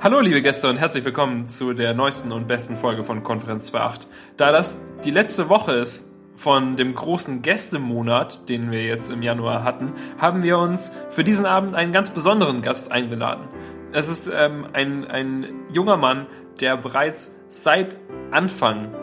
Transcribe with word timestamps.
Hallo 0.00 0.20
liebe 0.20 0.42
Gäste 0.42 0.70
und 0.70 0.76
herzlich 0.76 1.04
willkommen 1.04 1.46
zu 1.46 1.72
der 1.72 1.92
neuesten 1.92 2.30
und 2.30 2.46
besten 2.46 2.76
Folge 2.76 3.02
von 3.02 3.24
Konferenz 3.24 3.74
2.8. 3.74 4.06
Da 4.36 4.52
das 4.52 4.86
die 5.04 5.10
letzte 5.10 5.48
Woche 5.48 5.72
ist 5.72 6.14
von 6.36 6.76
dem 6.76 6.94
großen 6.94 7.42
Gästemonat, 7.42 8.48
den 8.48 8.70
wir 8.70 8.84
jetzt 8.84 9.10
im 9.10 9.22
Januar 9.22 9.64
hatten, 9.64 9.94
haben 10.16 10.44
wir 10.44 10.58
uns 10.58 10.96
für 11.10 11.24
diesen 11.24 11.46
Abend 11.46 11.74
einen 11.74 11.90
ganz 11.90 12.10
besonderen 12.10 12.62
Gast 12.62 12.92
eingeladen. 12.92 13.48
Es 13.90 14.08
ist 14.08 14.30
ähm, 14.32 14.68
ein, 14.72 15.04
ein 15.04 15.46
junger 15.72 15.96
Mann, 15.96 16.28
der 16.60 16.76
bereits 16.76 17.40
seit 17.48 17.96
Anfang, 18.30 18.94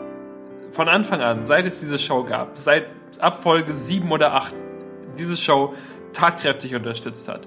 von 0.70 0.88
Anfang 0.88 1.20
an, 1.20 1.44
seit 1.44 1.66
es 1.66 1.78
diese 1.78 1.98
Show 1.98 2.24
gab, 2.24 2.56
seit 2.56 2.86
Abfolge 3.20 3.74
7 3.74 4.10
oder 4.10 4.32
8, 4.32 4.54
diese 5.18 5.36
Show 5.36 5.74
tatkräftig 6.14 6.74
unterstützt 6.74 7.28
hat. 7.28 7.46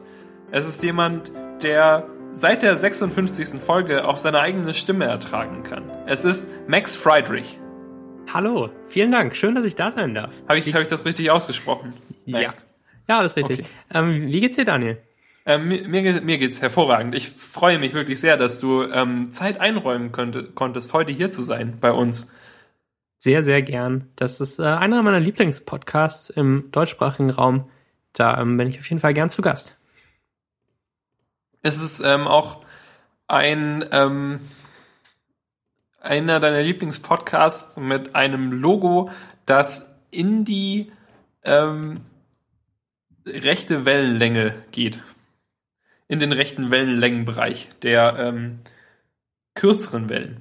Es 0.52 0.68
ist 0.68 0.84
jemand, 0.84 1.32
der 1.64 2.06
seit 2.34 2.62
der 2.62 2.76
56. 2.76 3.60
Folge 3.60 4.08
auch 4.08 4.18
seine 4.18 4.40
eigene 4.40 4.74
Stimme 4.74 5.06
ertragen 5.06 5.64
kann. 5.64 5.90
Es 6.06 6.26
ist 6.26 6.54
Max 6.68 6.96
Friedrich. 6.96 7.60
Hallo, 8.32 8.70
vielen 8.88 9.12
Dank. 9.12 9.36
Schön, 9.36 9.56
dass 9.56 9.66
ich 9.66 9.76
da 9.76 9.92
sein 9.92 10.14
darf. 10.14 10.34
Habe 10.48 10.60
ich, 10.60 10.74
hab 10.74 10.82
ich 10.82 10.88
das 10.88 11.06
richtig 11.06 11.32
ausgesprochen? 11.32 11.94
Max? 12.26 12.68
Ja. 13.08 13.16
Ja, 13.16 13.24
das 13.24 13.32
ist 13.32 13.38
richtig. 13.38 13.60
Okay. 13.60 13.70
Ähm, 13.92 14.28
wie 14.28 14.40
geht's 14.40 14.56
dir, 14.56 14.66
Daniel? 14.66 14.98
Ähm, 15.46 15.68
mir, 15.68 15.88
mir, 15.88 16.22
mir 16.22 16.38
geht's 16.38 16.62
hervorragend. 16.62 17.16
Ich 17.16 17.30
freue 17.30 17.80
mich 17.80 17.96
wirklich 17.96 18.20
sehr, 18.20 18.38
dass 18.38 18.60
du 18.60 18.84
ähm, 18.84 19.32
Zeit 19.32 19.60
einräumen 19.60 20.12
könnte, 20.12 20.44
konntest, 20.44 20.94
heute 20.94 21.12
hier 21.12 21.32
zu 21.32 21.42
sein 21.42 21.78
bei 21.82 21.92
uns. 21.92 22.36
Sehr, 23.18 23.44
sehr 23.44 23.64
gern. 23.64 24.12
Das 24.16 24.40
ist 24.40 24.60
äh, 24.60 24.64
einer 24.64 25.02
meiner 25.02 25.20
Lieblingspodcasts 25.20 26.30
im 26.30 26.70
deutschsprachigen 26.72 27.32
Raum. 27.32 27.68
Da 28.14 28.40
ähm, 28.40 28.58
bin 28.58 28.68
ich 28.68 28.80
auf 28.80 28.88
jeden 28.88 29.02
Fall 29.02 29.16
gern 29.16 29.32
zu 29.32 29.42
Gast. 29.42 29.79
Es 31.62 31.82
ist 31.82 32.00
ähm, 32.00 32.28
auch 32.28 32.60
ein 33.28 33.86
ähm, 33.92 34.40
einer 36.02 36.40
deiner 36.40 36.62
Lieblingspodcasts 36.62 37.78
mit 37.78 38.16
einem 38.16 38.52
Logo, 38.52 39.10
das 39.46 40.02
in 40.12 40.46
die 40.46 40.92
ähm, 41.44 42.02
rechte 43.26 43.86
Wellenlänge 43.86 44.56
geht. 44.72 45.04
In 46.08 46.20
den 46.20 46.32
rechten 46.32 46.72
Wellenlängenbereich 46.72 47.70
der 47.84 48.18
ähm, 48.18 48.60
kürzeren 49.54 50.10
Wellen. 50.10 50.40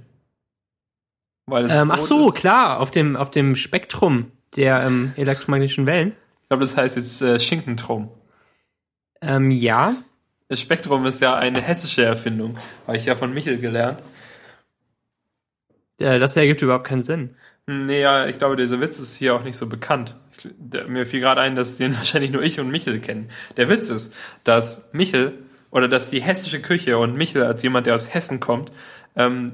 Ähm, 1.51 1.91
ach 1.91 2.01
so, 2.01 2.29
ist. 2.29 2.37
klar, 2.37 2.81
auf 2.81 2.91
dem, 2.91 3.17
auf 3.17 3.31
dem 3.31 3.57
Spektrum 3.57 4.33
der 4.57 4.83
ähm, 4.83 5.13
elektromagnetischen 5.17 5.87
Wellen. 5.87 6.15
Ich 6.43 6.49
glaube, 6.49 6.63
das 6.63 6.77
heißt 6.77 6.97
jetzt 6.97 7.21
äh, 7.23 7.39
Schinkentrum. 7.39 8.11
Ähm, 9.21 9.51
ja. 9.51 9.95
Das 10.49 10.61
Spektrum 10.61 11.05
ist 11.05 11.21
ja 11.21 11.37
eine 11.37 11.61
hessische 11.61 12.05
Erfindung, 12.05 12.57
habe 12.87 12.97
ich 12.97 13.05
ja 13.05 13.15
von 13.15 13.33
Michel 13.35 13.59
gelernt. 13.59 14.01
Ja, 16.01 16.19
das 16.19 16.37
ergibt 16.37 16.63
überhaupt 16.63 16.87
keinen 16.87 17.03
Sinn. 17.03 17.37
Hm, 17.67 17.85
nee, 17.85 18.01
ja, 18.01 18.27
ich 18.27 18.39
glaube, 18.39 18.57
dieser 18.57 18.81
Witz 18.81 18.99
ist 18.99 19.17
hier 19.17 19.35
auch 19.35 19.45
nicht 19.45 19.57
so 19.57 19.69
bekannt. 19.69 20.17
Ich, 20.37 20.49
der, 20.57 20.89
mir 20.89 21.05
fiel 21.05 21.21
gerade 21.21 21.43
ein, 21.43 21.55
dass 21.55 21.77
den 21.77 21.95
wahrscheinlich 21.97 22.31
nur 22.31 22.43
ich 22.43 22.59
und 22.61 22.71
Michel 22.71 23.01
kennen. 23.01 23.31
Der 23.57 23.69
Witz 23.69 23.91
ist, 23.91 24.17
dass 24.45 24.91
Michel 24.93 25.35
oder 25.71 25.87
dass 25.87 26.09
die 26.09 26.23
hessische 26.23 26.63
Küche 26.63 26.97
und 26.97 27.17
Michel 27.17 27.43
als 27.43 27.63
jemand, 27.63 27.87
der 27.87 27.95
aus 27.95 28.15
Hessen 28.15 28.41
kommt, 28.41 28.73
ähm, 29.17 29.53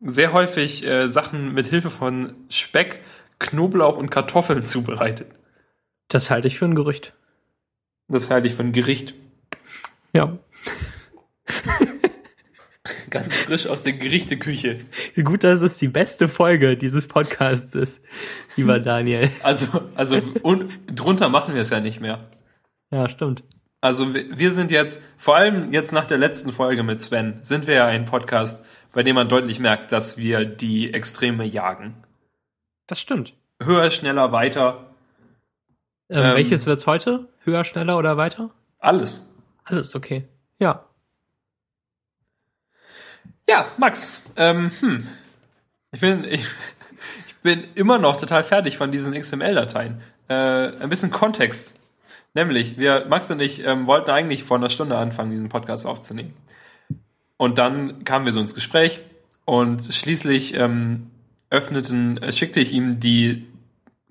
sehr 0.00 0.32
häufig 0.32 0.86
äh, 0.86 1.08
Sachen 1.08 1.52
mit 1.52 1.66
Hilfe 1.66 1.90
von 1.90 2.34
Speck, 2.50 3.00
Knoblauch 3.40 3.96
und 3.96 4.10
Kartoffeln 4.10 4.62
zubereitet. 4.64 5.28
Das 6.08 6.30
halte 6.30 6.46
ich 6.46 6.58
für 6.58 6.66
ein 6.66 6.76
Gerücht. 6.76 7.14
Das 8.06 8.30
halte 8.30 8.46
ich 8.46 8.54
für 8.54 8.62
ein 8.62 8.72
Gericht. 8.72 9.14
Ja. 10.12 10.38
Ganz 13.10 13.36
frisch 13.36 13.66
aus 13.66 13.82
der 13.82 13.92
Gerichteküche. 13.92 14.80
Gut, 15.22 15.44
dass 15.44 15.60
es 15.60 15.76
die 15.76 15.88
beste 15.88 16.28
Folge 16.28 16.76
dieses 16.76 17.08
Podcasts 17.08 17.74
ist, 17.74 18.02
lieber 18.56 18.80
Daniel. 18.80 19.30
Also, 19.42 19.66
also 19.94 20.20
und 20.42 20.70
drunter 20.86 21.28
machen 21.28 21.54
wir 21.54 21.62
es 21.62 21.70
ja 21.70 21.80
nicht 21.80 22.00
mehr. 22.00 22.28
Ja, 22.90 23.08
stimmt. 23.08 23.44
Also 23.80 24.14
wir 24.14 24.52
sind 24.52 24.70
jetzt, 24.70 25.02
vor 25.16 25.36
allem 25.36 25.72
jetzt 25.72 25.92
nach 25.92 26.06
der 26.06 26.18
letzten 26.18 26.52
Folge 26.52 26.82
mit 26.82 27.00
Sven, 27.00 27.38
sind 27.42 27.66
wir 27.66 27.74
ja 27.74 27.86
ein 27.86 28.04
Podcast, 28.04 28.66
bei 28.92 29.02
dem 29.02 29.14
man 29.14 29.28
deutlich 29.28 29.60
merkt, 29.60 29.92
dass 29.92 30.18
wir 30.18 30.44
die 30.44 30.92
Extreme 30.92 31.44
jagen. 31.44 31.94
Das 32.86 33.00
stimmt. 33.00 33.34
Höher, 33.62 33.90
schneller, 33.90 34.32
weiter. 34.32 34.90
Ähm, 36.10 36.24
ähm, 36.24 36.34
welches 36.34 36.66
wird's 36.66 36.86
heute? 36.86 37.28
Höher, 37.44 37.64
schneller 37.64 37.96
oder 37.96 38.16
weiter? 38.16 38.50
Alles. 38.78 39.29
Alles, 39.64 39.94
okay. 39.94 40.28
Ja. 40.58 40.84
Ja, 43.48 43.66
Max, 43.78 44.20
ähm, 44.36 44.70
hm. 44.80 45.08
ich, 45.92 46.00
bin, 46.00 46.24
ich, 46.24 46.46
ich 47.26 47.34
bin 47.42 47.64
immer 47.74 47.98
noch 47.98 48.16
total 48.16 48.44
fertig 48.44 48.76
von 48.76 48.92
diesen 48.92 49.12
XML-Dateien. 49.12 50.00
Äh, 50.28 50.34
ein 50.34 50.88
bisschen 50.88 51.10
Kontext. 51.10 51.80
Nämlich, 52.34 52.78
wir, 52.78 53.06
Max 53.08 53.30
und 53.30 53.40
ich 53.40 53.66
ähm, 53.66 53.86
wollten 53.86 54.10
eigentlich 54.10 54.44
vor 54.44 54.56
einer 54.56 54.70
Stunde 54.70 54.96
anfangen, 54.96 55.32
diesen 55.32 55.48
Podcast 55.48 55.84
aufzunehmen. 55.84 56.34
Und 57.36 57.58
dann 57.58 58.04
kamen 58.04 58.24
wir 58.24 58.32
so 58.32 58.40
ins 58.40 58.54
Gespräch 58.54 59.00
und 59.44 59.92
schließlich 59.92 60.54
ähm, 60.54 61.10
öffneten, 61.48 62.22
äh, 62.22 62.32
schickte 62.32 62.60
ich 62.60 62.72
ihm 62.72 63.00
die 63.00 63.46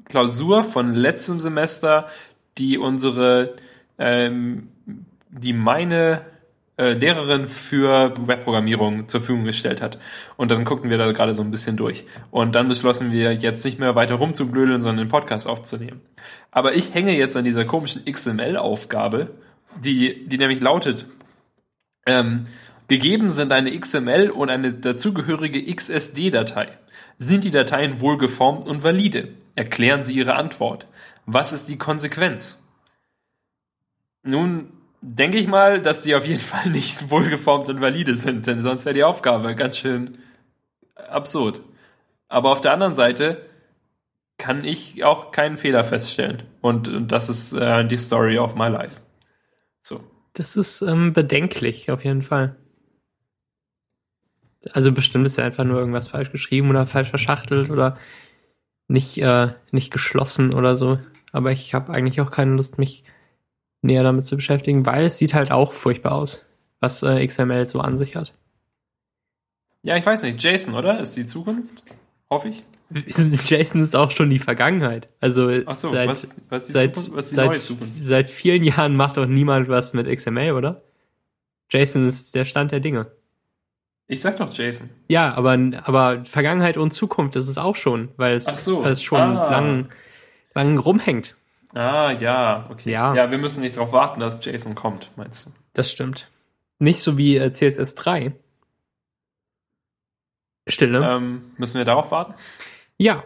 Klausur 0.06 0.64
von 0.64 0.94
letztem 0.94 1.40
Semester, 1.40 2.10
die 2.58 2.78
unsere, 2.78 3.56
ähm, 3.98 4.70
die 5.30 5.54
meine 5.54 6.22
äh, 6.78 6.94
Lehrerin 6.94 7.48
für 7.48 8.14
Webprogrammierung 8.26 9.08
zur 9.08 9.20
Verfügung 9.20 9.44
gestellt 9.44 9.82
hat. 9.82 10.00
Und 10.38 10.50
dann 10.50 10.64
guckten 10.64 10.90
wir 10.90 10.98
da 10.98 11.12
gerade 11.12 11.34
so 11.34 11.42
ein 11.42 11.52
bisschen 11.52 11.78
durch. 11.78 12.06
Und 12.32 12.56
dann 12.56 12.70
beschlossen 12.70 13.12
wir 13.12 13.34
jetzt 13.34 13.66
nicht 13.66 13.80
mehr 13.80 13.96
weiter 13.96 14.16
rumzublödeln, 14.16 14.82
sondern 14.82 15.06
den 15.06 15.12
Podcast 15.12 15.46
aufzunehmen. 15.46 16.02
Aber 16.52 16.76
ich 16.76 16.94
hänge 16.94 17.16
jetzt 17.18 17.36
an 17.36 17.44
dieser 17.44 17.66
komischen 17.66 18.06
XML-Aufgabe, 18.06 19.32
die, 19.84 20.28
die 20.28 20.38
nämlich 20.38 20.62
lautet, 20.62 21.06
ähm, 22.06 22.46
gegeben 22.88 23.30
sind 23.30 23.52
eine 23.52 23.78
XML 23.78 24.30
und 24.30 24.50
eine 24.50 24.74
dazugehörige 24.74 25.62
XSD-Datei. 25.76 26.70
Sind 27.18 27.44
die 27.44 27.52
Dateien 27.52 28.00
wohlgeformt 28.00 28.66
und 28.66 28.84
valide? 28.84 29.34
Erklären 29.56 30.06
Sie 30.06 30.14
Ihre 30.14 30.36
Antwort. 30.36 30.88
Was 31.26 31.52
ist 31.52 31.68
die 31.68 31.78
Konsequenz? 31.78 32.66
Nun 34.24 34.72
denke 35.02 35.38
ich 35.38 35.48
mal, 35.48 35.82
dass 35.82 36.04
sie 36.04 36.16
auf 36.16 36.26
jeden 36.26 36.40
Fall 36.40 36.70
nicht 36.70 37.10
wohlgeformt 37.10 37.70
und 37.70 37.82
valide 37.82 38.16
sind, 38.16 38.48
denn 38.48 38.62
sonst 38.62 38.86
wäre 38.86 38.96
die 38.96 39.04
Aufgabe 39.04 39.56
ganz 39.56 39.78
schön 39.78 40.18
absurd. 40.96 41.62
Aber 42.28 42.52
auf 42.52 42.62
der 42.62 42.74
anderen 42.74 42.96
Seite 42.96 43.46
kann 44.38 44.64
ich 44.64 45.04
auch 45.04 45.32
keinen 45.32 45.58
Fehler 45.58 45.84
feststellen. 45.84 46.44
Und, 46.62 46.88
und 46.88 47.12
das 47.12 47.30
ist 47.30 47.54
äh, 47.54 47.86
die 47.86 47.98
Story 47.98 48.38
of 48.38 48.56
my 48.56 48.68
life. 48.68 49.02
So. 49.82 50.04
Das 50.34 50.56
ist 50.56 50.82
ähm, 50.82 51.14
bedenklich, 51.14 51.92
auf 51.92 52.06
jeden 52.06 52.22
Fall. 52.22 52.56
Also 54.72 54.92
bestimmt 54.92 55.26
ist 55.26 55.38
ja 55.38 55.46
einfach 55.46 55.64
nur 55.64 55.80
irgendwas 55.80 56.08
falsch 56.08 56.32
geschrieben 56.32 56.70
oder 56.70 56.86
falsch 56.86 57.10
verschachtelt 57.10 57.70
oder 57.70 57.98
nicht, 58.88 59.18
äh, 59.18 59.50
nicht 59.72 59.92
geschlossen 59.92 60.54
oder 60.54 60.76
so. 60.76 61.00
Aber 61.32 61.52
ich 61.52 61.74
habe 61.74 61.92
eigentlich 61.94 62.22
auch 62.22 62.32
keine 62.32 62.56
Lust, 62.56 62.78
mich 62.78 63.04
näher 63.82 64.04
damit 64.04 64.26
zu 64.26 64.36
beschäftigen, 64.36 64.86
weil 64.86 65.06
es 65.06 65.18
sieht 65.18 65.34
halt 65.34 65.52
auch 65.52 65.74
furchtbar 65.74 66.14
aus, 66.14 66.50
was 66.80 67.04
äh, 67.04 67.26
XML 67.26 67.68
so 67.68 67.80
an 67.80 67.98
sich 67.98 68.16
hat. 68.16 68.34
Ja, 69.82 69.96
ich 69.96 70.06
weiß 70.06 70.24
nicht. 70.24 70.42
Jason, 70.42 70.74
oder? 70.74 71.00
Ist 71.00 71.16
die 71.16 71.26
Zukunft? 71.26 71.84
Hoffe 72.30 72.50
ich. 72.50 72.64
Jason 73.46 73.82
ist 73.82 73.96
auch 73.96 74.12
schon 74.12 74.30
die 74.30 74.40
Vergangenheit. 74.40 75.08
Also 75.20 75.48
so, 75.74 75.90
seit, 75.90 76.10
was, 76.10 76.36
was, 76.50 76.68
seit, 76.68 76.96
seit, 76.96 77.48
neue 77.48 77.60
Zukunft? 77.60 77.94
Seit 78.02 78.30
vielen 78.30 78.64
Jahren 78.64 78.96
macht 78.96 79.18
doch 79.18 79.26
niemand 79.26 79.70
was 79.70 79.94
mit 79.94 80.08
XML, 80.08 80.52
oder? 80.52 80.82
Jason 81.70 82.08
ist 82.08 82.36
der 82.36 82.46
Stand 82.46 82.72
der 82.72 82.80
Dinge. 82.80 83.12
Ich 84.08 84.22
sag 84.22 84.38
doch 84.38 84.52
Jason. 84.52 84.90
Ja, 85.08 85.34
aber, 85.36 85.58
aber 85.84 86.26
Vergangenheit 86.26 86.78
und 86.78 86.92
Zukunft 86.92 87.36
ist 87.36 87.48
es 87.48 87.60
auch 87.60 87.76
schon, 87.76 88.10
weil 88.18 88.36
es, 88.36 88.46
so. 88.46 88.84
es 88.84 89.04
schon 89.04 89.20
ah. 89.20 89.52
lang, 89.52 89.90
lang 90.56 90.80
rumhängt. 90.80 91.36
Ah, 91.74 92.12
ja, 92.12 92.66
okay. 92.70 92.92
Ja. 92.92 93.14
ja, 93.14 93.30
wir 93.32 93.38
müssen 93.38 93.62
nicht 93.62 93.78
darauf 93.78 93.92
warten, 93.92 94.20
dass 94.20 94.44
Jason 94.44 94.76
kommt, 94.76 95.12
meinst 95.16 95.46
du? 95.46 95.52
Das 95.74 95.92
stimmt. 95.92 96.30
Nicht 96.80 97.02
so 97.02 97.18
wie 97.18 97.38
äh, 97.38 97.52
CSS 97.52 97.96
3. 97.96 98.34
Stille. 100.68 101.04
Ähm, 101.04 101.52
müssen 101.58 101.78
wir 101.78 101.86
darauf 101.86 102.12
warten? 102.12 102.34
Ja. 102.98 103.24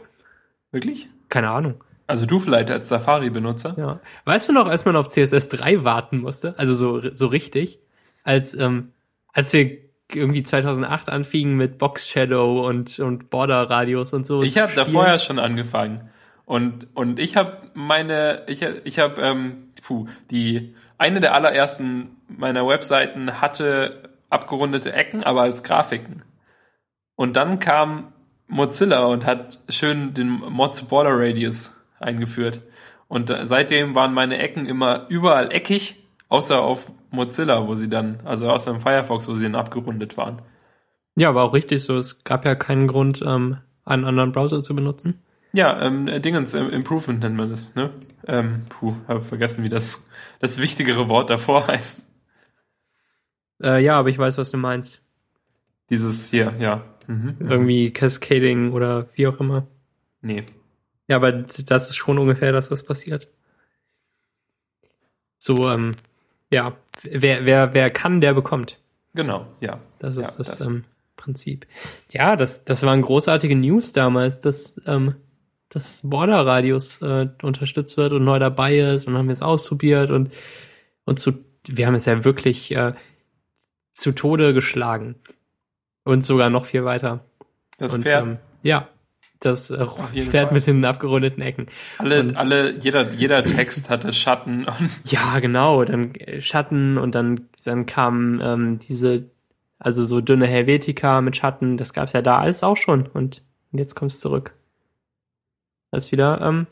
Wirklich? 0.71 1.07
Keine 1.29 1.49
Ahnung. 1.49 1.83
Also 2.07 2.25
du 2.25 2.39
vielleicht 2.39 2.69
als 2.69 2.89
Safari-Benutzer? 2.89 3.75
Ja. 3.77 3.99
Weißt 4.25 4.49
du 4.49 4.53
noch, 4.53 4.67
als 4.67 4.85
man 4.85 4.95
auf 4.95 5.07
CSS 5.07 5.49
3 5.49 5.83
warten 5.83 6.19
musste, 6.19 6.57
also 6.57 6.73
so, 6.73 7.13
so 7.13 7.27
richtig, 7.27 7.79
als, 8.23 8.53
ähm, 8.53 8.91
als 9.31 9.53
wir 9.53 9.77
irgendwie 10.11 10.43
2008 10.43 11.09
anfingen 11.09 11.55
mit 11.55 11.77
Box 11.77 12.07
Shadow 12.09 12.67
und, 12.67 12.99
und 12.99 13.29
Border 13.29 13.69
Radius 13.69 14.13
und 14.13 14.27
so. 14.27 14.43
Ich 14.43 14.57
habe 14.57 14.73
da 14.75 14.85
vorher 14.85 15.17
schon 15.19 15.39
angefangen. 15.39 16.09
Und, 16.45 16.87
und 16.93 17.19
ich 17.19 17.37
habe 17.37 17.69
meine, 17.73 18.43
ich, 18.47 18.61
ich 18.61 18.99
habe, 18.99 19.21
ähm, 19.21 19.69
puh, 19.81 20.07
die, 20.29 20.75
eine 20.97 21.19
der 21.19 21.35
allerersten 21.35 22.17
meiner 22.27 22.67
Webseiten 22.67 23.41
hatte 23.41 24.09
abgerundete 24.29 24.91
Ecken, 24.91 25.23
aber 25.23 25.41
als 25.41 25.63
Grafiken. 25.63 26.23
Und 27.15 27.35
dann 27.37 27.59
kam 27.59 28.13
Mozilla 28.47 29.05
und 29.05 29.25
hat 29.25 29.59
schön 29.69 30.13
den 30.13 30.29
Mod 30.29 30.77
to 30.77 30.85
Border 30.85 31.11
Radius 31.13 31.79
eingeführt. 31.99 32.61
Und 33.07 33.33
seitdem 33.43 33.95
waren 33.95 34.13
meine 34.13 34.39
Ecken 34.39 34.65
immer 34.65 35.05
überall 35.09 35.53
eckig, 35.53 36.03
außer 36.29 36.61
auf 36.61 36.91
Mozilla, 37.11 37.67
wo 37.67 37.75
sie 37.75 37.89
dann, 37.89 38.19
also 38.25 38.49
außer 38.49 38.71
im 38.71 38.81
Firefox, 38.81 39.27
wo 39.27 39.35
sie 39.35 39.43
dann 39.43 39.55
abgerundet 39.55 40.17
waren. 40.17 40.41
Ja, 41.15 41.35
war 41.35 41.43
auch 41.43 41.53
richtig 41.53 41.83
so. 41.83 41.97
Es 41.97 42.23
gab 42.23 42.43
ja 42.43 42.55
keinen 42.55 42.87
Grund, 42.87 43.21
ähm, 43.25 43.57
einen 43.85 44.05
anderen 44.05 44.31
Browser 44.31 44.61
zu 44.63 44.73
benutzen. 44.73 45.21
Ja, 45.53 45.81
ähm, 45.81 46.07
Dingens, 46.21 46.53
ähm, 46.55 46.69
Improvement 46.71 47.19
nennt 47.19 47.35
man 47.35 47.49
das, 47.49 47.75
ne? 47.75 47.91
Ähm, 48.25 48.65
puh, 48.69 48.95
habe 49.07 49.21
vergessen, 49.21 49.63
wie 49.63 49.69
das, 49.69 50.09
das 50.39 50.59
wichtigere 50.59 51.09
Wort 51.09 51.29
davor 51.29 51.67
heißt. 51.67 52.11
Äh, 53.61 53.83
ja, 53.83 53.97
aber 53.99 54.09
ich 54.09 54.17
weiß, 54.17 54.37
was 54.37 54.49
du 54.51 54.57
meinst. 54.57 55.01
Dieses 55.89 56.29
hier, 56.29 56.55
ja. 56.59 56.83
Mhm. 57.07 57.37
Irgendwie 57.39 57.91
Cascading 57.91 58.71
oder 58.71 59.09
wie 59.13 59.27
auch 59.27 59.39
immer. 59.39 59.67
Nee. 60.21 60.43
Ja, 61.07 61.17
aber 61.17 61.31
das 61.31 61.89
ist 61.89 61.97
schon 61.97 62.17
ungefähr 62.17 62.51
das, 62.51 62.71
was 62.71 62.83
passiert. 62.83 63.27
So, 65.37 65.69
ähm, 65.69 65.91
ja, 66.51 66.77
wer, 67.03 67.45
wer, 67.45 67.73
wer 67.73 67.89
kann, 67.89 68.21
der 68.21 68.33
bekommt. 68.33 68.79
Genau, 69.13 69.45
ja. 69.59 69.79
Das 69.99 70.17
ist 70.17 70.31
Ja, 70.31 70.37
das, 70.37 70.57
das. 70.57 70.67
Ähm, 70.67 70.85
Prinzip. 71.15 71.67
Ja, 72.11 72.35
das, 72.35 72.65
das 72.65 72.83
waren 72.83 73.01
großartige 73.01 73.55
News 73.55 73.93
damals, 73.93 74.41
dass 74.41 74.81
ähm, 74.87 75.15
das 75.73 76.01
Border-Radius 76.03 77.01
äh, 77.01 77.27
unterstützt 77.41 77.97
wird 77.97 78.13
und 78.13 78.23
neu 78.23 78.39
dabei 78.39 78.77
ist 78.77 79.07
und 79.07 79.17
haben 79.17 79.27
wir 79.27 79.33
es 79.33 79.41
ausprobiert 79.41 80.11
und, 80.11 80.31
und 81.05 81.19
zu, 81.19 81.33
wir 81.67 81.87
haben 81.87 81.95
es 81.95 82.05
ja 82.05 82.23
wirklich 82.23 82.75
äh, 82.75 82.93
zu 83.93 84.11
Tode 84.11 84.53
geschlagen. 84.53 85.15
Und 86.05 86.25
sogar 86.25 86.49
noch 86.49 86.65
viel 86.65 86.83
weiter. 86.83 87.23
Das 87.77 87.93
und, 87.93 88.01
Pferd. 88.03 88.23
Ähm, 88.23 88.37
ja, 88.61 88.89
das 89.39 89.71
äh, 89.71 89.85
Pferd 89.85 90.47
Fall. 90.47 90.53
mit 90.53 90.67
den 90.67 90.83
abgerundeten 90.83 91.41
Ecken. 91.41 91.67
alle, 91.97 92.19
und- 92.19 92.35
alle, 92.35 92.77
jeder, 92.79 93.09
jeder 93.13 93.43
Text 93.43 93.89
hatte 93.89 94.11
Schatten 94.13 94.65
und 94.65 94.89
Ja, 95.05 95.39
genau. 95.39 95.83
Dann 95.85 96.13
äh, 96.15 96.41
Schatten 96.41 96.97
und 96.97 97.15
dann, 97.15 97.47
dann 97.63 97.85
kamen 97.85 98.41
ähm, 98.43 98.79
diese, 98.79 99.29
also 99.79 100.03
so 100.03 100.19
dünne 100.19 100.45
Helvetica 100.47 101.21
mit 101.21 101.37
Schatten. 101.37 101.77
Das 101.77 101.93
gab's 101.93 102.11
ja 102.13 102.21
da 102.21 102.39
alles 102.39 102.63
auch 102.63 102.77
schon. 102.77 103.05
Und 103.07 103.41
jetzt 103.71 103.95
kommt's 103.95 104.19
zurück. 104.19 104.53
Das 105.93 106.05
ist 106.07 106.11
wieder 106.11 106.41
ähm, 106.41 106.55
mal, 106.61 106.67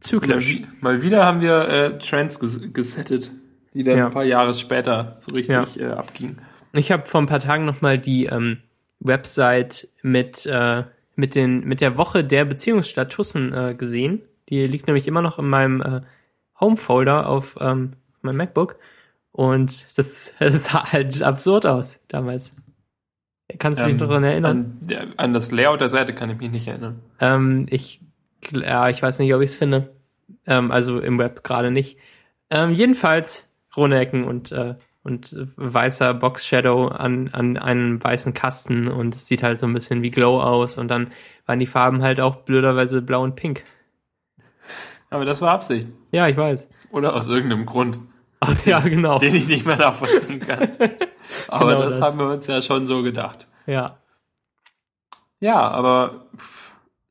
zyklisch. 0.00 0.48
wi- 0.54 0.66
mal 0.80 1.02
wieder 1.02 1.24
haben 1.24 1.40
wir 1.40 1.68
äh, 1.68 1.98
Trends 1.98 2.40
ges 2.40 2.60
gesettet, 2.72 3.30
die 3.74 3.84
dann 3.84 3.96
Ja. 3.98 4.06
ein 4.06 4.12
paar 4.12 4.24
Jahre 4.24 4.54
später 4.54 5.18
so 5.20 5.34
richtig 5.34 5.80
äh, 5.80 5.86
abgingen. 5.86 6.38
Ich 6.72 6.90
habe 6.92 7.06
vor 7.06 7.20
ein 7.20 7.26
paar 7.26 7.38
Tagen 7.40 7.64
noch 7.64 7.80
mal 7.80 7.98
die 7.98 8.26
ähm, 8.26 8.58
Website 8.98 9.88
mit 10.02 10.46
äh, 10.46 10.84
mit 11.16 11.34
den 11.34 11.64
mit 11.64 11.80
der 11.80 11.96
Woche 11.96 12.24
der 12.24 12.44
Beziehungsstatussen 12.44 13.52
äh, 13.52 13.74
gesehen. 13.76 14.22
Die 14.48 14.66
liegt 14.66 14.86
nämlich 14.86 15.06
immer 15.06 15.22
noch 15.22 15.38
in 15.38 15.48
meinem 15.48 15.80
äh, 15.80 16.00
Home-Folder 16.60 17.28
auf 17.28 17.56
ähm, 17.60 17.92
meinem 18.22 18.36
MacBook. 18.38 18.76
Und 19.32 19.86
das, 19.96 20.34
das 20.40 20.64
sah 20.64 20.92
halt 20.92 21.22
absurd 21.22 21.66
aus 21.66 22.00
damals. 22.08 22.52
Kannst 23.58 23.80
du 23.80 23.84
dich 23.84 23.92
Ähm, 23.94 23.98
noch 24.00 24.08
daran 24.08 24.24
erinnern? 24.24 24.78
An, 24.88 25.12
an 25.16 25.32
das 25.34 25.50
Layout 25.52 25.80
der 25.80 25.88
Seite 25.88 26.14
kann 26.14 26.30
ich 26.30 26.38
mich 26.38 26.50
nicht 26.50 26.68
erinnern. 26.68 27.00
Ähm, 27.20 27.66
ich, 27.70 28.00
ja, 28.52 28.88
ich 28.88 29.02
weiß 29.02 29.18
nicht, 29.18 29.34
ob 29.34 29.40
ich 29.42 29.50
es 29.50 29.56
finde. 29.56 29.94
Ähm, 30.46 30.70
also 30.70 30.98
im 31.00 31.18
Web 31.18 31.44
gerade 31.44 31.70
nicht. 31.70 31.98
Ähm, 32.50 32.72
jedenfalls 32.72 33.52
runde 33.76 33.98
Ecken 33.98 34.24
und, 34.24 34.52
äh, 34.52 34.74
und 35.02 35.34
weißer 35.56 36.14
Box 36.14 36.46
Shadow 36.46 36.88
an, 36.88 37.28
an 37.32 37.56
einem 37.56 38.02
weißen 38.02 38.34
Kasten 38.34 38.88
und 38.88 39.14
es 39.14 39.26
sieht 39.26 39.42
halt 39.42 39.58
so 39.58 39.66
ein 39.66 39.72
bisschen 39.74 40.02
wie 40.02 40.10
Glow 40.10 40.40
aus 40.40 40.76
und 40.76 40.88
dann 40.88 41.10
waren 41.46 41.58
die 41.58 41.66
Farben 41.66 42.02
halt 42.02 42.20
auch 42.20 42.36
blöderweise 42.36 43.00
blau 43.02 43.22
und 43.22 43.36
pink. 43.36 43.64
Aber 45.08 45.24
das 45.24 45.40
war 45.40 45.52
Absicht. 45.52 45.88
Ja, 46.12 46.28
ich 46.28 46.36
weiß. 46.36 46.68
Oder 46.90 47.14
aus 47.14 47.28
irgendeinem 47.28 47.66
Grund, 47.66 47.98
Ach, 48.40 48.66
ja, 48.66 48.80
genau. 48.80 49.18
den 49.18 49.34
ich 49.34 49.46
nicht 49.48 49.66
mehr 49.66 49.76
nachvollziehen 49.76 50.40
kann. 50.40 50.68
Aber 51.48 51.70
Genau 51.70 51.82
das, 51.82 51.98
das. 51.98 52.02
haben 52.02 52.18
wir 52.18 52.26
uns 52.30 52.46
ja 52.46 52.60
schon 52.62 52.86
so 52.86 53.02
gedacht. 53.02 53.46
Ja. 53.66 53.98
Ja, 55.42 55.60
aber 55.68 56.26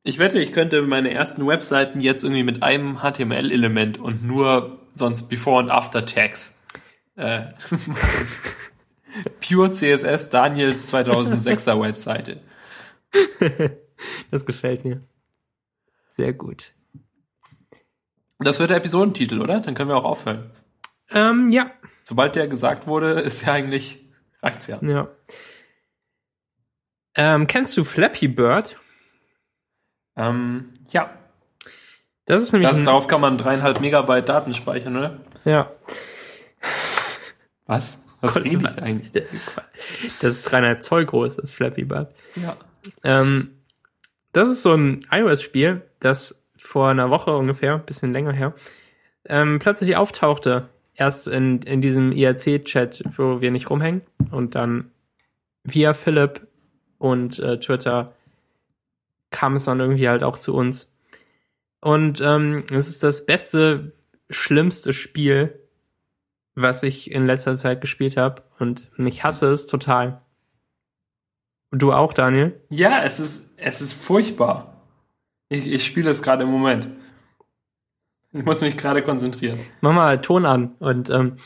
ich 0.04 0.20
wette, 0.20 0.40
ich 0.40 0.54
könnte 0.54 0.82
meine 0.82 1.14
ersten 1.14 1.46
Webseiten 1.46 2.00
jetzt 2.00 2.24
irgendwie 2.24 2.44
mit 2.44 2.64
einem 2.64 3.00
HTML-Element 3.00 3.98
und 4.00 4.24
nur 4.24 4.80
sonst 4.94 5.30
Before- 5.30 5.60
und 5.60 5.70
After-Tags. 5.70 6.64
Äh, 7.16 7.48
Pure 9.42 9.72
CSS 9.72 10.30
Daniels 10.30 10.94
2006er 10.94 11.82
Webseite. 11.82 12.42
Das 14.32 14.46
gefällt 14.46 14.86
mir. 14.86 15.02
Sehr 16.08 16.34
gut. 16.34 16.74
Das 18.40 18.60
wird 18.60 18.70
der 18.70 18.78
Episodentitel, 18.78 19.42
oder? 19.42 19.60
Dann 19.60 19.76
können 19.76 19.90
wir 19.90 19.98
auch 19.98 20.06
aufhören. 20.06 20.52
Ähm, 21.12 21.50
ja. 21.52 21.72
Sobald 22.04 22.36
der 22.36 22.48
gesagt 22.48 22.88
wurde, 22.88 23.20
ist 23.20 23.46
ja 23.46 23.54
eigentlich, 23.54 24.10
reicht's 24.42 24.68
ja. 24.68 24.80
Ja. 24.82 25.10
Ähm, 27.16 27.48
kennst 27.48 27.76
du 27.76 27.84
Flappy 27.84 28.30
Bird? 28.30 28.78
Ähm, 30.20 30.70
ja, 30.92 31.10
Das 32.26 32.44
ist 32.44 32.52
nämlich 32.52 32.70
das, 32.70 32.84
darauf 32.84 33.08
kann 33.08 33.22
man 33.22 33.38
dreieinhalb 33.38 33.80
Megabyte 33.80 34.28
Daten 34.30 34.54
speichern, 34.54 34.98
oder? 34.98 35.18
ja. 35.46 35.72
Was? 37.66 38.08
Was 38.22 38.36
rede 38.44 38.70
ich 38.70 38.82
eigentlich? 38.84 39.24
Das 40.22 40.34
ist 40.34 40.44
dreieinhalb 40.44 40.84
Zoll 40.84 41.06
groß, 41.06 41.38
das 41.38 41.54
Flappy 41.54 41.86
Bird. 41.86 42.14
Ja. 42.36 42.58
Ähm, 43.04 43.52
das 44.34 44.50
ist 44.50 44.62
so 44.62 44.74
ein 44.74 45.02
iOS-Spiel, 45.12 45.82
das 46.00 46.46
vor 46.58 46.90
einer 46.90 47.10
Woche 47.10 47.36
ungefähr, 47.38 47.76
ein 47.76 47.86
bisschen 47.86 48.12
länger 48.12 48.34
her, 48.34 48.54
ähm, 49.26 49.60
plötzlich 49.60 49.96
auftauchte. 49.96 50.68
Erst 50.96 51.30
in, 51.30 51.62
in 51.62 51.80
diesem 51.80 52.12
IRC-Chat, 52.12 53.04
wo 53.16 53.40
wir 53.40 53.52
nicht 53.52 53.70
rumhängen. 53.70 54.02
Und 54.32 54.56
dann 54.56 54.92
via 55.64 55.94
Philipp 55.94 56.46
und 56.98 57.40
äh, 57.40 57.58
Twitter 57.60 58.14
kam 59.32 59.56
es 59.56 59.66
dann 59.66 59.80
irgendwie 59.80 60.10
halt 60.10 60.24
auch 60.24 60.38
zu 60.38 60.56
uns. 60.56 60.96
Und 61.82 62.22
ähm, 62.22 62.66
es 62.72 62.90
ist 62.90 63.04
das 63.04 63.26
beste, 63.26 63.94
schlimmste 64.30 64.94
Spiel, 64.94 65.60
was 66.56 66.84
ich 66.84 67.12
in 67.12 67.26
letzter 67.26 67.56
Zeit 67.56 67.82
gespielt 67.82 68.18
habe. 68.18 68.44
Und 68.60 68.92
ich 68.98 69.24
hasse 69.24 69.52
es 69.52 69.68
total. 69.68 70.22
Und 71.72 71.82
du 71.82 71.94
auch, 71.94 72.14
Daniel? 72.14 72.60
Ja, 72.70 73.04
es 73.04 73.20
ist, 73.20 73.54
es 73.58 73.82
ist 73.82 73.94
furchtbar. 73.94 74.84
Ich, 75.50 75.72
ich 75.72 75.86
spiele 75.86 76.10
es 76.10 76.22
gerade 76.22 76.44
im 76.44 76.50
Moment. 76.50 76.90
Ich 78.32 78.46
muss 78.46 78.62
mich 78.62 78.78
gerade 78.78 79.02
konzentrieren. 79.02 79.60
Mach 79.82 79.94
mal 79.94 80.22
Ton 80.22 80.46
an 80.46 80.76
und 80.80 81.10
ähm, 81.10 81.38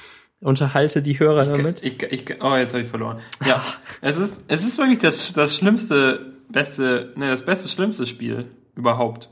unterhalte 0.42 1.02
die 1.02 1.18
Hörer 1.18 1.46
damit. 1.46 1.82
Ich, 1.82 2.04
ich, 2.04 2.42
oh, 2.42 2.56
jetzt 2.56 2.74
habe 2.74 2.84
ich 2.84 2.90
verloren. 2.90 3.20
Ja, 3.46 3.64
es 4.02 4.18
ist, 4.18 4.46
es 4.50 4.66
ist 4.66 4.78
wirklich 4.78 5.00
das, 5.00 5.32
das 5.32 5.56
schlimmste, 5.56 6.33
beste, 6.50 7.14
ne, 7.16 7.30
das 7.30 7.46
beste, 7.46 7.70
schlimmste 7.70 8.06
Spiel 8.06 8.52
überhaupt. 8.76 9.30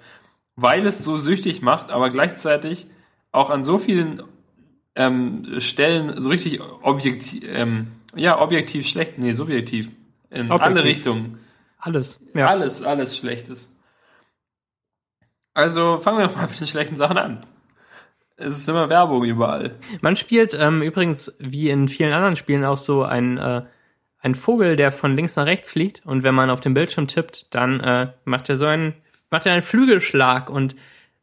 Weil 0.56 0.86
es 0.86 1.04
so 1.04 1.18
süchtig 1.18 1.62
macht, 1.62 1.92
aber 1.92 2.10
gleichzeitig 2.10 2.88
auch 3.32 3.50
an 3.50 3.64
so 3.64 3.78
vielen 3.78 4.22
ähm, 4.96 5.60
Stellen 5.60 6.22
so 6.22 6.30
richtig 6.30 6.62
objektiv, 6.82 7.44
ähm, 7.48 7.88
ja, 8.16 8.40
objektiv 8.40 8.88
schlecht, 8.88 9.18
nee, 9.18 9.32
subjektiv. 9.32 9.90
In 10.30 10.52
Objektiv. 10.52 10.62
alle 10.62 10.84
Richtungen. 10.84 11.40
Alles. 11.78 12.26
Ja. 12.34 12.48
Alles, 12.48 12.84
alles 12.84 13.18
Schlechtes. 13.18 13.76
Also 15.54 15.98
fangen 15.98 16.20
wir 16.20 16.28
doch 16.28 16.36
mal 16.36 16.48
mit 16.48 16.60
den 16.60 16.68
schlechten 16.68 16.96
Sachen 16.96 17.18
an. 17.18 17.42
Es 18.38 18.58
ist 18.58 18.70
immer 18.70 18.90
Werbung 18.90 19.24
überall. 19.24 19.76
Man 20.02 20.16
spielt 20.16 20.54
ähm, 20.54 20.82
übrigens 20.82 21.36
wie 21.40 21.70
in 21.70 21.88
vielen 21.88 22.14
anderen 22.14 22.36
Spielen 22.36 22.66
auch 22.66 22.78
so 22.78 23.04
ein, 23.04 23.38
äh, 23.38 23.64
ein 24.22 24.36
Vogel, 24.36 24.76
der 24.76 24.92
von 24.92 25.16
links 25.16 25.36
nach 25.36 25.46
rechts 25.46 25.72
fliegt 25.72 26.06
und 26.06 26.24
wenn 26.24 26.36
man 26.36 26.50
auf 26.50 26.62
den 26.62 26.74
Bildschirm 26.74 27.08
tippt, 27.08 27.54
dann 27.54 27.80
äh, 27.80 28.12
macht 28.24 28.50
er 28.50 28.58
so 28.58 28.66
einen, 28.66 28.94
macht 29.30 29.46
er 29.46 29.54
einen 29.54 29.62
Flügelschlag 29.62 30.50
und 30.50 30.76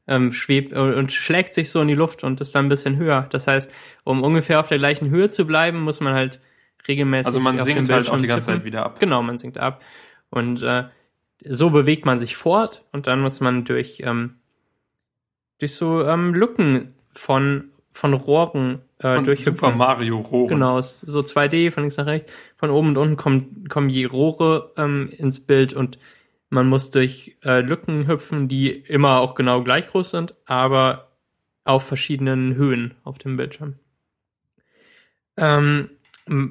ähm, 0.08 0.32
schwebt 0.32 0.72
äh, 0.72 0.78
und 0.78 1.12
schlägt 1.12 1.54
sich 1.54 1.70
so 1.70 1.80
in 1.80 1.88
die 1.88 1.94
Luft 1.94 2.24
und 2.24 2.40
ist 2.40 2.54
dann 2.54 2.66
ein 2.66 2.68
bisschen 2.70 2.96
höher. 2.96 3.26
Das 3.30 3.46
heißt, 3.46 3.72
um 4.04 4.22
ungefähr 4.22 4.58
auf 4.58 4.68
der 4.68 4.78
gleichen 4.78 5.10
Höhe 5.10 5.28
zu 5.28 5.46
bleiben, 5.46 5.80
muss 5.80 6.00
man 6.00 6.14
halt 6.14 6.40
regelmäßig 6.88 7.26
Also 7.26 7.40
man 7.40 7.58
sinkt 7.58 7.78
halt 7.78 7.88
auch 7.88 7.94
Bildschirm 7.94 8.22
die 8.22 8.28
ganze 8.28 8.46
tippen. 8.46 8.60
Zeit 8.60 8.66
wieder 8.66 8.84
ab. 8.84 8.98
Genau, 8.98 9.22
man 9.22 9.38
sinkt 9.38 9.58
ab. 9.58 9.82
Und 10.30 10.62
äh, 10.62 10.84
so 11.44 11.70
bewegt 11.70 12.04
man 12.04 12.18
sich 12.18 12.36
fort 12.36 12.84
und 12.92 13.06
dann 13.06 13.20
muss 13.20 13.40
man 13.40 13.64
durch, 13.64 14.02
ähm, 14.04 14.36
durch 15.58 15.74
so 15.74 16.04
ähm, 16.04 16.34
Lücken 16.34 16.94
von, 17.12 17.70
von 17.90 18.14
Rohren 18.14 18.82
äh, 18.98 19.16
Und 19.16 19.26
durch 19.26 19.42
Super 19.42 19.72
Mario 19.72 20.18
Rohren. 20.18 20.48
Genau, 20.48 20.80
so 20.80 21.20
2D 21.20 21.70
von 21.70 21.82
links 21.82 21.96
nach 21.96 22.06
rechts. 22.06 22.32
Von 22.56 22.70
oben 22.70 22.88
und 22.88 22.98
unten 22.98 23.16
kommen, 23.16 23.68
kommen 23.68 23.88
die 23.88 24.04
Rohre 24.04 24.72
ähm, 24.76 25.08
ins 25.16 25.40
Bild 25.40 25.72
und 25.72 25.98
man 26.50 26.66
muss 26.66 26.90
durch 26.90 27.36
äh, 27.44 27.60
Lücken 27.60 28.06
hüpfen, 28.06 28.48
die 28.48 28.70
immer 28.70 29.20
auch 29.20 29.34
genau 29.34 29.62
gleich 29.62 29.86
groß 29.88 30.10
sind, 30.10 30.34
aber 30.46 31.08
auf 31.64 31.86
verschiedenen 31.86 32.54
Höhen 32.54 32.94
auf 33.04 33.18
dem 33.18 33.36
Bildschirm. 33.36 33.74
Ähm, 35.36 35.90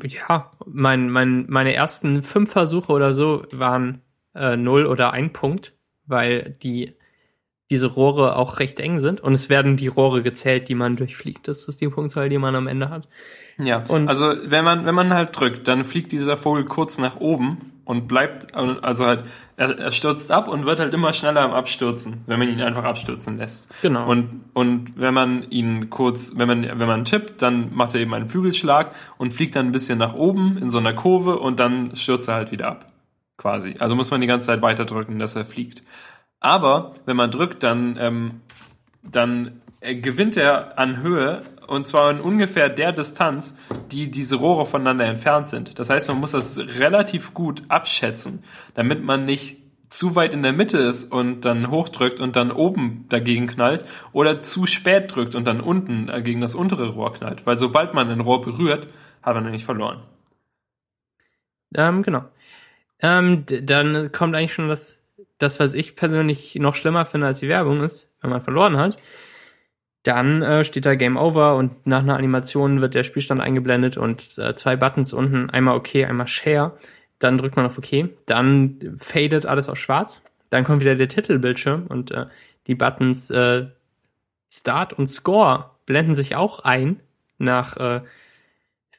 Ja, 0.04 0.52
mein, 0.66 1.10
mein, 1.10 1.46
meine 1.50 1.74
ersten 1.74 2.24
fünf 2.24 2.52
Versuche 2.52 2.92
oder 2.92 3.14
so 3.14 3.46
waren 3.52 4.02
äh, 4.34 4.58
null 4.58 4.86
oder 4.86 5.14
ein 5.14 5.34
Punkt, 5.34 5.74
weil 6.06 6.58
die 6.64 6.94
diese 7.70 7.88
Rohre 7.88 8.36
auch 8.38 8.60
recht 8.60 8.80
eng 8.80 9.00
sind 9.00 9.20
und 9.22 9.34
es 9.34 9.50
werden 9.50 9.76
die 9.76 9.88
Rohre 9.88 10.24
gezählt, 10.24 10.70
die 10.70 10.76
man 10.76 10.96
durchfliegt. 10.96 11.48
Das 11.48 11.68
ist 11.68 11.82
die 11.82 11.90
Punktzahl, 11.90 12.30
die 12.30 12.38
man 12.38 12.56
am 12.56 12.68
Ende 12.68 12.90
hat. 12.90 13.08
Ja, 13.58 13.84
Und- 13.88 14.08
also 14.08 14.34
wenn 14.46 14.64
man, 14.64 14.86
wenn 14.86 14.96
man 14.96 15.14
halt 15.14 15.38
drückt, 15.38 15.68
dann 15.68 15.84
fliegt 15.84 16.12
dieser 16.12 16.38
Vogel 16.38 16.64
kurz 16.66 16.98
nach 16.98 17.20
oben 17.20 17.74
und 17.84 18.08
bleibt, 18.08 18.54
also 18.56 19.06
halt, 19.06 19.24
er, 19.56 19.78
er 19.80 19.92
stürzt 19.92 20.32
ab 20.32 20.48
und 20.48 20.66
wird 20.66 20.80
halt 20.80 20.94
immer 20.94 21.12
schneller 21.14 21.42
am 21.42 21.52
Abstürzen, 21.52 22.24
wenn 22.28 22.38
man 22.40 22.50
ihn 22.50 22.62
einfach 22.62 22.84
abstürzen 22.84 23.38
lässt. 23.38 23.70
Genau. 23.82 24.10
Und, 24.10 24.42
und 24.54 24.94
wenn 24.98 25.14
man 25.14 25.44
ihn 25.50 25.90
kurz, 25.90 26.34
wenn 26.38 26.48
man, 26.48 26.64
wenn 26.64 26.88
man 26.88 27.06
tippt, 27.06 27.42
dann 27.42 27.74
macht 27.74 27.96
er 27.96 28.02
eben 28.02 28.14
einen 28.14 28.30
Flügelschlag 28.30 28.94
und 29.18 29.34
fliegt 29.34 29.56
dann 29.56 29.68
ein 29.68 29.72
bisschen 29.72 29.98
nach 29.98 30.14
oben 30.14 30.58
in 30.58 30.70
so 30.70 30.78
einer 30.78 30.94
Kurve 30.94 31.40
und 31.40 31.60
dann 31.60 31.96
stürzt 31.96 32.28
er 32.30 32.36
halt 32.36 32.52
wieder 32.52 32.68
ab. 32.68 32.92
Quasi. 33.38 33.76
Also 33.80 33.96
muss 33.96 34.10
man 34.12 34.20
die 34.22 34.28
ganze 34.28 34.48
Zeit 34.48 34.62
weiter 34.62 34.84
drücken, 34.86 35.20
dass 35.20 35.36
er 35.36 35.46
fliegt. 35.46 35.82
Aber 36.40 36.92
wenn 37.06 37.18
man 37.18 37.32
drückt, 37.32 37.64
dann, 37.64 37.98
ähm, 38.00 38.42
dann 39.04 39.62
äh, 39.82 39.96
gewinnt 39.96 40.38
er 40.38 40.78
an 40.78 41.02
Höhe 41.02 41.44
und 41.68 41.86
zwar 41.86 42.10
in 42.12 42.20
ungefähr 42.20 42.70
der 42.70 42.92
Distanz, 42.92 43.58
die 43.92 44.10
diese 44.10 44.38
Rohre 44.38 44.66
voneinander 44.66 45.06
entfernt 45.06 45.50
sind. 45.50 45.80
Das 45.80 45.90
heißt, 45.90 46.08
man 46.08 46.20
muss 46.20 46.32
das 46.32 46.58
relativ 46.80 47.34
gut 47.34 47.64
abschätzen, 47.68 48.44
damit 48.74 49.04
man 49.04 49.26
nicht 49.26 49.58
zu 49.90 50.16
weit 50.16 50.34
in 50.34 50.44
der 50.44 50.54
Mitte 50.54 50.78
ist 50.78 51.12
und 51.12 51.42
dann 51.42 51.72
hochdrückt 51.72 52.20
und 52.20 52.36
dann 52.36 52.52
oben 52.52 53.06
dagegen 53.10 53.48
knallt 53.48 53.86
oder 54.12 54.42
zu 54.42 54.66
spät 54.66 55.16
drückt 55.16 55.36
und 55.36 55.46
dann 55.46 55.62
unten 55.62 56.12
gegen 56.24 56.42
das 56.42 56.56
untere 56.56 56.90
Rohr 56.90 57.14
knallt. 57.14 57.46
Weil 57.46 57.58
sobald 57.58 57.94
man 57.94 58.10
ein 58.10 58.20
Rohr 58.20 58.42
berührt, 58.42 58.88
hat 59.22 59.36
man 59.36 59.44
nämlich 59.44 59.66
verloren. 59.66 60.04
Ähm, 61.76 62.04
genau. 62.04 62.26
Ähm, 63.00 63.46
dann 63.46 64.12
kommt 64.12 64.36
eigentlich 64.36 64.54
schon 64.54 64.68
das, 64.68 65.02
das, 65.38 65.60
was 65.60 65.74
ich 65.74 65.96
persönlich 65.96 66.56
noch 66.56 66.76
schlimmer 66.76 67.06
finde 67.06 67.28
als 67.28 67.40
die 67.40 67.50
Werbung 67.50 67.84
ist, 67.84 68.14
wenn 68.22 68.30
man 68.30 68.42
verloren 68.42 68.78
hat. 68.78 68.98
Dann 70.04 70.42
äh, 70.42 70.64
steht 70.64 70.86
da 70.86 70.96
Game 70.96 71.18
Over 71.18 71.56
und 71.56 71.86
nach 71.86 72.00
einer 72.00 72.16
Animation 72.16 72.82
wird 72.82 72.94
der 72.96 73.04
Spielstand 73.04 73.42
eingeblendet 73.42 73.98
und 73.98 74.38
äh, 74.38 74.56
zwei 74.56 74.76
Buttons 74.76 75.14
unten, 75.14 75.50
einmal 75.50 75.76
OK, 75.76 75.96
einmal 75.96 76.28
Share. 76.28 76.78
Dann 77.20 77.38
drückt 77.38 77.56
man 77.56 77.66
auf 77.66 77.78
OK. 77.78 78.10
Dann 78.26 78.96
fadet 78.98 79.46
alles 79.46 79.70
auf 79.70 79.78
schwarz. 79.78 80.22
Dann 80.50 80.64
kommt 80.64 80.82
wieder 80.82 80.96
der 80.96 81.10
Titelbildschirm 81.10 81.88
und 81.88 82.12
äh, 82.12 82.28
die 82.68 82.76
Buttons 82.76 83.30
äh, 83.32 83.68
Start 84.50 84.94
und 84.94 85.08
Score 85.08 85.72
blenden 85.86 86.16
sich 86.16 86.36
auch 86.36 86.60
ein 86.60 87.02
nach 87.38 87.78
äh, 87.78 88.02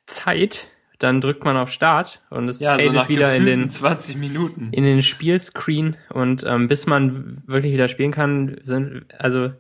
Zeit. 0.06 0.66
Dann 0.98 1.20
drückt 1.20 1.44
man 1.44 1.56
auf 1.56 1.70
Start 1.70 2.22
und 2.30 2.48
es 2.48 2.60
Ja, 2.60 2.72
so 2.72 2.78
fadet 2.78 2.94
nach 2.94 3.08
wieder 3.08 3.34
in 3.34 3.44
den 3.44 3.70
20 3.70 4.16
Minuten. 4.16 4.68
in 4.72 4.84
den 4.84 5.02
Spielscreen 5.02 5.96
und 6.10 6.44
ähm, 6.46 6.66
bis 6.66 6.86
man 6.86 7.42
wirklich 7.46 7.72
wieder 7.72 7.88
spielen 7.88 8.10
kann, 8.10 8.56
sind 8.62 9.06
also 9.18 9.52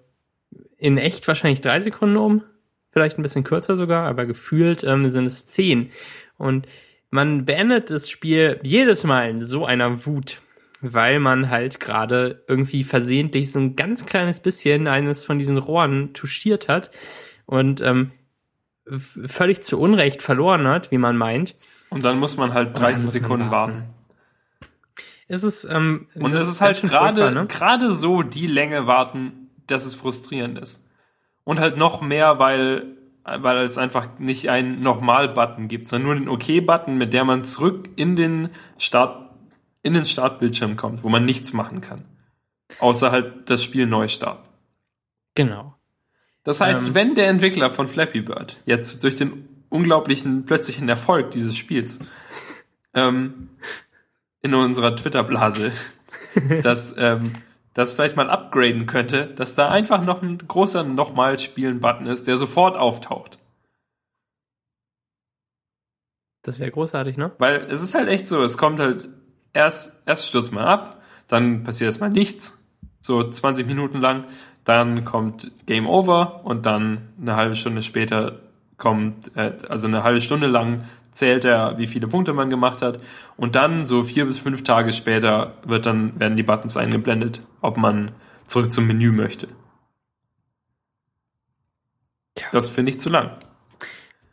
in 0.78 0.98
echt 0.98 1.28
wahrscheinlich 1.28 1.60
drei 1.60 1.80
Sekunden 1.80 2.16
um, 2.16 2.42
vielleicht 2.90 3.18
ein 3.18 3.22
bisschen 3.22 3.44
kürzer 3.44 3.76
sogar, 3.76 4.06
aber 4.06 4.26
gefühlt 4.26 4.82
ähm, 4.84 5.08
sind 5.10 5.26
es 5.26 5.46
zehn. 5.46 5.90
Und 6.38 6.66
man 7.10 7.44
beendet 7.44 7.90
das 7.90 8.10
Spiel 8.10 8.60
jedes 8.62 9.04
Mal 9.04 9.30
in 9.30 9.42
so 9.42 9.64
einer 9.64 10.06
Wut, 10.06 10.40
weil 10.80 11.20
man 11.20 11.50
halt 11.50 11.80
gerade 11.80 12.44
irgendwie 12.48 12.84
versehentlich 12.84 13.50
so 13.50 13.58
ein 13.58 13.76
ganz 13.76 14.06
kleines 14.06 14.40
bisschen 14.40 14.86
eines 14.86 15.24
von 15.24 15.38
diesen 15.38 15.56
Rohren 15.56 16.12
touchiert 16.14 16.68
hat 16.68 16.90
und 17.46 17.80
ähm, 17.80 18.12
völlig 18.98 19.62
zu 19.62 19.80
Unrecht 19.80 20.22
verloren 20.22 20.66
hat, 20.66 20.90
wie 20.90 20.98
man 20.98 21.16
meint. 21.16 21.54
Und 21.90 22.04
dann 22.04 22.18
muss 22.18 22.36
man 22.36 22.54
halt 22.54 22.76
dann 22.76 22.84
30 22.84 23.04
muss 23.04 23.14
man 23.14 23.22
Sekunden 23.22 23.50
warten. 23.50 23.72
warten. 23.74 23.94
Es 25.28 25.42
ist, 25.42 25.64
ähm, 25.64 26.06
Und 26.14 26.32
es 26.32 26.48
ist 26.48 26.60
halt 26.60 26.78
schön 26.78 26.88
furchtbar, 26.88 27.12
gerade 27.12 27.34
ne? 27.34 27.46
gerade 27.46 27.92
so 27.92 28.22
die 28.22 28.46
Länge 28.46 28.86
warten, 28.86 29.50
dass 29.66 29.84
es 29.84 29.94
frustrierend 29.94 30.58
ist. 30.58 30.88
Und 31.44 31.60
halt 31.60 31.76
noch 31.76 32.00
mehr, 32.00 32.38
weil 32.38 32.98
weil 33.36 33.58
es 33.58 33.78
einfach 33.78 34.18
nicht 34.18 34.48
einen 34.48 34.82
Nochmal-Button 34.82 35.68
gibt, 35.68 35.88
sondern 35.88 36.06
nur 36.06 36.14
den 36.14 36.28
OK-Button, 36.28 36.96
mit 36.96 37.12
der 37.12 37.24
man 37.24 37.44
zurück 37.44 37.90
in 37.96 38.16
den 38.16 38.48
Start 38.78 39.28
in 39.82 39.94
den 39.94 40.04
Startbildschirm 40.04 40.76
kommt, 40.76 41.04
wo 41.04 41.08
man 41.08 41.24
nichts 41.24 41.52
machen 41.52 41.80
kann, 41.80 42.04
außer 42.80 43.12
halt 43.12 43.48
das 43.48 43.62
Spiel 43.62 43.86
neu 43.86 44.08
starten. 44.08 44.46
Genau. 45.34 45.77
Das 46.48 46.62
heißt, 46.62 46.88
Ähm. 46.88 46.94
wenn 46.94 47.14
der 47.14 47.28
Entwickler 47.28 47.68
von 47.68 47.88
Flappy 47.88 48.22
Bird 48.22 48.56
jetzt 48.64 49.04
durch 49.04 49.16
den 49.16 49.46
unglaublichen 49.68 50.46
plötzlichen 50.46 50.88
Erfolg 50.88 51.30
dieses 51.32 51.54
Spiels 51.54 51.98
ähm, 52.94 53.50
in 54.40 54.54
unserer 54.54 54.96
Twitter-Blase 54.96 55.72
das, 56.62 56.96
ähm, 56.96 57.32
das 57.74 57.92
vielleicht 57.92 58.16
mal 58.16 58.30
upgraden 58.30 58.86
könnte, 58.86 59.26
dass 59.26 59.56
da 59.56 59.68
einfach 59.68 60.02
noch 60.02 60.22
ein 60.22 60.38
großer 60.38 60.84
Nochmal-Spielen-Button 60.84 62.06
ist, 62.06 62.26
der 62.26 62.38
sofort 62.38 62.78
auftaucht. 62.78 63.38
Das 66.40 66.58
wäre 66.58 66.70
großartig, 66.70 67.18
ne? 67.18 67.32
Weil 67.36 67.66
es 67.68 67.82
ist 67.82 67.94
halt 67.94 68.08
echt 68.08 68.26
so, 68.26 68.42
es 68.42 68.56
kommt 68.56 68.80
halt 68.80 69.10
erst, 69.52 70.02
erst 70.06 70.28
stürzt 70.28 70.52
man 70.52 70.64
ab, 70.64 71.02
dann 71.26 71.62
passiert 71.62 71.88
erstmal 71.88 72.08
nichts, 72.08 72.66
so 73.00 73.22
20 73.28 73.66
Minuten 73.66 74.00
lang, 74.00 74.26
dann 74.68 75.06
kommt 75.06 75.50
Game 75.66 75.86
Over 75.86 76.44
und 76.44 76.66
dann 76.66 77.08
eine 77.20 77.36
halbe 77.36 77.56
Stunde 77.56 77.82
später 77.82 78.40
kommt, 78.76 79.34
äh, 79.34 79.52
also 79.68 79.86
eine 79.86 80.02
halbe 80.02 80.20
Stunde 80.20 80.46
lang 80.46 80.84
zählt 81.12 81.44
er, 81.44 81.78
wie 81.78 81.86
viele 81.86 82.06
Punkte 82.06 82.34
man 82.34 82.50
gemacht 82.50 82.82
hat 82.82 83.00
und 83.36 83.54
dann 83.54 83.82
so 83.82 84.04
vier 84.04 84.26
bis 84.26 84.38
fünf 84.38 84.62
Tage 84.62 84.92
später 84.92 85.54
wird 85.64 85.86
dann, 85.86 86.20
werden 86.20 86.36
die 86.36 86.42
Buttons 86.42 86.76
eingeblendet, 86.76 87.40
ob 87.62 87.78
man 87.78 88.12
zurück 88.46 88.70
zum 88.70 88.86
Menü 88.86 89.10
möchte. 89.10 89.48
Ja. 92.38 92.44
Das 92.52 92.68
finde 92.68 92.90
ich 92.90 93.00
zu 93.00 93.08
lang. 93.08 93.30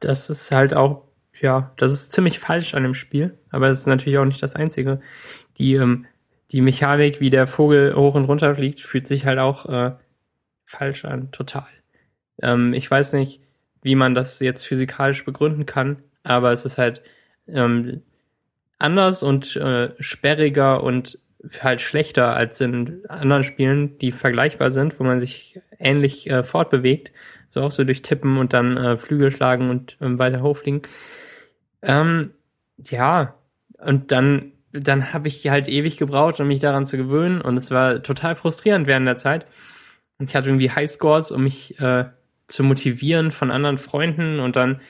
Das 0.01 0.29
ist 0.29 0.51
halt 0.51 0.73
auch, 0.73 1.03
ja, 1.39 1.71
das 1.77 1.93
ist 1.93 2.11
ziemlich 2.11 2.39
falsch 2.39 2.75
an 2.75 2.83
dem 2.83 2.93
Spiel, 2.93 3.37
aber 3.51 3.69
das 3.69 3.79
ist 3.79 3.87
natürlich 3.87 4.19
auch 4.19 4.25
nicht 4.25 4.43
das 4.43 4.55
Einzige. 4.55 4.99
Die, 5.57 5.75
ähm, 5.75 6.05
die 6.51 6.59
Mechanik, 6.61 7.21
wie 7.21 7.29
der 7.29 7.47
Vogel 7.47 7.95
hoch 7.95 8.15
und 8.15 8.25
runter 8.25 8.53
fliegt, 8.53 8.81
fühlt 8.81 9.07
sich 9.07 9.25
halt 9.25 9.39
auch 9.39 9.65
äh, 9.67 9.93
falsch 10.65 11.05
an, 11.05 11.31
total. 11.31 11.67
Ähm, 12.41 12.73
ich 12.73 12.89
weiß 12.89 13.13
nicht, 13.13 13.41
wie 13.81 13.95
man 13.95 14.15
das 14.15 14.39
jetzt 14.39 14.65
physikalisch 14.65 15.23
begründen 15.23 15.65
kann, 15.65 16.01
aber 16.23 16.51
es 16.51 16.65
ist 16.65 16.77
halt 16.77 17.01
ähm, 17.47 18.01
anders 18.79 19.23
und 19.23 19.55
äh, 19.55 19.91
sperriger 19.99 20.83
und 20.83 21.19
halt 21.61 21.81
schlechter 21.81 22.35
als 22.35 22.59
in 22.59 23.05
anderen 23.07 23.43
Spielen, 23.43 23.97
die 23.99 24.11
vergleichbar 24.11 24.71
sind, 24.71 24.99
wo 24.99 25.03
man 25.03 25.19
sich 25.19 25.61
ähnlich 25.79 26.29
äh, 26.29 26.43
fortbewegt. 26.43 27.11
So 27.49 27.61
auch 27.61 27.71
so 27.71 27.83
durch 27.83 28.01
Tippen 28.01 28.37
und 28.37 28.53
dann 28.53 28.75
äh, 28.77 28.97
Flügel 28.97 29.31
schlagen 29.31 29.69
und 29.69 29.97
ähm, 30.01 30.19
weiter 30.19 30.41
hochfliegen. 30.41 30.81
Ähm, 31.81 32.31
ja, 32.83 33.35
und 33.77 34.11
dann, 34.11 34.51
dann 34.71 35.13
habe 35.13 35.27
ich 35.27 35.47
halt 35.47 35.69
ewig 35.69 35.97
gebraucht, 35.97 36.39
um 36.39 36.47
mich 36.47 36.59
daran 36.59 36.85
zu 36.85 36.97
gewöhnen. 36.97 37.41
Und 37.41 37.57
es 37.57 37.71
war 37.71 38.01
total 38.01 38.35
frustrierend 38.35 38.87
während 38.87 39.07
der 39.07 39.17
Zeit. 39.17 39.45
Und 40.17 40.29
ich 40.29 40.35
hatte 40.35 40.49
irgendwie 40.49 40.71
Highscores, 40.71 41.31
um 41.31 41.43
mich 41.43 41.79
äh, 41.79 42.05
zu 42.47 42.63
motivieren 42.63 43.31
von 43.31 43.51
anderen 43.51 43.77
Freunden 43.77 44.39
und 44.39 44.55
dann 44.55 44.81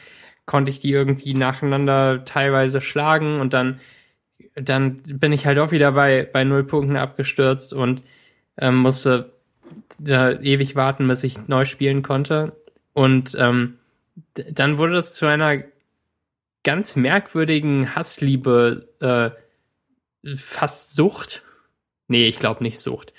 konnte 0.46 0.70
ich 0.70 0.79
die 0.79 0.91
irgendwie 0.91 1.34
nacheinander 1.34 2.24
teilweise 2.25 2.82
schlagen 2.82 3.39
und 3.39 3.53
dann 3.53 3.79
dann 4.55 4.98
bin 5.03 5.34
ich 5.34 5.46
halt 5.46 5.58
auch 5.60 5.72
wieder 5.72 5.94
bei 5.94 6.29
bei 6.32 6.44
null 6.44 6.63
Punkten 6.65 6.98
abgestürzt 6.98 7.74
und 7.74 8.03
ähm, 8.58 8.75
musste 8.75 9.34
da 10.00 10.32
ewig 10.32 10.75
warten, 10.75 11.08
bis 11.08 11.24
ich 11.24 11.48
neu 11.48 11.65
spielen 11.65 12.03
konnte 12.03 12.55
und 12.94 13.36
ähm, 13.39 13.77
dann 14.34 14.77
wurde 14.77 14.98
es 14.98 15.13
zu 15.13 15.25
einer 15.25 15.63
ganz 16.63 16.96
merkwürdigen 16.96 17.96
Hassliebe, 17.96 18.89
äh, 19.00 20.36
fast 20.36 20.96
Sucht. 20.96 21.44
Nee, 22.08 22.27
ich 22.27 22.39
glaube 22.39 22.63
nicht 22.63 22.79
Sucht. 22.79 23.13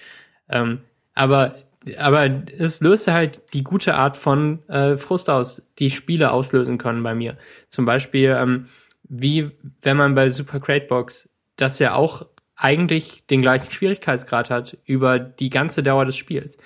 Ähm, 0.48 0.82
aber 1.14 1.56
aber 1.98 2.42
es 2.58 2.80
löste 2.80 3.12
halt 3.12 3.42
die 3.52 3.62
gute 3.62 3.94
Art 3.94 4.16
von 4.16 4.66
äh, 4.68 4.96
Frust 4.96 5.30
aus, 5.30 5.66
die 5.78 5.90
Spiele 5.90 6.32
auslösen 6.32 6.78
können 6.78 7.02
bei 7.02 7.14
mir. 7.14 7.36
Zum 7.68 7.84
Beispiel, 7.84 8.36
ähm, 8.38 8.66
wie 9.08 9.50
wenn 9.82 9.96
man 9.96 10.14
bei 10.14 10.30
Super 10.30 10.60
Crate 10.60 10.86
Box, 10.86 11.28
das 11.56 11.78
ja 11.78 11.94
auch 11.94 12.26
eigentlich 12.56 13.26
den 13.26 13.42
gleichen 13.42 13.70
Schwierigkeitsgrad 13.70 14.50
hat 14.50 14.78
über 14.84 15.18
die 15.18 15.50
ganze 15.50 15.82
Dauer 15.82 16.06
des 16.06 16.16
Spiels. 16.16 16.58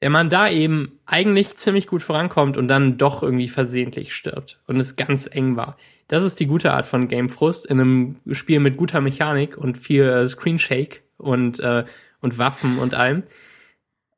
Wenn 0.00 0.12
man 0.12 0.28
da 0.28 0.50
eben 0.50 0.98
eigentlich 1.06 1.56
ziemlich 1.56 1.86
gut 1.86 2.02
vorankommt 2.02 2.58
und 2.58 2.68
dann 2.68 2.98
doch 2.98 3.22
irgendwie 3.22 3.48
versehentlich 3.48 4.14
stirbt 4.14 4.60
und 4.66 4.78
es 4.78 4.96
ganz 4.96 5.28
eng 5.30 5.56
war. 5.56 5.78
Das 6.08 6.24
ist 6.24 6.38
die 6.40 6.46
gute 6.46 6.72
Art 6.72 6.84
von 6.84 7.08
Game 7.08 7.30
Frust 7.30 7.64
in 7.64 7.80
einem 7.80 8.16
Spiel 8.32 8.60
mit 8.60 8.76
guter 8.76 9.00
Mechanik 9.00 9.56
und 9.56 9.78
viel 9.78 10.04
äh, 10.04 10.28
Screen 10.28 10.58
Shake 10.58 11.02
und, 11.16 11.58
äh, 11.60 11.84
und 12.20 12.38
Waffen 12.38 12.78
und 12.78 12.94
allem. 12.94 13.22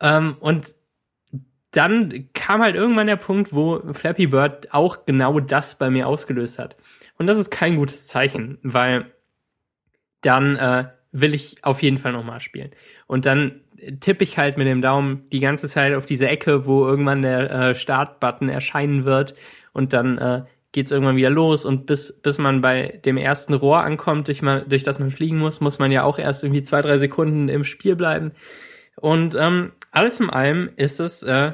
Ähm, 0.00 0.36
und 0.40 0.74
dann 1.70 2.30
kam 2.32 2.62
halt 2.62 2.74
irgendwann 2.74 3.06
der 3.06 3.16
Punkt, 3.16 3.52
wo 3.52 3.82
Flappy 3.92 4.28
Bird 4.28 4.72
auch 4.72 5.04
genau 5.04 5.40
das 5.40 5.76
bei 5.76 5.90
mir 5.90 6.08
ausgelöst 6.08 6.58
hat. 6.58 6.76
Und 7.18 7.26
das 7.26 7.38
ist 7.38 7.50
kein 7.50 7.76
gutes 7.76 8.06
Zeichen, 8.06 8.58
weil 8.62 9.12
dann 10.22 10.56
äh, 10.56 10.84
will 11.12 11.34
ich 11.34 11.62
auf 11.64 11.82
jeden 11.82 11.98
Fall 11.98 12.12
nochmal 12.12 12.40
spielen. 12.40 12.70
Und 13.06 13.26
dann 13.26 13.60
tippe 14.00 14.24
ich 14.24 14.38
halt 14.38 14.56
mit 14.56 14.66
dem 14.66 14.80
Daumen 14.80 15.28
die 15.30 15.40
ganze 15.40 15.68
Zeit 15.68 15.94
auf 15.94 16.06
diese 16.06 16.28
Ecke, 16.28 16.66
wo 16.66 16.86
irgendwann 16.86 17.22
der 17.22 17.50
äh, 17.50 17.74
Startbutton 17.74 18.48
erscheinen 18.48 19.04
wird 19.04 19.34
und 19.72 19.92
dann 19.92 20.18
äh, 20.18 20.44
geht's 20.72 20.90
irgendwann 20.90 21.16
wieder 21.16 21.30
los 21.30 21.64
und 21.64 21.86
bis 21.86 22.20
bis 22.22 22.38
man 22.38 22.60
bei 22.60 23.00
dem 23.04 23.16
ersten 23.16 23.54
Rohr 23.54 23.82
ankommt, 23.82 24.28
durch 24.28 24.42
man 24.42 24.68
durch 24.68 24.82
das 24.82 24.98
man 24.98 25.10
fliegen 25.10 25.38
muss, 25.38 25.60
muss 25.60 25.78
man 25.78 25.92
ja 25.92 26.04
auch 26.04 26.18
erst 26.18 26.42
irgendwie 26.42 26.62
zwei 26.62 26.82
drei 26.82 26.96
Sekunden 26.96 27.48
im 27.48 27.64
Spiel 27.64 27.96
bleiben 27.96 28.32
und 28.96 29.34
ähm, 29.34 29.72
alles 29.90 30.20
in 30.20 30.30
allem 30.30 30.70
ist 30.76 31.00
es 31.00 31.22
äh, 31.22 31.52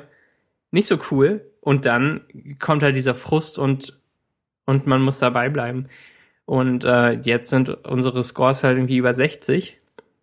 nicht 0.70 0.86
so 0.86 0.98
cool 1.10 1.44
und 1.60 1.86
dann 1.86 2.22
kommt 2.58 2.82
halt 2.82 2.96
dieser 2.96 3.14
Frust 3.14 3.58
und 3.58 4.00
und 4.64 4.86
man 4.86 5.02
muss 5.02 5.18
dabei 5.18 5.48
bleiben 5.48 5.88
und 6.44 6.84
äh, 6.84 7.12
jetzt 7.12 7.50
sind 7.50 7.68
unsere 7.86 8.22
Scores 8.22 8.62
halt 8.62 8.76
irgendwie 8.76 8.96
über 8.96 9.14
60 9.14 9.80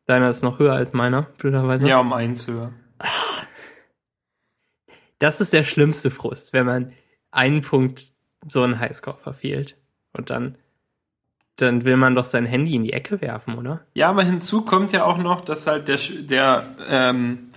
Deiner 0.10 0.32
ist 0.32 0.42
noch 0.42 0.58
höher 0.58 0.74
als 0.74 0.94
meiner, 0.94 1.22
blöderweise. 1.38 1.88
Ja, 1.88 2.00
um 2.00 2.14
eins 2.14 2.48
höher. 2.48 2.74
Das 5.20 5.42
ist 5.42 5.52
der 5.52 5.64
schlimmste 5.64 6.12
Frust, 6.12 6.54
wenn 6.54 6.66
man 6.66 6.94
einen 7.30 7.60
Punkt 7.60 8.14
so 8.46 8.64
einen 8.64 8.80
Highscore 8.80 9.18
verfehlt. 9.18 9.76
Und 10.14 10.30
dann, 10.30 10.58
dann 11.62 11.86
will 11.86 11.98
man 11.98 12.16
doch 12.16 12.25
sein 12.25 12.46
Handy 12.46 12.75
in 12.75 12.84
die 12.84 12.94
Ecke 12.94 13.22
werfen, 13.22 13.58
oder? 13.58 13.82
Ja, 13.94 14.10
aber 14.10 14.24
hinzu 14.24 14.62
kommt 14.63 14.92
ja 14.92 15.04
auch 15.04 15.18
noch, 15.18 15.42
dass 15.42 15.68
halt 15.68 15.88
der, 15.88 16.00
der, 16.22 16.63
ähm, 16.88 17.50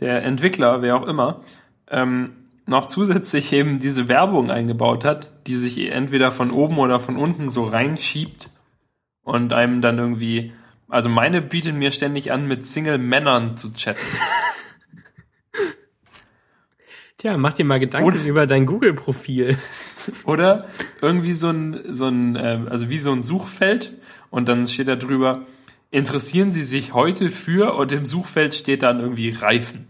der 0.00 0.24
Entwickler, 0.24 0.82
wer 0.82 0.96
auch 0.96 1.06
immer, 1.06 1.42
ähm, 1.90 2.32
noch 2.66 2.86
zusätzlich 2.86 3.52
eben 3.52 3.78
diese 3.78 4.08
Werbung 4.08 4.50
eingebaut 4.50 5.04
hat, 5.04 5.30
die 5.46 5.54
sich 5.54 5.90
entweder 5.90 6.32
von 6.32 6.50
oben 6.50 6.78
oder 6.78 6.98
von 6.98 7.16
unten 7.16 7.48
so 7.50 7.64
reinschiebt 7.64 8.50
und 9.22 9.52
einem 9.52 9.80
dann 9.80 9.98
irgendwie 9.98 10.52
also 10.88 11.08
meine 11.08 11.42
bietet 11.42 11.74
mir 11.74 11.90
ständig 11.90 12.30
an, 12.32 12.46
mit 12.46 12.64
Single-Männern 12.64 13.56
zu 13.56 13.72
chatten. 13.72 14.00
Tja, 17.18 17.36
mach 17.36 17.54
dir 17.54 17.64
mal 17.64 17.80
Gedanken 17.80 18.06
Oder, 18.06 18.22
über 18.22 18.46
dein 18.46 18.66
Google-Profil. 18.66 19.56
Oder 20.24 20.66
irgendwie 21.00 21.34
so 21.34 21.50
ein, 21.50 21.80
so 21.92 22.06
ein, 22.06 22.36
ähm, 22.36 22.68
also 22.68 22.88
wie 22.88 22.98
so 22.98 23.12
ein 23.12 23.22
Suchfeld 23.22 23.92
und 24.30 24.48
dann 24.48 24.66
steht 24.66 24.88
da 24.88 24.96
drüber, 24.96 25.42
interessieren 25.90 26.52
Sie 26.52 26.64
sich 26.64 26.94
heute 26.94 27.28
für 27.30 27.74
und 27.74 27.92
im 27.92 28.06
Suchfeld 28.06 28.54
steht 28.54 28.82
dann 28.82 29.00
irgendwie 29.00 29.28
Reifen. 29.30 29.88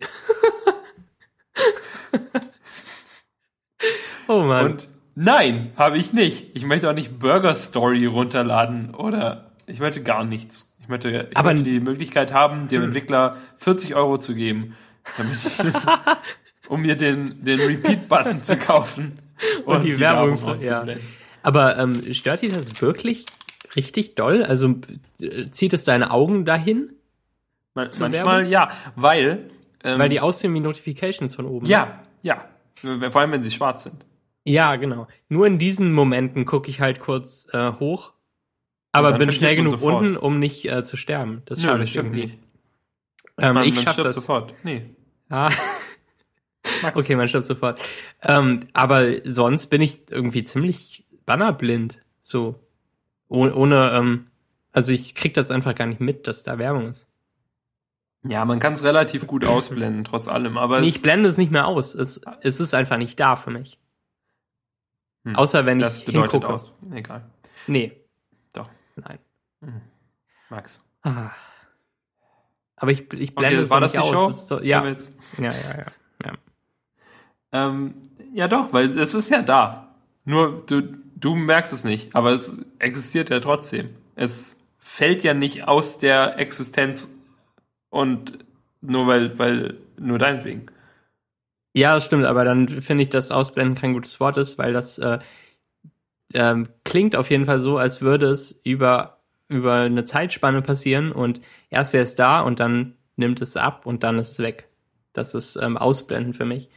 oh 4.28 4.42
Mann. 4.42 4.66
Und 4.66 4.88
nein, 5.14 5.72
habe 5.76 5.98
ich 5.98 6.12
nicht. 6.12 6.50
Ich 6.54 6.66
möchte 6.66 6.90
auch 6.90 6.94
nicht 6.94 7.18
Burger 7.18 7.54
Story 7.54 8.06
runterladen 8.06 8.94
oder 8.94 9.50
ich 9.66 9.80
möchte 9.80 10.02
gar 10.02 10.24
nichts. 10.24 10.76
Ich 10.80 10.88
möchte, 10.88 11.28
ich 11.30 11.36
Aber 11.36 11.52
möchte 11.52 11.70
die 11.70 11.80
Möglichkeit 11.80 12.32
haben, 12.32 12.68
dem 12.68 12.82
hm. 12.82 12.88
Entwickler 12.88 13.36
40 13.58 13.96
Euro 13.96 14.18
zu 14.18 14.34
geben, 14.34 14.76
damit 15.16 15.38
ich 15.44 15.56
das, 15.56 15.86
um 16.68 16.82
mir 16.82 16.96
den, 16.96 17.42
den 17.42 17.58
Repeat-Button 17.58 18.42
zu 18.42 18.56
kaufen 18.56 19.18
und, 19.64 19.76
und 19.76 19.84
die, 19.84 19.92
die, 19.92 20.00
Werbung, 20.00 20.40
Werbung 20.40 20.62
ja. 20.62 20.96
Aber 21.42 21.78
ähm, 21.78 22.12
stört 22.14 22.42
dich 22.42 22.52
das 22.52 22.80
wirklich 22.80 23.26
richtig 23.74 24.14
doll? 24.14 24.42
Also 24.42 24.76
äh, 25.20 25.50
zieht 25.50 25.72
es 25.72 25.84
deine 25.84 26.10
Augen 26.10 26.44
dahin? 26.44 26.92
Man, 27.74 27.90
manchmal 27.98 28.12
Werbung? 28.12 28.50
ja, 28.50 28.68
weil 28.94 29.50
ähm, 29.84 29.98
weil 29.98 30.08
die 30.08 30.20
aussehen 30.20 30.54
wie 30.54 30.60
Notifications 30.60 31.34
von 31.34 31.46
oben. 31.46 31.66
Ja, 31.66 32.00
ja, 32.22 32.48
vor 33.10 33.20
allem 33.20 33.32
wenn 33.32 33.42
sie 33.42 33.50
schwarz 33.50 33.84
sind. 33.84 34.04
Ja, 34.44 34.76
genau. 34.76 35.08
Nur 35.28 35.46
in 35.46 35.58
diesen 35.58 35.92
Momenten 35.92 36.44
gucke 36.46 36.70
ich 36.70 36.80
halt 36.80 37.00
kurz 37.00 37.48
äh, 37.52 37.72
hoch 37.72 38.12
aber 38.96 39.18
bin 39.18 39.32
schnell 39.32 39.56
genug 39.56 39.72
sofort. 39.72 40.02
unten, 40.02 40.16
um 40.16 40.38
nicht 40.38 40.70
äh, 40.70 40.82
zu 40.82 40.96
sterben. 40.96 41.42
Das 41.46 41.62
schaffe 41.62 41.82
ich 41.82 41.96
irgendwie. 41.96 42.26
Nicht. 42.26 42.38
Ähm, 43.38 43.54
man, 43.54 43.64
ich 43.64 43.80
schaffe 43.80 44.02
das 44.02 44.14
sofort. 44.14 44.54
Nee. 44.62 44.90
Ah. 45.28 45.50
Okay, 46.94 47.16
man 47.16 47.28
stirbt 47.28 47.46
sofort. 47.46 47.80
Ähm, 48.22 48.60
aber 48.72 49.06
sonst 49.24 49.66
bin 49.66 49.80
ich 49.80 50.10
irgendwie 50.10 50.44
ziemlich 50.44 51.04
bannerblind. 51.24 52.00
So. 52.20 52.60
Oh, 53.28 53.48
ohne, 53.48 53.92
ähm, 53.94 54.26
also 54.72 54.92
ich 54.92 55.14
krieg 55.14 55.34
das 55.34 55.50
einfach 55.50 55.74
gar 55.74 55.86
nicht 55.86 56.00
mit, 56.00 56.26
dass 56.26 56.42
da 56.42 56.58
Werbung 56.58 56.88
ist. 56.88 57.08
Ja, 58.22 58.44
man 58.44 58.58
kann 58.58 58.72
es 58.72 58.82
relativ 58.82 59.26
gut 59.26 59.44
ausblenden, 59.44 60.04
trotz 60.04 60.26
allem. 60.26 60.58
Aber 60.58 60.80
nee, 60.80 60.88
ich 60.88 61.02
blende 61.02 61.28
es 61.28 61.38
nicht 61.38 61.52
mehr 61.52 61.66
aus. 61.66 61.94
Es, 61.94 62.20
es 62.40 62.60
ist 62.60 62.74
einfach 62.74 62.98
nicht 62.98 63.20
da 63.20 63.36
für 63.36 63.50
mich. 63.50 63.78
Hm. 65.24 65.36
Außer 65.36 65.64
wenn 65.66 65.78
das 65.78 65.98
ich 65.98 66.04
bedeutet 66.06 66.32
hingucke. 66.32 66.54
Aus. 66.54 66.72
Egal. 66.92 67.30
Nee. 67.66 68.06
Nein. 68.96 69.18
Hm. 69.60 69.80
Max. 70.48 70.82
Ah. 71.02 71.30
Aber 72.76 72.90
ich, 72.90 73.12
ich 73.12 73.34
blende 73.34 73.58
okay, 73.58 73.64
es 73.64 73.70
war 73.70 73.80
das 73.80 73.94
nicht 73.94 74.02
aus. 74.02 74.10
Show? 74.10 74.30
So, 74.30 74.60
ja. 74.60 74.84
ja. 74.84 74.90
ja, 74.90 74.98
ja, 75.38 75.50
ja, 75.50 75.78
ja. 75.78 75.86
Ähm, 77.52 77.94
ja, 78.34 78.48
doch, 78.48 78.72
weil 78.72 78.86
es 78.98 79.14
ist 79.14 79.30
ja 79.30 79.42
da. 79.42 79.94
Nur 80.24 80.62
du, 80.66 80.82
du 81.16 81.34
merkst 81.34 81.72
es 81.72 81.84
nicht, 81.84 82.14
aber 82.14 82.32
es 82.32 82.64
existiert 82.78 83.30
ja 83.30 83.40
trotzdem. 83.40 83.90
Es 84.14 84.64
fällt 84.78 85.24
ja 85.24 85.34
nicht 85.34 85.68
aus 85.68 85.98
der 85.98 86.38
Existenz 86.38 87.18
und 87.90 88.38
nur 88.80 89.06
weil, 89.06 89.38
weil, 89.38 89.78
nur 89.98 90.18
deinetwegen. 90.18 90.66
Ja, 91.74 91.94
das 91.94 92.06
stimmt, 92.06 92.24
aber 92.24 92.44
dann 92.44 92.80
finde 92.80 93.02
ich, 93.02 93.10
dass 93.10 93.30
Ausblenden 93.30 93.74
kein 93.74 93.92
gutes 93.92 94.18
Wort 94.20 94.38
ist, 94.38 94.58
weil 94.58 94.72
das 94.72 94.98
äh, 94.98 95.18
ähm, 96.32 96.68
klingt 96.84 97.16
auf 97.16 97.30
jeden 97.30 97.44
Fall 97.44 97.60
so, 97.60 97.76
als 97.78 98.00
würde 98.00 98.26
es 98.26 98.52
über, 98.64 99.20
über 99.48 99.74
eine 99.74 100.04
Zeitspanne 100.04 100.62
passieren 100.62 101.12
und 101.12 101.40
erst 101.68 101.92
wäre 101.92 102.02
es 102.02 102.14
da 102.14 102.40
und 102.40 102.60
dann 102.60 102.96
nimmt 103.16 103.40
es 103.42 103.56
ab 103.56 103.86
und 103.86 104.02
dann 104.04 104.18
ist 104.18 104.32
es 104.32 104.38
weg. 104.38 104.68
Das 105.12 105.34
ist 105.34 105.56
ähm, 105.56 105.76
Ausblenden 105.76 106.34
für 106.34 106.44
mich. 106.44 106.70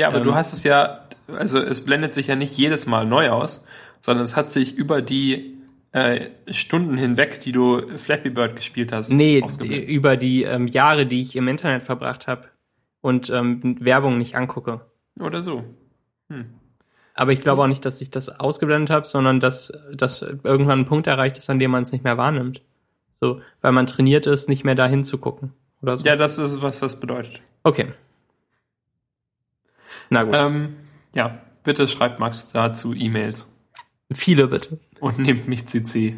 Ja, 0.00 0.08
aber 0.08 0.18
ähm, 0.18 0.24
du 0.24 0.34
hast 0.34 0.54
es 0.54 0.64
ja, 0.64 1.02
also 1.28 1.58
es 1.58 1.84
blendet 1.84 2.14
sich 2.14 2.28
ja 2.28 2.34
nicht 2.34 2.56
jedes 2.56 2.86
Mal 2.86 3.04
neu 3.04 3.28
aus, 3.28 3.66
sondern 4.00 4.24
es 4.24 4.34
hat 4.34 4.50
sich 4.50 4.74
über 4.74 5.02
die 5.02 5.58
äh, 5.92 6.28
Stunden 6.48 6.96
hinweg, 6.96 7.40
die 7.40 7.52
du 7.52 7.98
Flappy 7.98 8.30
Bird 8.30 8.56
gespielt 8.56 8.92
hast. 8.92 9.10
Nee, 9.10 9.44
über 9.86 10.16
die 10.16 10.44
ähm, 10.44 10.66
Jahre, 10.68 11.04
die 11.04 11.20
ich 11.20 11.36
im 11.36 11.48
Internet 11.48 11.82
verbracht 11.82 12.28
habe 12.28 12.48
und 13.02 13.28
ähm, 13.28 13.76
Werbung 13.78 14.16
nicht 14.16 14.36
angucke. 14.36 14.80
Oder 15.18 15.42
so. 15.42 15.64
Hm. 16.30 16.46
Aber 17.12 17.32
ich 17.32 17.42
glaube 17.42 17.62
auch 17.62 17.66
nicht, 17.66 17.84
dass 17.84 18.00
ich 18.00 18.10
das 18.10 18.40
ausgeblendet 18.40 18.88
habe, 18.88 19.06
sondern 19.06 19.38
dass, 19.38 19.70
dass 19.92 20.22
irgendwann 20.22 20.80
ein 20.80 20.86
Punkt 20.86 21.08
erreicht 21.08 21.36
ist, 21.36 21.50
an 21.50 21.58
dem 21.58 21.72
man 21.72 21.82
es 21.82 21.92
nicht 21.92 22.04
mehr 22.04 22.16
wahrnimmt. 22.16 22.62
So, 23.20 23.42
weil 23.60 23.72
man 23.72 23.86
trainiert 23.86 24.26
ist, 24.26 24.48
nicht 24.48 24.64
mehr 24.64 24.74
dahin 24.74 25.04
zu 25.04 25.18
gucken. 25.18 25.52
Oder 25.82 25.98
so. 25.98 26.06
Ja, 26.06 26.16
das 26.16 26.38
ist, 26.38 26.62
was 26.62 26.80
das 26.80 26.98
bedeutet. 26.98 27.42
Okay. 27.64 27.88
Na 30.10 30.24
gut. 30.24 30.34
Ähm, 30.36 30.76
ja, 31.14 31.40
bitte 31.64 31.88
schreibt 31.88 32.18
Max 32.18 32.52
dazu 32.52 32.94
E-Mails. 32.94 33.56
Viele 34.12 34.48
bitte. 34.48 34.78
Und 34.98 35.18
nehmt 35.18 35.48
mich 35.48 35.66
CC. 35.66 36.16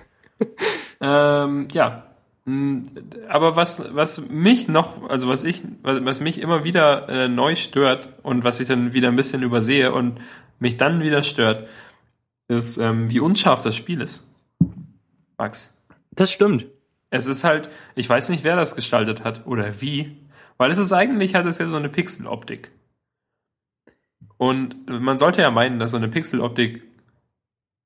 ähm, 1.00 1.68
ja, 1.72 2.04
hm, 2.46 2.84
aber 3.28 3.56
was, 3.56 3.94
was 3.94 4.28
mich 4.28 4.68
noch, 4.68 5.08
also 5.08 5.28
was 5.28 5.44
ich, 5.44 5.62
was 5.82 6.20
mich 6.20 6.40
immer 6.40 6.64
wieder 6.64 7.08
äh, 7.08 7.28
neu 7.28 7.54
stört 7.56 8.08
und 8.22 8.44
was 8.44 8.60
ich 8.60 8.68
dann 8.68 8.92
wieder 8.92 9.08
ein 9.08 9.16
bisschen 9.16 9.42
übersehe 9.42 9.92
und 9.92 10.20
mich 10.58 10.76
dann 10.76 11.02
wieder 11.02 11.22
stört, 11.22 11.68
ist, 12.48 12.78
ähm, 12.78 13.10
wie 13.10 13.20
unscharf 13.20 13.62
das 13.62 13.76
Spiel 13.76 14.00
ist. 14.00 14.32
Max. 15.36 15.82
Das 16.12 16.32
stimmt. 16.32 16.66
Es 17.10 17.26
ist 17.26 17.44
halt, 17.44 17.70
ich 17.94 18.08
weiß 18.08 18.28
nicht, 18.30 18.44
wer 18.44 18.56
das 18.56 18.76
gestaltet 18.76 19.24
hat 19.24 19.46
oder 19.46 19.80
wie, 19.80 20.16
weil 20.58 20.70
es 20.70 20.78
ist 20.78 20.92
eigentlich, 20.92 21.34
hat 21.34 21.46
es 21.46 21.58
ja 21.58 21.66
so 21.66 21.76
eine 21.76 21.88
Pixeloptik. 21.88 22.70
Und 24.40 24.88
man 24.88 25.18
sollte 25.18 25.42
ja 25.42 25.50
meinen, 25.50 25.78
dass 25.78 25.90
so 25.90 25.98
eine 25.98 26.08
Pixeloptik 26.08 26.82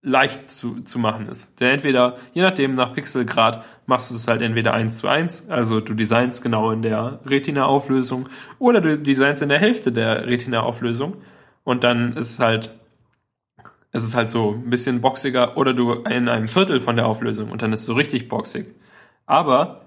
leicht 0.03 0.49
zu, 0.49 0.83
zu 0.83 1.01
machen 1.01 1.27
ist. 1.27 1.61
Denn 1.61 1.71
entweder, 1.71 2.17
je 2.33 2.43
nachdem, 2.43 2.77
nach 2.77 2.93
Pixelgrad, 2.93 3.65
machst 3.87 4.13
du 4.13 4.15
es 4.15 4.29
halt 4.29 4.41
entweder 4.41 4.73
eins 4.73 4.99
zu 4.99 5.09
eins, 5.09 5.51
also 5.51 5.81
du 5.81 5.95
designst 5.95 6.45
genau 6.45 6.71
in 6.71 6.83
der 6.83 7.19
Retina-Auflösung, 7.27 8.29
oder 8.61 8.81
du 8.81 8.97
designst 8.97 9.43
in 9.43 9.49
der 9.49 9.59
Hälfte 9.59 9.91
der 9.91 10.29
Retina-Auflösung 10.29 11.17
und 11.65 11.83
dann 11.83 12.13
ist 12.13 12.35
es 12.35 12.39
halt, 12.39 12.71
ist 13.91 14.05
es 14.05 14.15
halt 14.15 14.31
so 14.31 14.53
ein 14.53 14.71
bisschen 14.71 15.01
boxiger, 15.01 15.57
oder 15.57 15.75
du 15.75 16.05
in 16.05 16.29
einem 16.29 16.47
Viertel 16.47 16.79
von 16.79 16.95
der 16.95 17.09
Auflösung 17.09 17.51
und 17.51 17.63
dann 17.63 17.73
ist 17.73 17.81
es 17.81 17.87
so 17.87 17.95
richtig 17.95 18.29
boxig. 18.29 18.67
Aber 19.27 19.81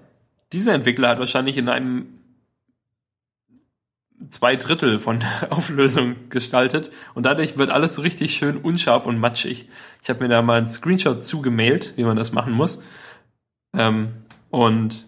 dieser 0.52 0.74
Entwickler 0.74 1.08
hat 1.08 1.18
wahrscheinlich 1.18 1.56
in 1.56 1.70
einem 1.70 2.17
zwei 4.30 4.56
Drittel 4.56 4.98
von 4.98 5.20
der 5.20 5.48
Auflösung 5.52 6.16
gestaltet 6.30 6.90
und 7.14 7.24
dadurch 7.24 7.56
wird 7.56 7.70
alles 7.70 7.94
so 7.94 8.02
richtig 8.02 8.34
schön 8.34 8.56
unscharf 8.56 9.06
und 9.06 9.18
matschig. 9.18 9.68
Ich 10.02 10.10
habe 10.10 10.22
mir 10.22 10.28
da 10.28 10.42
mal 10.42 10.58
einen 10.58 10.66
Screenshot 10.66 11.22
zugemailt, 11.24 11.94
wie 11.96 12.04
man 12.04 12.16
das 12.16 12.32
machen 12.32 12.52
muss 12.52 12.82
ähm, 13.76 14.08
und 14.50 15.06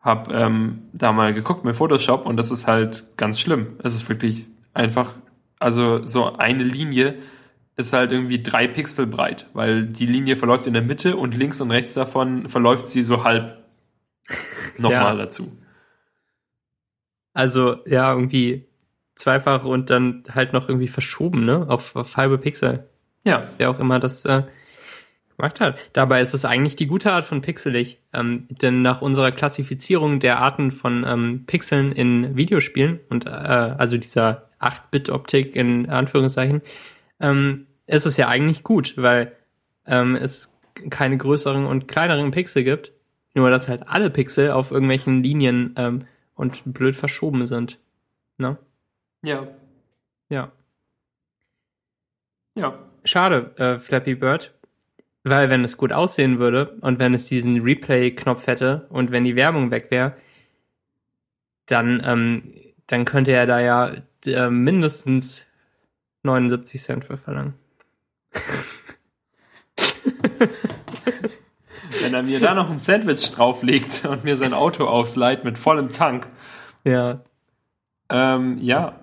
habe 0.00 0.32
ähm, 0.32 0.82
da 0.92 1.12
mal 1.12 1.34
geguckt 1.34 1.64
mit 1.64 1.76
Photoshop 1.76 2.24
und 2.26 2.36
das 2.36 2.50
ist 2.50 2.66
halt 2.66 3.04
ganz 3.16 3.40
schlimm. 3.40 3.76
Es 3.82 3.94
ist 3.94 4.08
wirklich 4.08 4.46
einfach, 4.72 5.14
also 5.58 6.06
so 6.06 6.36
eine 6.36 6.62
Linie 6.62 7.14
ist 7.76 7.92
halt 7.92 8.12
irgendwie 8.12 8.42
drei 8.42 8.66
Pixel 8.68 9.06
breit, 9.06 9.46
weil 9.52 9.86
die 9.86 10.06
Linie 10.06 10.36
verläuft 10.36 10.66
in 10.66 10.72
der 10.72 10.82
Mitte 10.82 11.16
und 11.16 11.34
links 11.36 11.60
und 11.60 11.70
rechts 11.70 11.94
davon 11.94 12.48
verläuft 12.48 12.88
sie 12.88 13.02
so 13.02 13.24
halb 13.24 13.64
nochmal 14.78 15.16
Ja. 15.16 15.24
dazu. 15.24 15.52
Also, 17.38 17.76
ja, 17.86 18.12
irgendwie 18.12 18.66
zweifach 19.14 19.62
und 19.62 19.90
dann 19.90 20.24
halt 20.34 20.52
noch 20.52 20.68
irgendwie 20.68 20.88
verschoben, 20.88 21.44
ne? 21.44 21.66
Auf, 21.68 21.94
auf 21.94 22.16
halbe 22.16 22.36
Pixel. 22.36 22.88
Ja, 23.22 23.44
Wer 23.58 23.70
auch 23.70 23.78
immer 23.78 24.00
das 24.00 24.24
äh, 24.24 24.42
gemacht 25.36 25.60
hat. 25.60 25.90
Dabei 25.92 26.20
ist 26.20 26.34
es 26.34 26.44
eigentlich 26.44 26.74
die 26.74 26.88
gute 26.88 27.12
Art 27.12 27.24
von 27.24 27.40
pixelig. 27.40 28.00
Ähm, 28.12 28.48
denn 28.50 28.82
nach 28.82 29.02
unserer 29.02 29.30
Klassifizierung 29.30 30.18
der 30.18 30.40
Arten 30.40 30.72
von 30.72 31.06
ähm, 31.06 31.44
Pixeln 31.46 31.92
in 31.92 32.36
Videospielen 32.36 32.98
und 33.08 33.26
äh, 33.26 33.28
also 33.28 33.98
dieser 33.98 34.48
8-Bit-Optik 34.58 35.54
in 35.54 35.88
Anführungszeichen, 35.88 36.62
ähm, 37.20 37.68
ist 37.86 38.06
es 38.06 38.16
ja 38.16 38.26
eigentlich 38.26 38.64
gut, 38.64 38.94
weil 38.96 39.30
ähm, 39.86 40.16
es 40.16 40.58
keine 40.90 41.16
größeren 41.16 41.66
und 41.66 41.86
kleineren 41.86 42.32
Pixel 42.32 42.64
gibt, 42.64 42.90
nur 43.34 43.48
dass 43.48 43.68
halt 43.68 43.82
alle 43.86 44.10
Pixel 44.10 44.50
auf 44.50 44.72
irgendwelchen 44.72 45.22
Linien 45.22 45.76
ähm, 45.76 46.04
und 46.38 46.62
blöd 46.72 46.94
verschoben 46.94 47.46
sind. 47.46 47.78
Ne? 48.38 48.56
ja, 49.22 49.48
Ja. 50.30 50.52
ja. 52.54 52.78
Schade, 53.04 53.54
äh, 53.56 53.78
Flappy 53.78 54.14
Bird. 54.14 54.54
Weil 55.24 55.50
wenn 55.50 55.64
es 55.64 55.76
gut 55.76 55.92
aussehen 55.92 56.38
würde 56.38 56.76
und 56.80 57.00
wenn 57.00 57.12
es 57.12 57.26
diesen 57.26 57.60
Replay-Knopf 57.60 58.46
hätte 58.46 58.86
und 58.88 59.10
wenn 59.10 59.24
die 59.24 59.36
Werbung 59.36 59.72
weg 59.72 59.90
wäre, 59.90 60.16
dann, 61.66 62.00
ähm, 62.06 62.54
dann 62.86 63.04
könnte 63.04 63.32
er 63.32 63.46
da 63.46 63.60
ja 63.60 63.92
äh, 64.24 64.48
mindestens 64.48 65.52
79 66.22 66.80
Cent 66.80 67.04
für 67.04 67.16
verlangen. 67.16 67.54
Wenn 72.08 72.14
er 72.14 72.22
mir 72.22 72.40
da 72.40 72.54
noch 72.54 72.70
ein 72.70 72.78
Sandwich 72.78 73.30
drauflegt 73.30 74.04
und 74.04 74.24
mir 74.24 74.36
sein 74.36 74.52
Auto 74.54 74.84
ausleiht 74.86 75.44
mit 75.44 75.58
vollem 75.58 75.92
Tank. 75.92 76.28
Ja, 76.84 77.20
Ähm, 78.10 78.58
ja, 78.60 78.94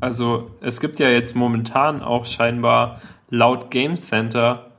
also 0.00 0.50
es 0.60 0.80
gibt 0.80 0.98
ja 0.98 1.08
jetzt 1.08 1.34
momentan 1.34 2.02
auch 2.02 2.26
scheinbar 2.26 3.00
laut 3.30 3.70
Game 3.70 3.96
Center 3.96 4.70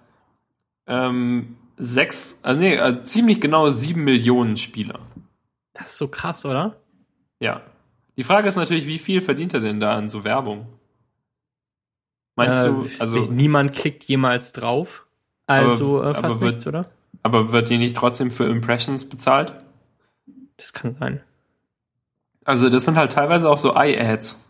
ähm, 0.87 1.57
sechs, 1.77 2.39
also 2.43 2.61
nee, 2.61 2.77
also 2.77 3.01
ziemlich 3.01 3.41
genau 3.41 3.69
sieben 3.69 4.03
Millionen 4.03 4.55
Spieler. 4.57 4.99
das 5.73 5.87
ist 5.91 5.97
so 5.97 6.07
krass, 6.07 6.45
oder? 6.45 6.75
Ja. 7.39 7.61
Die 8.15 8.23
Frage 8.23 8.47
ist 8.47 8.55
natürlich, 8.57 8.85
wie 8.85 8.99
viel 8.99 9.21
verdient 9.21 9.53
er 9.53 9.59
denn 9.59 9.79
da 9.79 9.95
an 9.95 10.07
so 10.07 10.23
Werbung? 10.23 10.67
Meinst 12.35 12.63
Äh, 12.63 12.67
du, 12.67 12.87
also, 12.99 13.19
niemand 13.31 13.73
klickt 13.73 14.03
jemals 14.05 14.53
drauf. 14.53 15.05
Also 15.47 15.99
Aber- 16.01 16.11
äh, 16.11 16.13
fast 16.21 16.37
aber 16.37 16.45
nichts, 16.47 16.67
oder? 16.67 16.85
Aber 17.21 17.51
wird 17.51 17.69
die 17.69 17.77
nicht 17.77 17.95
trotzdem 17.95 18.31
für 18.31 18.45
Impressions 18.45 19.07
bezahlt? 19.07 19.53
Das 20.57 20.73
kann 20.73 20.95
sein. 20.99 21.21
Also 22.45 22.69
das 22.69 22.85
sind 22.85 22.97
halt 22.97 23.11
teilweise 23.11 23.49
auch 23.49 23.57
so 23.57 23.73
Eye-Ads. 23.73 24.49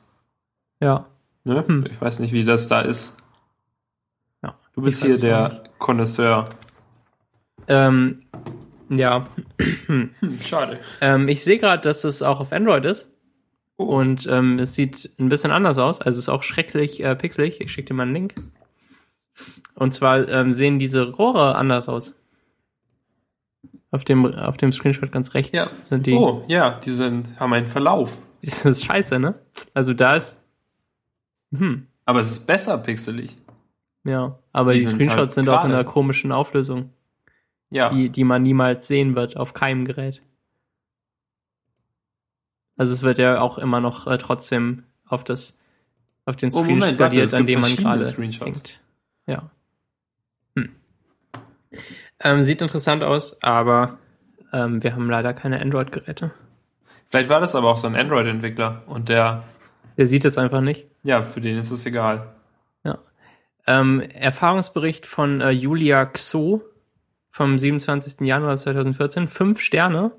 Ja. 0.80 1.08
Ne? 1.44 1.64
Hm. 1.68 1.86
Ich 1.92 2.02
weiß 2.02 2.20
nicht, 2.20 2.34
wie 2.34 2.44
das 2.44 2.68
da 2.68 2.82
ist. 2.82 3.18
Ja. 4.42 4.56
Du 4.74 4.82
bist 4.82 5.04
hier 5.04 5.16
auch 5.16 5.20
der 5.20 5.64
Connoisseur. 5.78 6.50
Ähm, 7.68 8.24
ja. 8.90 9.28
Hm, 9.88 10.12
schade. 10.42 10.80
Ähm, 11.02 11.28
ich 11.28 11.44
sehe 11.44 11.60
gerade, 11.60 11.82
dass 11.82 12.04
es 12.04 12.22
auch 12.22 12.40
auf 12.40 12.52
Android 12.52 12.86
ist. 12.86 13.12
Oh. 13.78 13.86
Und 13.86 14.28
ähm, 14.28 14.58
es 14.60 14.76
sieht 14.76 15.12
ein 15.20 15.30
bisschen 15.30 15.52
anders 15.52 15.78
aus. 15.78 16.02
Also 16.02 16.18
es 16.18 16.26
ist 16.26 16.30
auch 16.30 16.44
schrecklich 16.44 17.04
äh, 17.04 17.16
pixelig. 17.16 17.62
Ich 17.62 17.72
schicke 17.72 17.90
dir 17.90 17.94
mal 17.96 18.04
einen 18.04 18.14
Link. 18.14 18.36
Und 19.76 19.94
zwar 19.94 20.28
ähm, 20.28 20.54
sehen 20.54 20.80
diese 20.80 21.10
Rohre 21.10 21.56
anders 21.56 21.90
aus. 21.90 22.20
Auf 23.94 24.04
dem, 24.06 24.26
auf 24.26 24.58
dem 24.58 24.72
Screenshot 24.72 25.12
ganz 25.12 25.36
rechts 25.36 25.52
Ja. 25.56 25.66
sind 25.84 26.08
die. 26.08 26.14
Oh, 26.14 26.44
ja, 26.48 26.80
die 26.80 26.90
sind, 26.92 27.40
haben 27.40 27.54
einen 27.54 27.68
Verlauf. 27.68 28.18
Das 28.44 28.66
ist 28.66 28.84
scheiße, 28.86 29.20
ne? 29.20 29.36
Also 29.74 29.94
da 29.94 30.16
ist. 30.18 30.42
Hm, 31.56 31.88
Aber 32.06 32.20
es 32.20 32.30
ist 32.32 32.46
besser 32.48 32.78
pixelig. 32.80 33.38
ja. 34.04 34.38
Aber 34.52 34.74
Die 34.74 34.80
die, 34.80 34.86
Screenshots 34.88 35.18
halt 35.18 35.32
sind 35.34 35.50
auch 35.50 35.64
in 35.64 35.72
einer 35.72 35.84
komischen 35.84 36.32
Auflösung, 36.32 36.90
Ja. 37.70 37.90
die, 37.92 38.10
die 38.10 38.24
man 38.24 38.44
niemals 38.44 38.88
sehen 38.88 39.16
wird 39.16 39.38
auf 39.38 39.54
keinem 39.54 39.86
Gerät. 39.86 40.22
Also 42.78 42.94
es 42.94 43.04
wird 43.04 43.18
ja 43.20 43.40
auch 43.40 43.58
immer 43.58 43.80
noch 43.80 44.08
äh, 44.08 44.18
trotzdem 44.18 44.84
auf 45.08 45.24
das 45.24 45.60
auf 46.26 46.36
den 46.36 46.50
Oh, 46.50 46.64
Screen 46.64 46.80
Moment, 46.80 47.00
warte, 47.00 47.38
an 47.38 47.46
dem 47.46 47.62
man 47.62 47.76
gerade 47.76 48.06
hängt. 48.06 48.80
Ja. 49.28 49.52
Hm. 52.24 52.32
Ähm, 52.40 52.44
sieht 52.44 52.62
interessant 52.62 53.04
aus, 53.04 53.42
aber 53.44 53.98
ähm, 54.52 54.84
wir 54.84 54.94
haben 54.94 55.10
leider 55.10 55.34
keine 55.34 55.62
Android-Geräte. 55.62 56.32
Vielleicht 57.10 57.30
war 57.30 57.40
das 57.40 57.54
aber 57.56 57.70
auch 57.70 57.78
so 57.78 57.88
ein 57.88 57.96
Android-Entwickler 57.96 58.84
und 58.88 59.10
der, 59.10 59.44
Der 59.98 60.08
sieht 60.08 60.26
es 60.26 60.38
einfach 60.38 60.62
nicht. 60.62 60.88
ja, 61.04 61.22
für 61.22 61.42
den 61.42 61.58
ist 61.58 61.72
es 61.72 61.86
egal. 61.86 62.34
Ja. 62.84 62.98
Ähm, 63.68 64.02
Erfahrungsbericht 64.02 65.06
von 65.06 65.42
äh, 65.42 65.52
Julia 65.52 66.06
Xo 66.06 66.64
vom 67.30 67.58
27. 67.60 68.22
Januar 68.22 68.58
2014. 68.58 69.28
Fünf 69.28 69.60
Sterne. 69.60 70.12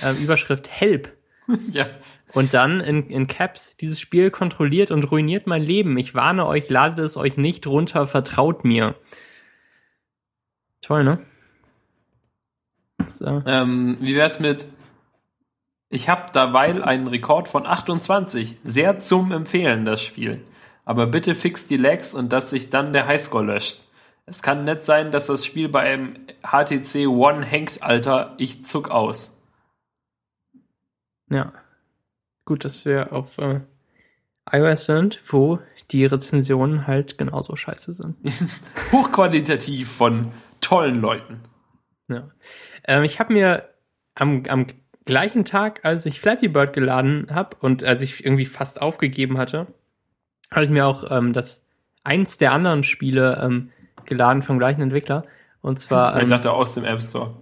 Äh, 0.00 0.12
Überschrift 0.22 0.68
Help. 0.68 1.12
ja. 1.70 1.86
Und 2.32 2.54
dann 2.54 2.80
in, 2.80 3.08
in 3.08 3.26
Caps, 3.28 3.76
dieses 3.76 4.00
Spiel 4.00 4.30
kontrolliert 4.30 4.90
und 4.90 5.10
ruiniert 5.10 5.46
mein 5.46 5.62
Leben. 5.62 5.96
Ich 5.96 6.14
warne 6.14 6.46
euch, 6.46 6.68
ladet 6.68 6.98
es 6.98 7.16
euch 7.16 7.36
nicht 7.36 7.66
runter, 7.66 8.06
vertraut 8.06 8.64
mir. 8.64 8.94
Toll, 10.86 11.02
ne? 11.02 11.18
Äh, 13.00 13.40
Ähm, 13.44 13.96
wie 14.00 14.14
wär's 14.14 14.38
mit, 14.38 14.66
ich 15.90 16.08
habe 16.08 16.30
derweil 16.32 16.84
einen 16.84 17.08
Rekord 17.08 17.48
von 17.48 17.66
28. 17.66 18.58
Sehr 18.62 19.00
zum 19.00 19.32
Empfehlen, 19.32 19.84
das 19.84 20.00
Spiel. 20.00 20.44
Aber 20.84 21.08
bitte 21.08 21.34
fix 21.34 21.66
die 21.66 21.76
Lags 21.76 22.14
und 22.14 22.32
dass 22.32 22.50
sich 22.50 22.70
dann 22.70 22.92
der 22.92 23.08
Highscore 23.08 23.44
löscht. 23.44 23.82
Es 24.26 24.42
kann 24.42 24.62
nett 24.64 24.84
sein, 24.84 25.10
dass 25.10 25.26
das 25.26 25.44
Spiel 25.44 25.68
bei 25.68 25.80
einem 25.80 26.18
HTC 26.42 27.08
One 27.08 27.44
hängt, 27.44 27.82
Alter. 27.82 28.34
Ich 28.38 28.64
zuck 28.64 28.88
aus. 28.88 29.42
ja. 31.30 31.52
Gut, 32.44 32.64
dass 32.64 32.84
wir 32.84 33.12
auf 33.12 33.38
äh, 33.38 33.60
iOS 34.52 34.86
sind, 34.86 35.20
wo 35.26 35.58
die 35.90 36.04
Rezensionen 36.04 36.86
halt 36.86 37.18
genauso 37.18 37.56
scheiße 37.56 37.92
sind. 37.92 38.16
Hochqualitativ 38.92 39.90
von 39.90 40.30
tollen 40.66 41.00
Leuten. 41.00 41.40
Ja. 42.08 42.30
Ähm, 42.84 43.04
ich 43.04 43.20
habe 43.20 43.32
mir 43.32 43.68
am, 44.14 44.42
am 44.48 44.66
gleichen 45.04 45.44
Tag, 45.44 45.84
als 45.84 46.06
ich 46.06 46.20
Flappy 46.20 46.48
Bird 46.48 46.72
geladen 46.72 47.28
habe 47.32 47.56
und 47.60 47.84
als 47.84 48.02
ich 48.02 48.24
irgendwie 48.24 48.44
fast 48.44 48.82
aufgegeben 48.82 49.38
hatte, 49.38 49.66
habe 50.50 50.64
ich 50.64 50.70
mir 50.70 50.86
auch 50.86 51.10
ähm, 51.10 51.32
das 51.32 51.64
eins 52.02 52.38
der 52.38 52.52
anderen 52.52 52.82
Spiele 52.82 53.40
ähm, 53.42 53.70
geladen 54.04 54.42
vom 54.42 54.58
gleichen 54.58 54.82
Entwickler. 54.82 55.24
Und 55.62 55.78
zwar 55.78 56.16
Ich 56.16 56.22
ähm, 56.22 56.28
dachte 56.28 56.52
aus 56.52 56.74
dem 56.74 56.84
App 56.84 57.02
Store. 57.02 57.36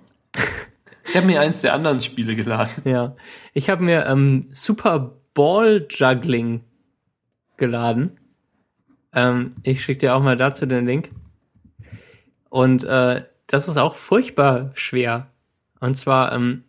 Ich 1.06 1.16
habe 1.16 1.26
mir 1.26 1.40
eins 1.40 1.60
der 1.60 1.74
anderen 1.74 2.00
Spiele 2.00 2.34
geladen. 2.34 2.82
ja, 2.84 3.14
ich 3.52 3.68
habe 3.68 3.82
mir 3.82 4.06
ähm, 4.06 4.48
Super 4.52 5.16
Ball 5.34 5.86
Juggling 5.88 6.62
geladen. 7.56 8.18
Ähm, 9.12 9.54
ich 9.62 9.84
schicke 9.84 10.00
dir 10.00 10.14
auch 10.14 10.22
mal 10.22 10.36
dazu 10.36 10.66
den 10.66 10.86
Link. 10.86 11.10
Und 12.54 12.84
äh, 12.84 13.24
das 13.48 13.66
ist 13.66 13.78
auch 13.78 13.96
furchtbar 13.96 14.70
schwer. 14.74 15.26
Und 15.80 15.96
zwar 15.96 16.32
ähm, 16.32 16.62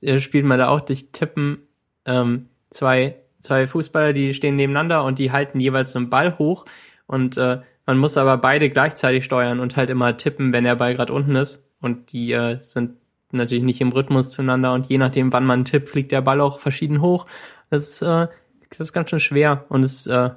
äh, 0.00 0.18
spielt 0.18 0.44
man 0.44 0.58
da 0.58 0.66
auch 0.66 0.80
durch 0.80 1.12
Tippen 1.12 1.58
ähm, 2.06 2.48
zwei, 2.70 3.14
zwei 3.38 3.68
Fußballer, 3.68 4.12
die 4.12 4.34
stehen 4.34 4.56
nebeneinander 4.56 5.04
und 5.04 5.20
die 5.20 5.30
halten 5.30 5.60
jeweils 5.60 5.92
so 5.92 6.00
einen 6.00 6.10
Ball 6.10 6.36
hoch. 6.38 6.64
Und 7.06 7.36
äh, 7.36 7.60
man 7.86 7.98
muss 7.98 8.16
aber 8.16 8.36
beide 8.38 8.68
gleichzeitig 8.68 9.24
steuern 9.24 9.60
und 9.60 9.76
halt 9.76 9.90
immer 9.90 10.16
tippen, 10.16 10.52
wenn 10.52 10.64
der 10.64 10.74
Ball 10.74 10.96
gerade 10.96 11.12
unten 11.12 11.36
ist. 11.36 11.70
Und 11.80 12.10
die 12.10 12.32
äh, 12.32 12.60
sind 12.60 12.96
natürlich 13.30 13.62
nicht 13.62 13.80
im 13.80 13.92
Rhythmus 13.92 14.32
zueinander. 14.32 14.72
Und 14.72 14.86
je 14.86 14.98
nachdem, 14.98 15.32
wann 15.32 15.46
man 15.46 15.64
tippt, 15.64 15.88
fliegt 15.88 16.10
der 16.10 16.22
Ball 16.22 16.40
auch 16.40 16.58
verschieden 16.58 17.00
hoch. 17.00 17.26
Das 17.70 17.88
ist, 17.88 18.02
äh, 18.02 18.26
das 18.70 18.80
ist 18.80 18.92
ganz 18.92 19.10
schön 19.10 19.20
schwer 19.20 19.66
und 19.68 19.84
es 19.84 20.08
äh, 20.08 20.30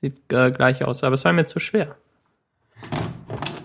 sieht 0.00 0.18
äh, 0.32 0.52
gleich 0.52 0.84
aus. 0.84 1.02
Aber 1.02 1.14
es 1.14 1.24
war 1.24 1.32
mir 1.32 1.46
zu 1.46 1.58
schwer. 1.58 1.96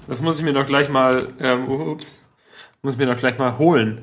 Das 0.09 0.21
muss 0.21 0.39
ich 0.39 0.43
mir 0.43 0.53
doch 0.53 0.65
gleich 0.65 0.89
mal, 0.89 1.27
ähm, 1.39 1.69
ups, 1.69 2.19
muss 2.81 2.93
ich 2.93 2.99
mir 2.99 3.05
doch 3.05 3.15
gleich 3.15 3.37
mal 3.37 3.59
holen. 3.59 4.01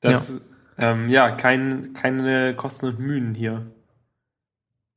Das, 0.00 0.40
ja, 0.78 0.92
ähm, 0.92 1.08
ja 1.08 1.32
kein, 1.32 1.94
keine 1.94 2.54
Kosten 2.54 2.86
und 2.86 3.00
Mühen 3.00 3.34
hier. 3.34 3.66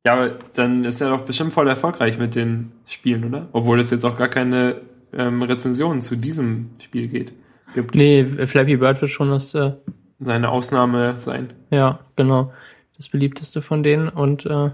Ja, 0.06 0.14
aber 0.14 0.38
dann 0.56 0.86
ist 0.86 1.02
er 1.02 1.10
doch 1.10 1.22
bestimmt 1.22 1.54
voll 1.54 1.68
erfolgreich 1.68 2.20
mit 2.20 2.36
den 2.36 2.74
Spielen, 2.86 3.26
oder? 3.26 3.50
Obwohl 3.54 3.80
es 3.80 3.90
jetzt 3.90 4.06
auch 4.06 4.16
gar 4.16 4.28
keine 4.28 4.82
ähm, 5.14 5.42
Rezensionen 5.42 6.02
zu 6.02 6.16
diesem 6.16 6.70
Spiel 6.80 7.08
geht. 7.08 7.34
Gibt. 7.74 7.96
Nee, 7.96 8.24
Flappy 8.46 8.78
Bird 8.78 9.02
wird 9.02 9.10
schon 9.10 9.32
das, 9.32 9.56
äh, 9.56 9.74
Seine 10.20 10.50
Ausnahme 10.50 11.20
sein. 11.20 11.54
ja, 11.72 12.02
genau, 12.16 12.54
das 12.98 13.10
beliebteste 13.10 13.64
von 13.64 13.82
denen 13.82 14.10
und 14.10 14.46
äh, 14.46 14.70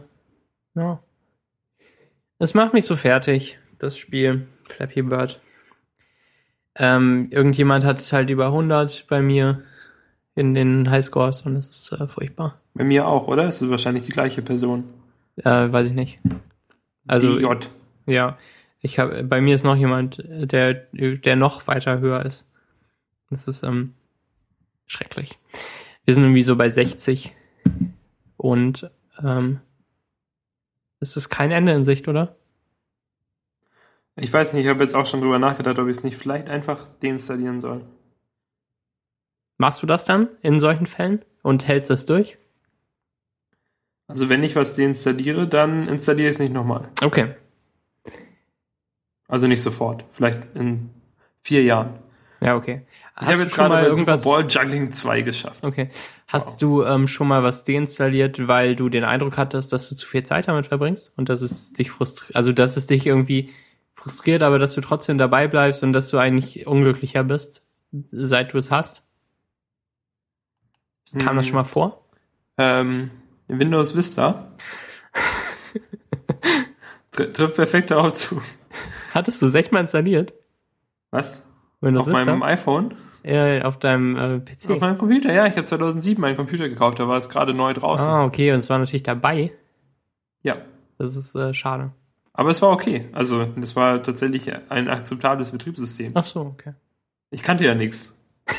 ja. 0.75 0.99
Es 2.39 2.53
macht 2.53 2.73
mich 2.73 2.85
so 2.85 2.97
fertig, 2.97 3.57
das 3.79 3.97
Spiel 3.97 4.47
Flappy 4.67 5.01
Bird. 5.01 5.39
Ähm, 6.75 7.27
irgendjemand 7.31 7.85
hat 7.85 7.99
es 7.99 8.13
halt 8.13 8.29
über 8.29 8.47
100 8.47 9.07
bei 9.07 9.21
mir 9.21 9.63
in 10.35 10.53
den 10.53 10.89
Highscores 10.89 11.41
und 11.41 11.55
es 11.55 11.69
ist 11.69 11.91
äh, 11.93 12.07
furchtbar. 12.07 12.59
Bei 12.75 12.83
mir 12.83 13.07
auch, 13.07 13.27
oder? 13.27 13.45
Es 13.45 13.61
ist 13.61 13.69
wahrscheinlich 13.71 14.03
die 14.03 14.11
gleiche 14.11 14.43
Person. 14.43 14.83
Äh, 15.37 15.71
weiß 15.71 15.87
ich 15.87 15.93
nicht. 15.93 16.19
Also 17.07 17.37
DJ. 17.37 17.67
ja, 18.05 18.37
ich 18.81 18.99
habe 18.99 19.23
bei 19.23 19.41
mir 19.41 19.55
ist 19.55 19.63
noch 19.63 19.75
jemand, 19.75 20.23
der 20.27 20.73
der 20.73 21.35
noch 21.35 21.65
weiter 21.67 21.99
höher 21.99 22.23
ist. 22.25 22.45
Das 23.29 23.47
ist 23.47 23.63
ähm, 23.63 23.93
schrecklich. 24.85 25.37
Wir 26.05 26.13
sind 26.13 26.23
irgendwie 26.23 26.43
so 26.43 26.55
bei 26.55 26.69
60 26.69 27.35
und 28.37 28.89
ähm, 29.23 29.59
es 30.99 31.17
ist 31.17 31.29
kein 31.29 31.51
Ende 31.51 31.73
in 31.73 31.83
Sicht, 31.83 32.07
oder? 32.07 32.35
Ich 34.19 34.33
weiß 34.33 34.53
nicht, 34.53 34.63
ich 34.65 34.69
habe 34.69 34.83
jetzt 34.83 34.95
auch 34.95 35.05
schon 35.05 35.21
drüber 35.21 35.37
nachgedacht, 35.39 35.77
ob 35.79 35.87
ich 35.87 35.97
es 35.97 36.03
nicht 36.03 36.17
vielleicht 36.17 36.49
einfach 36.49 36.87
deinstallieren 37.03 37.61
soll. 37.61 37.85
Machst 39.59 39.81
du 39.83 39.87
das 39.87 40.05
dann 40.05 40.27
in 40.41 40.59
solchen 40.59 40.85
Fällen 40.85 41.23
und 41.43 41.67
hältst 41.67 41.89
das 41.89 42.05
durch? 42.05 42.37
Also 44.07 44.29
wenn 44.29 44.43
ich 44.43 44.55
was 44.55 44.75
deinstalliere, 44.75 45.47
dann 45.47 45.87
installiere 45.87 46.29
ich 46.29 46.35
es 46.35 46.39
nicht 46.39 46.53
nochmal. 46.53 46.89
Okay. 47.03 47.35
Also 49.27 49.47
nicht 49.47 49.61
sofort. 49.61 50.05
Vielleicht 50.13 50.39
in 50.55 50.89
vier 51.43 51.63
Jahren. 51.63 51.99
Ja, 52.39 52.55
okay. 52.55 52.83
Ich 53.19 53.27
habe 53.27 53.39
jetzt 53.39 53.55
schon 53.55 53.65
gerade 53.65 53.69
mal 53.69 53.83
irgendwas- 53.89 54.23
Super 54.23 54.41
Bowl 54.41 54.47
Juggling 54.47 54.91
2 54.91 55.21
geschafft. 55.21 55.65
Okay. 55.65 55.89
Hast 56.27 56.61
du 56.61 56.83
ähm, 56.83 57.07
schon 57.07 57.27
mal 57.27 57.43
was 57.43 57.65
deinstalliert, 57.65 58.47
weil 58.47 58.75
du 58.75 58.89
den 58.89 59.03
Eindruck 59.03 59.37
hattest, 59.37 59.73
dass 59.73 59.89
du 59.89 59.95
zu 59.95 60.05
viel 60.07 60.23
Zeit 60.23 60.47
damit 60.47 60.67
verbringst 60.67 61.11
und 61.17 61.29
dass 61.29 61.41
es 61.41 61.73
dich 61.73 61.89
frustriert, 61.91 62.35
also 62.35 62.51
dass 62.53 62.77
es 62.77 62.85
dich 62.87 63.07
irgendwie 63.07 63.49
frustriert, 64.07 64.41
aber 64.41 64.57
dass 64.59 64.73
du 64.73 64.81
trotzdem 64.81 65.17
dabei 65.17 65.47
bleibst 65.47 65.83
und 65.83 65.93
dass 65.93 66.09
du 66.09 66.17
eigentlich 66.17 66.65
unglücklicher 66.67 67.23
bist, 67.23 67.67
seit 68.11 68.53
du 68.53 68.57
es 68.57 68.71
hast? 68.71 69.03
Kam 71.19 71.35
das 71.37 71.45
Hm. 71.45 71.49
schon 71.49 71.55
mal 71.57 71.63
vor? 71.65 72.05
Ähm, 72.57 73.11
Windows 73.47 73.95
Vista. 73.95 74.51
Tr 77.11 77.31
trifft 77.33 77.55
perfekt 77.55 77.91
darauf 77.91 78.13
zu. 78.13 78.41
Hattest 79.13 79.41
du 79.41 79.47
es 79.47 79.53
echt 79.53 79.71
mal 79.71 79.79
installiert? 79.81 80.33
Was? 81.11 81.51
Windows 81.81 82.07
Auf 82.07 82.13
meinem 82.13 82.43
iPhone? 82.43 82.95
äh, 83.23 83.61
auf 83.61 83.77
deinem 83.79 84.15
äh, 84.15 84.39
PC? 84.39 84.71
Auf 84.71 84.79
meinem 84.79 84.97
Computer, 84.97 85.33
ja. 85.33 85.45
Ich 85.47 85.55
habe 85.57 85.65
2007 85.65 86.19
meinen 86.21 86.35
Computer 86.35 86.67
gekauft, 86.69 86.99
da 86.99 87.07
war 87.07 87.17
es 87.17 87.29
gerade 87.29 87.53
neu 87.53 87.73
draußen. 87.73 88.07
Ah, 88.07 88.25
okay, 88.25 88.51
und 88.51 88.59
es 88.59 88.69
war 88.69 88.77
natürlich 88.77 89.03
dabei. 89.03 89.51
Ja. 90.43 90.57
Das 90.97 91.15
ist 91.15 91.35
äh, 91.35 91.53
schade. 91.53 91.91
Aber 92.37 92.51
es 92.51 92.61
war 92.61 92.69
okay. 92.69 93.09
Also, 93.13 93.45
das 93.45 93.75
war 93.75 94.03
tatsächlich 94.03 94.53
ein 94.69 94.87
akzeptables 94.89 95.51
Betriebssystem. 95.51 96.11
Ach 96.13 96.23
so, 96.23 96.41
okay. 96.41 96.73
Ich 97.31 97.41
kannte 97.41 97.65
ja 97.65 97.75
nichts. 97.75 98.15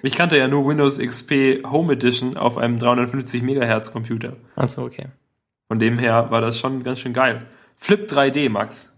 Ich 0.00 0.14
kannte 0.14 0.36
ja 0.36 0.46
nur 0.46 0.66
Windows 0.66 0.98
XP 0.98 1.64
Home 1.68 1.94
Edition 1.94 2.36
auf 2.36 2.56
einem 2.56 2.78
350 2.78 3.42
Megahertz 3.42 3.92
Computer. 3.92 4.36
Ach 4.54 4.68
so, 4.68 4.82
okay. 4.82 5.08
Von 5.66 5.80
dem 5.80 5.98
her 5.98 6.30
war 6.30 6.40
das 6.40 6.56
schon 6.58 6.84
ganz 6.84 7.00
schön 7.00 7.12
geil. 7.12 7.46
Flip 7.74 8.08
3D, 8.08 8.48
Max. 8.48 8.96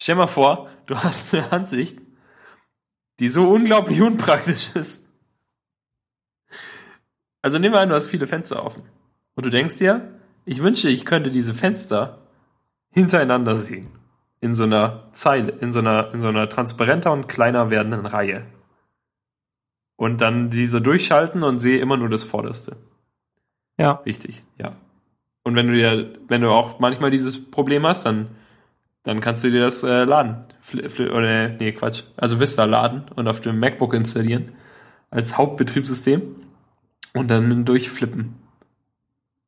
Stell 0.00 0.14
mal 0.14 0.28
vor, 0.28 0.68
du 0.86 0.96
hast 0.96 1.34
eine 1.34 1.50
Ansicht, 1.50 2.00
die 3.18 3.28
so 3.28 3.50
unglaublich 3.50 4.00
unpraktisch 4.00 4.70
ist. 4.76 5.12
Also 7.42 7.58
nehmen 7.58 7.74
wir 7.74 7.80
an, 7.80 7.88
du 7.88 7.96
hast 7.96 8.06
viele 8.06 8.28
Fenster 8.28 8.64
offen. 8.64 8.84
Und 9.34 9.46
du 9.46 9.50
denkst 9.50 9.78
dir, 9.78 10.14
ich 10.44 10.62
wünsche, 10.62 10.88
ich 10.88 11.04
könnte 11.04 11.32
diese 11.32 11.54
Fenster 11.54 12.27
hintereinander 12.90 13.56
sehen. 13.56 13.88
In 14.40 14.54
so 14.54 14.64
einer 14.64 15.04
Zeile, 15.12 15.50
in 15.50 15.72
so 15.72 15.80
einer, 15.80 16.12
in 16.12 16.20
so 16.20 16.28
einer 16.28 16.48
transparenter 16.48 17.12
und 17.12 17.28
kleiner 17.28 17.70
werdenden 17.70 18.06
Reihe. 18.06 18.46
Und 19.96 20.20
dann 20.20 20.48
diese 20.50 20.80
durchschalten 20.80 21.42
und 21.42 21.58
sehe 21.58 21.80
immer 21.80 21.96
nur 21.96 22.08
das 22.08 22.22
Vorderste. 22.22 22.76
Ja. 23.78 23.92
Richtig, 24.06 24.44
ja. 24.56 24.72
Und 25.42 25.56
wenn 25.56 25.66
du 25.66 25.74
dir, 25.74 26.14
wenn 26.28 26.40
du 26.42 26.50
auch 26.50 26.78
manchmal 26.78 27.10
dieses 27.10 27.50
Problem 27.50 27.84
hast, 27.84 28.06
dann, 28.06 28.28
dann 29.02 29.20
kannst 29.20 29.42
du 29.42 29.50
dir 29.50 29.60
das 29.60 29.82
äh, 29.82 30.04
laden. 30.04 30.44
Fli- 30.64 30.88
fli- 30.88 31.10
Oder, 31.10 31.48
nee, 31.48 31.72
Quatsch. 31.72 32.04
Also 32.16 32.38
Vista 32.38 32.64
laden 32.64 33.06
und 33.16 33.26
auf 33.26 33.40
dem 33.40 33.58
MacBook 33.58 33.94
installieren. 33.94 34.52
Als 35.10 35.36
Hauptbetriebssystem. 35.36 36.22
Und 37.14 37.28
dann 37.28 37.64
durchflippen. 37.64 38.36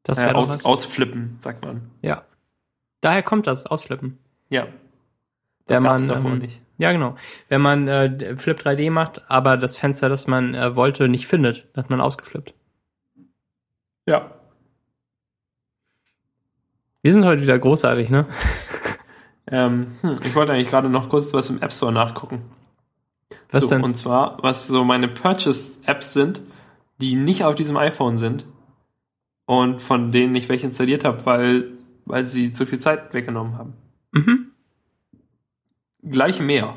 Das 0.03 0.19
Äh, 0.19 0.23
wäre 0.23 0.35
doch 0.35 0.41
aus, 0.41 0.65
ausflippen, 0.65 1.37
sagt 1.39 1.65
man. 1.65 1.91
Ja. 2.03 2.25
Daher 3.01 3.23
kommt 3.23 3.47
das, 3.47 3.67
Ausflippen. 3.67 4.19
Ja. 4.49 4.67
Das 5.67 5.79
Wenn 5.79 5.85
man, 5.85 6.09
davor 6.09 6.31
ähm, 6.33 6.39
nicht. 6.39 6.61
Ja, 6.79 6.93
genau. 6.93 7.17
Wenn 7.49 7.61
man 7.61 7.89
äh, 7.89 8.37
Flip 8.37 8.59
3D 8.59 8.91
macht, 8.91 9.31
aber 9.31 9.57
das 9.57 9.77
Fenster, 9.77 10.09
das 10.09 10.27
man 10.27 10.55
äh, 10.55 10.75
wollte, 10.77 11.09
nicht 11.09 11.27
findet, 11.27 11.67
dann 11.73 11.85
hat 11.85 11.91
man 11.91 12.01
ausgeflippt. 12.01 12.55
Ja. 14.07 14.33
Wir 17.03 17.13
sind 17.13 17.25
heute 17.25 17.43
wieder 17.43 17.59
großartig, 17.59 18.11
ne? 18.11 18.27
Ähm, 19.51 19.97
hm, 20.01 20.17
ich 20.25 20.35
wollte 20.35 20.53
eigentlich 20.53 20.71
gerade 20.71 20.89
noch 20.89 21.09
kurz 21.09 21.35
was 21.35 21.51
im 21.51 21.61
App 21.61 21.73
Store 21.73 21.93
nachgucken. 21.93 22.43
Was 23.51 23.65
so, 23.65 23.71
denn? 23.71 23.83
Und 23.83 23.95
zwar, 23.95 24.39
was 24.43 24.67
so 24.67 24.85
meine 24.85 25.09
Purchase-Apps 25.09 26.13
sind, 26.13 26.41
die 26.99 27.17
nicht 27.17 27.45
auf 27.45 27.57
diesem 27.57 27.77
iPhone 27.77 28.17
sind 28.17 28.45
und 29.47 29.83
von 29.83 30.13
denen 30.13 30.35
ich 30.37 30.49
welche 30.49 30.67
installiert 30.67 31.05
habe, 31.05 31.27
weil, 31.27 31.73
weil 32.05 32.25
sie 32.25 32.53
zu 32.53 32.67
viel 32.67 32.79
Zeit 32.79 33.13
weggenommen 33.15 33.57
haben. 33.57 33.75
Mhm. 34.13 34.51
Gleich 36.03 36.41
mehr. 36.41 36.75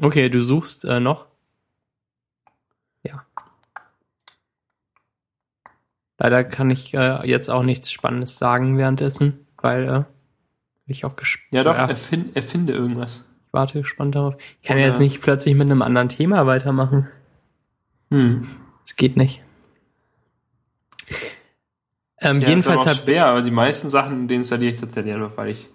Okay, 0.00 0.28
du 0.28 0.40
suchst 0.42 0.84
äh, 0.84 1.00
noch. 1.00 1.26
Ja. 3.02 3.24
Leider 6.18 6.44
kann 6.44 6.70
ich 6.70 6.94
äh, 6.94 7.26
jetzt 7.28 7.48
auch 7.48 7.62
nichts 7.62 7.90
Spannendes 7.92 8.38
sagen 8.38 8.76
währenddessen, 8.78 9.46
weil 9.60 9.88
äh, 9.88 10.04
ich 10.86 11.04
auch 11.04 11.16
gespannt 11.16 11.52
Ja 11.52 11.64
doch, 11.64 11.76
erfind, 11.76 12.34
erfinde 12.34 12.72
irgendwas. 12.72 13.28
ich 13.46 13.52
warte 13.52 13.80
gespannt 13.80 14.14
darauf. 14.14 14.34
Ich 14.60 14.66
kann 14.66 14.78
ja 14.78 14.86
jetzt 14.86 15.00
nicht 15.00 15.20
plötzlich 15.20 15.54
mit 15.54 15.66
einem 15.66 15.82
anderen 15.82 16.08
Thema 16.08 16.46
weitermachen. 16.46 17.08
Hm. 18.10 18.48
Es 18.84 18.96
geht 18.96 19.16
nicht. 19.16 19.42
Ähm, 22.20 22.40
Ja, 22.40 22.48
jedenfalls 22.48 22.82
ist 22.82 22.86
auch 22.86 22.90
hat 22.90 22.96
schwer, 23.04 23.26
aber 23.26 23.42
die 23.42 23.50
meisten 23.50 23.88
Sachen 23.88 24.28
deinstalliere 24.28 24.72
ich 24.74 24.80
tatsächlich 24.80 25.14
einfach, 25.14 25.36
weil 25.36 25.50
ich, 25.50 25.68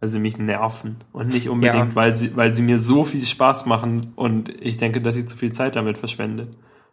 weil 0.00 0.08
sie 0.08 0.18
mich 0.18 0.38
nerven 0.38 0.96
und 1.12 1.28
nicht 1.28 1.48
unbedingt, 1.48 1.90
Ja. 1.90 1.94
weil 1.96 2.14
sie, 2.14 2.34
weil 2.36 2.52
sie 2.52 2.62
mir 2.62 2.78
so 2.78 3.04
viel 3.04 3.24
Spaß 3.24 3.66
machen 3.66 4.12
und 4.16 4.48
ich 4.60 4.76
denke, 4.76 5.00
dass 5.00 5.16
ich 5.16 5.26
zu 5.28 5.36
viel 5.36 5.52
Zeit 5.52 5.76
damit 5.76 5.96
verschwende, 5.98 6.48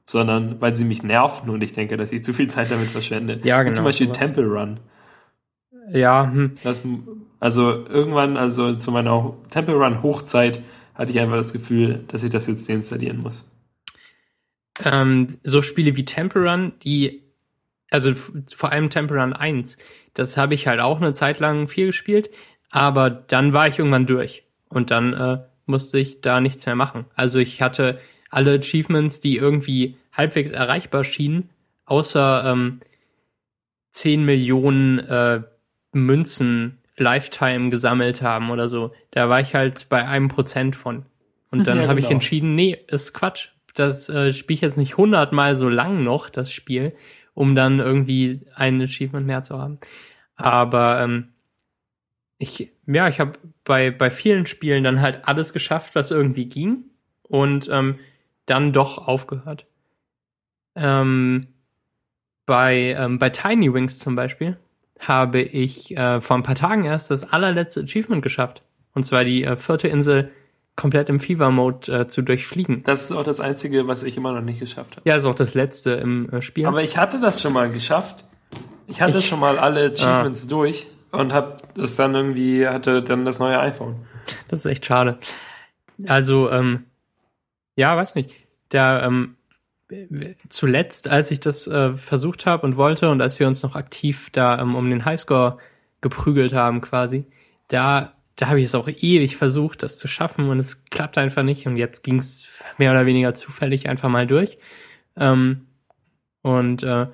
sondern 0.06 0.62
weil 0.62 0.76
sie 0.76 0.86
mich 0.86 1.04
nerven 1.04 1.50
und 1.50 1.62
ich 1.64 1.74
denke, 1.74 1.98
dass 1.98 2.12
ich 2.12 2.24
zu 2.24 2.34
viel 2.34 2.48
Zeit 2.50 2.70
damit 2.72 2.88
verschwende. 2.90 3.40
Ja, 3.44 3.60
Wie 3.60 3.64
genau, 3.66 3.76
Zum 3.76 3.86
Beispiel 3.86 4.08
sowas. 4.08 4.20
Temple 4.20 4.46
Run. 4.46 4.80
ja, 5.94 6.26
hm, 6.32 6.56
Das, 6.64 6.82
also 7.40 7.86
irgendwann, 7.88 8.38
also 8.38 8.76
zu 8.76 8.92
meiner 8.92 9.34
Temple 9.50 9.76
Run 9.76 10.04
Hochzeit, 10.04 10.62
hatte 10.94 11.12
ich 11.12 11.20
einfach 11.20 11.38
das 11.38 11.54
Gefühl, 11.54 12.04
dass 12.10 12.22
ich 12.24 12.30
das 12.30 12.46
jetzt 12.48 12.70
deinstallieren 12.70 13.18
muss. 13.20 13.50
ähm, 14.84 15.28
so 15.44 15.62
Spiele 15.62 15.96
wie 15.96 16.06
Temple 16.06 16.50
Run, 16.50 16.74
die, 16.84 17.21
also 17.92 18.14
vor 18.16 18.72
allem 18.72 18.90
Temple 18.90 19.22
Run 19.22 19.34
1, 19.34 19.78
das 20.16 20.38
habe 20.38 20.56
ich 20.56 20.68
halt 20.68 20.80
auch 20.80 20.98
eine 21.00 21.12
Zeit 21.12 21.40
lang 21.40 21.68
viel 21.68 21.88
gespielt, 21.88 22.32
aber 22.72 23.10
dann 23.10 23.54
war 23.54 23.68
ich 23.68 23.78
irgendwann 23.78 24.08
durch 24.08 24.44
und 24.70 24.90
dann 24.90 25.14
äh, 25.14 25.38
musste 25.66 26.00
ich 26.00 26.22
da 26.22 26.42
nichts 26.42 26.66
mehr 26.66 26.76
machen. 26.76 27.06
Also 27.16 27.38
ich 27.40 27.62
hatte 27.62 28.00
alle 28.30 28.58
Achievements, 28.58 29.20
die 29.20 29.38
irgendwie 29.38 29.98
halbwegs 30.14 30.52
erreichbar 30.52 31.04
schienen, 31.04 31.50
außer 31.86 32.44
ähm, 32.48 32.80
10 33.92 34.24
Millionen 34.26 35.00
äh, 35.00 35.42
Münzen 35.92 36.78
Lifetime 36.98 37.70
gesammelt 37.70 38.22
haben 38.22 38.52
oder 38.52 38.70
so. 38.70 38.94
Da 39.12 39.28
war 39.30 39.42
ich 39.42 39.56
halt 39.56 39.88
bei 39.90 40.08
einem 40.08 40.30
Prozent 40.30 40.76
von. 40.76 41.06
Und 41.50 41.68
dann 41.68 41.82
Ja, 41.82 41.88
habe 41.88 42.00
ich 42.00 42.06
genau. 42.06 42.16
entschieden, 42.16 42.56
nee, 42.56 42.78
ist 42.88 43.14
Quatsch. 43.14 43.50
Das 43.74 44.10
äh, 44.10 44.34
spiele 44.34 44.56
ich 44.56 44.62
jetzt 44.62 44.78
nicht 44.78 44.98
hundertmal 44.98 45.56
so 45.56 45.70
lang 45.70 46.04
noch, 46.04 46.30
das 46.30 46.52
Spiel, 46.52 46.94
um 47.34 47.56
dann 47.56 47.80
irgendwie 47.80 48.42
ein 48.56 48.82
Achievement 48.82 49.26
mehr 49.26 49.44
zu 49.44 49.58
haben. 49.60 49.80
Aber 50.36 51.02
ähm, 51.02 51.30
ich, 52.38 52.72
ja, 52.88 53.08
ich 53.08 53.20
habe 53.20 53.34
bei, 53.64 53.92
bei 53.92 54.10
vielen 54.10 54.46
Spielen 54.46 54.84
dann 54.84 55.02
halt 55.02 55.28
alles 55.28 55.54
geschafft, 55.54 55.96
was 55.96 56.12
irgendwie 56.12 56.48
ging 56.48 56.86
und 57.24 57.70
ähm, 57.72 58.00
dann 58.46 58.74
doch 58.74 59.08
aufgehört. 59.08 59.68
Ähm, 60.76 61.48
bei, 62.46 62.96
ähm, 62.98 63.20
bei 63.20 63.30
Tiny 63.30 63.74
Wings 63.74 64.00
zum 64.00 64.16
Beispiel 64.16 64.58
habe 65.00 65.42
ich 65.42 65.96
äh, 65.96 66.22
vor 66.22 66.38
ein 66.38 66.44
paar 66.44 66.56
Tagen 66.56 66.86
erst 66.86 67.12
das 67.12 67.32
allerletzte 67.32 67.82
Achievement 67.82 68.22
geschafft. 68.24 68.64
Und 68.94 69.04
zwar 69.04 69.24
die 69.24 69.44
äh, 69.44 69.56
vierte 69.56 69.88
Insel 69.88 70.32
komplett 70.76 71.10
im 71.10 71.20
Fever-Mode 71.20 71.92
äh, 72.02 72.08
zu 72.08 72.22
durchfliegen. 72.22 72.84
Das 72.84 73.04
ist 73.04 73.12
auch 73.12 73.24
das 73.24 73.40
Einzige, 73.40 73.88
was 73.88 74.04
ich 74.04 74.18
immer 74.18 74.32
noch 74.32 74.42
nicht 74.42 74.60
geschafft 74.60 74.98
habe. 74.98 75.08
Ja, 75.10 75.16
ist 75.16 75.26
auch 75.26 75.36
das 75.36 75.54
letzte 75.54 75.92
im 75.92 76.30
äh, 76.30 76.42
Spiel. 76.42 76.66
Aber 76.66 76.82
ich 76.84 76.98
hatte 76.98 77.20
das 77.20 77.42
schon 77.42 77.54
mal 77.54 77.70
geschafft. 77.72 78.24
Ich 78.88 79.02
hatte 79.02 79.20
Ich- 79.20 79.28
schon 79.28 79.40
mal 79.40 79.60
alle 79.60 79.92
Achievements 79.92 80.48
durch 80.48 80.88
und 81.12 81.34
habe 81.34 81.58
das 81.76 81.96
dann 81.98 82.16
irgendwie, 82.16 82.68
hatte 82.68 83.04
dann 83.04 83.26
das 83.26 83.40
neue 83.40 83.60
iPhone. 83.60 83.96
Das 84.48 84.60
ist 84.60 84.66
echt 84.66 84.86
schade. 84.86 85.18
Also, 86.08 86.50
ähm, 86.50 86.86
ja, 87.76 87.96
weiß 87.96 88.16
nicht. 88.16 88.32
Da, 88.70 89.06
ähm, 89.06 89.36
zuletzt, 90.50 91.10
als 91.10 91.32
ich 91.32 91.40
das 91.42 91.68
äh, 91.68 91.94
versucht 91.96 92.46
habe 92.46 92.66
und 92.66 92.78
wollte 92.78 93.10
und 93.10 93.22
als 93.22 93.40
wir 93.40 93.48
uns 93.48 93.62
noch 93.64 93.76
aktiv 93.76 94.30
da 94.32 94.60
ähm, 94.62 94.76
um 94.76 94.90
den 94.90 95.04
Highscore 95.06 95.58
geprügelt 96.00 96.54
haben 96.54 96.82
quasi, 96.82 97.26
da 97.68 98.14
da 98.42 98.48
habe 98.48 98.60
ich 98.60 98.66
es 98.66 98.76
auch 98.76 98.88
ewig 98.88 99.38
versucht, 99.38 99.84
das 99.84 100.00
zu 100.00 100.08
schaffen 100.08 100.50
und 100.50 100.58
es 100.58 100.86
klappt 100.86 101.20
einfach 101.20 101.44
nicht 101.44 101.68
und 101.68 101.78
jetzt 101.78 102.04
ging 102.04 102.18
es 102.18 102.50
mehr 102.80 102.90
oder 102.92 103.06
weniger 103.06 103.36
zufällig 103.36 103.88
einfach 103.88 104.10
mal 104.10 104.26
durch. 104.26 104.58
Ähm, 105.16 105.68
und 106.42 106.82
äh, 106.82 107.08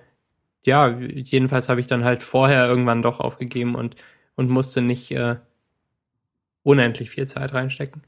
ja, 0.65 0.97
jedenfalls 0.97 1.67
habe 1.67 1.81
ich 1.81 1.87
dann 1.87 2.05
halt 2.05 2.23
vorher 2.23 2.67
irgendwann 2.67 3.01
doch 3.01 3.19
aufgegeben 3.19 3.75
und 3.75 3.97
und 4.35 4.49
musste 4.49 4.81
nicht 4.81 5.11
äh, 5.11 5.35
unendlich 6.63 7.09
viel 7.09 7.27
Zeit 7.27 7.53
reinstecken. 7.53 8.03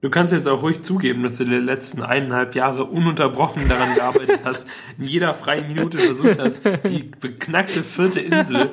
Du 0.00 0.08
kannst 0.08 0.32
jetzt 0.32 0.48
auch 0.48 0.62
ruhig 0.62 0.82
zugeben, 0.82 1.22
dass 1.22 1.36
du 1.36 1.44
die 1.44 1.56
letzten 1.56 2.02
eineinhalb 2.02 2.54
Jahre 2.54 2.84
ununterbrochen 2.84 3.68
daran 3.68 3.94
gearbeitet 3.96 4.40
hast, 4.44 4.70
in 4.98 5.04
jeder 5.04 5.34
freien 5.34 5.66
Minute 5.66 5.98
versucht 5.98 6.38
hast, 6.38 6.64
die 6.64 7.10
beknackte 7.20 7.84
vierte 7.84 8.20
Insel 8.20 8.70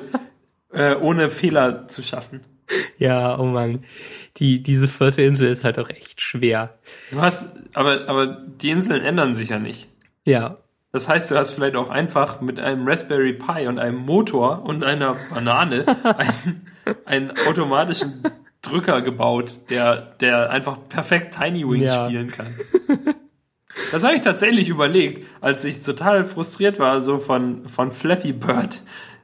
äh, 0.72 0.94
ohne 0.94 1.28
Fehler 1.28 1.88
zu 1.88 2.02
schaffen. 2.02 2.40
Ja, 2.96 3.38
oh 3.38 3.44
Mann. 3.44 3.84
Die, 4.38 4.62
diese 4.62 4.88
vierte 4.88 5.22
Insel 5.22 5.50
ist 5.50 5.64
halt 5.64 5.78
auch 5.78 5.90
echt 5.90 6.20
schwer. 6.20 6.78
Du 7.10 7.20
hast, 7.20 7.56
aber, 7.74 8.08
aber 8.08 8.26
die 8.26 8.70
Inseln 8.70 9.04
ändern 9.04 9.34
sich 9.34 9.50
ja 9.50 9.58
nicht. 9.58 9.88
Ja. 10.26 10.58
Das 10.92 11.08
heißt, 11.08 11.30
du 11.30 11.36
hast 11.36 11.52
vielleicht 11.52 11.76
auch 11.76 11.90
einfach 11.90 12.40
mit 12.40 12.60
einem 12.60 12.86
Raspberry 12.86 13.32
Pi 13.32 13.66
und 13.66 13.78
einem 13.78 13.98
Motor 13.98 14.62
und 14.64 14.84
einer 14.84 15.16
Banane 15.32 15.84
einen, 16.04 16.66
einen 17.04 17.32
automatischen 17.48 18.22
Drücker 18.60 19.02
gebaut, 19.02 19.56
der, 19.70 20.14
der 20.20 20.50
einfach 20.50 20.78
perfekt 20.88 21.34
Tiny 21.34 21.68
Wings 21.68 21.86
ja. 21.86 22.06
spielen 22.06 22.30
kann. 22.30 22.54
Das 23.90 24.04
habe 24.04 24.14
ich 24.14 24.22
tatsächlich 24.22 24.68
überlegt, 24.68 25.26
als 25.40 25.64
ich 25.64 25.82
total 25.82 26.24
frustriert 26.24 26.78
war, 26.78 27.00
so 27.00 27.18
von, 27.18 27.68
von 27.68 27.90
Flappy 27.90 28.32
Bird. 28.32 28.80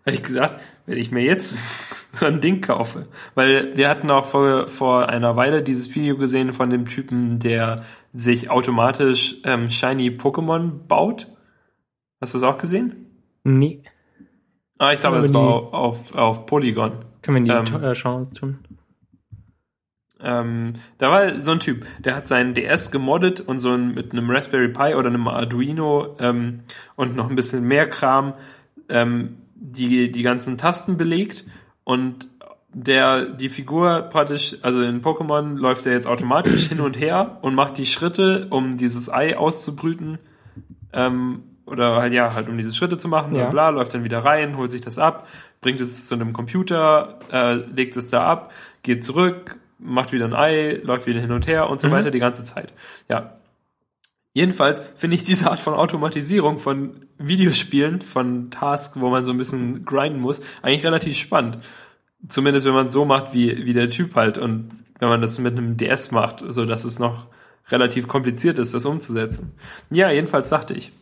Habe 0.06 0.16
ich 0.16 0.22
gedacht, 0.22 0.54
wenn 0.88 0.98
ich 0.98 1.12
mir 1.12 1.22
jetzt 1.22 2.12
so 2.16 2.27
ein 2.27 2.40
Ding 2.40 2.61
kaufe. 2.62 3.07
Weil 3.35 3.77
wir 3.77 3.88
hatten 3.88 4.11
auch 4.11 4.27
vor, 4.27 4.68
vor 4.68 5.09
einer 5.09 5.37
Weile 5.37 5.62
dieses 5.62 5.94
Video 5.94 6.16
gesehen 6.16 6.53
von 6.53 6.70
dem 6.70 6.87
Typen, 6.87 7.38
der 7.38 7.83
sich 8.12 8.51
automatisch 8.51 9.37
ähm, 9.44 9.70
Shiny 9.70 10.11
Pokémon 10.11 10.70
baut. 10.88 11.29
Hast 12.20 12.35
du 12.35 12.38
das 12.38 12.48
auch 12.48 12.59
gesehen? 12.59 13.07
Nee. 13.44 13.83
Ah, 14.79 14.92
ich 14.92 15.01
glaube, 15.01 15.18
das 15.18 15.33
war 15.33 15.42
auf, 15.42 15.74
auf, 15.74 16.14
auf 16.14 16.46
Polygon. 16.46 17.05
Können 17.22 17.46
wir 17.46 17.64
die 17.64 17.72
ähm, 17.72 17.83
äh, 17.83 17.92
Chance 17.92 18.35
tun? 18.35 18.59
Ähm, 20.20 20.72
da 20.98 21.12
war 21.12 21.40
so 21.40 21.53
ein 21.53 21.61
Typ, 21.61 21.87
der 22.01 22.16
hat 22.16 22.27
seinen 22.27 22.55
DS 22.55 22.90
gemoddet 22.90 23.40
und 23.40 23.61
so 23.61 23.74
ein, 23.74 23.94
mit 23.94 24.12
einem 24.12 24.29
Raspberry 24.31 24.68
Pi 24.68 24.94
oder 24.94 25.09
einem 25.09 25.29
Arduino 25.29 26.16
ähm, 26.18 26.61
und 26.96 27.14
noch 27.14 27.31
ein 27.31 27.37
bisschen 27.37 27.68
mehr 27.68 27.88
Kram 27.88 28.35
ähm, 28.88 29.37
die, 29.61 30.11
die 30.11 30.23
ganzen 30.23 30.57
Tasten 30.59 30.97
belegt 30.97 31.44
und 31.85 32.29
der, 32.73 33.25
die 33.25 33.49
Figur 33.49 34.03
praktisch, 34.03 34.57
also 34.62 34.83
in 34.83 35.03
Pokémon 35.03 35.57
läuft 35.57 35.87
er 35.87 35.92
jetzt 35.92 36.07
automatisch 36.07 36.68
hin 36.68 36.81
und 36.81 36.99
her 36.99 37.38
und 37.42 37.55
macht 37.55 37.79
die 37.79 37.87
Schritte, 37.87 38.47
um 38.51 38.77
dieses 38.77 39.12
Ei 39.12 39.37
auszubrüten, 39.37 40.18
ähm, 40.92 41.42
oder 41.66 41.97
halt 41.97 42.12
ja, 42.12 42.35
halt 42.35 42.49
um 42.49 42.57
diese 42.57 42.73
Schritte 42.73 42.97
zu 42.97 43.09
machen, 43.09 43.35
ja. 43.35 43.51
bla, 43.51 43.68
läuft 43.71 43.94
dann 43.94 44.05
wieder 44.05 44.21
rein, 44.21 44.57
holt 44.57 44.71
sich 44.71 44.81
das 44.81 44.99
ab, 44.99 45.27
bringt 45.61 45.81
es 45.81 46.07
zu 46.07 46.14
einem 46.14 46.33
Computer, 46.33 47.18
äh, 47.33 47.55
legt 47.55 47.97
es 47.97 48.11
da 48.11 48.27
ab, 48.27 48.53
geht 48.83 49.05
zurück, 49.05 49.57
macht 49.79 50.12
wieder 50.12 50.25
ein 50.25 50.35
Ei, 50.35 50.81
läuft 50.83 51.07
wieder 51.07 51.21
hin 51.21 51.33
und 51.33 51.47
her 51.47 51.68
und 51.68 51.81
so 51.81 51.88
mhm. 51.88 51.92
weiter 51.92 52.11
die 52.11 52.18
ganze 52.18 52.44
Zeit. 52.44 52.73
Ja. 53.09 53.38
Jedenfalls 54.38 54.85
finde 54.94 55.16
ich 55.16 55.24
diese 55.24 55.51
Art 55.51 55.59
von 55.59 55.74
Automatisierung 55.74 56.61
von 56.61 57.07
Videospielen, 57.18 58.03
von 58.03 58.53
Tasks, 58.53 59.01
wo 59.01 59.11
man 59.11 59.24
so 59.24 59.33
ein 59.33 59.37
bisschen 59.37 59.85
grinden 59.85 60.20
muss, 60.20 60.40
eigentlich 60.62 60.85
relativ 60.85 61.18
spannend. 61.18 61.59
Zumindest 62.29 62.64
wenn 62.64 62.72
man 62.72 62.87
es 62.87 62.92
so 62.92 63.05
macht, 63.05 63.35
wie, 63.35 63.66
wie 63.66 63.72
der 63.72 63.90
Typ 63.90 64.14
halt 64.14 64.38
und 64.38 64.85
wenn 65.01 65.09
man 65.09 65.20
das 65.20 65.40
mit 65.40 65.59
einem 65.59 65.77
DS 65.77 66.12
macht, 66.12 66.44
so 66.46 66.66
dass 66.66 66.85
es 66.85 67.01
noch 67.01 67.27
relativ 67.68 68.07
kompliziert 68.07 68.59
ist, 68.59 68.74
das 68.74 68.85
umzusetzen. 68.85 69.57
Ja, 69.90 70.09
jedenfalls 70.12 70.51
dachte 70.51 70.72
ich, 70.72 70.92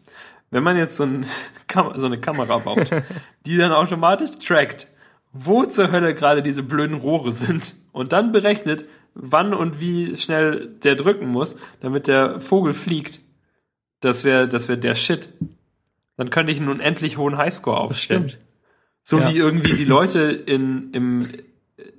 wenn 0.50 0.62
man 0.62 0.78
jetzt 0.78 0.96
so, 0.96 1.02
ein, 1.02 1.26
so 1.96 2.06
eine 2.06 2.18
Kamera 2.18 2.56
baut, 2.56 2.88
die 3.44 3.58
dann 3.58 3.72
automatisch 3.72 4.30
trackt, 4.42 4.88
wo 5.34 5.66
zur 5.66 5.92
Hölle 5.92 6.14
gerade 6.14 6.42
diese 6.42 6.62
blöden 6.62 6.96
Rohre 6.96 7.32
sind 7.32 7.74
und 7.92 8.12
dann 8.12 8.32
berechnet, 8.32 8.86
wann 9.12 9.52
und 9.52 9.78
wie 9.78 10.16
schnell 10.16 10.68
der 10.82 10.94
drücken 10.94 11.26
muss, 11.26 11.58
damit 11.80 12.06
der 12.06 12.40
Vogel 12.40 12.72
fliegt, 12.72 13.20
das 14.00 14.24
wäre 14.24 14.48
das 14.48 14.68
wär 14.68 14.76
der 14.76 14.94
Shit. 14.94 15.28
Dann 16.16 16.30
könnte 16.30 16.52
ich 16.52 16.58
einen 16.58 16.68
unendlich 16.68 17.18
hohen 17.18 17.36
Highscore 17.36 17.78
aufstellen. 17.78 18.32
So 19.02 19.20
ja. 19.20 19.28
wie 19.32 19.38
irgendwie 19.38 19.74
die 19.74 19.84
Leute 19.84 20.20
in, 20.32 20.90
im, 20.92 21.28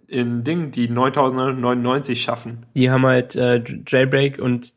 in 0.08 0.44
Ding, 0.44 0.72
die 0.72 0.90
9999 0.90 2.22
schaffen. 2.22 2.66
Die 2.76 2.90
haben 2.90 3.06
halt 3.06 3.36
äh, 3.36 3.64
Jailbreak 3.88 4.40
und 4.40 4.74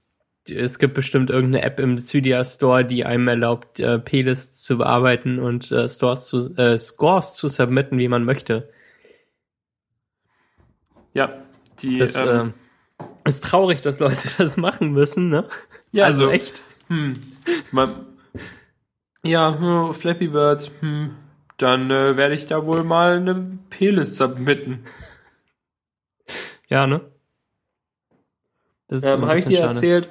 es 0.48 0.78
gibt 0.78 0.94
bestimmt 0.94 1.30
irgendeine 1.30 1.64
App 1.64 1.80
im 1.80 1.98
Cydia 1.98 2.44
Store, 2.44 2.85
die 2.85 3.04
einem 3.04 3.28
erlaubt, 3.28 3.80
äh, 3.80 3.98
Playlists 3.98 4.62
zu 4.62 4.78
bearbeiten 4.78 5.38
und 5.38 5.70
äh, 5.70 5.88
Stores 5.88 6.26
zu, 6.26 6.54
äh, 6.56 6.78
Scores 6.78 7.35
zu 7.35 7.48
submitten, 7.48 7.98
wie 7.98 8.09
man 8.09 8.24
möchte. 8.24 8.70
Ja, 11.14 11.42
die. 11.83 11.98
Das 11.98 12.16
ähm, 12.20 12.54
äh, 12.98 13.28
ist 13.28 13.44
traurig, 13.44 13.80
dass 13.80 13.98
Leute 13.98 14.28
das 14.38 14.56
machen 14.56 14.92
müssen, 14.92 15.28
ne? 15.28 15.48
Ja, 15.92 16.04
also, 16.04 16.28
also 16.28 16.33
echt. 16.33 16.62
Hm, 16.90 17.14
man, 17.70 18.07
ja, 19.22 19.92
Flappy 19.92 20.26
Birds, 20.26 20.72
hm, 20.81 21.14
dann 21.57 21.90
äh, 21.90 22.16
werde 22.16 22.35
ich 22.35 22.46
da 22.46 22.66
wohl 22.66 22.83
mal 22.83 23.16
eine 23.16 23.59
Playlist 23.70 24.16
submitten. 24.16 24.85
Ja, 26.68 26.88
ne? 26.88 27.00
Das 28.88 29.05
ähm, 29.05 29.24
Habe 29.24 29.38
ich 29.38 29.44
dir 29.44 29.59
schade. 29.59 29.68
erzählt, 29.68 30.09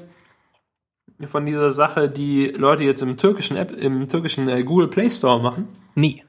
von 1.28 1.46
dieser 1.46 1.72
Sache, 1.72 2.10
die 2.10 2.48
Leute 2.48 2.84
jetzt 2.84 3.02
im 3.02 3.18
türkischen 3.18 3.58
App, 3.58 3.72
im 3.72 4.08
türkischen 4.08 4.48
äh, 4.48 4.64
Google 4.64 4.88
Play 4.88 5.10
Store 5.10 5.42
machen? 5.42 5.68
Nie. 5.96 6.24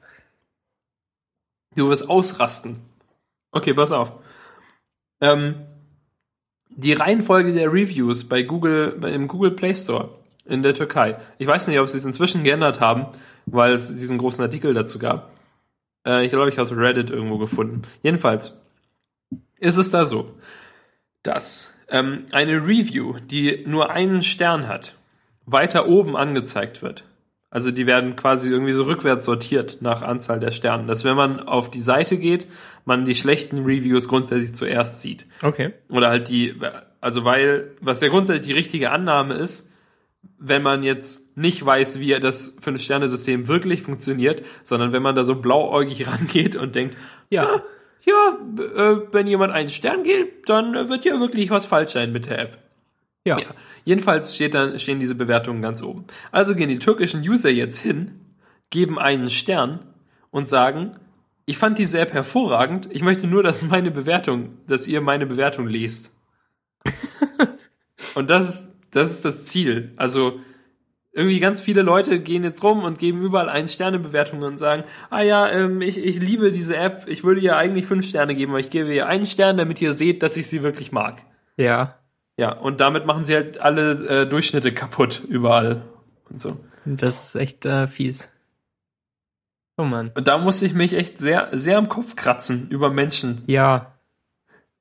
Du 1.75 1.87
wirst 1.87 2.09
ausrasten. 2.09 2.81
Okay, 3.51 3.73
pass 3.73 3.93
auf. 3.93 4.11
Ähm, 5.21 5.65
die 6.69 6.91
Reihenfolge 6.91 7.53
der 7.53 7.71
Reviews 7.71 8.27
bei 8.27 8.43
Google, 8.43 8.99
im 9.05 9.29
Google 9.29 9.51
Play 9.51 9.75
Store 9.75 10.20
in 10.45 10.63
der 10.63 10.73
Türkei. 10.73 11.17
Ich 11.37 11.47
weiß 11.47 11.67
nicht, 11.67 11.79
ob 11.79 11.89
sie 11.89 11.97
es 11.97 12.05
inzwischen 12.05 12.43
geändert 12.43 12.79
haben, 12.79 13.07
weil 13.45 13.73
es 13.73 13.95
diesen 13.95 14.17
großen 14.17 14.43
Artikel 14.43 14.73
dazu 14.73 14.99
gab. 14.99 15.31
Äh, 16.05 16.25
ich 16.25 16.31
glaube, 16.31 16.49
ich 16.49 16.57
habe 16.57 16.67
es 16.69 16.75
Reddit 16.75 17.09
irgendwo 17.09 17.37
gefunden. 17.37 17.81
Jedenfalls 18.03 18.57
ist 19.59 19.77
es 19.77 19.91
da 19.91 20.05
so, 20.05 20.35
dass 21.23 21.77
ähm, 21.89 22.25
eine 22.31 22.55
Review, 22.55 23.15
die 23.19 23.63
nur 23.67 23.91
einen 23.91 24.21
Stern 24.21 24.67
hat, 24.67 24.95
weiter 25.45 25.87
oben 25.87 26.15
angezeigt 26.15 26.81
wird. 26.81 27.03
Also 27.49 27.69
die 27.69 27.85
werden 27.85 28.15
quasi 28.15 28.49
irgendwie 28.49 28.71
so 28.71 28.83
rückwärts 28.83 29.25
sortiert 29.25 29.79
nach 29.81 30.01
Anzahl 30.01 30.39
der 30.39 30.51
Sterne. 30.51 30.87
Dass 30.87 31.03
wenn 31.03 31.17
man 31.17 31.41
auf 31.41 31.69
die 31.69 31.81
Seite 31.81 32.17
geht, 32.17 32.47
man 32.85 33.03
die 33.03 33.13
schlechten 33.13 33.65
Reviews 33.65 34.07
grundsätzlich 34.07 34.55
zuerst 34.55 35.01
sieht. 35.01 35.25
Okay. 35.41 35.73
Oder 35.89 36.07
halt 36.07 36.29
die, 36.29 36.55
also 37.01 37.25
weil, 37.25 37.71
was 37.81 37.99
ja 37.99 38.07
grundsätzlich 38.07 38.47
die 38.47 38.53
richtige 38.53 38.91
Annahme 38.91 39.33
ist, 39.33 39.70
wenn 40.43 40.63
man 40.63 40.83
jetzt 40.83 41.37
nicht 41.37 41.63
weiß, 41.63 41.99
wie 41.99 42.19
das 42.19 42.57
Fünf-Sterne-System 42.59 43.47
wirklich 43.47 43.83
funktioniert, 43.83 44.43
sondern 44.63 44.91
wenn 44.91 45.03
man 45.03 45.15
da 45.15 45.23
so 45.23 45.35
blauäugig 45.35 46.07
rangeht 46.11 46.55
und 46.55 46.75
denkt, 46.75 46.97
ja, 47.29 47.43
ah, 47.43 47.63
ja, 48.03 48.37
äh, 48.57 49.01
wenn 49.11 49.27
jemand 49.27 49.53
einen 49.53 49.69
Stern 49.69 50.03
gibt, 50.03 50.49
dann 50.49 50.89
wird 50.89 51.05
ja 51.05 51.19
wirklich 51.19 51.51
was 51.51 51.67
falsch 51.67 51.91
sein 51.91 52.11
mit 52.11 52.25
der 52.25 52.39
App. 52.39 52.57
Ja. 53.23 53.37
ja. 53.37 53.45
Jedenfalls 53.85 54.35
steht 54.35 54.55
dann, 54.55 54.77
stehen 54.79 54.99
diese 54.99 55.13
Bewertungen 55.13 55.61
ganz 55.61 55.83
oben. 55.83 56.05
Also 56.31 56.55
gehen 56.55 56.69
die 56.69 56.79
türkischen 56.79 57.21
User 57.21 57.51
jetzt 57.51 57.77
hin, 57.77 58.19
geben 58.71 58.97
einen 58.97 59.29
Stern 59.29 59.85
und 60.31 60.47
sagen, 60.47 60.93
ich 61.45 61.59
fand 61.59 61.77
diese 61.77 61.99
App 61.99 62.13
hervorragend, 62.13 62.89
ich 62.91 63.03
möchte 63.03 63.27
nur, 63.27 63.43
dass 63.43 63.63
meine 63.63 63.91
Bewertung, 63.91 64.57
dass 64.65 64.87
ihr 64.87 65.01
meine 65.01 65.27
Bewertung 65.27 65.67
liest. 65.67 66.15
und 68.15 68.31
das 68.31 68.49
ist, 68.49 68.70
das 68.91 69.11
ist 69.11 69.25
das 69.25 69.45
Ziel. 69.45 69.93
Also, 69.97 70.39
irgendwie 71.13 71.39
ganz 71.39 71.59
viele 71.59 71.81
Leute 71.81 72.21
gehen 72.21 72.43
jetzt 72.43 72.63
rum 72.63 72.83
und 72.83 72.97
geben 72.97 73.21
überall 73.21 73.49
ein 73.49 73.67
Sterne 73.67 73.99
Bewertungen 73.99 74.43
und 74.43 74.57
sagen, 74.57 74.83
ah 75.09 75.21
ja, 75.21 75.49
ähm, 75.49 75.81
ich, 75.81 75.97
ich 75.97 76.19
liebe 76.19 76.51
diese 76.51 76.77
App, 76.77 77.05
ich 77.07 77.23
würde 77.23 77.41
ihr 77.41 77.57
eigentlich 77.57 77.85
fünf 77.85 78.07
Sterne 78.07 78.33
geben, 78.33 78.51
aber 78.51 78.59
ich 78.59 78.69
gebe 78.69 78.93
ihr 78.93 79.07
einen 79.07 79.25
Stern, 79.25 79.57
damit 79.57 79.81
ihr 79.81 79.93
seht, 79.93 80.23
dass 80.23 80.37
ich 80.37 80.47
sie 80.47 80.63
wirklich 80.63 80.91
mag. 80.91 81.21
Ja. 81.57 81.97
Ja, 82.37 82.53
und 82.53 82.79
damit 82.79 83.05
machen 83.05 83.25
sie 83.25 83.35
halt 83.35 83.59
alle 83.59 84.21
äh, 84.21 84.25
Durchschnitte 84.25 84.73
kaputt 84.73 85.21
überall 85.27 85.83
und 86.29 86.39
so. 86.39 86.57
Das 86.85 87.27
ist 87.27 87.35
echt 87.35 87.65
äh, 87.65 87.87
fies. 87.87 88.31
Oh 89.77 89.83
Mann. 89.83 90.11
Und 90.15 90.27
da 90.27 90.37
musste 90.37 90.65
ich 90.65 90.73
mich 90.73 90.93
echt 90.93 91.17
sehr, 91.17 91.49
sehr 91.51 91.77
am 91.77 91.89
Kopf 91.89 92.15
kratzen 92.15 92.69
über 92.69 92.89
Menschen. 92.89 93.43
Ja. 93.47 93.93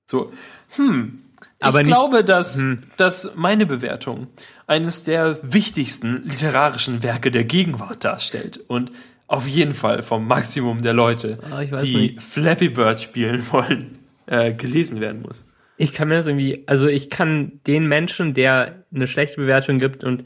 So, 0.05 0.31
hm. 0.77 1.23
Aber 1.61 1.81
ich 1.81 1.87
nicht- 1.87 1.95
glaube, 1.95 2.25
dass, 2.25 2.59
Hm. 2.59 2.85
dass 2.97 3.35
meine 3.37 3.67
Bewertung 3.67 4.29
eines 4.67 5.05
der 5.05 5.39
wichtigsten 5.43 6.23
literarischen 6.25 7.03
Werke 7.03 7.31
der 7.31 7.45
Gegenwart 7.45 8.05
darstellt 8.05 8.59
und 8.69 8.91
auf 9.27 9.47
jeden 9.47 9.75
Fall 9.75 10.03
vom 10.03 10.27
Maximum 10.27 10.83
der 10.83 10.93
Leute, 10.95 11.39
weiß 11.49 11.83
die 11.83 11.97
nicht. 11.97 12.23
Flappy 12.23 12.71
Bird 12.71 13.01
spielen 13.01 13.45
wollen, 13.53 13.99
äh, 14.27 14.53
gelesen 14.53 15.01
werden 15.01 15.23
muss. 15.23 15.47
Ich 15.77 15.93
kann 15.93 16.09
mir 16.09 16.15
das 16.17 16.27
irgendwie, 16.27 16.65
also 16.67 16.89
ich 16.89 17.09
kann 17.11 17.61
den 17.67 17.87
Menschen, 17.87 18.35
der 18.35 18.85
eine 18.95 19.07
schlechte 19.07 19.37
Bewertung 19.37 19.79
gibt 19.79 20.03
und, 20.05 20.25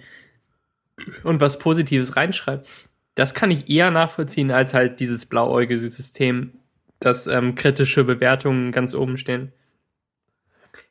und 1.23 1.41
was 1.41 1.59
Positives 1.59 2.17
reinschreibt, 2.17 2.67
das 3.15 3.35
kann 3.35 3.51
ich 3.51 3.69
eher 3.69 3.91
nachvollziehen 3.91 4.51
als 4.51 4.75
halt 4.75 5.01
dieses 5.01 5.27
blauäugige 5.27 5.79
System, 5.79 6.53
dass 6.99 7.27
ähm, 7.27 7.55
kritische 7.55 8.05
Bewertungen 8.05 8.73
ganz 8.73 8.95
oben 8.95 9.19
stehen. 9.19 9.53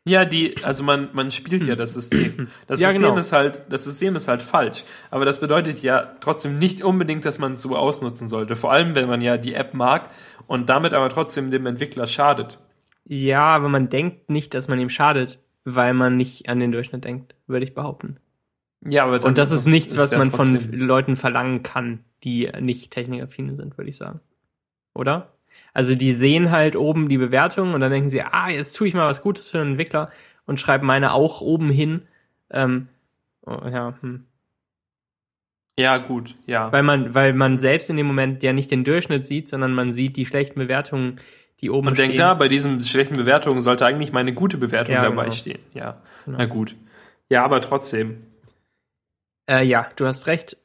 Ja, 0.06 0.26
die, 0.26 0.62
also 0.64 0.84
man, 0.84 1.10
man 1.14 1.32
spielt 1.32 1.64
ja 1.64 1.76
das 1.76 1.94
System. 1.94 2.50
Das 2.68 2.82
Ja, 2.82 2.90
System 2.90 3.04
genau. 3.08 3.18
ist 3.18 3.32
halt, 3.32 3.62
das 3.70 3.86
System 3.86 4.16
ist 4.18 4.28
halt 4.28 4.42
falsch. 4.42 4.84
Aber 5.12 5.24
das 5.24 5.40
bedeutet 5.40 5.82
ja 5.82 6.16
trotzdem 6.20 6.60
nicht 6.60 6.84
unbedingt, 6.84 7.24
dass 7.24 7.40
man 7.40 7.54
es 7.54 7.62
so 7.62 7.78
ausnutzen 7.78 8.28
sollte. 8.28 8.56
Vor 8.58 8.72
allem, 8.74 8.96
wenn 8.96 9.08
man 9.08 9.22
ja 9.22 9.38
die 9.38 9.54
App 9.54 9.74
mag 9.74 10.10
und 10.46 10.68
damit 10.70 10.94
aber 10.94 11.10
trotzdem 11.10 11.52
dem 11.52 11.66
Entwickler 11.66 12.06
schadet. 12.08 12.60
Ja, 13.06 13.44
aber 13.44 13.70
man 13.70 13.90
denkt 13.90 14.30
nicht, 14.30 14.54
dass 14.54 14.68
man 14.68 14.80
ihm 14.80 14.90
schadet, 14.90 15.40
weil 15.64 15.94
man 15.94 16.18
nicht 16.18 16.50
an 16.50 16.60
den 16.60 16.74
Durchschnitt 16.74 17.06
denkt, 17.06 17.36
würde 17.48 17.66
ich 17.66 17.74
behaupten. 17.74 18.18
Ja, 18.86 19.06
aber 19.06 19.24
Und 19.26 19.38
das 19.38 19.52
ist 19.52 19.66
nichts, 19.66 19.98
was 19.98 20.12
ja 20.12 20.18
man 20.18 20.32
von 20.32 20.60
Leuten 20.74 21.16
verlangen 21.16 21.64
kann, 21.64 22.04
die 22.26 22.52
nicht 22.60 22.92
technikaffine 22.92 23.56
sind, 23.56 23.78
würde 23.78 23.90
ich 23.90 23.98
sagen. 23.98 24.20
Oder? 24.94 25.34
Also 25.74 25.96
die 25.96 26.12
sehen 26.12 26.52
halt 26.52 26.76
oben 26.76 27.10
die 27.10 27.18
Bewertung 27.18 27.74
und 27.74 27.82
dann 27.82 27.92
denken 27.92 28.10
sie, 28.10 28.22
ah, 28.22 28.50
jetzt 28.50 28.74
tue 28.76 28.88
ich 28.88 28.94
mal 28.94 29.10
was 29.10 29.22
Gutes 29.22 29.50
für 29.50 29.58
den 29.58 29.70
Entwickler 29.72 30.12
und 30.46 30.60
schreiben 30.60 30.86
meine 30.86 31.14
auch 31.14 31.42
oben 31.42 31.70
hin. 31.70 32.04
Ähm, 32.52 32.88
oh, 33.46 33.58
ja, 33.72 33.96
hm. 34.02 34.26
Ja, 35.80 35.98
gut, 35.98 36.36
ja. 36.46 36.72
Weil 36.72 36.84
man, 36.84 37.16
weil 37.16 37.34
man 37.34 37.58
selbst 37.58 37.90
in 37.90 37.98
dem 37.98 38.06
Moment 38.06 38.44
ja 38.44 38.54
nicht 38.54 38.70
den 38.70 38.84
Durchschnitt 38.84 39.26
sieht, 39.26 39.50
sondern 39.50 39.74
man 39.74 39.92
sieht 39.94 40.16
die 40.18 40.26
schlechten 40.28 40.60
Bewertungen, 40.60 41.20
die 41.62 41.72
oben 41.72 41.88
Und 41.88 41.96
stehen. 41.96 42.10
denkt, 42.10 42.20
na, 42.20 42.36
bei 42.36 42.48
diesen 42.48 42.80
schlechten 42.82 43.16
Bewertungen 43.16 43.60
sollte 43.60 43.86
eigentlich 43.86 44.12
meine 44.12 44.34
gute 44.34 44.58
Bewertung 44.58 44.94
Ja, 44.94 45.02
dabei 45.02 45.24
genau. 45.24 45.34
stehen. 45.36 45.60
Ja, 45.74 46.02
Genau. 46.26 46.38
na 46.38 46.46
gut. 46.46 46.76
Ja, 47.30 47.44
aber 47.44 47.60
trotzdem. 47.62 48.24
Äh, 49.50 49.66
ja, 49.66 49.88
du 49.96 50.06
hast 50.06 50.28
recht. 50.28 50.58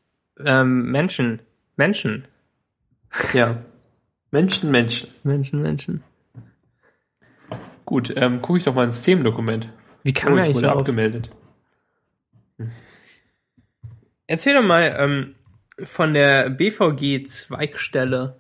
Ähm, 0.45 0.91
Menschen, 0.91 1.41
Menschen, 1.77 2.29
Ja. 3.33 3.57
Menschen, 4.31 4.71
Menschen. 4.71 5.09
Menschen, 5.25 5.63
Menschen. 5.63 6.03
Gut, 7.85 8.13
ähm, 8.17 8.43
gucke 8.43 8.59
ich 8.59 8.65
doch 8.65 8.75
mal 8.75 8.85
ins 8.85 9.03
Themendokument. 9.03 9.69
Wie 10.03 10.13
kann 10.13 10.33
Oh, 10.33 10.37
man 10.37 10.45
ich 10.45 10.51
eigentlich 10.51 10.63
darauf? 10.63 10.81
abgemeldet. 10.81 11.31
Erzähl 14.27 14.55
doch 14.55 14.63
mal 14.63 14.95
ähm, 14.99 15.35
von 15.83 16.13
der 16.13 16.51
BVG-Zweigstelle 16.51 18.39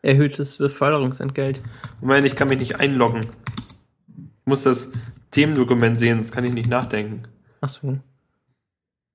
erhöhtes 0.00 0.56
Beförderungsentgelt. 0.58 1.60
Moment, 2.00 2.24
ich 2.24 2.34
kann 2.34 2.48
mich 2.48 2.58
nicht 2.58 2.80
einloggen. 2.80 3.20
Ich 4.08 4.46
muss 4.46 4.62
das 4.62 4.92
Themendokument 5.30 5.98
sehen, 5.98 6.18
sonst 6.18 6.32
kann 6.32 6.44
ich 6.44 6.52
nicht 6.52 6.70
nachdenken. 6.70 7.22
Achso. 7.60 7.98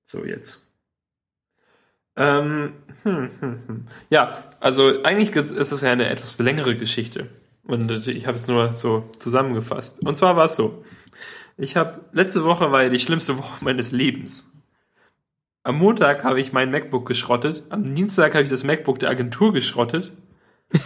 So, 0.04 0.24
jetzt. 0.24 0.64
Ähm, 2.18 2.72
hm, 3.04 3.30
hm, 3.40 3.58
hm. 3.66 3.86
Ja, 4.10 4.36
also 4.60 5.02
eigentlich 5.04 5.34
ist 5.34 5.72
es 5.72 5.80
ja 5.80 5.90
eine 5.90 6.08
etwas 6.08 6.38
längere 6.38 6.74
Geschichte. 6.74 7.28
Und 7.64 8.06
ich 8.08 8.26
habe 8.26 8.36
es 8.36 8.48
nur 8.48 8.72
so 8.74 9.08
zusammengefasst. 9.18 10.04
Und 10.04 10.16
zwar 10.16 10.36
war 10.36 10.46
es 10.46 10.56
so. 10.56 10.84
Ich 11.56 11.76
habe, 11.76 12.00
letzte 12.12 12.44
Woche 12.44 12.72
war 12.72 12.82
ja 12.82 12.88
die 12.88 12.98
schlimmste 12.98 13.38
Woche 13.38 13.64
meines 13.64 13.92
Lebens. 13.92 14.52
Am 15.62 15.76
Montag 15.78 16.24
habe 16.24 16.40
ich 16.40 16.52
mein 16.52 16.70
MacBook 16.70 17.06
geschrottet. 17.06 17.64
Am 17.68 17.94
Dienstag 17.94 18.32
habe 18.34 18.42
ich 18.42 18.50
das 18.50 18.64
MacBook 18.64 18.98
der 18.98 19.10
Agentur 19.10 19.52
geschrottet. 19.52 20.12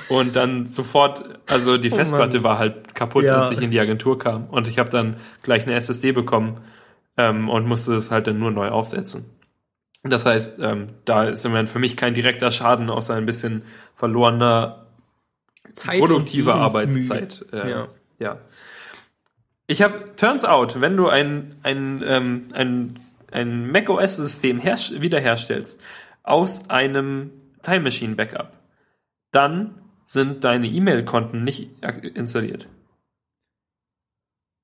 Und 0.09 0.37
dann 0.37 0.67
sofort, 0.67 1.41
also 1.49 1.77
die 1.79 1.91
Oh 1.93 1.97
Festplatte 1.97 2.39
Mann. 2.39 2.45
war 2.45 2.59
halt 2.59 2.95
kaputt, 2.95 3.25
Ja. 3.25 3.41
als 3.43 3.51
ich 3.53 3.61
in 3.63 3.71
die 3.71 3.81
Agentur 3.81 4.19
kam. 4.19 4.49
Und 4.49 4.69
ich 4.69 4.79
habe 4.79 4.91
dann 4.91 5.17
gleich 5.43 5.63
eine 5.65 5.75
SSD 5.75 6.13
bekommen 6.13 6.59
ähm, 7.17 7.49
und 7.49 7.67
musste 7.67 7.95
es 7.95 8.11
halt 8.11 8.27
dann 8.27 8.39
nur 8.39 8.51
neu 8.51 8.69
aufsetzen. 8.69 9.31
Das 10.05 10.27
heißt, 10.27 10.59
ähm, 10.61 10.89
da 11.05 11.25
ist 11.25 11.45
im 11.45 11.53
Moment 11.53 11.69
für 11.69 11.79
mich 11.79 11.97
kein 11.97 12.15
direkter 12.15 12.51
Schaden, 12.51 12.91
außer 12.91 13.15
ein 13.15 13.27
bisschen 13.27 13.63
verlorener 13.95 14.87
Zeit 15.73 16.01
produktive 16.01 16.55
Arbeitszeit. 16.55 17.47
Äh, 17.53 17.71
Ja. 17.71 17.89
ja. 18.19 18.39
Ich 19.69 19.81
habe, 19.81 20.15
turns 20.17 20.45
out, 20.45 20.81
wenn 20.81 20.97
du 20.97 21.09
ein, 21.09 21.55
ein, 21.63 22.03
ähm, 22.05 22.49
ein, 22.53 22.99
ein 23.31 23.71
macOS-System 23.71 24.59
herst- 24.59 25.01
wiederherstellst 25.01 25.81
aus 26.25 26.69
einem 26.69 27.31
Time 27.63 27.81
Machine 27.81 28.17
Backup, 28.17 28.53
dann 29.31 29.81
sind 30.05 30.45
deine 30.45 30.67
E-Mail-Konten 30.67 31.45
nicht 31.45 31.71
installiert. 32.15 32.67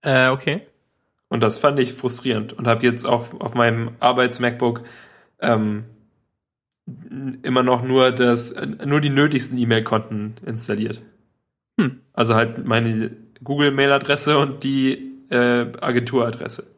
Äh, 0.02 0.28
okay. 0.28 0.66
Und 1.28 1.40
das 1.42 1.58
fand 1.58 1.78
ich 1.78 1.94
frustrierend 1.94 2.52
und 2.52 2.66
habe 2.66 2.84
jetzt 2.84 3.04
auch 3.06 3.40
auf 3.40 3.54
meinem 3.54 3.92
Arbeits-MacBook 4.00 4.82
ähm, 5.40 5.84
immer 7.42 7.62
noch 7.62 7.82
nur 7.82 8.10
das, 8.12 8.54
nur 8.84 9.00
die 9.00 9.10
nötigsten 9.10 9.58
E-Mail-Konten 9.58 10.36
installiert. 10.46 11.00
Hm. 11.78 12.00
Also 12.12 12.34
halt 12.34 12.66
meine 12.66 13.10
Google-Mail-Adresse 13.42 14.38
und 14.38 14.64
die 14.64 15.08
äh, 15.30 15.66
Agenturadresse. 15.80 16.74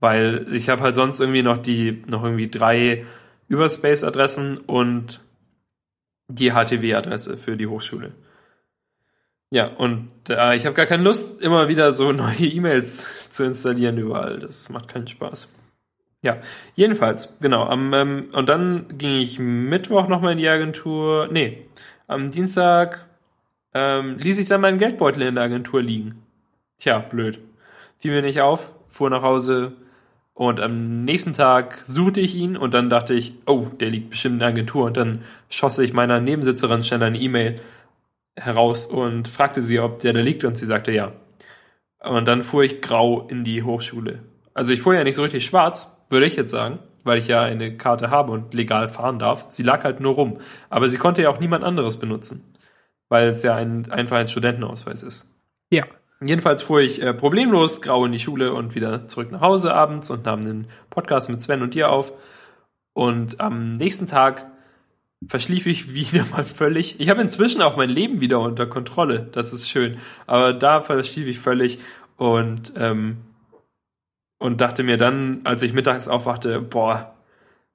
Weil 0.00 0.46
ich 0.52 0.68
habe 0.68 0.82
halt 0.82 0.94
sonst 0.94 1.20
irgendwie 1.20 1.42
noch 1.42 1.58
die, 1.58 2.02
noch 2.06 2.22
irgendwie 2.22 2.50
drei 2.50 3.04
Überspace-Adressen 3.48 4.58
und 4.58 5.20
die 6.28 6.52
HTW-Adresse 6.52 7.36
für 7.36 7.56
die 7.56 7.66
Hochschule. 7.66 8.12
Ja, 9.50 9.68
und 9.68 10.10
äh, 10.28 10.56
ich 10.56 10.66
habe 10.66 10.74
gar 10.74 10.86
keine 10.86 11.04
Lust, 11.04 11.40
immer 11.40 11.68
wieder 11.68 11.92
so 11.92 12.12
neue 12.12 12.38
E-Mails 12.38 13.06
zu 13.28 13.44
installieren 13.44 13.98
überall. 13.98 14.40
Das 14.40 14.68
macht 14.68 14.88
keinen 14.88 15.06
Spaß. 15.06 15.53
Ja, 16.24 16.38
jedenfalls, 16.74 17.36
genau. 17.40 17.64
Am, 17.64 17.92
ähm, 17.92 18.30
und 18.32 18.48
dann 18.48 18.86
ging 18.96 19.18
ich 19.18 19.38
Mittwoch 19.38 20.08
nochmal 20.08 20.32
in 20.32 20.38
die 20.38 20.48
Agentur. 20.48 21.28
Nee, 21.30 21.66
am 22.06 22.30
Dienstag 22.30 23.04
ähm, 23.74 24.16
ließ 24.18 24.38
ich 24.38 24.48
dann 24.48 24.62
meinen 24.62 24.78
Geldbeutel 24.78 25.20
in 25.20 25.34
der 25.34 25.44
Agentur 25.44 25.82
liegen. 25.82 26.22
Tja, 26.78 27.00
blöd. 27.00 27.40
Fiel 27.98 28.12
mir 28.12 28.22
nicht 28.22 28.40
auf, 28.40 28.72
fuhr 28.88 29.10
nach 29.10 29.22
Hause 29.22 29.72
und 30.32 30.60
am 30.60 31.04
nächsten 31.04 31.34
Tag 31.34 31.80
suchte 31.84 32.20
ich 32.20 32.34
ihn 32.34 32.56
und 32.56 32.72
dann 32.72 32.88
dachte 32.88 33.12
ich, 33.12 33.34
oh, 33.44 33.66
der 33.78 33.90
liegt 33.90 34.08
bestimmt 34.08 34.36
in 34.36 34.38
der 34.38 34.48
Agentur. 34.48 34.86
Und 34.86 34.96
dann 34.96 35.24
schosse 35.50 35.84
ich 35.84 35.92
meiner 35.92 36.20
Nebensitzerin 36.20 36.82
schnell 36.82 37.02
eine 37.02 37.20
E-Mail 37.20 37.60
heraus 38.34 38.86
und 38.86 39.28
fragte 39.28 39.60
sie, 39.60 39.78
ob 39.78 39.98
der 39.98 40.14
da 40.14 40.20
liegt 40.20 40.42
und 40.44 40.56
sie 40.56 40.64
sagte 40.64 40.90
ja. 40.90 41.12
Und 42.00 42.26
dann 42.26 42.42
fuhr 42.42 42.64
ich 42.64 42.80
grau 42.80 43.26
in 43.28 43.44
die 43.44 43.62
Hochschule. 43.62 44.20
Also 44.54 44.72
ich 44.72 44.80
fuhr 44.80 44.94
ja 44.94 45.04
nicht 45.04 45.16
so 45.16 45.22
richtig 45.22 45.44
schwarz, 45.44 45.93
würde 46.10 46.26
ich 46.26 46.36
jetzt 46.36 46.50
sagen, 46.50 46.78
weil 47.04 47.18
ich 47.18 47.28
ja 47.28 47.42
eine 47.42 47.76
Karte 47.76 48.10
habe 48.10 48.32
und 48.32 48.54
legal 48.54 48.88
fahren 48.88 49.18
darf. 49.18 49.46
Sie 49.48 49.62
lag 49.62 49.84
halt 49.84 50.00
nur 50.00 50.14
rum. 50.14 50.38
Aber 50.70 50.88
sie 50.88 50.98
konnte 50.98 51.22
ja 51.22 51.30
auch 51.30 51.40
niemand 51.40 51.64
anderes 51.64 51.98
benutzen, 51.98 52.54
weil 53.08 53.28
es 53.28 53.42
ja 53.42 53.54
ein, 53.54 53.90
einfach 53.90 54.16
ein 54.16 54.26
Studentenausweis 54.26 55.02
ist. 55.02 55.30
Ja. 55.70 55.84
Jedenfalls 56.22 56.62
fuhr 56.62 56.80
ich 56.80 57.02
äh, 57.02 57.12
problemlos 57.12 57.82
grau 57.82 58.06
in 58.06 58.12
die 58.12 58.18
Schule 58.18 58.54
und 58.54 58.74
wieder 58.74 59.06
zurück 59.06 59.30
nach 59.30 59.42
Hause 59.42 59.74
abends 59.74 60.08
und 60.10 60.24
nahm 60.24 60.40
einen 60.40 60.68
Podcast 60.88 61.28
mit 61.28 61.42
Sven 61.42 61.60
und 61.60 61.74
dir 61.74 61.90
auf. 61.90 62.12
Und 62.94 63.40
am 63.40 63.72
nächsten 63.72 64.06
Tag 64.06 64.46
verschlief 65.28 65.66
ich 65.66 65.92
wieder 65.94 66.24
mal 66.30 66.44
völlig. 66.44 67.00
Ich 67.00 67.10
habe 67.10 67.20
inzwischen 67.20 67.60
auch 67.60 67.76
mein 67.76 67.90
Leben 67.90 68.20
wieder 68.20 68.40
unter 68.40 68.66
Kontrolle. 68.66 69.28
Das 69.32 69.52
ist 69.52 69.68
schön. 69.68 69.98
Aber 70.26 70.54
da 70.54 70.80
verschlief 70.80 71.26
ich 71.26 71.38
völlig 71.38 71.80
und, 72.16 72.72
ähm, 72.76 73.18
und 74.44 74.60
dachte 74.60 74.82
mir 74.82 74.98
dann, 74.98 75.40
als 75.44 75.62
ich 75.62 75.72
mittags 75.72 76.06
aufwachte, 76.06 76.60
boah, 76.60 77.14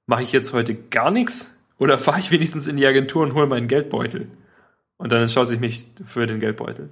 mache 0.06 0.22
ich 0.22 0.30
jetzt 0.30 0.52
heute 0.52 0.76
gar 0.76 1.10
nichts? 1.10 1.66
Oder 1.78 1.98
fahre 2.06 2.20
ich 2.20 2.30
wenigstens 2.30 2.68
in 2.68 2.76
die 2.76 2.86
Agentur 2.86 3.24
und 3.24 3.34
hole 3.34 3.48
meinen 3.48 3.66
Geldbeutel? 3.66 4.28
Und 4.96 5.10
dann 5.10 5.20
entschloss 5.20 5.50
ich 5.50 5.58
mich 5.58 5.88
für 6.06 6.28
den 6.28 6.38
Geldbeutel. 6.38 6.90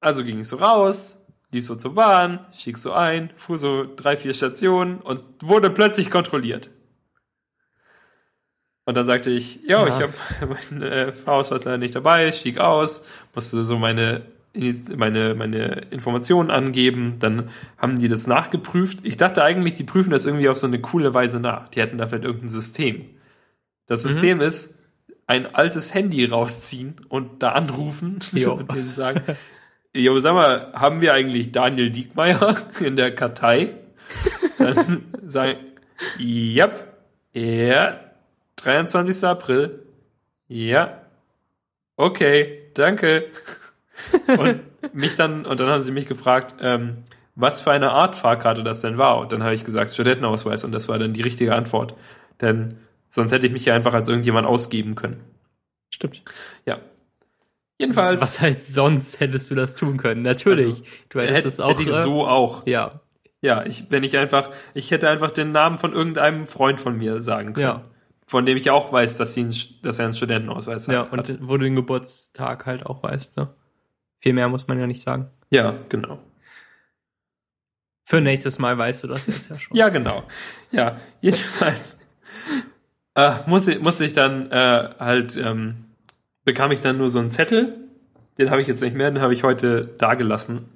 Also 0.00 0.24
ging 0.24 0.40
ich 0.40 0.48
so 0.48 0.56
raus, 0.56 1.24
lief 1.52 1.64
so 1.66 1.76
zur 1.76 1.94
Bahn, 1.94 2.44
stieg 2.52 2.78
so 2.78 2.92
ein, 2.92 3.30
fuhr 3.36 3.58
so 3.58 3.86
drei, 3.94 4.16
vier 4.16 4.34
Stationen 4.34 4.98
und 4.98 5.22
wurde 5.40 5.70
plötzlich 5.70 6.10
kontrolliert. 6.10 6.70
Und 8.86 8.96
dann 8.96 9.06
sagte 9.06 9.30
ich, 9.30 9.62
ja, 9.68 9.86
Ja. 9.86 9.86
ich 9.86 10.02
habe 10.02 10.56
meinen 10.72 10.82
äh, 10.82 11.12
Fahrausweis 11.12 11.62
leider 11.62 11.78
nicht 11.78 11.94
dabei, 11.94 12.32
stieg 12.32 12.58
aus, 12.58 13.06
musste 13.36 13.64
so 13.64 13.78
meine, 13.78 14.22
meine, 14.96 15.34
meine 15.34 15.82
Informationen 15.90 16.50
angeben, 16.50 17.16
dann 17.20 17.50
haben 17.78 17.96
die 17.96 18.08
das 18.08 18.26
nachgeprüft. 18.26 18.98
Ich 19.04 19.16
dachte 19.16 19.42
eigentlich, 19.44 19.74
die 19.74 19.84
prüfen 19.84 20.10
das 20.10 20.26
irgendwie 20.26 20.48
auf 20.48 20.56
so 20.56 20.66
eine 20.66 20.80
coole 20.80 21.14
Weise 21.14 21.38
nach. 21.40 21.68
Die 21.68 21.80
hätten 21.80 21.98
da 21.98 22.08
vielleicht 22.08 22.24
irgendein 22.24 22.48
System. 22.48 23.04
Das 23.86 24.04
Mhm. 24.04 24.08
System 24.08 24.40
ist, 24.40 24.82
ein 25.26 25.54
altes 25.54 25.94
Handy 25.94 26.24
rausziehen 26.24 26.96
und 27.08 27.42
da 27.42 27.52
anrufen 27.52 28.18
Jo. 28.32 28.54
und 28.54 28.72
denen 28.72 28.92
sagen, 28.92 29.22
Jo, 29.94 30.18
sag 30.20 30.34
mal, 30.34 30.72
haben 30.72 31.00
wir 31.00 31.14
eigentlich 31.14 31.52
Daniel 31.52 31.90
Diekmeyer 31.90 32.56
in 32.80 32.96
der 32.96 33.14
Kartei? 33.14 33.74
Dann 34.58 35.04
sagen, 35.26 35.56
ja, 36.18 36.70
ja, 37.32 38.00
23. 38.56 39.24
April. 39.24 39.84
Ja, 40.48 41.02
okay, 41.96 42.62
danke. 42.74 43.24
Und 44.26 44.60
mich 44.94 45.16
dann, 45.16 45.46
und 45.46 45.60
dann 45.60 45.68
haben 45.68 45.80
sie 45.80 45.92
mich 45.92 46.06
gefragt, 46.06 46.54
ähm, 46.60 46.98
was 47.34 47.60
für 47.60 47.70
eine 47.70 47.92
Art 47.92 48.16
Fahrkarte 48.16 48.62
das 48.62 48.80
denn 48.80 48.98
war. 48.98 49.18
Und 49.18 49.32
dann 49.32 49.42
habe 49.42 49.54
ich 49.54 49.64
gesagt, 49.64 49.90
Studentenausweis. 49.90 50.64
Und 50.64 50.72
das 50.72 50.88
war 50.88 50.98
dann 50.98 51.12
die 51.12 51.22
richtige 51.22 51.54
Antwort. 51.54 51.94
Denn 52.40 52.78
sonst 53.08 53.32
hätte 53.32 53.46
ich 53.46 53.52
mich 53.52 53.64
ja 53.64 53.74
einfach 53.74 53.94
als 53.94 54.08
irgendjemand 54.08 54.46
ausgeben 54.46 54.94
können. 54.94 55.20
Stimmt. 55.90 56.22
Ja. 56.66 56.78
Jedenfalls 57.78 58.20
Was 58.20 58.40
heißt, 58.40 58.74
sonst 58.74 59.20
hättest 59.20 59.50
du 59.50 59.54
das 59.54 59.74
tun 59.74 59.96
können? 59.96 60.22
Natürlich. 60.22 60.66
Also, 60.66 60.84
du 61.08 61.20
hättest 61.20 61.36
hätte, 61.36 61.48
es 61.48 61.60
auch. 61.60 61.70
hätte 61.70 61.82
ich 61.82 61.88
äh, 61.88 62.02
so 62.02 62.26
auch. 62.26 62.66
Ja, 62.66 63.00
Ja, 63.42 63.64
ich, 63.64 63.90
wenn 63.90 64.02
ich 64.02 64.16
einfach, 64.18 64.50
ich 64.74 64.90
hätte 64.90 65.08
einfach 65.08 65.30
den 65.30 65.52
Namen 65.52 65.78
von 65.78 65.92
irgendeinem 65.92 66.46
Freund 66.46 66.80
von 66.80 66.96
mir 66.96 67.22
sagen 67.22 67.54
können. 67.54 67.66
ja, 67.66 67.84
Von 68.26 68.44
dem 68.44 68.56
ich 68.56 68.70
auch 68.70 68.92
weiß, 68.92 69.16
dass, 69.16 69.32
sie 69.32 69.40
einen, 69.40 69.54
dass 69.82 69.98
er 69.98 70.06
einen 70.06 70.14
Studentenausweis 70.14 70.86
ja. 70.88 71.10
hat. 71.10 71.30
Und 71.30 71.48
wo 71.48 71.56
du 71.56 71.64
den 71.64 71.76
Geburtstag 71.76 72.66
halt 72.66 72.84
auch 72.84 73.02
weißt, 73.02 73.38
ne? 73.38 73.48
Viel 74.20 74.32
mehr 74.32 74.48
muss 74.48 74.68
man 74.68 74.78
ja 74.78 74.86
nicht 74.86 75.02
sagen. 75.02 75.30
ja, 75.50 75.74
genau. 75.88 76.18
Für 78.04 78.20
nächstes 78.20 78.58
Mal 78.58 78.76
weißt 78.76 79.04
du 79.04 79.06
das 79.06 79.28
jetzt 79.28 79.50
ja 79.50 79.56
schon. 79.56 79.76
Ja, 79.76 79.88
genau. 79.88 80.24
Ja, 80.72 80.96
jedenfalls 81.20 82.04
äh, 83.14 83.32
muss, 83.46 83.68
ich, 83.68 83.80
muss 83.80 84.00
ich 84.00 84.14
dann 84.14 84.50
äh, 84.50 84.90
halt, 84.98 85.36
ähm, 85.36 85.84
bekam 86.44 86.72
ich 86.72 86.80
dann 86.80 86.98
nur 86.98 87.10
so 87.10 87.18
einen 87.18 87.30
Zettel, 87.30 87.76
den 88.38 88.50
habe 88.50 88.60
ich 88.60 88.66
jetzt 88.66 88.82
nicht 88.82 88.96
mehr, 88.96 89.10
den 89.10 89.22
habe 89.22 89.32
ich 89.32 89.44
heute 89.44 89.84
dagelassen, 89.98 90.70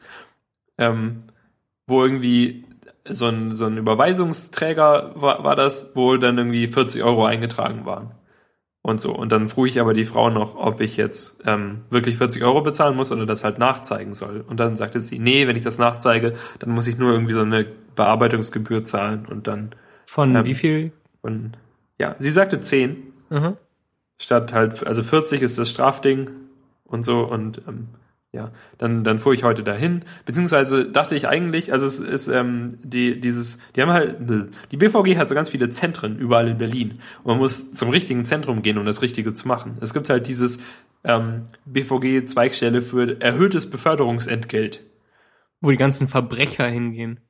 ähm, 0.78 1.24
wo 1.86 2.05
irgendwie 2.05 2.64
so 3.09 3.26
ein, 3.26 3.55
so 3.55 3.66
ein 3.66 3.78
Überweisungsträger 3.78 5.12
war, 5.14 5.45
war 5.45 5.57
das, 5.57 5.92
wo 5.95 6.16
dann 6.16 6.38
irgendwie 6.38 6.66
40 6.66 7.03
Euro 7.03 7.26
eingetragen 7.26 7.84
waren. 7.84 8.12
Und 8.87 9.01
so. 9.01 9.16
Und 9.16 9.32
dann 9.32 9.49
frug 9.49 9.66
ich 9.68 9.80
aber 9.80 9.95
die 9.95 10.05
Frau 10.05 10.28
noch, 10.28 10.57
ob 10.57 10.82
ich 10.82 10.99
jetzt 10.99 11.41
ähm, 11.47 11.80
wirklich 11.89 12.18
40 12.18 12.45
Euro 12.45 12.61
bezahlen 12.61 12.97
muss 12.97 13.11
oder 13.11 13.24
das 13.24 13.43
halt 13.43 13.57
nachzeigen 13.59 14.12
soll. 14.12 14.45
Und 14.47 14.61
dann 14.61 14.76
sagte 14.76 15.01
sie, 15.01 15.18
nee, 15.18 15.47
wenn 15.47 15.57
ich 15.57 15.62
das 15.62 15.78
nachzeige, 15.78 16.35
dann 16.59 16.68
muss 16.70 16.87
ich 16.87 16.99
nur 16.99 17.11
irgendwie 17.12 17.32
so 17.32 17.41
eine 17.41 17.64
Bearbeitungsgebühr 17.97 18.85
zahlen 18.85 19.24
und 19.24 19.47
dann 19.49 19.70
Von 20.05 20.37
Ähm, 20.37 20.45
wie 20.45 20.53
viel? 20.55 20.93
und 21.22 21.53
ja, 21.99 22.14
sie 22.18 22.30
sagte 22.30 22.61
10 22.61 23.03
Mhm. 23.30 23.57
statt 24.20 24.53
halt, 24.53 24.87
also 24.87 25.03
40 25.03 25.41
ist 25.41 25.57
das 25.57 25.70
Strafding 25.70 26.28
und 26.85 27.05
so 27.05 27.20
und 27.24 27.62
ähm, 27.66 27.89
ja, 28.35 28.51
dann, 28.78 29.05
dann 29.05 29.20
fuhr 29.20 29.32
ich 29.32 29.45
heute 29.45 29.62
dahin, 29.62 30.05
beziehungsweise 30.26 30.91
dachte 30.91 31.14
ich 31.14 31.28
eigentlich, 31.28 31.72
also 31.72 31.87
es 31.87 32.01
ist 32.01 32.26
ähm, 32.28 32.68
die, 32.82 33.20
dieses, 33.20 33.59
die 33.76 33.82
haben 33.82 33.93
halt, 33.93 34.16
die 34.72 34.76
BVG 34.76 35.16
hat 35.16 35.28
so 35.28 35.35
ganz 35.35 35.51
viele 35.51 35.70
Zentren 35.70 36.18
überall 36.18 36.49
in 36.49 36.59
Berlin 36.59 36.99
und 37.22 37.26
man 37.26 37.39
muss 37.39 37.72
zum 37.72 37.91
richtigen 37.91 38.24
Zentrum 38.24 38.62
gehen, 38.62 38.76
um 38.76 38.85
das 38.85 39.03
Richtige 39.03 39.35
zu 39.35 39.47
machen. 39.47 39.78
Es 39.80 39.95
gibt 39.95 40.11
halt 40.11 40.26
dieses 40.26 40.64
ähm, 41.05 41.45
BVG-Zweigstelle 41.66 42.82
für 42.82 43.20
erhöhtes 43.20 43.70
Beförderungsentgelt. 43.70 44.82
Wo 45.61 45.70
die 45.70 45.76
ganzen 45.76 46.09
Verbrecher 46.09 46.66
hingehen. 46.66 47.20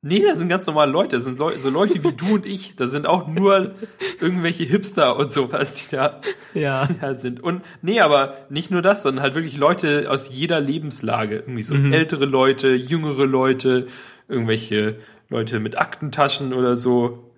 Nee, 0.00 0.22
das 0.22 0.38
sind 0.38 0.48
ganz 0.48 0.64
normale 0.66 0.92
Leute. 0.92 1.16
Das 1.16 1.24
sind 1.24 1.38
Leu 1.40 1.56
so 1.56 1.70
Leute 1.70 2.04
wie 2.04 2.12
du 2.12 2.34
und 2.36 2.46
ich. 2.46 2.76
Das 2.76 2.90
sind 2.92 3.06
auch 3.06 3.26
nur 3.26 3.74
irgendwelche 4.20 4.62
Hipster 4.62 5.16
und 5.16 5.32
sowas, 5.32 5.74
die 5.74 5.96
da, 5.96 6.20
Ja. 6.54 6.88
da 7.00 7.14
sind. 7.14 7.40
Und 7.42 7.62
nee, 7.82 8.00
aber 8.00 8.34
nicht 8.48 8.70
nur 8.70 8.80
das, 8.80 9.02
sondern 9.02 9.22
halt 9.24 9.34
wirklich 9.34 9.56
Leute 9.56 10.08
aus 10.10 10.30
jeder 10.32 10.60
Lebenslage. 10.60 11.36
Irgendwie 11.38 11.62
so 11.62 11.74
Mhm. 11.74 11.92
ältere 11.92 12.26
Leute, 12.26 12.68
jüngere 12.68 13.26
Leute, 13.26 13.88
irgendwelche 14.28 14.98
Leute 15.30 15.58
mit 15.58 15.76
Aktentaschen 15.78 16.52
oder 16.54 16.76
so. 16.76 17.32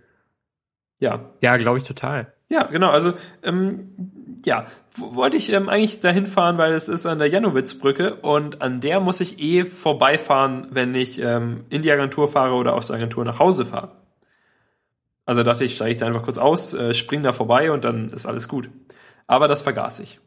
Ja, 0.99 1.31
Ja, 1.43 1.57
glaube 1.57 1.79
ich 1.79 1.85
total. 1.85 2.33
ja, 2.51 2.65
genau. 2.65 2.91
Also, 2.91 3.15
ähm, 3.43 4.13
ja, 4.45 4.67
wollte 4.97 5.37
ich 5.37 5.53
ähm, 5.53 5.69
eigentlich 5.69 6.01
dahin 6.01 6.27
fahren, 6.27 6.59
weil 6.59 6.73
es 6.73 6.89
ist 6.89 7.07
an 7.07 7.19
der 7.19 7.29
Janowitzbrücke 7.29 8.15
und 8.17 8.63
an 8.63 8.81
der 8.81 9.01
muss 9.01 9.21
ich 9.21 9.41
eh 9.41 9.65
vorbeifahren, 9.65 10.69
wenn 10.71 10.95
ich 10.95 11.21
ähm, 11.21 11.65
in 11.71 11.83
die 11.83 11.93
Agentur 11.93 12.29
fahre 12.29 12.55
oder 12.55 12.75
aus 12.75 12.89
der 12.89 12.97
Agentur 12.97 13.25
nach 13.25 13.39
Hause 13.39 13.65
fahre. 13.65 13.93
Also 15.27 15.43
dachte 15.43 15.65
ich, 15.65 15.77
steige 15.77 15.93
ich 15.93 15.99
da 15.99 16.07
einfach 16.07 16.25
kurz 16.25 16.39
aus, 16.39 16.75
äh, 16.75 16.93
spring 16.95 17.23
da 17.23 17.33
vorbei 17.33 17.71
und 17.71 17.85
dann 17.85 18.11
ist 18.11 18.27
alles 18.27 18.49
gut. 18.49 18.69
Aber 19.27 19.47
das 19.47 19.63
vergaß 19.63 20.01
ich. 20.01 20.19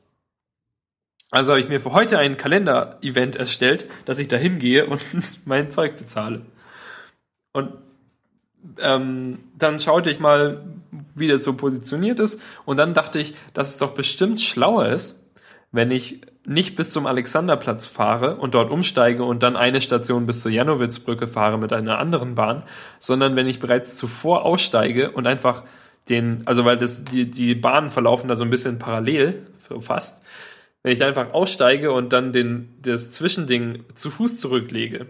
Also 1.30 1.52
habe 1.52 1.60
ich 1.60 1.68
mir 1.68 1.82
für 1.82 1.94
heute 1.94 2.20
ein 2.20 2.38
Kalender-Event 2.38 3.36
erstellt, 3.36 3.90
dass 4.06 4.20
ich 4.20 4.28
da 4.28 4.38
hingehe 4.38 4.86
und 4.86 5.04
mein 5.46 5.72
Zeug 5.72 5.98
bezahle. 5.98 6.42
Und 7.54 7.74
ähm, 8.80 9.40
dann 9.58 9.80
schaute 9.80 10.10
ich 10.10 10.20
mal, 10.20 10.64
wie 11.16 11.28
das 11.28 11.44
so 11.44 11.54
positioniert 11.54 12.20
ist. 12.20 12.42
Und 12.66 12.78
dann 12.78 12.94
dachte 12.94 13.20
ich, 13.20 13.36
dass 13.54 13.70
es 13.70 13.78
doch 13.78 13.94
bestimmt 13.94 14.42
schlauer 14.42 14.88
ist, 14.88 15.30
wenn 15.72 15.92
ich 15.92 16.22
nicht 16.46 16.76
bis 16.76 16.92
zum 16.92 17.08
Alexanderplatz 17.08 17.86
fahre 17.86 18.36
und 18.36 18.54
dort 18.54 18.70
umsteige 18.70 19.24
und 19.24 19.44
dann 19.44 19.56
eine 19.56 19.82
Station 19.82 20.26
bis 20.26 20.42
zur 20.42 20.52
Janowitzbrücke 20.52 21.28
fahre 21.28 21.58
mit 21.58 21.72
einer 21.72 22.00
anderen 22.00 22.36
Bahn, 22.36 22.64
sondern 23.00 23.36
wenn 23.36 23.48
ich 23.48 23.60
bereits 23.60 23.96
zuvor 23.96 24.46
aussteige 24.46 25.12
und 25.12 25.26
einfach 25.26 25.64
den, 26.10 26.42
also 26.46 26.66
weil 26.66 26.78
das, 26.78 27.06
die, 27.06 27.30
die 27.30 27.56
Bahnen 27.56 27.90
verlaufen 27.90 28.28
da 28.28 28.36
so 28.36 28.44
ein 28.44 28.50
bisschen 28.50 28.78
parallel, 28.78 29.48
fast, 29.80 30.26
wenn 30.84 30.92
ich 30.92 31.04
einfach 31.04 31.34
aussteige 31.34 31.92
und 31.94 32.12
dann 32.12 32.34
den, 32.34 32.76
das 32.82 33.12
Zwischending 33.12 33.86
zu 33.94 34.12
Fuß 34.12 34.40
zurücklege. 34.40 35.08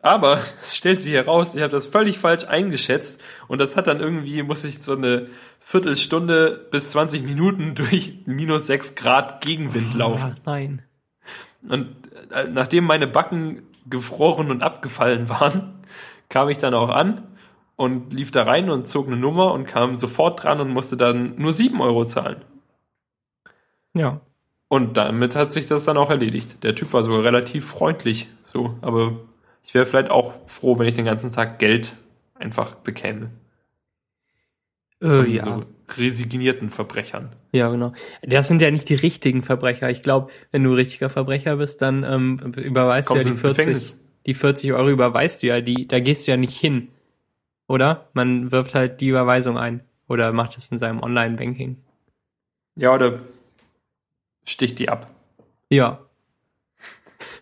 Aber 0.00 0.40
es 0.62 0.76
stellt 0.76 1.00
sich 1.00 1.12
heraus, 1.12 1.54
ich 1.54 1.62
habe 1.62 1.72
das 1.72 1.86
völlig 1.86 2.18
falsch 2.18 2.44
eingeschätzt 2.44 3.22
und 3.48 3.60
das 3.60 3.76
hat 3.76 3.86
dann 3.86 4.00
irgendwie, 4.00 4.42
muss 4.42 4.64
ich 4.64 4.80
so 4.82 4.92
eine 4.92 5.28
Viertelstunde 5.60 6.66
bis 6.70 6.90
20 6.90 7.22
Minuten 7.22 7.74
durch 7.74 8.20
minus 8.26 8.66
6 8.66 8.94
Grad 8.94 9.40
Gegenwind 9.40 9.94
laufen. 9.94 10.36
Ah, 10.44 10.50
nein. 10.50 10.82
Und 11.68 11.88
äh, 12.30 12.44
nachdem 12.48 12.84
meine 12.84 13.06
Backen 13.06 13.62
gefroren 13.86 14.50
und 14.50 14.62
abgefallen 14.62 15.28
waren, 15.28 15.82
kam 16.28 16.48
ich 16.48 16.58
dann 16.58 16.74
auch 16.74 16.90
an 16.90 17.22
und 17.76 18.12
lief 18.12 18.30
da 18.30 18.44
rein 18.44 18.70
und 18.70 18.86
zog 18.86 19.06
eine 19.06 19.16
Nummer 19.16 19.52
und 19.52 19.66
kam 19.66 19.96
sofort 19.96 20.42
dran 20.42 20.60
und 20.60 20.70
musste 20.70 20.96
dann 20.96 21.36
nur 21.36 21.52
7 21.52 21.80
Euro 21.80 22.04
zahlen. 22.04 22.42
Ja. 23.96 24.20
Und 24.68 24.96
damit 24.96 25.34
hat 25.34 25.52
sich 25.52 25.66
das 25.66 25.84
dann 25.84 25.96
auch 25.96 26.10
erledigt. 26.10 26.62
Der 26.62 26.74
Typ 26.74 26.92
war 26.92 27.02
sogar 27.02 27.24
relativ 27.24 27.66
freundlich, 27.66 28.28
so, 28.52 28.74
aber 28.82 29.18
ich 29.68 29.74
wäre 29.74 29.84
vielleicht 29.84 30.10
auch 30.10 30.32
froh, 30.46 30.78
wenn 30.78 30.88
ich 30.88 30.96
den 30.96 31.04
ganzen 31.04 31.30
Tag 31.30 31.58
Geld 31.58 31.94
einfach 32.34 32.74
bekäme. 32.74 33.30
Äh, 35.02 35.28
ja. 35.30 35.44
so 35.44 35.64
resignierten 35.96 36.70
Verbrechern. 36.70 37.36
Ja, 37.52 37.68
genau. 37.70 37.92
Das 38.22 38.48
sind 38.48 38.62
ja 38.62 38.70
nicht 38.70 38.88
die 38.88 38.94
richtigen 38.94 39.42
Verbrecher. 39.42 39.90
Ich 39.90 40.02
glaube, 40.02 40.32
wenn 40.52 40.64
du 40.64 40.72
richtiger 40.72 41.10
Verbrecher 41.10 41.56
bist, 41.56 41.82
dann 41.82 42.02
ähm, 42.02 42.54
überweist 42.56 43.08
Kommst 43.08 43.26
du 43.26 43.28
ja 43.28 43.30
die 43.30 43.34
ins 43.34 43.42
40, 43.42 43.56
Gefängnis? 43.58 44.08
die 44.26 44.34
40 44.34 44.72
Euro 44.72 44.88
überweist 44.88 45.42
du 45.42 45.48
ja, 45.48 45.60
die, 45.60 45.86
da 45.86 46.00
gehst 46.00 46.26
du 46.26 46.30
ja 46.30 46.38
nicht 46.38 46.58
hin. 46.58 46.88
Oder? 47.68 48.08
Man 48.14 48.50
wirft 48.50 48.74
halt 48.74 49.02
die 49.02 49.08
Überweisung 49.08 49.58
ein. 49.58 49.82
Oder 50.08 50.32
macht 50.32 50.56
es 50.56 50.72
in 50.72 50.78
seinem 50.78 51.02
Online-Banking. 51.02 51.76
Ja, 52.76 52.94
oder 52.94 53.20
sticht 54.46 54.78
die 54.78 54.88
ab. 54.88 55.14
Ja. 55.68 56.07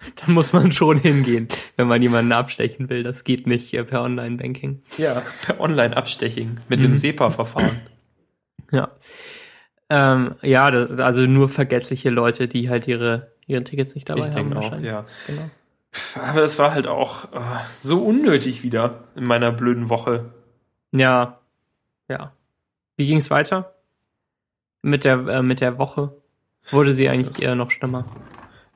Dann 0.24 0.34
muss 0.34 0.52
man 0.52 0.72
schon 0.72 0.98
hingehen, 0.98 1.48
wenn 1.76 1.88
man 1.88 2.00
jemanden 2.00 2.32
abstechen 2.32 2.88
will. 2.88 3.02
Das 3.02 3.24
geht 3.24 3.46
nicht 3.46 3.72
per 3.86 4.02
Online-Banking. 4.02 4.82
Ja, 4.98 5.22
per 5.42 5.60
Online-Abstechen 5.60 6.60
mit 6.68 6.78
Mhm. 6.80 6.84
dem 6.84 6.94
SEPA-Verfahren. 6.94 7.80
Ja. 8.70 8.90
Ähm, 9.88 10.34
ja, 10.42 10.70
das, 10.70 10.90
also 10.98 11.22
nur 11.26 11.48
vergessliche 11.48 12.10
Leute, 12.10 12.48
die 12.48 12.68
halt 12.70 12.88
ihre, 12.88 13.30
ihre 13.46 13.62
Tickets 13.64 13.94
nicht 13.94 14.08
dabei 14.08 14.20
ich 14.20 14.26
haben. 14.26 14.34
denke 14.34 14.56
auch, 14.58 14.62
wahrscheinlich. 14.62 14.86
ja. 14.90 15.04
Genau. 15.26 15.50
Aber 16.22 16.42
es 16.42 16.58
war 16.58 16.72
halt 16.72 16.86
auch 16.86 17.32
äh, 17.32 17.38
so 17.80 18.02
unnötig 18.04 18.62
wieder 18.62 19.04
in 19.14 19.24
meiner 19.24 19.52
blöden 19.52 19.88
Woche. 19.88 20.32
Ja. 20.92 21.38
Ja. 22.08 22.32
Wie 22.96 23.06
ging's 23.06 23.30
weiter? 23.30 23.74
Mit 24.82 25.04
der, 25.04 25.26
äh, 25.26 25.42
mit 25.42 25.60
der 25.60 25.78
Woche? 25.78 26.16
Wurde 26.70 26.92
sie 26.92 27.08
Also- 27.08 27.20
eigentlich 27.24 27.42
eher 27.42 27.54
noch 27.54 27.70
schlimmer? 27.70 28.04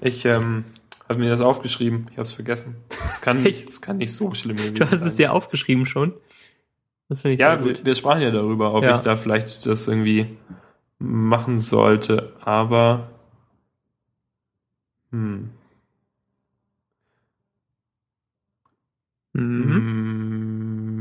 Ich 0.00 0.24
ähm, 0.24 0.64
habe 1.10 1.18
mir 1.20 1.28
das 1.28 1.40
aufgeschrieben. 1.42 2.06
Ich 2.10 2.16
habe 2.16 2.22
es 2.22 2.32
vergessen. 2.32 2.76
Es 3.10 3.20
kann 3.20 3.42
nicht, 3.42 3.68
es 3.68 3.82
kann 3.82 3.98
nicht 3.98 4.14
so 4.14 4.32
schlimm 4.34 4.56
gewesen 4.56 4.74
Du 4.76 4.84
hast 4.90 5.00
sein. 5.00 5.08
es 5.08 5.16
dir 5.16 5.32
aufgeschrieben 5.34 5.84
schon. 5.84 6.14
Das 7.08 7.20
finde 7.20 7.34
ich 7.34 7.40
Ja, 7.40 7.56
sehr 7.56 7.64
wir, 7.64 7.84
wir 7.84 7.94
sprachen 7.94 8.22
ja 8.22 8.30
darüber, 8.30 8.72
ob 8.74 8.84
Ja. 8.84 8.94
ich 8.94 9.00
da 9.00 9.16
vielleicht 9.16 9.66
das 9.66 9.86
irgendwie 9.88 10.38
machen 10.98 11.58
sollte, 11.58 12.32
aber 12.40 13.10
hm, 15.10 15.50
Mhm. 19.32 19.76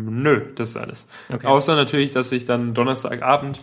mm, 0.08 0.22
nö, 0.22 0.54
das 0.56 0.70
ist 0.72 0.78
alles. 0.78 1.08
Okay. 1.30 1.48
Außer 1.48 1.76
natürlich, 1.76 2.12
dass 2.14 2.32
ich 2.32 2.46
dann 2.46 2.74
Donnerstagabend 2.76 3.60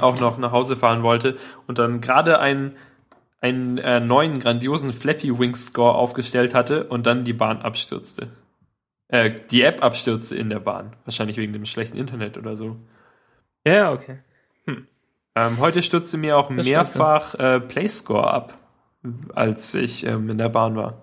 auch 0.00 0.18
noch 0.20 0.38
nach 0.38 0.52
Hause 0.52 0.76
fahren 0.76 1.02
wollte 1.02 1.36
und 1.66 1.78
dann 1.78 2.00
gerade 2.00 2.38
einen, 2.38 2.76
einen 3.44 3.76
äh, 3.76 4.00
neuen 4.00 4.40
grandiosen 4.40 4.94
Flappy 4.94 5.38
Wings 5.38 5.66
Score 5.66 5.94
aufgestellt 5.94 6.54
hatte 6.54 6.84
und 6.84 7.06
dann 7.06 7.24
die 7.24 7.34
Bahn 7.34 7.60
abstürzte. 7.60 8.28
Äh, 9.08 9.32
die 9.50 9.60
App 9.62 9.84
abstürzte 9.84 10.34
in 10.34 10.48
der 10.48 10.60
Bahn. 10.60 10.96
Wahrscheinlich 11.04 11.36
wegen 11.36 11.52
dem 11.52 11.66
schlechten 11.66 11.98
Internet 11.98 12.38
oder 12.38 12.56
so. 12.56 12.76
Ja, 13.66 13.92
okay. 13.92 14.20
Ähm, 15.36 15.58
heute 15.58 15.82
stürzte 15.82 16.16
mir 16.16 16.38
auch 16.38 16.48
Das 16.54 16.64
mehrfach 16.64 17.34
äh, 17.34 17.60
Play 17.60 17.88
Score 17.88 18.32
ab, 18.32 18.54
als 19.34 19.74
ich 19.74 20.06
ähm, 20.06 20.30
in 20.30 20.38
der 20.38 20.48
Bahn 20.48 20.76
war. 20.76 21.02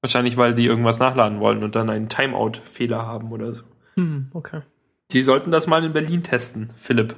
Wahrscheinlich, 0.00 0.36
weil 0.36 0.54
die 0.54 0.66
irgendwas 0.66 0.98
nachladen 0.98 1.40
wollen 1.40 1.64
und 1.64 1.74
dann 1.74 1.90
einen 1.90 2.08
Timeout-Fehler 2.08 3.06
haben 3.06 3.32
oder 3.32 3.52
so. 3.52 3.64
Hm, 3.96 4.30
okay. 4.32 4.62
Die 5.10 5.22
sollten 5.22 5.50
das 5.50 5.66
mal 5.66 5.84
in 5.84 5.92
Berlin 5.92 6.22
testen, 6.22 6.70
Philipp. 6.76 7.16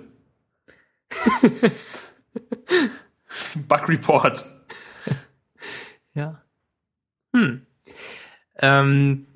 Bug 3.68 3.89
Report. 3.89 4.45
Ja. 6.14 6.43
Hm. 7.34 7.66
Ähm, 8.59 9.26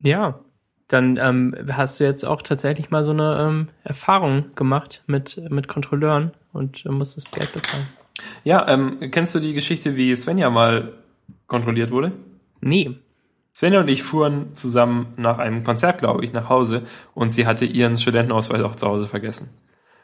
ja. 0.00 0.40
Dann 0.88 1.16
ähm, 1.18 1.54
hast 1.70 2.00
du 2.00 2.04
jetzt 2.04 2.24
auch 2.24 2.42
tatsächlich 2.42 2.90
mal 2.90 3.04
so 3.04 3.12
eine 3.12 3.46
ähm, 3.46 3.68
Erfahrung 3.84 4.56
gemacht 4.56 5.04
mit, 5.06 5.40
mit 5.48 5.68
Kontrolleuren 5.68 6.32
und 6.52 6.84
äh, 6.84 6.88
musstest 6.88 7.32
Geld 7.32 7.52
bezahlen. 7.52 7.86
Ja, 8.42 8.66
ähm, 8.68 8.98
kennst 9.12 9.32
du 9.36 9.38
die 9.38 9.54
Geschichte, 9.54 9.96
wie 9.96 10.14
Svenja 10.16 10.50
mal 10.50 10.94
kontrolliert 11.46 11.92
wurde? 11.92 12.10
Nee. 12.60 12.98
Svenja 13.54 13.80
und 13.80 13.88
ich 13.88 14.02
fuhren 14.02 14.56
zusammen 14.56 15.14
nach 15.16 15.38
einem 15.38 15.62
Konzert, 15.62 15.98
glaube 15.98 16.24
ich, 16.24 16.32
nach 16.32 16.48
Hause 16.48 16.82
und 17.14 17.32
sie 17.32 17.46
hatte 17.46 17.64
ihren 17.64 17.96
Studentenausweis 17.96 18.62
auch 18.62 18.74
zu 18.74 18.88
Hause 18.88 19.06
vergessen. 19.06 19.50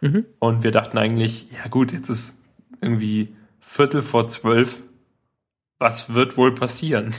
Mhm. 0.01 0.25
Und 0.39 0.63
wir 0.63 0.71
dachten 0.71 0.99
eigentlich, 0.99 1.51
ja 1.51 1.69
gut, 1.69 1.93
jetzt 1.93 2.11
ist 2.11 2.46
irgendwie 2.81 3.35
Viertel 3.61 4.03
vor 4.03 4.29
zwölf. 4.29 4.83
Was 5.79 6.15
wird 6.15 6.37
wohl 6.37 6.55
passieren? 6.55 7.15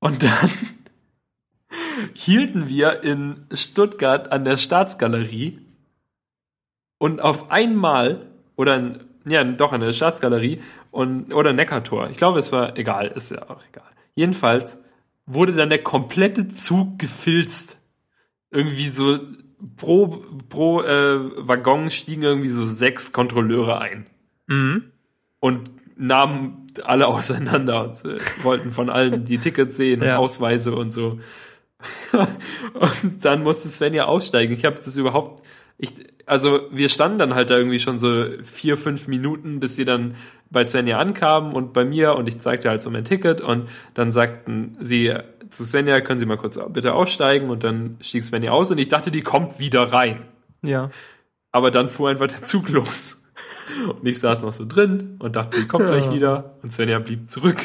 Und 0.00 0.22
dann 0.22 0.50
hielten 2.14 2.68
wir 2.68 3.02
in 3.02 3.46
Stuttgart 3.52 4.30
an 4.30 4.44
der 4.44 4.56
Staatsgalerie 4.56 5.58
und 6.98 7.20
auf 7.20 7.50
einmal, 7.50 8.26
oder 8.56 8.98
ja, 9.24 9.44
doch 9.44 9.72
an 9.72 9.80
der 9.80 9.92
Staatsgalerie 9.92 10.62
und, 10.90 11.32
oder 11.32 11.52
Neckartor. 11.52 12.10
Ich 12.10 12.16
glaube, 12.16 12.38
es 12.38 12.52
war 12.52 12.76
egal, 12.76 13.08
ist 13.08 13.30
ja 13.30 13.48
auch 13.48 13.62
egal. 13.68 13.88
Jedenfalls 14.14 14.82
wurde 15.26 15.52
dann 15.52 15.68
der 15.68 15.82
komplette 15.82 16.48
Zug 16.48 16.98
gefilzt. 16.98 17.80
Irgendwie 18.50 18.88
so 18.88 19.18
pro, 19.76 20.22
pro 20.48 20.82
äh, 20.82 21.18
Waggon 21.48 21.90
stiegen 21.90 22.22
irgendwie 22.22 22.48
so 22.48 22.64
sechs 22.66 23.12
Kontrolleure 23.12 23.80
ein 23.80 24.06
Mhm. 24.46 24.84
und 25.40 25.70
nahmen 25.96 26.66
alle 26.84 27.06
auseinander 27.08 27.84
und 27.84 28.04
äh, 28.04 28.18
wollten 28.42 28.70
von 28.70 28.88
allen 28.88 29.24
die 29.24 29.38
Tickets 29.38 29.76
sehen, 29.76 30.02
Ja. 30.02 30.16
Ausweise 30.18 30.74
und 30.74 30.90
so. 30.90 31.18
und 32.74 33.24
dann 33.24 33.42
musste 33.42 33.68
Sven 33.68 33.94
ja 33.94 34.06
aussteigen. 34.06 34.52
Ich 34.52 34.64
habe 34.64 34.76
das 34.76 34.96
überhaupt, 34.96 35.42
ich, 35.76 35.94
also 36.26 36.62
wir 36.72 36.88
standen 36.88 37.18
dann 37.18 37.34
halt 37.34 37.50
da 37.50 37.56
irgendwie 37.56 37.78
schon 37.78 37.98
so 37.98 38.24
vier, 38.42 38.76
fünf 38.76 39.06
Minuten, 39.06 39.60
bis 39.60 39.76
sie 39.76 39.84
dann 39.84 40.14
bei 40.50 40.64
Svenja 40.64 40.98
ankamen 40.98 41.52
und 41.52 41.72
bei 41.72 41.84
mir 41.84 42.14
und 42.16 42.26
ich 42.26 42.38
zeigte 42.40 42.70
halt 42.70 42.80
so 42.82 42.90
mein 42.90 43.04
Ticket 43.04 43.40
und 43.40 43.68
dann 43.94 44.10
sagten 44.10 44.76
sie 44.80 45.12
zu 45.50 45.64
Svenja, 45.64 46.00
können 46.00 46.18
Sie 46.18 46.26
mal 46.26 46.36
kurz 46.38 46.58
bitte 46.70 46.94
aussteigen 46.94 47.50
und 47.50 47.64
dann 47.64 47.96
stieg 48.00 48.24
Svenja 48.24 48.52
aus 48.52 48.70
und 48.70 48.78
ich 48.78 48.88
dachte, 48.88 49.10
die 49.10 49.22
kommt 49.22 49.58
wieder 49.58 49.92
rein. 49.92 50.22
Ja. 50.62 50.90
Aber 51.52 51.70
dann 51.70 51.88
fuhr 51.88 52.10
einfach 52.10 52.26
der 52.26 52.44
Zug 52.44 52.68
los. 52.68 53.24
Und 53.86 54.06
ich 54.06 54.18
saß 54.18 54.42
noch 54.42 54.52
so 54.52 54.64
drin 54.66 55.16
und 55.18 55.36
dachte, 55.36 55.60
die 55.60 55.66
kommt 55.68 55.86
gleich 55.86 56.06
Ja. 56.06 56.14
wieder. 56.14 56.56
Und 56.62 56.72
Svenja 56.72 56.98
blieb 56.98 57.28
zurück. 57.30 57.58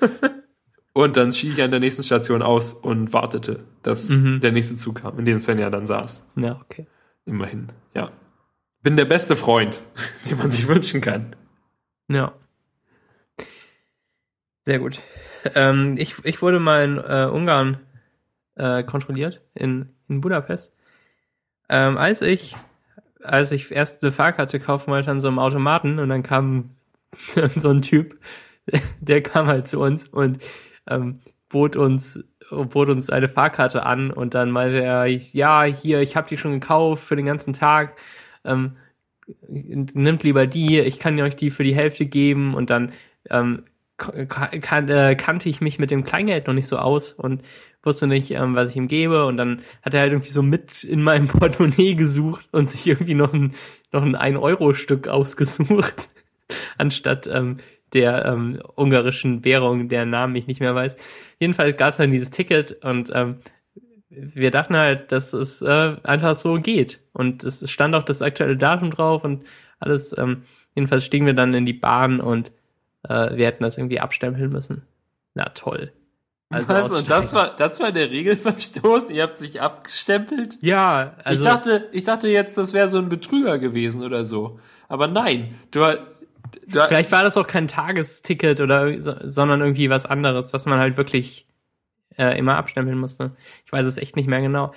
Und 0.92 1.18
dann 1.18 1.34
schied 1.34 1.52
ich 1.52 1.62
an 1.62 1.70
der 1.70 1.80
nächsten 1.80 2.04
Station 2.04 2.40
aus 2.40 2.72
und 2.72 3.12
wartete, 3.12 3.64
dass 3.82 4.08
Mhm. 4.08 4.40
der 4.40 4.50
nächste 4.52 4.76
Zug 4.76 5.02
kam, 5.02 5.18
in 5.18 5.26
dem 5.26 5.42
Svenja 5.42 5.68
dann 5.68 5.86
saß. 5.86 6.26
Ja, 6.36 6.58
okay. 6.64 6.86
Immerhin, 7.26 7.68
ja. 7.92 8.10
Bin 8.82 8.96
der 8.96 9.04
beste 9.04 9.36
Freund, 9.36 9.82
den 10.30 10.38
man 10.38 10.48
sich 10.48 10.66
wünschen 10.68 11.02
kann. 11.02 11.36
Ja. 12.08 12.32
Sehr 14.64 14.78
gut. 14.78 15.00
Ähm, 15.54 15.94
ich, 15.98 16.24
ich 16.24 16.42
wurde 16.42 16.60
mal 16.60 16.84
in 16.84 16.98
äh, 16.98 17.28
Ungarn 17.30 17.78
äh, 18.56 18.82
kontrolliert, 18.82 19.40
in, 19.54 19.90
in 20.08 20.20
Budapest. 20.20 20.74
Ähm, 21.68 21.98
als 21.98 22.22
ich, 22.22 22.56
als 23.22 23.52
ich 23.52 23.70
erst 23.70 24.02
eine 24.02 24.12
Fahrkarte 24.12 24.60
kaufen 24.60 24.90
wollte 24.90 25.10
an 25.10 25.20
so 25.20 25.28
einem 25.28 25.38
Automaten 25.38 25.98
und 25.98 26.08
dann 26.08 26.22
kam 26.22 26.70
so 27.56 27.70
ein 27.70 27.82
Typ, 27.82 28.18
der 29.00 29.22
kam 29.22 29.46
halt 29.46 29.68
zu 29.68 29.80
uns 29.80 30.08
und 30.08 30.38
ähm, 30.88 31.20
bot 31.48 31.76
uns 31.76 32.24
bot 32.50 32.88
uns 32.88 33.10
eine 33.10 33.28
Fahrkarte 33.28 33.84
an 33.84 34.10
und 34.10 34.34
dann 34.34 34.50
meinte 34.50 34.82
er, 34.82 35.06
ja, 35.06 35.64
hier, 35.64 36.00
ich 36.00 36.16
habe 36.16 36.28
die 36.28 36.38
schon 36.38 36.52
gekauft 36.52 37.04
für 37.04 37.16
den 37.16 37.26
ganzen 37.26 37.52
Tag. 37.52 37.96
Ähm, 38.44 38.76
nimmt 39.48 40.22
lieber 40.22 40.46
die, 40.46 40.78
ich 40.80 40.98
kann 40.98 41.20
euch 41.20 41.36
die 41.36 41.50
für 41.50 41.64
die 41.64 41.74
Hälfte 41.74 42.06
geben 42.06 42.54
und 42.54 42.70
dann 42.70 42.92
ähm, 43.30 43.64
kan 43.96 44.88
äh, 44.88 45.14
kannte 45.16 45.48
ich 45.48 45.60
mich 45.60 45.78
mit 45.78 45.90
dem 45.90 46.04
Kleingeld 46.04 46.46
noch 46.46 46.54
nicht 46.54 46.68
so 46.68 46.76
aus 46.78 47.12
und 47.12 47.42
wusste 47.82 48.06
nicht, 48.06 48.30
ähm, 48.32 48.54
was 48.54 48.70
ich 48.70 48.76
ihm 48.76 48.88
gebe 48.88 49.26
und 49.26 49.36
dann 49.36 49.62
hat 49.82 49.94
er 49.94 50.00
halt 50.00 50.12
irgendwie 50.12 50.30
so 50.30 50.42
mit 50.42 50.84
in 50.84 51.02
meinem 51.02 51.28
Portemonnaie 51.28 51.94
gesucht 51.94 52.48
und 52.52 52.68
sich 52.68 52.86
irgendwie 52.86 53.14
noch 53.14 53.32
ein 53.32 53.54
noch 53.92 54.02
ein 54.02 54.16
1-Euro-Stück 54.16 55.08
ausgesucht, 55.08 56.08
anstatt 56.78 57.26
ähm, 57.26 57.58
der 57.92 58.26
ähm, 58.26 58.60
ungarischen 58.74 59.44
Währung, 59.44 59.88
deren 59.88 60.10
Namen 60.10 60.36
ich 60.36 60.46
nicht 60.46 60.60
mehr 60.60 60.74
weiß. 60.74 60.96
Jedenfalls 61.40 61.76
gab 61.76 61.90
es 61.90 61.96
dann 61.96 62.10
dieses 62.10 62.30
Ticket 62.30 62.84
und 62.84 63.10
ähm, 63.14 63.36
wir 64.08 64.50
dachten 64.50 64.76
halt, 64.76 65.12
dass 65.12 65.32
es 65.32 65.62
äh, 65.62 65.96
einfach 66.02 66.34
so 66.34 66.54
geht. 66.54 67.00
Und 67.12 67.44
es 67.44 67.68
stand 67.70 67.94
auch 67.94 68.02
das 68.02 68.22
aktuelle 68.22 68.56
Datum 68.56 68.90
drauf 68.90 69.24
und 69.24 69.44
alles. 69.78 70.16
Ähm, 70.16 70.42
jedenfalls 70.74 71.04
stiegen 71.04 71.26
wir 71.26 71.34
dann 71.34 71.54
in 71.54 71.66
die 71.66 71.72
Bahn 71.72 72.20
und 72.20 72.52
äh, 73.08 73.36
wir 73.36 73.46
hätten 73.46 73.62
das 73.62 73.78
irgendwie 73.78 74.00
abstempeln 74.00 74.50
müssen. 74.50 74.82
Na 75.34 75.50
toll. 75.50 75.92
Also 76.48 76.68
Was? 76.68 76.92
Und 76.92 77.10
das 77.10 77.34
war, 77.34 77.56
das 77.56 77.80
war 77.80 77.90
der 77.90 78.10
Regelverstoß? 78.10 79.10
Ihr 79.10 79.24
habt 79.24 79.36
sich 79.36 79.60
abgestempelt? 79.60 80.58
Ja, 80.60 81.16
also 81.24 81.42
ich 81.42 81.48
dachte, 81.48 81.88
ich 81.92 82.04
dachte 82.04 82.28
jetzt, 82.28 82.56
das 82.56 82.72
wäre 82.72 82.88
so 82.88 82.98
ein 82.98 83.08
Betrüger 83.08 83.58
gewesen 83.58 84.04
oder 84.04 84.24
so. 84.24 84.60
Aber 84.88 85.08
nein, 85.08 85.58
du, 85.72 85.80
du 85.80 86.86
vielleicht 86.86 87.10
war 87.10 87.24
das 87.24 87.36
auch 87.36 87.48
kein 87.48 87.66
Tagesticket 87.66 88.60
oder 88.60 89.00
so, 89.00 89.14
sondern 89.24 89.60
irgendwie 89.60 89.90
was 89.90 90.06
anderes, 90.06 90.52
was 90.52 90.66
man 90.66 90.78
halt 90.78 90.96
wirklich 90.96 91.48
äh, 92.16 92.38
immer 92.38 92.56
abstempeln 92.56 92.98
musste. 92.98 93.32
Ich 93.64 93.72
weiß 93.72 93.84
es 93.84 93.98
echt 93.98 94.14
nicht 94.14 94.28
mehr 94.28 94.40
genau. 94.40 94.72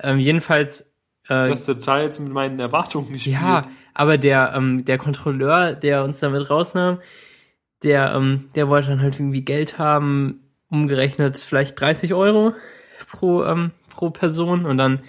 Ähm, 0.00 0.18
jedenfalls 0.18 0.92
äh, 1.28 1.46
Du 1.46 1.52
hast 1.52 1.66
total 1.66 2.02
jetzt 2.02 2.18
mit 2.18 2.32
meinen 2.32 2.58
Erwartungen 2.58 3.12
gespielt. 3.12 3.36
Ja, 3.40 3.62
aber 3.94 4.18
der, 4.18 4.54
ähm, 4.56 4.84
der 4.84 4.98
Kontrolleur, 4.98 5.74
der 5.74 6.02
uns 6.02 6.18
damit 6.18 6.50
rausnahm, 6.50 6.98
der, 7.82 8.12
ähm, 8.14 8.50
der 8.54 8.68
wollte 8.68 8.88
dann 8.88 9.02
halt 9.02 9.16
irgendwie 9.16 9.44
Geld 9.44 9.78
haben, 9.78 10.40
umgerechnet 10.68 11.36
vielleicht 11.36 11.80
30 11.80 12.14
Euro 12.14 12.54
pro, 13.10 13.44
ähm, 13.44 13.72
pro 13.90 14.10
Person 14.10 14.64
und 14.64 14.78
dann, 14.78 15.00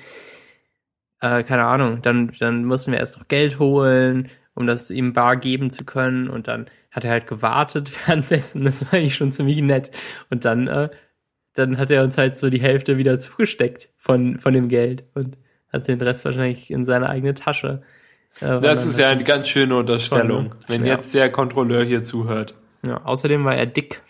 äh, 1.22 1.44
keine 1.44 1.66
Ahnung, 1.66 2.02
dann, 2.02 2.32
dann 2.40 2.66
mussten 2.66 2.92
wir 2.92 3.00
erst 3.00 3.18
noch 3.18 3.28
Geld 3.28 3.60
holen, 3.60 4.30
um 4.56 4.68
das 4.68 4.92
ihm 4.92 5.14
bar 5.14 5.38
geben 5.38 5.70
zu 5.72 5.86
können 5.86 6.30
und 6.30 6.48
dann 6.48 6.66
hat 6.92 7.06
er 7.06 7.12
halt 7.12 7.28
gewartet 7.28 7.92
währenddessen, 8.08 8.64
das 8.66 8.86
war 8.86 8.94
eigentlich 8.96 9.16
schon 9.16 9.32
ziemlich 9.32 9.62
nett 9.62 9.92
und 10.30 10.46
dann, 10.46 10.68
äh, 10.68 10.90
dann 11.56 11.78
hat 11.78 11.92
er 11.92 12.04
uns 12.04 12.18
halt 12.18 12.38
so 12.38 12.50
die 12.50 12.62
Hälfte 12.62 12.98
wieder 12.98 13.18
zugesteckt 13.20 13.90
von, 13.98 14.40
von 14.40 14.54
dem 14.54 14.70
Geld 14.70 15.06
und 15.14 15.38
hat 15.72 15.88
den 15.88 16.02
Rest 16.02 16.26
wahrscheinlich 16.26 16.70
in 16.72 16.86
seine 16.86 17.10
eigene 17.10 17.34
Tasche. 17.36 17.82
Äh, 18.42 18.60
Das 18.60 18.86
ist 18.86 19.00
ja 19.00 19.10
eine 19.10 19.24
ganz 19.24 19.48
schöne 19.48 19.76
Unterstellung, 19.76 20.52
Schon, 20.52 20.60
wenn 20.68 20.86
Ja. 20.86 20.94
jetzt 20.94 21.14
der 21.14 21.32
Kontrolleur 21.32 21.84
hier 21.84 22.04
zuhört. 22.04 22.56
Ja, 22.86 23.04
außerdem 23.04 23.44
war 23.46 23.56
er 23.56 23.66
dick 23.66 24.02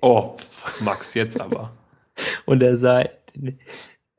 Oh, 0.00 0.36
Max, 0.80 1.14
jetzt 1.14 1.40
aber. 1.40 1.72
und 2.44 2.62
er 2.62 2.76
sah 2.76 3.04
hier 3.34 3.56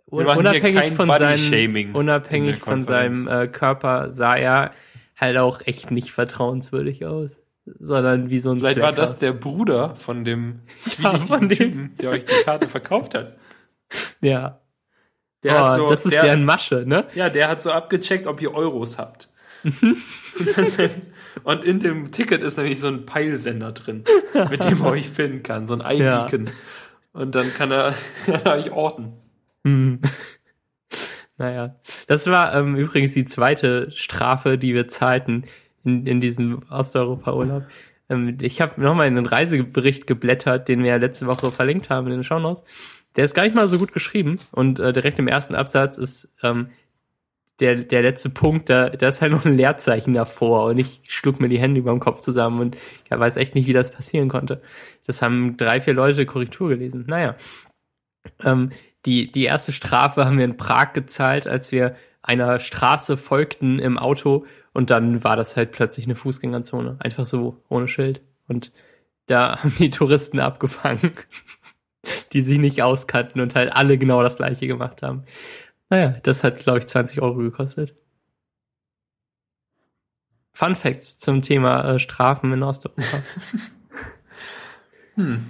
unabhängig 0.07 0.93
von 0.93 1.07
seinem 1.07 1.95
unabhängig 1.95 2.57
von 2.57 2.83
seinem 2.83 3.27
äh, 3.27 3.47
Körper 3.47 4.11
sah 4.11 4.35
er 4.35 4.71
halt 5.15 5.37
auch 5.37 5.61
echt 5.65 5.91
nicht 5.91 6.11
vertrauenswürdig 6.11 7.05
aus, 7.05 7.41
sondern 7.65 8.31
wie 8.31 8.39
so 8.39 8.51
ein 8.51 8.59
Vielleicht 8.59 8.77
war 8.77 8.87
Slacker. 8.87 9.01
das 9.01 9.19
der 9.19 9.33
Bruder 9.33 9.95
von 9.95 10.25
dem 10.25 10.61
Ja, 11.03 11.19
von 11.19 11.49
dem. 11.49 11.57
Typen, 11.57 11.97
der 12.01 12.09
euch 12.09 12.25
die 12.25 12.43
Karte 12.43 12.67
verkauft 12.67 13.13
hat. 13.13 13.37
ja. 14.21 14.61
Der 15.43 15.53
oh, 15.53 15.59
hat 15.59 15.71
so, 15.73 15.89
das 15.91 16.05
ist 16.05 16.13
der, 16.13 16.23
deren 16.23 16.43
Masche, 16.45 16.83
ne? 16.87 17.05
Ja, 17.13 17.29
der 17.29 17.47
hat 17.47 17.61
so 17.61 17.71
abgecheckt, 17.71 18.25
ob 18.25 18.41
ihr 18.41 18.55
Euros 18.55 18.97
habt. 18.97 19.29
Mhm. 19.61 19.97
und, 20.57 20.79
dann, 20.79 20.89
und 21.43 21.63
in 21.63 21.79
dem 21.79 22.11
Ticket 22.11 22.43
ist 22.43 22.57
nämlich 22.57 22.79
so 22.79 22.87
ein 22.87 23.05
Peilsender 23.05 23.71
drin, 23.71 24.03
mit 24.49 24.63
dem 24.63 24.81
er 24.81 24.91
euch 24.91 25.09
finden 25.09 25.43
kann, 25.43 25.67
so 25.67 25.77
ein 25.77 25.81
Ja. 25.97 26.25
iBeacon. 26.25 26.49
Und 27.13 27.35
dann 27.35 27.53
kann 27.53 27.71
er, 27.71 27.93
kann 28.25 28.41
er 28.43 28.53
euch 28.53 28.71
orten. 28.71 29.13
Hm. 29.63 29.99
Naja, 31.37 31.75
das 32.07 32.27
war 32.27 32.55
ähm, 32.55 32.77
übrigens 32.77 33.13
die 33.13 33.25
zweite 33.25 33.91
Strafe, 33.91 34.57
die 34.57 34.73
wir 34.73 34.87
zahlten 34.87 35.43
in, 35.83 36.05
in 36.07 36.21
diesem 36.21 36.63
Osteuropa-Urlaub. 36.69 37.63
Ähm, 38.09 38.37
ich 38.41 38.61
habe 38.61 38.81
nochmal 38.81 39.07
in 39.07 39.15
den 39.15 39.25
Reisebericht 39.25 40.07
geblättert, 40.07 40.69
den 40.69 40.81
wir 40.81 40.91
ja 40.91 40.95
letzte 40.95 41.27
Woche 41.27 41.51
verlinkt 41.51 41.89
haben 41.89 42.07
in 42.07 42.13
den 42.13 42.23
Shownotes. 42.23 42.63
Der 43.17 43.25
ist 43.25 43.33
gar 43.33 43.43
nicht 43.43 43.53
mal 43.53 43.67
so 43.67 43.77
gut 43.77 43.91
geschrieben 43.91 44.39
und 44.53 44.79
äh, 44.79 44.93
direkt 44.93 45.19
im 45.19 45.27
ersten 45.27 45.55
Absatz 45.55 45.97
ist 45.97 46.33
ähm, 46.41 46.69
der, 47.59 47.75
der 47.75 48.01
letzte 48.01 48.29
Punkt, 48.29 48.69
da, 48.69 48.89
da 48.89 49.07
ist 49.07 49.21
halt 49.21 49.31
noch 49.31 49.45
ein 49.45 49.55
Leerzeichen 49.55 50.13
davor 50.13 50.65
und 50.65 50.77
ich 50.77 51.01
schlug 51.07 51.39
mir 51.39 51.47
die 51.47 51.59
Hände 51.59 51.79
über 51.79 51.91
dem 51.91 51.99
Kopf 51.99 52.21
zusammen 52.21 52.59
und 52.59 52.77
ja, 53.09 53.19
weiß 53.19 53.37
echt 53.37 53.55
nicht, 53.55 53.67
wie 53.67 53.73
das 53.73 53.91
passieren 53.91 54.27
konnte. 54.27 54.61
Das 55.05 55.21
haben 55.21 55.55
drei, 55.57 55.79
vier 55.79 55.93
Leute 55.93 56.25
Korrektur 56.25 56.69
gelesen. 56.69 57.05
Naja. 57.07 57.35
Ähm, 58.43 58.71
die, 59.05 59.31
die 59.31 59.43
erste 59.43 59.71
Strafe 59.71 60.25
haben 60.25 60.37
wir 60.37 60.45
in 60.45 60.57
Prag 60.57 60.93
gezahlt, 60.93 61.47
als 61.47 61.71
wir 61.71 61.95
einer 62.21 62.59
Straße 62.59 63.17
folgten 63.17 63.79
im 63.79 63.97
Auto 63.97 64.45
und 64.73 64.89
dann 64.89 65.23
war 65.23 65.37
das 65.37 65.55
halt 65.55 65.71
plötzlich 65.71 66.05
eine 66.05 66.15
Fußgängerzone. 66.15 66.97
Einfach 66.99 67.25
so, 67.25 67.61
ohne 67.69 67.87
Schild. 67.87 68.21
Und 68.47 68.73
da 69.27 69.63
haben 69.63 69.73
die 69.79 69.89
Touristen 69.89 70.39
abgefangen, 70.39 71.13
die 72.33 72.41
sich 72.41 72.57
nicht 72.57 72.81
auskannten 72.81 73.39
und 73.39 73.55
halt 73.55 73.71
alle 73.73 73.97
genau 73.97 74.21
das 74.21 74.35
gleiche 74.35 74.67
gemacht 74.67 75.01
haben. 75.01 75.23
Naja, 75.89 76.15
das 76.23 76.43
hat, 76.43 76.57
glaube 76.59 76.79
ich, 76.79 76.87
20 76.87 77.21
Euro 77.21 77.35
gekostet. 77.35 77.95
Fun 80.53 80.75
Facts 80.75 81.17
zum 81.17 81.41
Thema 81.41 81.95
äh, 81.95 81.99
Strafen 81.99 82.51
in 82.53 82.63
Osteuropa. 82.63 83.03
Hm. 85.17 85.45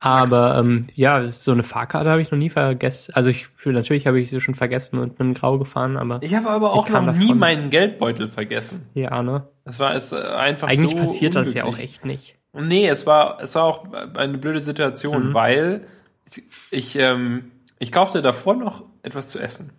Aber 0.00 0.56
ähm, 0.58 0.86
ja, 0.94 1.30
so 1.30 1.52
eine 1.52 1.62
Fahrkarte 1.62 2.08
habe 2.08 2.22
ich 2.22 2.30
noch 2.30 2.38
nie 2.38 2.48
vergessen. 2.48 3.12
Also 3.14 3.28
ich 3.28 3.48
natürlich 3.66 4.06
habe 4.06 4.18
ich 4.18 4.30
sie 4.30 4.40
schon 4.40 4.54
vergessen 4.54 4.98
und 4.98 5.18
bin 5.18 5.34
grau 5.34 5.58
gefahren, 5.58 5.98
aber 5.98 6.20
Ich 6.22 6.34
habe 6.34 6.48
aber 6.48 6.72
auch 6.72 6.88
noch 6.88 7.12
nie 7.12 7.26
davon. 7.26 7.38
meinen 7.38 7.68
Geldbeutel 7.68 8.28
vergessen. 8.28 8.88
ja, 8.94 9.22
ne? 9.22 9.46
Das 9.66 9.78
war 9.78 9.94
es 9.94 10.12
äh, 10.12 10.16
einfach 10.16 10.68
Eigentlich 10.68 10.92
so 10.92 10.96
passiert 10.96 11.36
das 11.36 11.52
ja 11.52 11.64
auch 11.64 11.68
unglücklich. 11.68 11.90
echt 11.96 12.04
nicht. 12.06 12.36
Nee, 12.54 12.88
es 12.88 13.06
war, 13.06 13.40
es 13.42 13.54
war 13.54 13.64
auch 13.64 13.86
eine 14.14 14.38
blöde 14.38 14.60
Situation, 14.60 15.28
Mhm. 15.28 15.34
weil 15.34 15.86
ich, 16.28 16.42
ich, 16.70 16.96
ähm, 16.96 17.52
ich 17.78 17.92
kaufte 17.92 18.22
davor 18.22 18.56
noch 18.56 18.84
etwas 19.02 19.28
zu 19.30 19.38
essen 19.38 19.72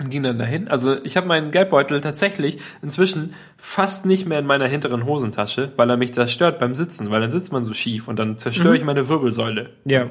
und 0.00 0.10
ging 0.10 0.22
dann 0.22 0.38
dahin. 0.38 0.68
Also 0.68 1.02
ich 1.04 1.16
habe 1.16 1.26
meinen 1.26 1.50
Geldbeutel 1.50 2.00
tatsächlich 2.00 2.58
inzwischen 2.82 3.34
fast 3.56 4.06
nicht 4.06 4.26
mehr 4.26 4.38
in 4.38 4.46
meiner 4.46 4.66
hinteren 4.68 5.04
Hosentasche, 5.06 5.72
weil 5.76 5.90
er 5.90 5.96
mich 5.96 6.12
das 6.12 6.32
stört 6.32 6.58
beim 6.60 6.74
Sitzen, 6.74 7.10
weil 7.10 7.20
dann 7.20 7.30
sitzt 7.30 7.52
man 7.52 7.64
so 7.64 7.74
schief 7.74 8.06
und 8.08 8.18
dann 8.18 8.38
zerstöre 8.38 8.68
Mhm. 8.70 8.74
ich 8.74 8.84
meine 8.84 9.08
Wirbelsäule 9.08 9.70
Ja. 9.84 10.10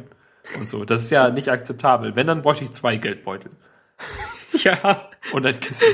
und 0.59 0.67
so. 0.67 0.83
Das 0.85 1.03
ist 1.03 1.09
ja 1.09 1.29
nicht 1.29 1.49
akzeptabel. 1.49 2.15
Wenn, 2.15 2.27
dann 2.27 2.41
bräuchte 2.41 2.63
ich 2.65 2.71
zwei 2.71 2.97
Geldbeutel 2.97 3.51
Ja. 4.63 5.09
und 5.33 5.45
ein 5.45 5.59
Kissen. 5.59 5.87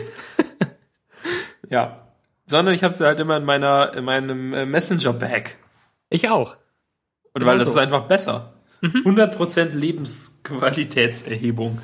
ja. 1.70 2.00
Sondern 2.46 2.76
ich 2.76 2.84
habe 2.84 2.94
sie 2.94 3.06
halt 3.06 3.20
immer 3.20 3.38
in 3.38 3.46
meiner, 3.46 3.94
in 3.96 4.04
meinem 4.04 4.54
äh, 4.54 4.66
Messenger-Bag. 4.66 5.56
Ich 6.10 6.28
auch. 6.30 6.58
Und 7.34 7.46
weil 7.46 7.58
das 7.58 7.70
so. 7.70 7.76
ist 7.76 7.80
einfach 7.80 8.04
besser. 8.08 8.54
100% 8.82 9.70
Lebensqualitätserhebung. 9.74 11.80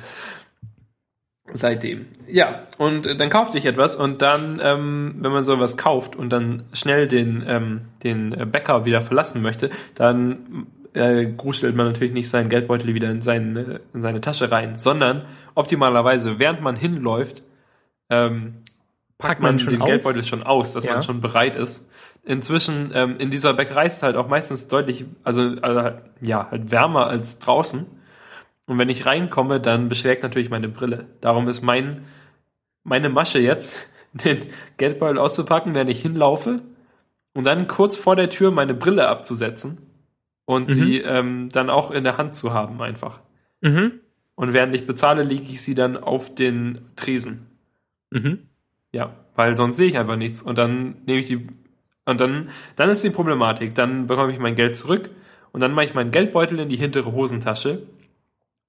Seitdem. 1.52 2.06
Ja, 2.28 2.66
und 2.78 3.06
äh, 3.06 3.16
dann 3.16 3.30
kaufte 3.30 3.58
ich 3.58 3.66
etwas 3.66 3.96
und 3.96 4.22
dann, 4.22 4.60
ähm, 4.62 5.16
wenn 5.18 5.32
man 5.32 5.44
sowas 5.44 5.76
kauft 5.76 6.16
und 6.16 6.30
dann 6.30 6.64
schnell 6.72 7.08
den, 7.08 7.44
ähm, 7.46 7.80
den 8.04 8.32
äh, 8.32 8.46
Bäcker 8.46 8.84
wieder 8.84 9.02
verlassen 9.02 9.42
möchte, 9.42 9.70
dann 9.94 10.66
äh, 10.94 11.26
gruschelt 11.26 11.76
man 11.76 11.86
natürlich 11.86 12.12
nicht 12.12 12.28
seinen 12.28 12.48
Geldbeutel 12.48 12.94
wieder 12.94 13.10
in, 13.10 13.20
seine, 13.20 13.80
in 13.94 14.02
seine 14.02 14.20
Tasche 14.20 14.50
rein, 14.50 14.78
sondern 14.78 15.22
optimalerweise, 15.54 16.38
während 16.38 16.62
man 16.62 16.76
hinläuft, 16.76 17.42
ähm, 18.10 18.54
packt 19.18 19.40
man, 19.40 19.52
man 19.52 19.58
schon 19.58 19.70
den 19.74 19.82
aus? 19.82 19.88
Geldbeutel 19.88 20.22
schon 20.24 20.42
aus, 20.42 20.72
dass 20.72 20.84
Ja. 20.84 20.94
man 20.94 21.02
schon 21.02 21.20
bereit 21.20 21.56
ist. 21.56 21.90
Inzwischen, 22.24 22.90
ähm, 22.94 23.16
in 23.18 23.30
dieser 23.30 23.54
Bäckerei 23.54 23.86
ist 23.86 23.96
es 23.98 24.02
halt 24.02 24.16
auch 24.16 24.28
meistens 24.28 24.68
deutlich, 24.68 25.04
also, 25.24 25.56
halt, 25.62 26.02
ja, 26.20 26.50
halt 26.50 26.70
wärmer 26.70 27.06
als 27.06 27.38
draußen. 27.38 27.86
Und 28.70 28.78
wenn 28.78 28.88
ich 28.88 29.04
reinkomme, 29.04 29.58
dann 29.58 29.88
beschlägt 29.88 30.22
natürlich 30.22 30.48
meine 30.48 30.68
Brille. 30.68 31.06
Darum 31.20 31.48
ist 31.48 31.60
mein, 31.60 32.02
meine 32.84 33.08
Masche 33.08 33.40
jetzt, 33.40 33.76
den 34.12 34.38
Geldbeutel 34.76 35.18
auszupacken, 35.18 35.74
während 35.74 35.90
ich 35.90 36.00
hinlaufe 36.00 36.62
und 37.34 37.46
dann 37.46 37.66
kurz 37.66 37.96
vor 37.96 38.14
der 38.14 38.30
Tür 38.30 38.52
meine 38.52 38.74
Brille 38.74 39.08
abzusetzen 39.08 39.78
und 40.44 40.68
Mhm. 40.68 40.72
sie 40.72 40.98
ähm, 40.98 41.48
dann 41.50 41.68
auch 41.68 41.90
in 41.90 42.04
der 42.04 42.16
Hand 42.16 42.36
zu 42.36 42.52
haben 42.52 42.80
einfach. 42.80 43.18
Mhm. 43.60 43.98
Und 44.36 44.52
während 44.52 44.72
ich 44.76 44.86
bezahle, 44.86 45.24
lege 45.24 45.42
ich 45.42 45.62
sie 45.62 45.74
dann 45.74 45.96
auf 45.96 46.32
den 46.32 46.78
Tresen. 46.94 47.46
Mhm. 48.10 48.38
Ja, 48.92 49.16
weil 49.34 49.56
sonst 49.56 49.78
sehe 49.78 49.88
ich 49.88 49.98
einfach 49.98 50.14
nichts. 50.16 50.42
Und 50.42 50.58
dann 50.58 50.94
nehme 51.06 51.18
ich 51.18 51.26
die. 51.26 51.48
Und 52.04 52.20
dann, 52.20 52.50
dann 52.76 52.88
ist 52.88 53.02
die 53.02 53.10
Problematik. 53.10 53.74
Dann 53.74 54.06
bekomme 54.06 54.32
ich 54.32 54.38
mein 54.38 54.54
Geld 54.54 54.76
zurück 54.76 55.10
und 55.50 55.58
dann 55.60 55.72
mache 55.72 55.86
ich 55.86 55.94
meinen 55.94 56.12
Geldbeutel 56.12 56.60
in 56.60 56.68
die 56.68 56.76
hintere 56.76 57.10
Hosentasche. 57.10 57.82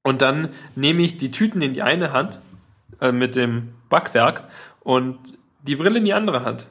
Und 0.03 0.21
dann 0.21 0.49
nehme 0.75 1.01
ich 1.01 1.17
die 1.17 1.31
Tüten 1.31 1.61
in 1.61 1.73
die 1.73 1.83
eine 1.83 2.13
Hand 2.13 2.39
äh, 2.99 3.11
mit 3.11 3.35
dem 3.35 3.73
Backwerk 3.89 4.43
und 4.81 5.17
die 5.61 5.75
Brille 5.75 5.99
in 5.99 6.05
die 6.05 6.13
andere 6.13 6.43
Hand. 6.43 6.67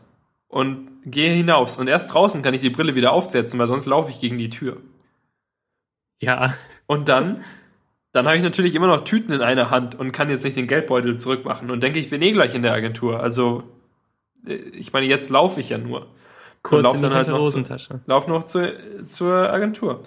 Und 0.48 0.88
gehe 1.04 1.32
hinaus. 1.32 1.78
Und 1.78 1.88
erst 1.88 2.12
draußen 2.12 2.42
kann 2.42 2.54
ich 2.54 2.60
die 2.60 2.70
Brille 2.70 2.96
wieder 2.96 3.12
aufsetzen, 3.12 3.58
weil 3.58 3.68
sonst 3.68 3.86
laufe 3.86 4.10
ich 4.10 4.20
gegen 4.20 4.36
die 4.36 4.50
Tür. 4.50 4.78
Ja. 6.20 6.54
Und 6.86 7.08
dann, 7.08 7.44
dann 8.12 8.26
habe 8.26 8.36
ich 8.36 8.42
natürlich 8.42 8.74
immer 8.74 8.88
noch 8.88 9.04
Tüten 9.04 9.32
in 9.32 9.42
einer 9.42 9.70
Hand 9.70 9.94
und 9.94 10.12
kann 10.12 10.28
jetzt 10.28 10.44
nicht 10.44 10.56
den 10.56 10.66
Geldbeutel 10.66 11.18
zurückmachen 11.18 11.70
und 11.70 11.82
denke, 11.82 11.98
ich 12.00 12.10
bin 12.10 12.20
eh 12.20 12.32
gleich 12.32 12.54
in 12.54 12.62
der 12.62 12.72
Agentur. 12.72 13.20
Also, 13.20 13.62
äh, 14.46 14.54
ich 14.54 14.92
meine, 14.92 15.06
jetzt 15.06 15.30
laufe 15.30 15.60
ich 15.60 15.68
ja 15.68 15.78
nur. 15.78 16.08
Kurz 16.62 16.82
lauf 16.82 16.96
in 16.96 17.02
dann 17.02 17.14
halt 17.14 17.28
noch 17.28 17.46
zu-. 17.46 17.64
Lauf 18.06 18.26
noch 18.26 18.44
zur, 18.44 18.72
zur 19.06 19.50
Agentur. 19.50 20.02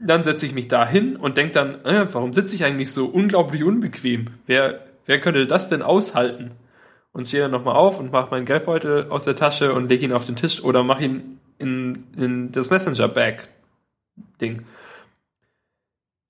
Dann 0.00 0.22
setze 0.22 0.46
ich 0.46 0.54
mich 0.54 0.68
da 0.68 0.86
hin 0.86 1.16
und 1.16 1.36
denke 1.36 1.52
dann, 1.52 1.84
äh, 1.84 2.06
warum 2.12 2.32
sitze 2.32 2.54
ich 2.54 2.64
eigentlich 2.64 2.92
so 2.92 3.06
unglaublich 3.06 3.64
unbequem? 3.64 4.28
Wer, 4.46 4.84
wer 5.06 5.20
könnte 5.20 5.46
das 5.46 5.68
denn 5.68 5.82
aushalten? 5.82 6.52
Und 7.12 7.28
stehe 7.28 7.42
dann 7.42 7.50
nochmal 7.50 7.74
auf 7.74 7.98
und 7.98 8.12
mache 8.12 8.30
meinen 8.30 8.44
Geldbeutel 8.44 9.08
aus 9.10 9.24
der 9.24 9.34
Tasche 9.34 9.72
und 9.72 9.88
lege 9.88 10.04
ihn 10.04 10.12
auf 10.12 10.26
den 10.26 10.36
Tisch 10.36 10.62
oder 10.62 10.84
mache 10.84 11.04
ihn 11.04 11.40
in, 11.58 12.04
in 12.16 12.52
das 12.52 12.70
Messenger-Bag-Ding. 12.70 14.62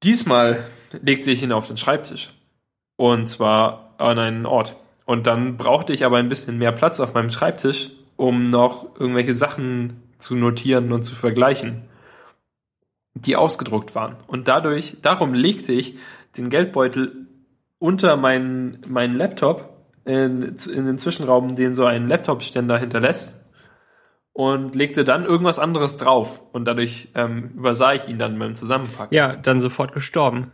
Diesmal 0.02 0.64
legte 1.02 1.30
ich 1.30 1.42
ihn 1.42 1.52
auf 1.52 1.66
den 1.66 1.76
Schreibtisch. 1.76 2.32
Und 2.96 3.28
zwar 3.28 3.94
an 3.98 4.18
einen 4.18 4.46
Ort. 4.46 4.76
Und 5.04 5.26
dann 5.26 5.56
brauchte 5.56 5.92
ich 5.92 6.04
aber 6.04 6.18
ein 6.18 6.28
bisschen 6.28 6.58
mehr 6.58 6.72
Platz 6.72 7.00
auf 7.00 7.14
meinem 7.14 7.30
Schreibtisch, 7.30 7.90
um 8.16 8.50
noch 8.50 8.98
irgendwelche 8.98 9.34
Sachen 9.34 10.02
zu 10.18 10.34
notieren 10.36 10.92
und 10.92 11.02
zu 11.02 11.14
vergleichen, 11.14 11.82
die 13.20 13.36
ausgedruckt 13.36 13.94
waren. 13.94 14.16
Und 14.26 14.48
dadurch, 14.48 14.96
darum 15.02 15.34
legte 15.34 15.72
ich 15.72 15.96
den 16.36 16.50
Geldbeutel 16.50 17.26
unter 17.78 18.16
meinen, 18.16 18.78
meinen 18.86 19.16
Laptop 19.16 19.76
in, 20.04 20.42
in 20.42 20.86
den 20.86 20.98
Zwischenraum, 20.98 21.54
den 21.56 21.74
so 21.74 21.84
ein 21.84 22.08
Laptop-Ständer 22.08 22.78
hinterlässt 22.78 23.44
und 24.32 24.74
legte 24.74 25.04
dann 25.04 25.24
irgendwas 25.24 25.58
anderes 25.58 25.96
drauf. 25.96 26.40
Und 26.52 26.64
dadurch 26.64 27.08
ähm, 27.14 27.50
übersah 27.56 27.94
ich 27.94 28.08
ihn 28.08 28.18
dann 28.18 28.38
beim 28.38 28.54
Zusammenpacken. 28.54 29.14
Ja, 29.14 29.36
dann 29.36 29.60
sofort 29.60 29.92
gestorben. 29.92 30.52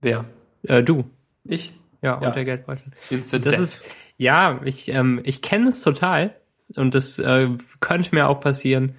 Wer? 0.00 0.24
Äh, 0.62 0.82
du. 0.82 1.04
Ich? 1.44 1.74
Ja, 2.02 2.14
und 2.14 2.22
Ja. 2.22 2.30
der 2.30 2.44
Geldbeutel. 2.44 2.92
Instant 3.10 3.44
Das 3.46 3.52
Death. 3.52 3.60
ist, 3.62 3.94
ja, 4.16 4.60
ich, 4.64 4.88
ähm, 4.88 5.20
ich 5.24 5.42
kenne 5.42 5.68
es 5.68 5.82
total. 5.82 6.34
Und 6.76 6.94
das 6.94 7.18
äh, 7.18 7.48
könnte 7.80 8.14
mir 8.14 8.28
auch 8.28 8.40
passieren. 8.40 8.94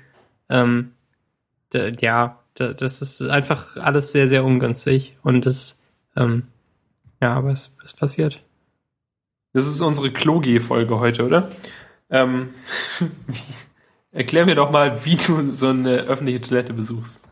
Ähm, 0.50 0.92
ja, 1.74 2.40
das 2.56 3.02
ist 3.02 3.22
einfach 3.22 3.78
alles 3.78 4.12
sehr, 4.12 4.28
sehr 4.28 4.44
ungünstig. 4.44 5.18
Und 5.24 5.46
das, 5.46 5.82
ähm, 6.16 6.44
ja, 7.22 7.34
aber 7.34 7.52
es, 7.52 7.76
es 7.84 7.94
passiert. 7.94 8.44
Das 9.54 9.68
ist 9.68 9.82
unsere 9.82 10.12
Klogi-Folge 10.12 11.00
heute, 11.00 11.26
oder? 11.26 11.52
Ähm, 12.10 12.54
erklär 14.12 14.46
mir 14.46 14.56
doch 14.56 14.72
mal, 14.72 15.06
wie 15.06 15.16
du 15.16 15.54
so 15.54 15.70
eine 15.70 16.02
öffentliche 16.02 16.42
Toilette 16.42 16.74
besuchst. 16.74 17.28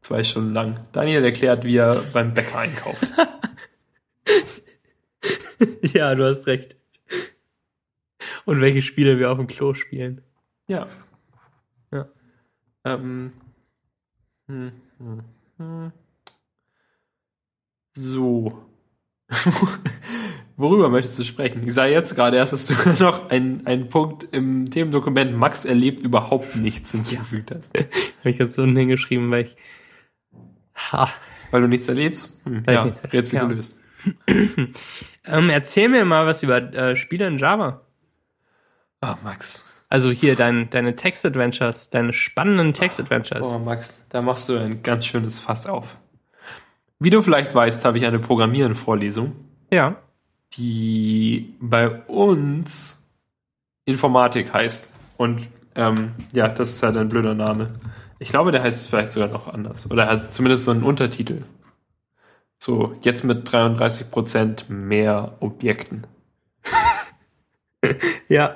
Zwei 0.00 0.24
Stunden 0.24 0.54
lang. 0.54 0.80
Daniel 0.92 1.24
erklärt, 1.24 1.64
wie 1.64 1.76
er 1.76 1.96
beim 2.12 2.32
Bäcker 2.32 2.58
einkauft. 2.58 3.06
ja, 5.82 6.14
du 6.14 6.24
hast 6.24 6.46
recht. 6.46 6.76
Und 8.46 8.60
welche 8.62 8.80
Spiele 8.82 9.18
wir 9.18 9.30
auf 9.30 9.38
dem 9.38 9.46
Klo 9.46 9.74
spielen. 9.74 10.22
Ja. 10.68 10.88
Ähm. 12.84 13.32
Hm, 14.48 14.72
hm, 14.98 15.22
hm. 15.58 15.92
So. 17.92 18.64
Worüber 20.56 20.90
möchtest 20.90 21.18
du 21.18 21.24
sprechen? 21.24 21.66
Ich 21.66 21.72
sage 21.72 21.92
jetzt 21.92 22.14
gerade 22.14 22.36
erst, 22.36 22.52
dass 22.52 22.66
du 22.66 22.74
noch 23.02 23.30
einen, 23.30 23.66
einen 23.66 23.88
Punkt 23.88 24.24
im 24.32 24.70
Themendokument 24.70 25.36
Max 25.36 25.64
erlebt 25.64 26.00
überhaupt 26.00 26.56
nichts 26.56 26.90
hinzugefügt 26.90 27.50
hast. 27.50 27.74
Habe 28.18 28.30
ich 28.30 28.38
jetzt 28.38 28.58
unten 28.58 28.76
hingeschrieben, 28.76 29.30
weil 29.30 29.44
ich. 29.44 29.56
Ha, 30.92 31.10
Weil 31.50 31.62
du 31.62 31.68
nichts 31.68 31.88
erlebst? 31.88 32.40
Hm, 32.44 32.66
Weil 32.66 32.74
ich 32.74 32.80
ja, 32.80 32.84
nichts 32.84 33.00
erlebe, 33.00 33.16
Rätsel 33.16 33.36
ja. 33.36 33.44
gelöst. 33.44 33.78
Ähm, 35.26 35.50
erzähl 35.50 35.90
mir 35.90 36.04
mal 36.06 36.24
was 36.26 36.42
über 36.42 36.56
äh, 36.72 36.96
Spiele 36.96 37.26
in 37.26 37.36
Java. 37.36 37.82
Ah, 39.02 39.18
Max. 39.22 39.69
Also 39.92 40.10
hier 40.12 40.36
dein, 40.36 40.70
deine 40.70 40.94
Text-Adventures, 40.96 41.90
deine 41.90 42.12
spannenden 42.12 42.72
Text-Adventures. 42.72 43.44
Oh, 43.46 43.58
Max, 43.58 44.06
da 44.08 44.22
machst 44.22 44.48
du 44.48 44.56
ein 44.56 44.82
ganz 44.84 45.04
schönes 45.04 45.40
Fass 45.40 45.66
auf. 45.66 45.96
Wie 47.00 47.10
du 47.10 47.22
vielleicht 47.22 47.54
weißt, 47.54 47.84
habe 47.84 47.98
ich 47.98 48.06
eine 48.06 48.20
Programmieren-Vorlesung, 48.20 49.34
Ja. 49.70 49.96
die 50.54 51.54
bei 51.60 51.90
uns 51.90 53.04
Informatik 53.84 54.52
heißt. 54.54 54.92
Und 55.16 55.48
ähm, 55.74 56.12
ja, 56.32 56.46
das 56.48 56.70
ist 56.74 56.82
halt 56.84 56.96
ein 56.96 57.08
blöder 57.08 57.34
Name. 57.34 57.72
Ich 58.20 58.28
glaube, 58.28 58.52
der 58.52 58.62
heißt 58.62 58.88
vielleicht 58.88 59.10
sogar 59.12 59.28
noch 59.30 59.52
anders. 59.52 59.90
Oder 59.90 60.06
hat 60.06 60.32
zumindest 60.32 60.64
so 60.64 60.70
einen 60.70 60.84
Untertitel. 60.84 61.42
So, 62.62 62.94
jetzt 63.02 63.24
mit 63.24 63.48
33% 63.48 64.70
mehr 64.70 65.36
Objekten. 65.40 66.06
Ja. 68.28 68.54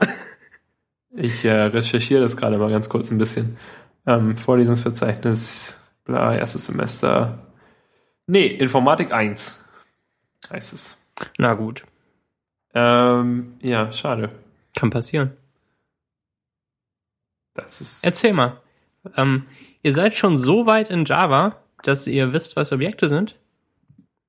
Ich 1.16 1.44
äh, 1.44 1.52
recherchiere 1.52 2.20
das 2.20 2.36
gerade 2.36 2.58
mal 2.58 2.70
ganz 2.70 2.88
kurz 2.88 3.10
ein 3.10 3.18
bisschen. 3.18 3.56
Ähm, 4.06 4.36
Vorlesungsverzeichnis, 4.36 5.78
bla, 6.04 6.34
erstes 6.34 6.66
Semester. 6.66 7.38
Nee, 8.26 8.46
Informatik 8.46 9.12
1 9.12 9.64
heißt 10.50 10.72
es. 10.72 10.98
Na 11.38 11.54
gut. 11.54 11.84
Ähm, 12.74 13.54
ja, 13.60 13.92
schade. 13.92 14.30
Kann 14.74 14.90
passieren. 14.90 15.36
Das 17.54 17.80
ist. 17.80 18.04
Erzähl 18.04 18.32
mal. 18.32 18.60
Ähm, 19.16 19.46
ihr 19.82 19.92
seid 19.92 20.14
schon 20.14 20.36
so 20.36 20.66
weit 20.66 20.90
in 20.90 21.04
Java, 21.04 21.62
dass 21.82 22.06
ihr 22.06 22.32
wisst, 22.32 22.56
was 22.56 22.72
Objekte 22.72 23.08
sind? 23.08 23.36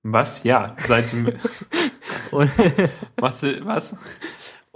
Was? 0.04 0.44
Ja, 0.44 0.76
seit 0.78 1.12
was? 2.32 3.44
Was? 3.44 3.98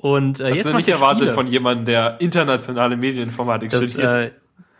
Und 0.02 0.40
äh, 0.40 0.50
Hast 0.50 0.56
jetzt 0.56 0.66
du 0.68 0.72
macht 0.74 0.78
nicht 0.78 0.90
erwartet 0.90 1.20
Spiele. 1.24 1.34
von 1.34 1.48
jemandem, 1.48 1.86
der 1.86 2.22
internationale 2.22 2.96
Medieninformatik 2.96 3.70
Das, 3.70 3.84
studiert? 3.92 4.18
äh, 4.18 4.32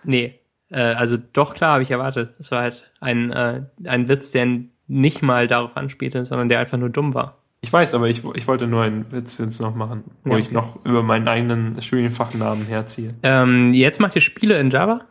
nee. 0.04 0.40
Äh, 0.70 0.80
also 0.82 1.18
doch, 1.18 1.54
klar, 1.54 1.74
habe 1.74 1.84
ich 1.84 1.92
erwartet. 1.92 2.36
Es 2.40 2.52
war 2.52 2.62
halt 2.62 2.90
ein, 3.02 3.32
äh, 3.32 3.64
ein 3.86 4.08
Witz, 4.08 4.32
der 4.32 4.48
nicht 4.88 5.22
mal 5.22 5.48
darauf 5.48 5.76
anspielte, 5.76 6.24
sondern 6.26 6.48
der 6.50 6.60
einfach 6.60 6.78
nur 6.78 6.90
dumm 6.90 7.14
war. 7.14 7.38
Ich 7.62 7.74
weiß, 7.74 7.94
aber 7.94 8.08
ich, 8.08 8.24
ich 8.36 8.48
wollte 8.48 8.68
nur 8.68 8.84
einen 8.84 9.12
Witz 9.12 9.38
jetzt 9.40 9.60
noch 9.60 9.76
machen, 9.76 10.06
wo 10.24 10.34
Ja. 10.34 10.38
ich 10.40 10.52
noch 10.52 10.86
über 10.86 11.04
meinen 11.04 11.28
eigenen 11.28 11.82
Studienfachnamen 11.82 12.66
herziehe. 12.68 13.14
Ähm, 13.22 13.74
jetzt 13.74 14.00
macht 14.00 14.16
ihr 14.16 14.22
Spiele 14.22 14.58
in 14.60 14.70
Java? 14.70 15.02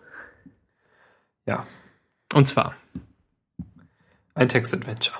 Ja, 1.44 1.66
Und 2.34 2.46
zwar. 2.46 2.74
ein 4.34 4.48
Text-Adventure. 4.48 5.16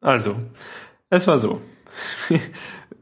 Also, 0.00 0.36
es 1.10 1.26
war 1.26 1.36
so. 1.38 1.60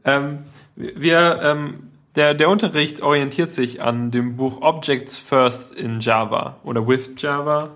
Ähm, 0.05 0.39
wir, 0.75 1.39
ähm, 1.43 1.91
der, 2.15 2.33
der 2.33 2.49
Unterricht 2.49 3.01
orientiert 3.01 3.53
sich 3.53 3.81
an 3.81 4.11
dem 4.11 4.35
Buch 4.35 4.61
Objects 4.61 5.17
First 5.17 5.75
in 5.75 5.99
Java 5.99 6.57
oder 6.63 6.87
with 6.87 7.11
Java. 7.17 7.69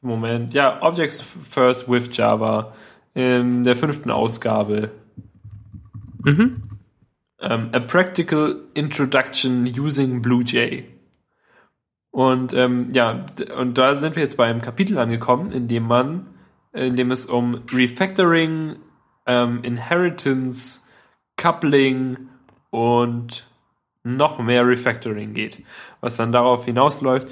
Moment, 0.00 0.52
ja, 0.54 0.82
Objects 0.82 1.24
First 1.48 1.90
with 1.90 2.10
Java 2.12 2.74
in 3.14 3.64
der 3.64 3.76
fünften 3.76 4.10
Ausgabe. 4.10 4.90
Mhm. 6.22 6.60
Ähm, 7.40 7.70
A 7.72 7.80
Practical 7.80 8.56
Introduction 8.74 9.64
Using 9.78 10.22
BlueJ. 10.22 10.84
Und 12.10 12.52
ähm, 12.54 12.88
ja, 12.92 13.26
und 13.58 13.76
da 13.76 13.96
sind 13.96 14.14
wir 14.14 14.22
jetzt 14.22 14.36
bei 14.36 14.46
einem 14.46 14.62
Kapitel 14.62 14.98
angekommen, 14.98 15.50
in 15.50 15.66
dem 15.66 15.86
man, 15.86 16.26
in 16.72 16.94
dem 16.94 17.10
es 17.10 17.26
um 17.26 17.62
Refactoring, 17.72 18.76
ähm, 19.26 19.62
Inheritance, 19.62 20.86
Coupling 21.36 22.28
und 22.70 23.48
noch 24.02 24.38
mehr 24.38 24.66
Refactoring 24.66 25.34
geht. 25.34 25.62
Was 26.00 26.16
dann 26.16 26.32
darauf 26.32 26.66
hinausläuft, 26.66 27.28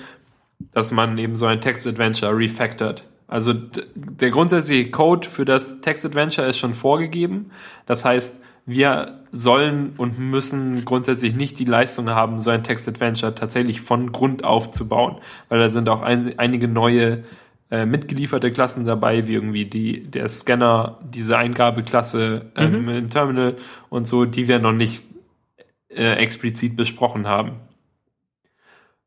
dass 0.72 0.90
man 0.90 1.18
eben 1.18 1.36
so 1.36 1.46
ein 1.46 1.60
Text-Adventure 1.60 2.36
refactored. 2.36 3.04
Also 3.28 3.54
der 3.94 4.30
grundsätzliche 4.30 4.90
Code 4.90 5.28
für 5.28 5.44
das 5.44 5.80
Text-Adventure 5.80 6.46
ist 6.46 6.58
schon 6.58 6.74
vorgegeben. 6.74 7.50
Das 7.86 8.04
heißt, 8.04 8.42
wir 8.66 9.24
sollen 9.32 9.94
und 9.96 10.18
müssen 10.18 10.84
grundsätzlich 10.84 11.34
nicht 11.34 11.58
die 11.58 11.64
Leistung 11.64 12.10
haben, 12.10 12.38
so 12.38 12.50
ein 12.50 12.62
Text-Adventure 12.62 13.34
tatsächlich 13.34 13.80
von 13.80 14.12
Grund 14.12 14.44
auf 14.44 14.70
zu 14.70 14.88
bauen. 14.88 15.16
Weil 15.48 15.58
da 15.58 15.68
sind 15.68 15.88
auch 15.88 16.02
ein, 16.02 16.38
einige 16.38 16.68
neue 16.68 17.24
äh, 17.72 17.86
mitgelieferte 17.86 18.50
Klassen 18.50 18.84
dabei, 18.84 19.26
wie 19.26 19.32
irgendwie 19.32 19.64
die, 19.64 20.02
der 20.02 20.28
Scanner, 20.28 20.98
diese 21.02 21.38
Eingabeklasse 21.38 22.52
ähm, 22.54 22.86
im 22.90 23.08
Terminal 23.08 23.56
und 23.88 24.06
so, 24.06 24.26
die 24.26 24.46
wir 24.46 24.58
noch 24.58 24.72
nicht 24.72 25.04
äh, 25.88 26.16
explizit 26.16 26.76
besprochen 26.76 27.26
haben. 27.26 27.52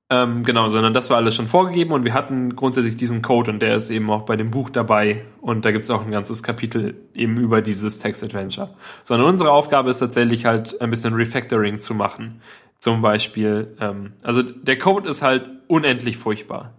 Ähm, 0.10 0.44
genau, 0.44 0.70
sondern 0.70 0.96
das 0.96 1.12
war 1.12 1.18
alles 1.18 1.36
schon 1.36 1.46
vorgegeben 1.46 1.92
und 1.92 2.06
wir 2.06 2.16
hatten 2.16 2.56
grundsätzlich 2.56 2.98
diesen 2.98 3.22
Code 3.22 3.52
und 3.52 3.60
der 3.60 3.76
ist 3.76 3.92
eben 3.92 4.10
auch 4.10 4.24
bei 4.24 4.36
dem 4.36 4.50
Buch 4.50 4.72
dabei 4.72 5.26
und 5.42 5.64
da 5.64 5.72
gibt 5.72 5.84
es 5.84 5.92
auch 5.92 6.04
ein 6.04 6.12
ganzes 6.12 6.42
Kapitel 6.42 6.96
eben 7.14 7.38
über 7.38 7.62
dieses 7.62 8.00
Text-Adventure. 8.00 8.72
Sondern 9.04 9.30
unsere 9.30 9.52
Aufgabe 9.52 9.92
ist 9.92 10.00
tatsächlich 10.00 10.46
halt 10.46 10.82
ein 10.82 10.90
bisschen 10.90 11.14
Refactoring 11.14 11.80
zu 11.80 11.94
machen. 11.94 12.42
Zum 12.80 13.04
Beispiel, 13.04 13.76
ähm, 13.80 14.14
also 14.24 14.42
der 14.42 14.80
Code 14.80 15.08
ist 15.08 15.22
halt 15.22 15.48
unendlich 15.68 16.18
furchtbar. 16.18 16.74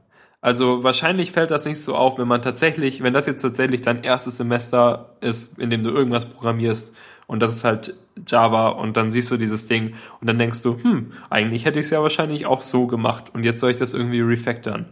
Also 0.46 0.84
wahrscheinlich 0.84 1.32
fällt 1.32 1.50
das 1.50 1.66
nicht 1.66 1.82
so 1.82 1.96
auf, 1.96 2.18
wenn 2.18 2.28
man 2.28 2.40
tatsächlich, 2.40 3.02
wenn 3.02 3.12
das 3.12 3.26
jetzt 3.26 3.42
tatsächlich 3.42 3.82
dein 3.82 4.04
erstes 4.04 4.36
Semester 4.36 5.16
ist, 5.20 5.58
in 5.58 5.70
dem 5.70 5.82
du 5.82 5.90
irgendwas 5.90 6.26
programmierst 6.26 6.96
und 7.26 7.42
das 7.42 7.56
ist 7.56 7.64
halt 7.64 7.96
Java 8.28 8.68
und 8.68 8.96
dann 8.96 9.10
siehst 9.10 9.28
du 9.32 9.38
dieses 9.38 9.66
Ding 9.66 9.94
und 10.20 10.28
dann 10.28 10.38
denkst 10.38 10.62
du, 10.62 10.80
hm, 10.80 11.10
eigentlich 11.30 11.64
hätte 11.64 11.80
ich 11.80 11.86
es 11.86 11.90
ja 11.90 12.00
wahrscheinlich 12.00 12.46
auch 12.46 12.62
so 12.62 12.86
gemacht 12.86 13.24
und 13.34 13.42
jetzt 13.42 13.58
soll 13.58 13.72
ich 13.72 13.76
das 13.78 13.92
irgendwie 13.92 14.20
refactoren. 14.20 14.86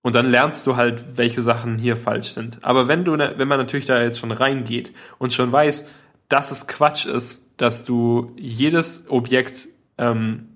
Und 0.00 0.14
dann 0.14 0.30
lernst 0.30 0.66
du 0.66 0.76
halt, 0.76 1.18
welche 1.18 1.42
Sachen 1.42 1.76
hier 1.76 1.98
falsch 1.98 2.28
sind. 2.28 2.64
Aber 2.64 2.88
wenn 2.88 3.04
du, 3.04 3.18
wenn 3.18 3.48
man 3.48 3.58
natürlich 3.58 3.84
da 3.84 4.00
jetzt 4.00 4.18
schon 4.18 4.32
reingeht 4.32 4.92
und 5.18 5.34
schon 5.34 5.52
weiß, 5.52 5.90
dass 6.30 6.50
es 6.50 6.66
Quatsch 6.68 7.04
ist, 7.04 7.60
dass 7.60 7.84
du 7.84 8.32
jedes 8.38 9.10
Objekt 9.10 9.68
ähm, 9.98 10.53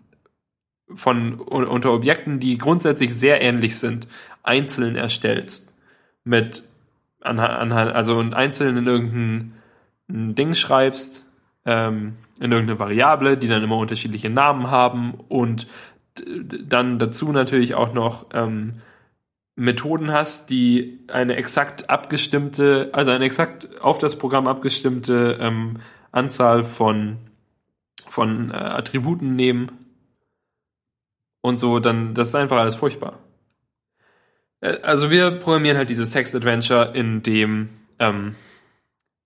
von 0.94 1.34
unter 1.34 1.92
Objekten, 1.92 2.40
die 2.40 2.58
grundsätzlich 2.58 3.14
sehr 3.14 3.42
ähnlich 3.42 3.78
sind, 3.78 4.08
einzeln 4.42 4.96
erstellst. 4.96 5.72
Mit 6.24 6.64
anhand, 7.20 7.94
also 7.94 8.18
und 8.18 8.34
einzeln 8.34 8.76
in 8.76 8.86
irgendein 8.86 9.52
ein 10.08 10.34
Ding 10.34 10.54
schreibst, 10.54 11.24
ähm, 11.66 12.16
in 12.40 12.50
irgendeine 12.50 12.78
Variable, 12.78 13.36
die 13.36 13.48
dann 13.48 13.62
immer 13.62 13.76
unterschiedliche 13.76 14.30
Namen 14.30 14.70
haben 14.70 15.14
und 15.28 15.66
dann 16.64 16.98
dazu 16.98 17.30
natürlich 17.32 17.74
auch 17.74 17.92
noch 17.92 18.26
ähm, 18.32 18.80
Methoden 19.54 20.12
hast, 20.12 20.50
die 20.50 21.00
eine 21.08 21.36
exakt 21.36 21.90
abgestimmte, 21.90 22.90
also 22.92 23.10
eine 23.10 23.24
exakt 23.24 23.80
auf 23.80 23.98
das 23.98 24.18
Programm 24.18 24.46
abgestimmte 24.46 25.38
ähm, 25.40 25.78
Anzahl 26.10 26.64
von, 26.64 27.18
von 28.08 28.50
äh, 28.50 28.54
Attributen 28.54 29.36
nehmen 29.36 29.87
und 31.48 31.58
so, 31.58 31.80
dann, 31.80 32.14
das 32.14 32.28
ist 32.28 32.34
einfach 32.34 32.58
alles 32.58 32.76
furchtbar. 32.76 33.18
Äh, 34.60 34.78
Also 34.82 35.10
wir 35.10 35.30
programmieren 35.32 35.76
halt 35.76 35.90
dieses 35.90 36.10
Text-Adventure, 36.10 36.92
in 36.94 37.22
dem, 37.22 37.70
ähm, 37.98 38.36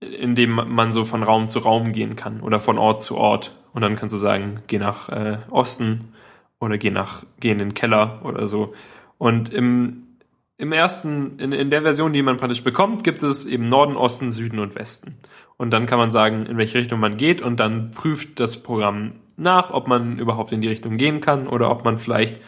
in 0.00 0.34
dem 0.34 0.50
man 0.52 0.92
so 0.92 1.04
von 1.04 1.22
Raum 1.22 1.48
zu 1.48 1.60
Raum 1.60 1.92
gehen 1.92 2.16
kann 2.16 2.40
oder 2.40 2.60
von 2.60 2.78
Ort 2.78 3.02
zu 3.02 3.16
Ort. 3.16 3.56
Und 3.72 3.82
dann 3.82 3.96
kannst 3.96 4.14
du 4.14 4.18
sagen, 4.18 4.60
geh 4.66 4.78
nach 4.78 5.08
äh, 5.08 5.38
Osten 5.50 6.12
oder 6.60 6.78
geh 6.78 6.90
nach, 6.90 7.24
geh 7.40 7.50
in 7.50 7.58
den 7.58 7.74
Keller 7.74 8.20
oder 8.24 8.46
so. 8.46 8.74
Und 9.18 9.52
im, 9.52 10.11
im 10.62 10.70
ersten, 10.70 11.40
in, 11.40 11.50
in 11.50 11.70
der 11.70 11.82
Version, 11.82 12.12
die 12.12 12.22
man 12.22 12.36
praktisch 12.36 12.62
bekommt, 12.62 13.02
gibt 13.02 13.24
es 13.24 13.46
eben 13.46 13.68
Norden, 13.68 13.96
Osten, 13.96 14.30
Süden 14.30 14.60
und 14.60 14.76
Westen. 14.76 15.16
Und 15.56 15.72
dann 15.72 15.86
kann 15.86 15.98
man 15.98 16.12
sagen, 16.12 16.46
in 16.46 16.56
welche 16.56 16.78
Richtung 16.78 17.00
man 17.00 17.16
geht 17.16 17.42
und 17.42 17.58
dann 17.58 17.90
prüft 17.90 18.38
das 18.38 18.62
Programm 18.62 19.14
nach, 19.36 19.72
ob 19.72 19.88
man 19.88 20.20
überhaupt 20.20 20.52
in 20.52 20.60
die 20.60 20.68
Richtung 20.68 20.98
gehen 20.98 21.20
kann 21.20 21.48
oder 21.48 21.68
ob 21.68 21.84
man 21.84 21.98
vielleicht, 21.98 22.40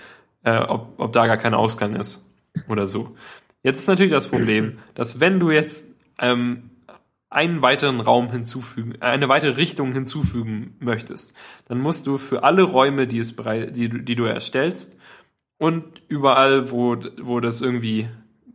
äh, 0.45 0.59
ob, 0.59 0.95
ob 0.99 1.13
da 1.13 1.27
gar 1.27 1.39
kein 1.39 1.55
Ausgang 1.55 1.97
ist 1.97 2.33
oder 2.69 2.87
so. 2.87 3.17
Jetzt 3.65 3.81
ist 3.81 3.89
natürlich 3.89 4.13
das 4.13 4.29
Problem, 4.29 4.79
dass 4.95 5.19
wenn 5.19 5.41
du 5.41 5.51
jetzt 5.51 5.93
ähm, 6.21 6.71
einen 7.31 7.63
weiteren 7.63 8.01
Raum 8.01 8.31
hinzufügen, 8.31 8.95
äh, 9.01 9.07
eine 9.07 9.29
weitere 9.29 9.57
Richtung 9.57 9.93
hinzufügen 9.93 10.77
möchtest, 10.79 11.35
dann 11.67 11.81
musst 11.81 12.07
du 12.07 12.19
für 12.19 12.45
alle 12.45 12.63
Räume, 12.63 13.09
die, 13.09 13.19
es 13.19 13.35
bereit, 13.35 13.77
die, 13.77 13.89
die 13.89 14.15
du 14.15 14.23
erstellst 14.23 15.01
und 15.59 15.85
überall, 16.09 16.71
wo, 16.71 16.97
wo 17.21 17.41
das 17.41 17.61
irgendwie 17.61 18.09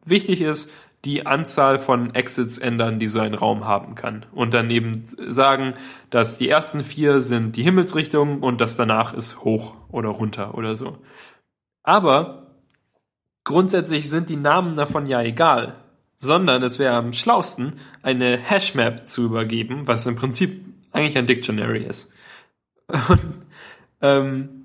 wichtig 0.06 0.42
ist, 0.42 0.72
die 1.06 1.26
Anzahl 1.26 1.78
von 1.78 2.14
Exits 2.14 2.58
ändern, 2.58 3.00
die 3.00 3.08
so 3.08 3.20
ein 3.20 3.34
Raum 3.34 3.66
haben 3.66 3.96
kann. 3.96 4.26
Und 4.34 4.54
dann 4.54 4.70
eben 4.70 5.04
sagen, 5.06 5.76
dass 6.10 6.38
die 6.38 6.50
ersten 6.50 6.84
vier 6.84 7.22
sind 7.22 7.56
die 7.56 7.64
Himmelsrichtung 7.64 8.42
und 8.42 8.60
das 8.60 8.76
danach 8.76 9.14
ist 9.14 9.44
hoch 9.44 9.76
oder 9.90 10.10
runter 10.10 10.58
oder 10.58 10.76
so. 10.76 10.98
Aber 11.84 12.48
grundsätzlich 13.46 14.10
sind 14.10 14.30
die 14.30 14.36
Namen 14.36 14.76
davon 14.76 15.06
ja 15.06 15.22
egal. 15.22 15.76
sondern 16.20 16.62
es 16.64 16.80
wäre 16.80 16.96
am 16.96 17.14
schlausten, 17.14 17.80
eine 18.02 18.38
Hashmap 18.38 19.08
zu 19.08 19.24
übergeben, 19.24 19.88
was 19.88 20.06
im 20.06 20.18
Prinzip 20.18 20.66
eigentlich 20.92 21.18
ein 21.18 21.28
Dictionary 21.28 21.84
ist. 21.84 22.14
Und, 23.08 23.22
ähm, 24.02 24.59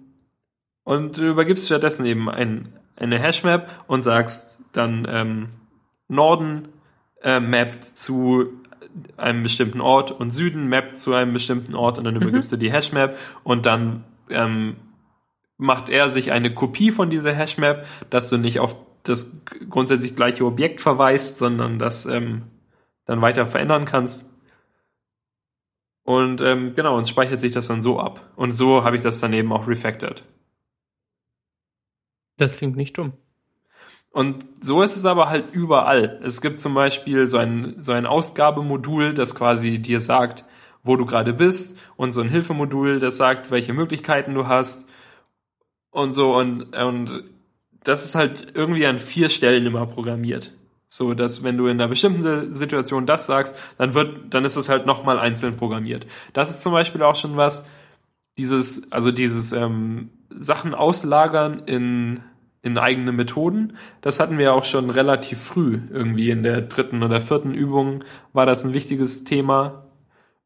und 0.84 1.18
du 1.18 1.28
übergibst 1.28 1.66
stattdessen 1.66 2.06
eben 2.06 2.30
ein, 2.30 2.72
eine 2.96 3.18
Hashmap 3.18 3.68
und 3.86 4.02
sagst 4.02 4.60
dann 4.72 5.06
ähm, 5.10 5.48
Norden 6.08 6.68
äh, 7.22 7.40
mappt 7.40 7.98
zu 7.98 8.52
einem 9.16 9.42
bestimmten 9.42 9.80
Ort 9.80 10.12
und 10.12 10.30
Süden 10.30 10.68
mappt 10.68 10.98
zu 10.98 11.14
einem 11.14 11.32
bestimmten 11.32 11.74
Ort 11.74 11.98
und 11.98 12.04
dann 12.04 12.16
übergibst 12.16 12.52
mhm. 12.52 12.56
du 12.56 12.60
die 12.60 12.72
Hashmap 12.72 13.18
und 13.42 13.66
dann 13.66 14.04
ähm, 14.30 14.76
macht 15.56 15.88
er 15.88 16.10
sich 16.10 16.32
eine 16.32 16.54
Kopie 16.54 16.92
von 16.92 17.10
dieser 17.10 17.32
Hashmap, 17.32 17.86
dass 18.10 18.28
du 18.30 18.36
nicht 18.36 18.60
auf 18.60 18.76
das 19.02 19.42
grundsätzlich 19.68 20.16
gleiche 20.16 20.44
Objekt 20.44 20.80
verweist, 20.80 21.38
sondern 21.38 21.78
das 21.78 22.06
ähm, 22.06 22.42
dann 23.06 23.20
weiter 23.20 23.46
verändern 23.46 23.84
kannst. 23.84 24.30
Und 26.04 26.40
ähm, 26.40 26.74
genau, 26.74 26.96
und 26.96 27.08
speichert 27.08 27.40
sich 27.40 27.52
das 27.52 27.68
dann 27.68 27.82
so 27.82 27.98
ab. 27.98 28.32
Und 28.36 28.52
so 28.52 28.84
habe 28.84 28.96
ich 28.96 29.02
das 29.02 29.20
dann 29.20 29.32
eben 29.32 29.52
auch 29.52 29.66
refactored. 29.66 30.22
Das 32.36 32.56
klingt 32.56 32.76
nicht 32.76 32.98
dumm. 32.98 33.12
Und 34.10 34.46
so 34.60 34.82
ist 34.82 34.96
es 34.96 35.04
aber 35.06 35.28
halt 35.28 35.52
überall. 35.52 36.20
Es 36.22 36.40
gibt 36.40 36.60
zum 36.60 36.74
Beispiel 36.74 37.26
so 37.26 37.36
ein, 37.36 37.76
so 37.80 37.92
ein 37.92 38.06
Ausgabemodul, 38.06 39.12
das 39.12 39.34
quasi 39.34 39.80
dir 39.80 40.00
sagt, 40.00 40.44
wo 40.84 40.96
du 40.96 41.04
gerade 41.04 41.32
bist 41.32 41.80
und 41.96 42.12
so 42.12 42.20
ein 42.20 42.28
Hilfemodul, 42.28 43.00
das 43.00 43.16
sagt, 43.16 43.50
welche 43.50 43.72
Möglichkeiten 43.72 44.34
du 44.34 44.46
hast 44.46 44.88
und 45.90 46.12
so 46.12 46.36
und, 46.36 46.76
und 46.76 47.24
das 47.82 48.04
ist 48.04 48.14
halt 48.14 48.52
irgendwie 48.54 48.86
an 48.86 48.98
vier 48.98 49.30
Stellen 49.30 49.66
immer 49.66 49.86
programmiert. 49.86 50.52
So, 50.88 51.14
dass 51.14 51.42
wenn 51.42 51.56
du 51.56 51.66
in 51.66 51.80
einer 51.80 51.88
bestimmten 51.88 52.54
Situation 52.54 53.06
das 53.06 53.26
sagst, 53.26 53.58
dann 53.78 53.94
wird, 53.94 54.32
dann 54.32 54.44
ist 54.44 54.54
es 54.54 54.68
halt 54.68 54.86
nochmal 54.86 55.18
einzeln 55.18 55.56
programmiert. 55.56 56.06
Das 56.32 56.50
ist 56.50 56.62
zum 56.62 56.72
Beispiel 56.72 57.02
auch 57.02 57.16
schon 57.16 57.36
was, 57.36 57.66
dieses, 58.38 58.92
also 58.92 59.10
dieses 59.10 59.50
ähm, 59.50 60.10
Sachen 60.30 60.74
auslagern 60.74 61.62
in 61.66 62.20
in 62.64 62.78
eigene 62.78 63.12
Methoden. 63.12 63.74
Das 64.00 64.18
hatten 64.18 64.38
wir 64.38 64.54
auch 64.54 64.64
schon 64.64 64.88
relativ 64.88 65.38
früh, 65.38 65.80
irgendwie 65.90 66.30
in 66.30 66.42
der 66.42 66.62
dritten 66.62 67.02
oder 67.02 67.20
vierten 67.20 67.52
Übung 67.52 68.02
war 68.32 68.46
das 68.46 68.64
ein 68.64 68.72
wichtiges 68.72 69.24
Thema. 69.24 69.84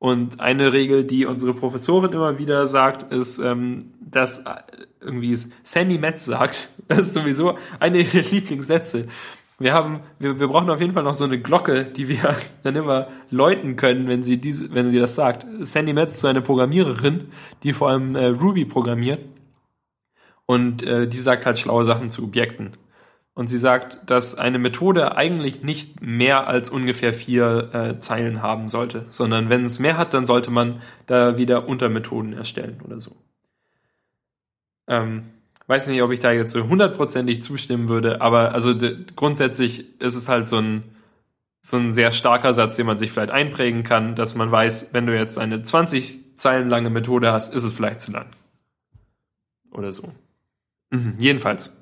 Und 0.00 0.40
eine 0.40 0.72
Regel, 0.72 1.04
die 1.04 1.26
unsere 1.26 1.54
Professorin 1.54 2.12
immer 2.12 2.38
wieder 2.38 2.66
sagt, 2.66 3.12
ist, 3.12 3.38
ähm, 3.38 3.92
dass 4.00 4.44
äh, 4.44 4.54
irgendwie 5.00 5.36
Sandy 5.62 5.98
Metz 5.98 6.24
sagt, 6.24 6.70
das 6.88 6.98
ist 6.98 7.14
sowieso 7.14 7.56
eine 7.78 8.00
ihrer 8.00 8.28
Lieblingssätze. 8.28 9.08
Wir 9.60 9.72
haben, 9.72 10.00
wir, 10.18 10.38
wir 10.38 10.48
brauchen 10.48 10.70
auf 10.70 10.80
jeden 10.80 10.94
Fall 10.94 11.02
noch 11.02 11.14
so 11.14 11.24
eine 11.24 11.40
Glocke, 11.40 11.84
die 11.84 12.08
wir 12.08 12.34
dann 12.64 12.74
immer 12.74 13.08
läuten 13.30 13.76
können, 13.76 14.08
wenn 14.08 14.24
sie 14.24 14.38
diese, 14.38 14.74
wenn 14.74 14.90
sie 14.90 14.98
das 14.98 15.14
sagt. 15.14 15.46
Sandy 15.60 15.92
Metz 15.92 16.14
ist 16.14 16.20
so 16.20 16.28
eine 16.28 16.42
Programmiererin, 16.42 17.28
die 17.62 17.72
vor 17.72 17.90
allem 17.90 18.16
äh, 18.16 18.26
Ruby 18.26 18.64
programmiert 18.64 19.20
und 20.48 20.82
äh, 20.82 21.06
die 21.06 21.18
sagt 21.18 21.44
halt 21.44 21.58
schlaue 21.58 21.84
Sachen 21.84 22.08
zu 22.08 22.24
Objekten. 22.24 22.72
Und 23.34 23.48
sie 23.48 23.58
sagt, 23.58 23.98
dass 24.06 24.34
eine 24.34 24.58
Methode 24.58 25.14
eigentlich 25.14 25.62
nicht 25.62 26.00
mehr 26.00 26.48
als 26.48 26.70
ungefähr 26.70 27.12
vier 27.12 27.68
äh, 27.72 27.98
Zeilen 27.98 28.42
haben 28.42 28.68
sollte, 28.68 29.04
sondern 29.10 29.50
wenn 29.50 29.64
es 29.64 29.78
mehr 29.78 29.98
hat, 29.98 30.14
dann 30.14 30.24
sollte 30.24 30.50
man 30.50 30.80
da 31.06 31.36
wieder 31.36 31.68
Untermethoden 31.68 32.32
erstellen 32.32 32.80
oder 32.82 32.98
so. 32.98 33.14
Ähm, 34.88 35.24
weiß 35.66 35.86
nicht, 35.88 36.02
ob 36.02 36.10
ich 36.12 36.18
da 36.18 36.32
jetzt 36.32 36.52
so 36.52 36.66
hundertprozentig 36.66 37.42
zustimmen 37.42 37.90
würde, 37.90 38.22
aber 38.22 38.54
also 38.54 38.74
grundsätzlich 39.16 40.00
ist 40.00 40.14
es 40.14 40.30
halt 40.30 40.46
so 40.46 40.56
ein, 40.56 40.82
so 41.60 41.76
ein 41.76 41.92
sehr 41.92 42.10
starker 42.10 42.54
Satz, 42.54 42.76
den 42.76 42.86
man 42.86 42.96
sich 42.96 43.12
vielleicht 43.12 43.32
einprägen 43.32 43.82
kann, 43.82 44.16
dass 44.16 44.34
man 44.34 44.50
weiß, 44.50 44.94
wenn 44.94 45.06
du 45.06 45.14
jetzt 45.14 45.38
eine 45.38 45.60
20 45.60 46.38
Zeilen 46.38 46.70
lange 46.70 46.88
Methode 46.88 47.32
hast, 47.32 47.54
ist 47.54 47.64
es 47.64 47.72
vielleicht 47.72 48.00
zu 48.00 48.12
lang. 48.12 48.30
Oder 49.70 49.92
so. 49.92 50.14
Mhm, 50.90 51.16
jedenfalls 51.18 51.72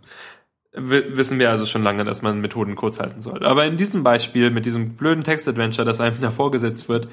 wissen 0.76 1.38
wir 1.38 1.50
also 1.50 1.64
schon 1.64 1.82
lange, 1.82 2.04
dass 2.04 2.22
man 2.22 2.40
Methoden 2.40 2.74
kurz 2.76 3.00
halten 3.00 3.22
soll. 3.22 3.44
Aber 3.46 3.64
in 3.64 3.76
diesem 3.78 4.04
Beispiel 4.04 4.50
mit 4.50 4.66
diesem 4.66 4.94
blöden 4.96 5.24
Textadventure, 5.24 5.86
das 5.86 6.00
einem 6.00 6.20
da 6.20 6.30
vorgesetzt 6.30 6.88
wird, 6.88 7.08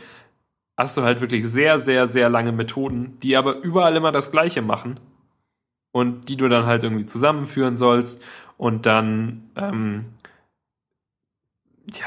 hast 0.77 0.97
du 0.97 1.03
halt 1.03 1.21
wirklich 1.21 1.47
sehr, 1.49 1.79
sehr, 1.79 2.07
sehr 2.07 2.29
lange 2.29 2.51
Methoden, 2.51 3.17
die 3.21 3.37
aber 3.37 3.61
überall 3.61 3.95
immer 3.95 4.11
das 4.11 4.31
Gleiche 4.31 4.61
machen 4.61 4.99
und 5.93 6.27
die 6.27 6.35
du 6.35 6.49
dann 6.49 6.65
halt 6.65 6.83
irgendwie 6.83 7.05
zusammenführen 7.05 7.77
sollst 7.77 8.21
und 8.57 8.85
dann, 8.85 9.49
ähm, 9.55 10.05
ja, 11.87 12.05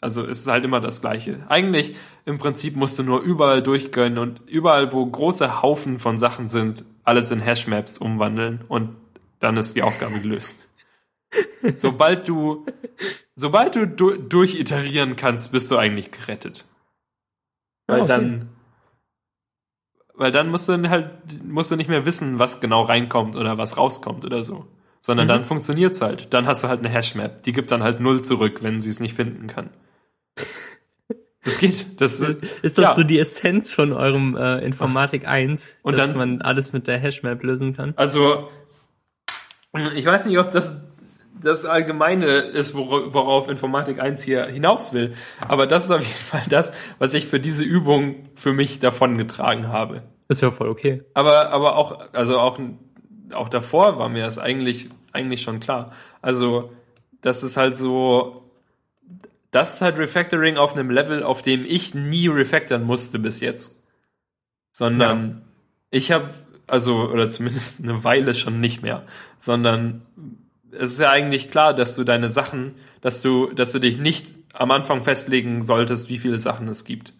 also 0.00 0.22
es 0.22 0.40
ist 0.40 0.46
halt 0.48 0.64
immer 0.64 0.80
das 0.80 1.00
Gleiche. 1.00 1.44
Eigentlich 1.48 1.96
im 2.24 2.38
Prinzip 2.38 2.76
musst 2.76 2.98
du 2.98 3.02
nur 3.02 3.20
überall 3.20 3.62
durchgönnen 3.62 4.18
und 4.18 4.48
überall, 4.48 4.92
wo 4.92 5.04
große 5.04 5.62
Haufen 5.62 5.98
von 5.98 6.18
Sachen 6.18 6.48
sind, 6.48 6.84
alles 7.10 7.30
in 7.32 7.40
Hashmaps 7.40 7.98
umwandeln 7.98 8.64
und 8.68 8.96
dann 9.40 9.56
ist 9.56 9.74
die 9.74 9.82
Aufgabe 9.82 10.20
gelöst. 10.20 10.68
sobald 11.76 12.28
du, 12.28 12.64
sobald 13.34 13.74
du 13.74 13.86
du 13.86 14.16
durchiterieren 14.16 15.16
kannst, 15.16 15.50
bist 15.52 15.70
du 15.70 15.76
eigentlich 15.76 16.12
gerettet. 16.12 16.66
Weil 17.86 18.00
ah, 18.00 18.02
okay. 18.02 18.08
dann, 18.08 18.48
weil 20.14 20.30
dann 20.30 20.48
musst 20.48 20.68
du 20.68 20.88
halt, 20.88 21.10
musst 21.44 21.72
du 21.72 21.76
nicht 21.76 21.88
mehr 21.88 22.06
wissen, 22.06 22.38
was 22.38 22.60
genau 22.60 22.82
reinkommt 22.82 23.34
oder 23.34 23.58
was 23.58 23.76
rauskommt 23.76 24.24
oder 24.24 24.44
so. 24.44 24.66
Sondern 25.00 25.26
mhm. 25.26 25.30
dann 25.30 25.44
funktioniert's 25.44 26.00
halt. 26.00 26.32
Dann 26.32 26.46
hast 26.46 26.62
du 26.62 26.68
halt 26.68 26.80
eine 26.80 26.90
Hashmap. 26.90 27.42
Die 27.42 27.52
gibt 27.52 27.72
dann 27.72 27.82
halt 27.82 27.98
null 28.00 28.22
zurück, 28.22 28.62
wenn 28.62 28.80
sie 28.80 28.90
es 28.90 29.00
nicht 29.00 29.14
finden 29.14 29.48
kann. 29.48 29.70
Das 31.44 31.58
geht. 31.58 32.00
Das, 32.00 32.20
ist 32.20 32.78
das 32.78 32.84
ja. 32.84 32.94
so 32.94 33.02
die 33.02 33.18
Essenz 33.18 33.72
von 33.72 33.92
eurem 33.92 34.36
äh, 34.36 34.58
Informatik 34.58 35.26
1, 35.26 35.78
Und 35.82 35.96
dass 35.96 36.08
dann, 36.08 36.16
man 36.16 36.42
alles 36.42 36.72
mit 36.72 36.86
der 36.86 36.98
Hashmap 36.98 37.42
lösen 37.42 37.74
kann? 37.74 37.94
Also, 37.96 38.50
ich 39.94 40.04
weiß 40.04 40.26
nicht, 40.26 40.38
ob 40.38 40.50
das 40.50 40.90
das 41.42 41.64
Allgemeine 41.64 42.26
ist, 42.26 42.74
worauf 42.74 43.48
Informatik 43.48 43.98
1 43.98 44.22
hier 44.22 44.46
hinaus 44.46 44.92
will. 44.92 45.14
Aber 45.48 45.66
das 45.66 45.84
ist 45.84 45.90
auf 45.90 46.02
jeden 46.02 46.14
Fall 46.14 46.42
das, 46.48 46.74
was 46.98 47.14
ich 47.14 47.26
für 47.26 47.40
diese 47.40 47.64
Übung 47.64 48.16
für 48.34 48.52
mich 48.52 48.80
davongetragen 48.80 49.68
habe. 49.68 50.02
Ist 50.28 50.42
ja 50.42 50.50
voll 50.50 50.68
okay. 50.68 51.02
Aber, 51.14 51.50
aber 51.50 51.76
auch, 51.76 52.12
also 52.12 52.38
auch, 52.38 52.58
auch 53.32 53.48
davor 53.48 53.98
war 53.98 54.08
mir 54.08 54.24
das 54.24 54.38
eigentlich, 54.38 54.90
eigentlich 55.12 55.42
schon 55.42 55.60
klar. 55.60 55.92
Also, 56.22 56.72
das 57.22 57.42
ist 57.42 57.56
halt 57.56 57.76
so, 57.76 58.49
das 59.50 59.74
ist 59.74 59.80
halt 59.80 59.98
Refactoring 59.98 60.56
auf 60.56 60.74
einem 60.74 60.90
Level, 60.90 61.22
auf 61.22 61.42
dem 61.42 61.64
ich 61.64 61.94
nie 61.94 62.28
refactoren 62.28 62.84
musste 62.84 63.18
bis 63.18 63.40
jetzt. 63.40 63.76
Sondern 64.72 65.28
ja. 65.28 65.42
ich 65.90 66.12
habe, 66.12 66.30
also, 66.66 67.10
oder 67.10 67.28
zumindest 67.28 67.82
eine 67.82 68.04
Weile 68.04 68.34
schon 68.34 68.60
nicht 68.60 68.82
mehr, 68.82 69.04
sondern 69.38 70.02
es 70.72 70.92
ist 70.92 71.00
ja 71.00 71.10
eigentlich 71.10 71.50
klar, 71.50 71.74
dass 71.74 71.96
du 71.96 72.04
deine 72.04 72.28
Sachen, 72.28 72.74
dass 73.00 73.22
du, 73.22 73.48
dass 73.48 73.72
du 73.72 73.80
dich 73.80 73.98
nicht 73.98 74.28
am 74.52 74.70
Anfang 74.70 75.02
festlegen 75.02 75.62
solltest, 75.62 76.08
wie 76.08 76.18
viele 76.18 76.38
Sachen 76.38 76.68
es 76.68 76.84
gibt, 76.84 77.12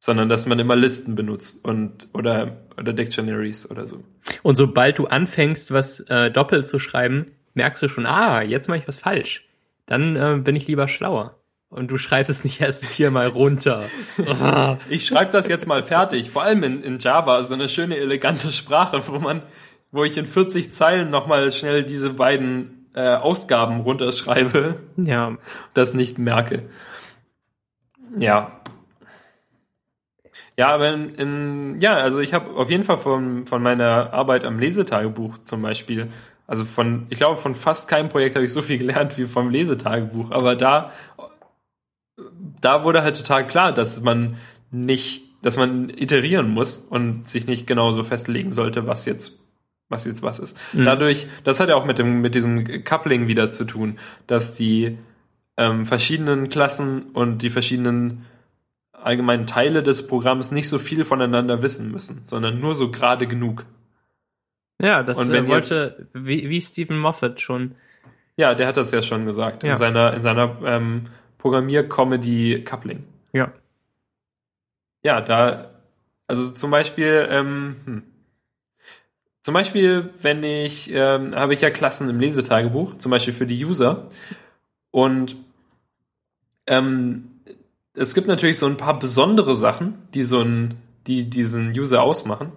sondern 0.00 0.28
dass 0.28 0.46
man 0.46 0.58
immer 0.58 0.76
Listen 0.76 1.14
benutzt 1.14 1.64
und 1.64 2.08
oder 2.12 2.56
oder 2.80 2.92
Dictionaries 2.92 3.70
oder 3.70 3.86
so. 3.86 4.02
Und 4.42 4.56
sobald 4.56 4.98
du 4.98 5.06
anfängst, 5.06 5.72
was 5.72 6.00
äh, 6.00 6.30
doppelt 6.30 6.66
zu 6.66 6.78
schreiben, 6.78 7.32
merkst 7.54 7.82
du 7.82 7.88
schon, 7.88 8.06
ah, 8.06 8.42
jetzt 8.42 8.68
mache 8.68 8.78
ich 8.78 8.88
was 8.88 8.98
falsch. 8.98 9.46
Dann 9.86 10.16
äh, 10.16 10.40
bin 10.42 10.56
ich 10.56 10.66
lieber 10.66 10.88
schlauer. 10.88 11.39
Und 11.70 11.88
du 11.92 11.98
schreibst 11.98 12.28
es 12.28 12.42
nicht 12.42 12.60
erst 12.60 12.84
viermal 12.84 13.28
runter. 13.28 13.84
ich 14.90 15.06
schreibe 15.06 15.30
das 15.30 15.46
jetzt 15.46 15.68
mal 15.68 15.84
fertig. 15.84 16.30
Vor 16.30 16.42
allem 16.42 16.64
in, 16.64 16.82
in 16.82 16.98
Java, 16.98 17.44
so 17.44 17.54
eine 17.54 17.68
schöne, 17.68 17.96
elegante 17.96 18.50
Sprache, 18.50 19.02
wo 19.06 19.20
man, 19.20 19.42
wo 19.92 20.02
ich 20.02 20.18
in 20.18 20.26
40 20.26 20.72
Zeilen 20.72 21.10
nochmal 21.10 21.52
schnell 21.52 21.84
diese 21.84 22.10
beiden 22.10 22.88
äh, 22.94 23.14
Ausgaben 23.14 23.80
runterschreibe. 23.82 24.80
Ja. 24.96 25.38
Das 25.72 25.94
nicht 25.94 26.18
merke. 26.18 26.68
Ja. 28.18 28.60
Ja, 30.58 30.70
aber 30.70 30.92
in, 30.92 31.14
in 31.14 31.80
ja, 31.80 31.94
also 31.94 32.18
ich 32.18 32.34
habe 32.34 32.50
auf 32.56 32.68
jeden 32.68 32.82
Fall 32.82 32.98
von, 32.98 33.46
von 33.46 33.62
meiner 33.62 34.12
Arbeit 34.12 34.44
am 34.44 34.58
Lesetagebuch 34.58 35.38
zum 35.38 35.62
Beispiel 35.62 36.08
also 36.50 36.64
von, 36.64 37.06
ich 37.10 37.18
glaube, 37.18 37.36
von 37.36 37.54
fast 37.54 37.88
keinem 37.88 38.08
Projekt 38.08 38.34
habe 38.34 38.44
ich 38.44 38.52
so 38.52 38.60
viel 38.60 38.76
gelernt 38.76 39.16
wie 39.16 39.26
vom 39.26 39.50
Lesetagebuch. 39.50 40.32
Aber 40.32 40.56
da 40.56 40.90
da 42.60 42.84
wurde 42.84 43.02
halt 43.02 43.16
total 43.16 43.46
klar, 43.46 43.72
dass 43.72 44.00
man 44.02 44.36
nicht, 44.70 45.24
dass 45.42 45.56
man 45.56 45.90
iterieren 45.90 46.50
muss 46.50 46.78
und 46.78 47.28
sich 47.28 47.46
nicht 47.46 47.66
genauso 47.66 48.04
festlegen 48.04 48.52
sollte, 48.52 48.86
was 48.86 49.04
jetzt 49.04 49.40
was 49.88 50.04
jetzt 50.04 50.22
was 50.22 50.38
ist. 50.38 50.58
Mhm. 50.72 50.84
Dadurch, 50.84 51.26
das 51.42 51.58
hat 51.58 51.68
ja 51.68 51.74
auch 51.74 51.84
mit 51.84 51.98
dem 51.98 52.20
mit 52.20 52.34
diesem 52.34 52.84
Coupling 52.84 53.26
wieder 53.26 53.50
zu 53.50 53.64
tun, 53.64 53.98
dass 54.28 54.54
die 54.54 54.98
ähm, 55.56 55.84
verschiedenen 55.84 56.48
Klassen 56.48 57.10
und 57.12 57.38
die 57.42 57.50
verschiedenen 57.50 58.24
allgemeinen 58.92 59.46
Teile 59.46 59.82
des 59.82 60.06
Programms 60.06 60.52
nicht 60.52 60.68
so 60.68 60.78
viel 60.78 61.04
voneinander 61.04 61.62
wissen 61.62 61.90
müssen, 61.90 62.22
sondern 62.24 62.60
nur 62.60 62.74
so 62.74 62.90
gerade 62.90 63.26
genug. 63.26 63.64
Ja, 64.80 65.02
das 65.02 65.18
und 65.18 65.32
wenn 65.32 65.46
äh, 65.46 65.48
wollte, 65.48 65.96
jetzt, 65.98 66.08
wie, 66.14 66.48
wie 66.48 66.60
Stephen 66.60 66.98
Moffat 66.98 67.40
schon 67.40 67.74
Ja, 68.36 68.54
der 68.54 68.66
hat 68.66 68.76
das 68.76 68.90
ja 68.92 69.02
schon 69.02 69.26
gesagt 69.26 69.62
Ja. 69.62 69.72
in 69.72 69.76
seiner, 69.76 70.14
in 70.14 70.22
seiner 70.22 70.56
ähm, 70.64 71.06
Programmier-Comedy-Coupling. 71.40 73.04
Ja. 73.32 73.52
Ja, 75.02 75.20
da, 75.20 75.70
also 76.26 76.50
zum 76.52 76.70
Beispiel, 76.70 77.26
ähm, 77.30 77.76
hm. 77.84 78.02
zum 79.42 79.54
Beispiel, 79.54 80.10
wenn 80.20 80.42
ich, 80.44 80.90
ähm, 80.92 81.34
habe 81.34 81.54
ich 81.54 81.60
ja 81.62 81.70
Klassen 81.70 82.08
im 82.10 82.20
Lesetagebuch, 82.20 82.98
zum 82.98 83.10
Beispiel 83.10 83.32
für 83.34 83.46
die 83.46 83.64
User. 83.64 84.08
Und 84.90 85.36
ähm, 86.66 87.40
es 87.94 88.14
gibt 88.14 88.28
natürlich 88.28 88.58
so 88.58 88.66
ein 88.66 88.76
paar 88.76 88.98
besondere 88.98 89.56
Sachen, 89.56 90.08
die 90.14 90.24
so 90.24 90.40
ein, 90.40 90.76
die 91.06 91.28
diesen 91.30 91.70
User 91.70 92.02
ausmachen. 92.02 92.52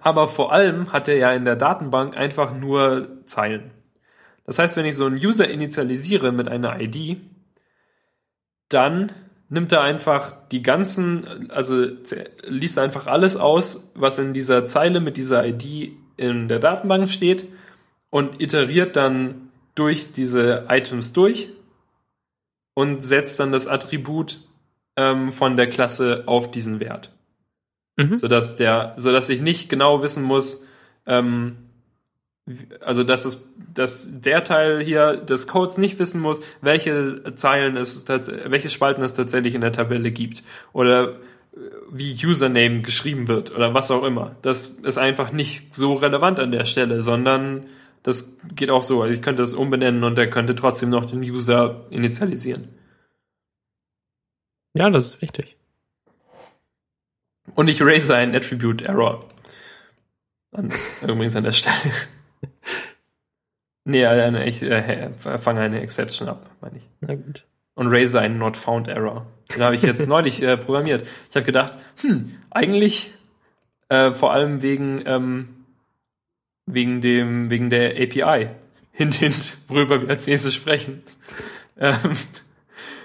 Aber 0.00 0.28
vor 0.28 0.52
allem 0.52 0.92
hat 0.92 1.08
er 1.08 1.16
ja 1.16 1.32
in 1.32 1.44
der 1.44 1.56
Datenbank 1.56 2.16
einfach 2.16 2.54
nur 2.54 3.24
Zeilen. 3.24 3.70
Das 4.48 4.58
heißt, 4.58 4.78
wenn 4.78 4.86
ich 4.86 4.96
so 4.96 5.04
einen 5.04 5.18
User 5.18 5.46
initialisiere 5.46 6.32
mit 6.32 6.48
einer 6.48 6.80
ID, 6.80 7.18
dann 8.70 9.12
nimmt 9.50 9.72
er 9.72 9.82
einfach 9.82 10.48
die 10.48 10.62
ganzen, 10.62 11.50
also 11.50 11.86
liest 12.44 12.78
einfach 12.78 13.06
alles 13.06 13.36
aus, 13.36 13.92
was 13.94 14.18
in 14.18 14.32
dieser 14.32 14.64
Zeile 14.64 15.00
mit 15.00 15.18
dieser 15.18 15.46
ID 15.46 15.92
in 16.16 16.48
der 16.48 16.60
Datenbank 16.60 17.10
steht 17.10 17.46
und 18.08 18.40
iteriert 18.40 18.96
dann 18.96 19.50
durch 19.74 20.12
diese 20.12 20.64
Items 20.70 21.12
durch 21.12 21.50
und 22.72 23.02
setzt 23.02 23.38
dann 23.38 23.52
das 23.52 23.66
Attribut 23.66 24.40
ähm, 24.96 25.30
von 25.30 25.58
der 25.58 25.68
Klasse 25.68 26.22
auf 26.24 26.50
diesen 26.50 26.80
Wert 26.80 27.12
Mhm. 27.98 28.16
sodass 28.16 28.56
der, 28.56 28.94
sodass 28.96 29.28
ich 29.28 29.40
nicht 29.40 29.68
genau 29.68 30.02
wissen 30.02 30.22
muss, 30.22 30.66
ähm, 31.04 31.67
also 32.80 33.04
dass 33.04 33.24
es, 33.24 33.48
dass 33.74 34.20
der 34.20 34.44
Teil 34.44 34.82
hier 34.82 35.16
des 35.16 35.46
Codes 35.46 35.78
nicht 35.78 35.98
wissen 35.98 36.20
muss, 36.20 36.40
welche 36.60 37.34
Zeilen 37.34 37.76
es, 37.76 38.06
welche 38.08 38.70
Spalten 38.70 39.02
es 39.02 39.14
tatsächlich 39.14 39.54
in 39.54 39.60
der 39.60 39.72
Tabelle 39.72 40.10
gibt 40.10 40.42
oder 40.72 41.12
äh, 41.12 41.16
wie 41.92 42.14
Username 42.24 42.82
geschrieben 42.82 43.28
wird 43.28 43.54
oder 43.54 43.74
was 43.74 43.90
auch 43.90 44.04
immer. 44.04 44.36
Das 44.42 44.66
ist 44.66 44.98
einfach 44.98 45.32
nicht 45.32 45.74
so 45.74 45.94
relevant 45.94 46.40
an 46.40 46.52
der 46.52 46.64
Stelle, 46.64 47.02
sondern 47.02 47.66
das 48.02 48.40
geht 48.54 48.70
auch 48.70 48.82
so. 48.82 49.02
Also 49.02 49.14
ich 49.14 49.22
könnte 49.22 49.42
es 49.42 49.54
umbenennen 49.54 50.04
und 50.04 50.18
er 50.18 50.30
könnte 50.30 50.54
trotzdem 50.54 50.90
noch 50.90 51.06
den 51.06 51.20
User 51.20 51.86
initialisieren. 51.90 52.68
Ja, 54.74 54.90
das 54.90 55.14
ist 55.14 55.22
wichtig. 55.22 55.56
Und 57.54 57.68
ich 57.68 57.82
raise 57.82 58.14
einen 58.14 58.34
Attribute 58.34 58.82
Error. 58.82 59.20
An, 60.52 60.70
übrigens 61.02 61.36
an 61.36 61.44
der 61.44 61.52
Stelle. 61.52 61.74
nee, 63.84 64.04
eine, 64.06 64.46
ich 64.46 64.62
äh, 64.62 65.10
fange 65.12 65.60
eine 65.60 65.80
Exception 65.80 66.28
ab, 66.28 66.50
meine 66.60 66.78
ich. 66.78 66.88
Na 67.00 67.14
gut. 67.14 67.44
Und 67.74 67.88
raise 67.88 68.20
einen 68.20 68.38
Not 68.38 68.56
Found 68.56 68.88
Error. 68.88 69.26
Den 69.54 69.62
habe 69.62 69.74
ich 69.74 69.82
jetzt 69.82 70.08
neulich 70.08 70.42
äh, 70.42 70.56
programmiert. 70.56 71.06
Ich 71.30 71.36
habe 71.36 71.46
gedacht, 71.46 71.78
hm, 72.02 72.36
eigentlich 72.50 73.12
äh, 73.88 74.12
vor 74.12 74.32
allem 74.32 74.62
wegen, 74.62 75.02
ähm, 75.06 75.64
wegen, 76.66 77.00
dem, 77.00 77.50
wegen 77.50 77.70
der 77.70 77.90
API. 77.92 78.50
Hint, 78.92 79.14
hint, 79.14 79.58
worüber 79.68 80.02
wir 80.02 80.08
als 80.08 80.26
nächstes 80.26 80.54
sprechen. 80.54 81.02
Ähm, 81.78 81.96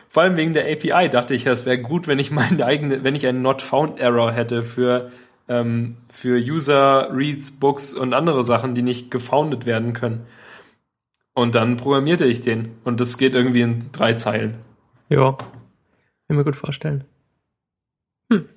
vor 0.10 0.24
allem 0.24 0.38
wegen 0.38 0.54
der 0.54 0.72
API 0.72 1.10
dachte 1.10 1.34
ich, 1.34 1.46
es 1.46 1.66
wäre 1.66 1.80
gut, 1.80 2.08
wenn 2.08 2.20
ich 2.20 2.32
meine 2.32 2.66
eigene, 2.66 3.04
wenn 3.04 3.16
ich 3.16 3.28
einen 3.28 3.42
Not 3.42 3.62
Found 3.62 4.00
Error 4.00 4.32
hätte 4.32 4.64
für, 4.64 5.12
ähm, 5.48 5.98
für 6.12 6.38
User, 6.38 7.10
Reads, 7.14 7.60
Books 7.60 7.94
und 7.94 8.14
andere 8.14 8.44
Sachen, 8.44 8.76
die 8.76 8.82
nicht 8.82 9.12
gefoundet 9.12 9.66
werden 9.66 9.94
können. 9.94 10.26
Und 11.34 11.56
dann 11.56 11.78
programmierte 11.78 12.26
ich 12.26 12.41
den. 12.41 12.76
Und 12.84 13.00
das 13.00 13.18
geht 13.18 13.34
irgendwie 13.34 13.62
in 13.62 13.91
drei 13.91 14.14
Zeilen. 14.14 14.56
Ja. 15.10 15.34
Kann 15.34 15.48
ich 16.30 16.36
mir 16.36 16.44
gut 16.44 16.56
vorstellen. 16.56 17.04
Hm. 18.32 18.48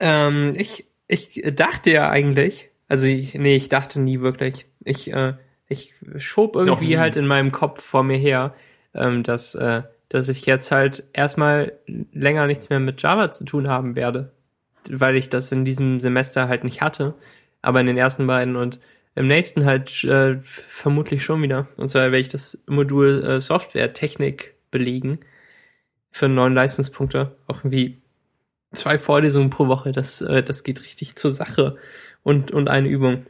Ähm, 0.00 0.52
ich, 0.56 0.86
ich 1.08 1.42
dachte 1.54 1.90
ja 1.90 2.10
eigentlich, 2.10 2.70
also 2.86 3.06
ich, 3.06 3.34
nee, 3.34 3.56
ich 3.56 3.68
dachte 3.68 4.00
nie 4.00 4.20
wirklich. 4.20 4.66
Ich, 4.84 5.12
äh, 5.12 5.34
ich 5.68 5.94
schob 6.16 6.56
irgendwie 6.56 6.98
halt 6.98 7.16
in 7.16 7.26
meinem 7.26 7.52
Kopf 7.52 7.82
vor 7.82 8.02
mir 8.02 8.16
her, 8.16 8.54
ähm, 8.94 9.22
dass, 9.22 9.54
äh, 9.54 9.82
dass 10.08 10.28
ich 10.28 10.46
jetzt 10.46 10.70
halt 10.70 11.04
erstmal 11.12 11.72
länger 12.12 12.46
nichts 12.46 12.70
mehr 12.70 12.80
mit 12.80 13.02
Java 13.02 13.30
zu 13.30 13.44
tun 13.44 13.68
haben 13.68 13.94
werde. 13.94 14.32
Weil 14.90 15.16
ich 15.16 15.28
das 15.28 15.52
in 15.52 15.64
diesem 15.64 16.00
Semester 16.00 16.48
halt 16.48 16.64
nicht 16.64 16.80
hatte. 16.80 17.14
Aber 17.62 17.80
in 17.80 17.86
den 17.86 17.96
ersten 17.96 18.26
beiden 18.26 18.56
und 18.56 18.80
im 19.14 19.26
nächsten 19.26 19.64
halt 19.64 20.04
äh, 20.04 20.38
vermutlich 20.42 21.24
schon 21.24 21.42
wieder. 21.42 21.66
Und 21.76 21.88
zwar 21.88 22.02
werde 22.02 22.18
ich 22.18 22.28
das 22.28 22.62
Modul 22.66 23.24
äh, 23.24 23.40
Software 23.40 23.92
Technik 23.92 24.54
belegen 24.70 25.18
für 26.10 26.28
neun 26.28 26.54
Leistungspunkte. 26.54 27.36
Auch 27.46 27.58
irgendwie 27.58 27.98
zwei 28.72 28.98
Vorlesungen 28.98 29.50
pro 29.50 29.66
Woche. 29.66 29.92
Das, 29.92 30.20
äh, 30.20 30.42
das 30.42 30.62
geht 30.62 30.82
richtig 30.82 31.16
zur 31.16 31.30
Sache. 31.30 31.76
Und, 32.22 32.50
und 32.50 32.68
eine 32.68 32.88
Übung. 32.88 33.26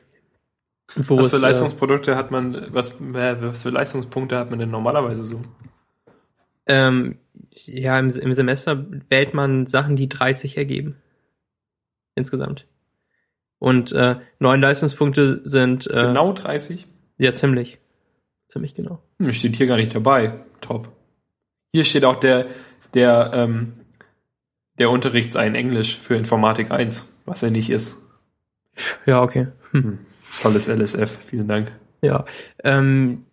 Wo 0.95 1.19
Was 1.19 1.29
für 1.29 1.37
es, 1.37 1.43
äh, 1.43 1.47
Leistungsprodukte 1.47 2.17
hat 2.17 2.31
man, 2.31 2.67
was, 2.71 3.01
äh, 3.01 3.37
was 3.41 3.63
für 3.63 3.71
Leistungspunkte 3.71 4.39
hat 4.39 4.51
man 4.51 4.59
denn 4.59 4.71
normalerweise 4.71 5.25
so? 5.25 5.43
ähm, 6.69 7.17
ja, 7.51 7.99
im, 7.99 8.11
im 8.11 8.33
Semester 8.35 8.87
wählt 9.09 9.35
man 9.35 9.67
Sachen, 9.67 9.97
die 9.97 10.09
30 10.09 10.57
ergeben. 10.57 10.97
Insgesamt. 12.19 12.67
Und 13.59 13.93
äh, 13.93 14.17
neun 14.39 14.61
Leistungspunkte 14.61 15.41
sind 15.45 15.87
äh, 15.89 16.03
Genau 16.09 16.33
30? 16.33 16.87
ja 17.17 17.33
ziemlich. 17.33 17.79
Ziemlich 18.49 18.75
genau. 18.75 19.03
Hm, 19.19 19.33
steht 19.33 19.57
hier 19.57 19.67
gar 19.67 19.77
nicht 19.77 19.95
dabei. 19.95 20.35
Top. 20.61 20.89
Hier 21.75 21.85
steht 21.85 22.05
auch 22.05 22.17
der, 22.17 22.47
der, 22.95 23.31
ähm, 23.35 23.73
der 24.79 24.91
Unterrichtsein 24.91 25.55
Englisch 25.55 25.97
für 25.99 26.15
Informatik 26.17 26.71
1, 26.71 27.17
was 27.25 27.43
er 27.43 27.51
nicht 27.51 27.71
ist. 27.71 28.09
Ja, 29.07 29.23
okay. 29.23 29.49
Hm. 29.73 29.99
Tolles 30.41 30.69
LSF, 30.69 31.19
vielen 31.27 31.49
Dank. 31.49 31.73
Ja. 32.01 32.25
Ähm, 32.63 33.25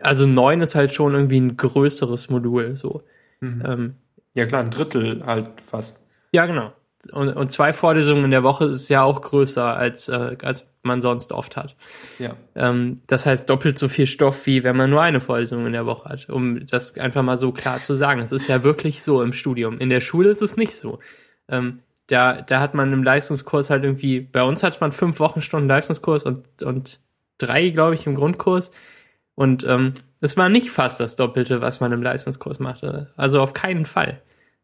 also 0.00 0.26
neun 0.26 0.60
ist 0.60 0.74
halt 0.74 0.92
schon 0.92 1.14
irgendwie 1.14 1.40
ein 1.40 1.56
größeres 1.56 2.30
Modul. 2.30 2.76
So. 2.76 3.02
Mhm. 3.40 3.62
Ähm, 3.66 3.94
Ja 4.34 4.46
klar, 4.46 4.62
ein 4.62 4.70
Drittel 4.70 5.24
halt 5.26 5.60
fast. 5.60 6.06
Ja, 6.32 6.46
genau. 6.46 6.72
Und, 7.12 7.28
und 7.30 7.50
zwei 7.50 7.72
Vorlesungen 7.72 8.24
in 8.24 8.30
der 8.30 8.42
Woche 8.42 8.66
ist 8.66 8.88
ja 8.88 9.02
auch 9.02 9.20
größer, 9.20 9.76
als, 9.76 10.08
äh, 10.08 10.36
als 10.42 10.66
man 10.82 11.00
sonst 11.00 11.32
oft 11.32 11.56
hat. 11.56 11.76
Ja. 12.18 12.36
Ähm, 12.54 13.02
das 13.06 13.26
heißt 13.26 13.50
doppelt 13.50 13.78
so 13.78 13.88
viel 13.88 14.06
Stoff, 14.06 14.46
wie 14.46 14.64
wenn 14.64 14.76
man 14.76 14.90
nur 14.90 15.02
eine 15.02 15.20
Vorlesung 15.20 15.66
in 15.66 15.72
der 15.72 15.86
Woche 15.86 16.08
hat, 16.08 16.28
um 16.28 16.64
das 16.66 16.96
einfach 16.96 17.22
mal 17.22 17.36
so 17.36 17.52
klar 17.52 17.80
zu 17.80 17.94
sagen. 17.94 18.20
Es 18.20 18.32
ist 18.32 18.48
ja 18.48 18.62
wirklich 18.62 19.02
so 19.02 19.22
im 19.22 19.32
Studium. 19.32 19.78
In 19.78 19.90
der 19.90 20.00
Schule 20.00 20.30
ist 20.30 20.42
es 20.42 20.56
nicht 20.56 20.76
so. 20.76 21.00
Ähm, 21.48 21.80
da, 22.06 22.40
da 22.40 22.60
hat 22.60 22.74
man 22.74 22.92
im 22.92 23.02
Leistungskurs 23.02 23.68
halt 23.70 23.84
irgendwie, 23.84 24.20
bei 24.20 24.42
uns 24.42 24.62
hat 24.62 24.80
man 24.80 24.92
fünf 24.92 25.18
Wochenstunden 25.18 25.68
Leistungskurs 25.68 26.22
und, 26.22 26.62
und 26.62 27.00
drei, 27.38 27.70
glaube 27.70 27.94
ich, 27.94 28.06
im 28.06 28.14
Grundkurs. 28.14 28.70
Und 29.34 29.64
ähm, 29.64 29.94
es 30.20 30.36
war 30.36 30.48
nicht 30.48 30.70
fast 30.70 31.00
das 31.00 31.16
Doppelte, 31.16 31.60
was 31.60 31.80
man 31.80 31.92
im 31.92 32.02
Leistungskurs 32.02 32.58
machte. 32.58 33.12
Also 33.16 33.40
auf 33.40 33.52
keinen 33.52 33.84
Fall. 33.84 34.22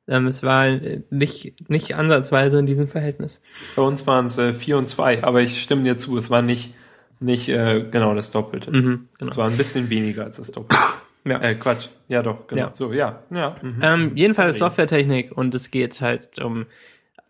Ähm, 0.09 0.27
es 0.27 0.43
war 0.43 0.69
nicht, 1.11 1.69
nicht 1.71 1.95
ansatzweise 1.95 2.59
in 2.59 2.67
diesem 2.67 2.89
Verhältnis. 2.89 3.41
Bei 3.77 3.83
uns 3.83 4.07
waren 4.07 4.27
es 4.27 4.39
äh, 4.39 4.53
4 4.53 4.79
und 4.79 4.89
2, 4.89 5.23
aber 5.23 5.41
ich 5.43 5.63
stimme 5.63 5.85
dir 5.85 5.97
zu, 5.97 6.19
es 6.19 6.29
war 6.29 6.43
nicht, 6.43 6.75
nicht 7.21 7.49
äh, 7.49 7.85
genau 7.89 8.15
das 8.15 8.33
Doppelte. 8.33 8.71
Mhm, 8.71 9.09
genau. 9.19 9.31
Es 9.31 9.37
war 9.37 9.49
ein 9.49 9.57
bisschen 9.57 9.91
weniger 9.91 10.25
als 10.25 10.37
das 10.37 10.53
Doppelte. 10.53 10.83
Ja. 11.25 11.41
Äh, 11.41 11.55
Quatsch. 11.55 11.87
Ja, 12.09 12.21
doch, 12.21 12.49
genau. 12.49 12.63
Ja. 12.63 12.71
So, 12.75 12.93
ja. 12.93 13.23
ja. 13.31 13.51
Mhm. 13.63 13.81
Ähm, 13.81 14.13
jedenfalls. 14.17 14.59
Softwaretechnik 14.59 15.31
und 15.31 15.55
es 15.55 15.71
geht 15.71 16.01
halt 16.01 16.41
um, 16.41 16.67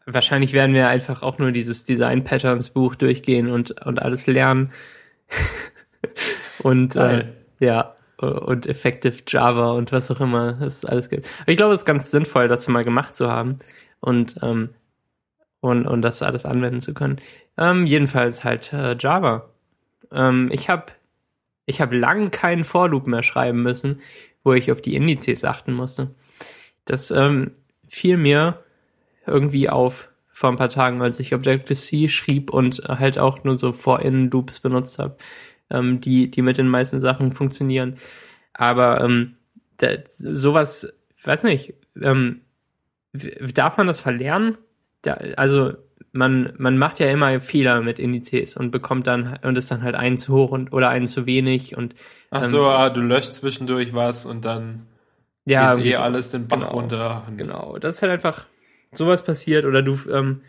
wahrscheinlich 0.06 0.54
werden 0.54 0.74
wir 0.74 0.88
einfach 0.88 1.22
auch 1.22 1.38
nur 1.38 1.52
dieses 1.52 1.84
Design 1.84 2.24
Patterns 2.24 2.70
Buch 2.70 2.94
durchgehen 2.94 3.50
und, 3.50 3.82
und 3.84 4.00
alles 4.00 4.26
lernen. 4.26 4.72
und 6.62 6.96
äh, 6.96 7.26
ja, 7.60 7.94
und 8.22 8.66
Effective 8.66 9.22
Java 9.26 9.72
und 9.72 9.92
was 9.92 10.10
auch 10.10 10.20
immer 10.20 10.60
es 10.62 10.84
alles 10.84 11.08
gibt. 11.08 11.26
Aber 11.40 11.50
ich 11.50 11.56
glaube, 11.56 11.74
es 11.74 11.80
ist 11.80 11.86
ganz 11.86 12.10
sinnvoll, 12.10 12.48
das 12.48 12.68
mal 12.68 12.84
gemacht 12.84 13.14
zu 13.14 13.30
haben 13.30 13.58
und, 14.00 14.36
ähm, 14.42 14.70
und, 15.60 15.86
und 15.86 16.02
das 16.02 16.22
alles 16.22 16.46
anwenden 16.46 16.80
zu 16.80 16.94
können. 16.94 17.20
Ähm, 17.58 17.86
jedenfalls 17.86 18.44
halt 18.44 18.72
äh, 18.72 18.96
Java. 18.98 19.48
Ähm, 20.10 20.50
ich 20.52 20.68
habe 20.68 20.86
ich 21.66 21.80
hab 21.80 21.92
lang 21.92 22.30
keinen 22.30 22.64
For 22.64 22.88
Loop 22.88 23.06
mehr 23.06 23.22
schreiben 23.22 23.62
müssen, 23.62 24.00
wo 24.42 24.52
ich 24.52 24.72
auf 24.72 24.80
die 24.80 24.96
Indizes 24.96 25.44
achten 25.44 25.72
musste. 25.72 26.14
Das 26.84 27.10
ähm, 27.10 27.52
fiel 27.88 28.16
mir 28.16 28.58
irgendwie 29.26 29.68
auf 29.68 30.08
vor 30.32 30.50
ein 30.50 30.56
paar 30.56 30.70
Tagen, 30.70 31.00
als 31.02 31.20
ich 31.20 31.34
Objective-C 31.34 32.08
schrieb 32.08 32.50
und 32.50 32.82
halt 32.88 33.18
auch 33.18 33.44
nur 33.44 33.56
so 33.56 33.70
For-In-Loops 33.70 34.58
benutzt 34.60 34.98
habe, 34.98 35.16
ähm, 35.72 36.00
die, 36.00 36.30
die 36.30 36.42
mit 36.42 36.58
den 36.58 36.68
meisten 36.68 37.00
Sachen 37.00 37.32
funktionieren. 37.32 37.98
Aber 38.54 39.00
ähm, 39.00 39.34
da, 39.78 39.88
sowas, 40.06 40.92
weiß 41.24 41.42
nicht, 41.44 41.74
ähm, 42.00 42.42
darf 43.54 43.76
man 43.76 43.86
das 43.86 44.00
verlernen? 44.00 44.58
Da, 45.02 45.14
also 45.36 45.72
man, 46.12 46.52
man 46.58 46.78
macht 46.78 46.98
ja 47.00 47.10
immer 47.10 47.40
Fehler 47.40 47.80
mit 47.80 47.98
Indizes 47.98 48.56
und 48.56 48.70
bekommt 48.70 49.06
dann 49.06 49.38
und 49.42 49.56
ist 49.56 49.70
dann 49.70 49.82
halt 49.82 49.94
einen 49.94 50.18
zu 50.18 50.34
hoch 50.34 50.50
und 50.50 50.72
oder 50.72 50.90
einen 50.90 51.06
zu 51.06 51.26
wenig 51.26 51.76
und 51.76 51.94
Ach 52.30 52.42
ähm, 52.42 52.48
so, 52.48 52.66
ah, 52.66 52.90
du 52.90 53.00
löscht 53.00 53.32
zwischendurch 53.32 53.94
was 53.94 54.26
und 54.26 54.44
dann 54.44 54.86
ja, 55.44 55.74
geht 55.74 55.86
eh 55.86 55.92
so- 55.92 55.98
alles 55.98 56.30
den 56.30 56.48
Bach 56.48 56.58
genau. 56.60 56.72
runter. 56.72 57.26
Genau, 57.36 57.78
das 57.78 57.96
ist 57.96 58.02
halt 58.02 58.12
einfach 58.12 58.46
sowas 58.92 59.24
passiert 59.24 59.64
oder 59.64 59.82
du 59.82 59.98
ähm, 60.10 60.42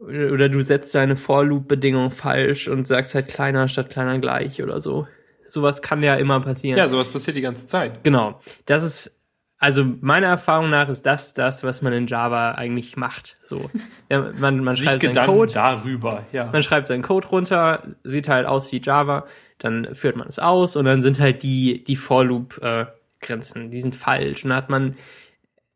oder 0.00 0.48
du 0.48 0.60
setzt 0.60 0.94
deine 0.94 1.16
For-Loop-Bedingung 1.16 2.10
falsch 2.10 2.68
und 2.68 2.86
sagst 2.86 3.14
halt 3.14 3.28
kleiner 3.28 3.68
statt 3.68 3.90
kleiner 3.90 4.18
gleich 4.18 4.62
oder 4.62 4.80
so. 4.80 5.06
Sowas 5.46 5.82
kann 5.82 6.02
ja 6.02 6.14
immer 6.16 6.40
passieren. 6.40 6.78
Ja, 6.78 6.86
sowas 6.86 7.08
passiert 7.08 7.36
die 7.36 7.40
ganze 7.40 7.66
Zeit. 7.66 8.04
Genau. 8.04 8.40
Das 8.66 8.84
ist, 8.84 9.24
also 9.58 9.84
meiner 10.00 10.28
Erfahrung 10.28 10.70
nach 10.70 10.88
ist 10.88 11.06
das 11.06 11.34
das, 11.34 11.64
was 11.64 11.82
man 11.82 11.92
in 11.92 12.06
Java 12.06 12.52
eigentlich 12.52 12.96
macht. 12.96 13.36
So. 13.42 13.70
Ja, 14.08 14.32
man, 14.38 14.62
man 14.62 14.76
schreibt 14.76 15.02
seinen 15.02 15.26
Code, 15.26 15.52
darüber, 15.52 16.24
ja. 16.32 16.50
man 16.52 16.62
schreibt 16.62 16.86
seinen 16.86 17.02
Code 17.02 17.28
runter, 17.28 17.82
sieht 18.04 18.28
halt 18.28 18.46
aus 18.46 18.70
wie 18.72 18.80
Java, 18.80 19.26
dann 19.58 19.94
führt 19.94 20.16
man 20.16 20.28
es 20.28 20.38
aus 20.38 20.76
und 20.76 20.84
dann 20.84 21.02
sind 21.02 21.18
halt 21.18 21.42
die, 21.42 21.84
die 21.84 21.96
For-Loop-Grenzen, 21.96 23.70
die 23.70 23.80
sind 23.80 23.96
falsch. 23.96 24.44
Und 24.44 24.50
dann 24.50 24.56
hat 24.56 24.70
man 24.70 24.96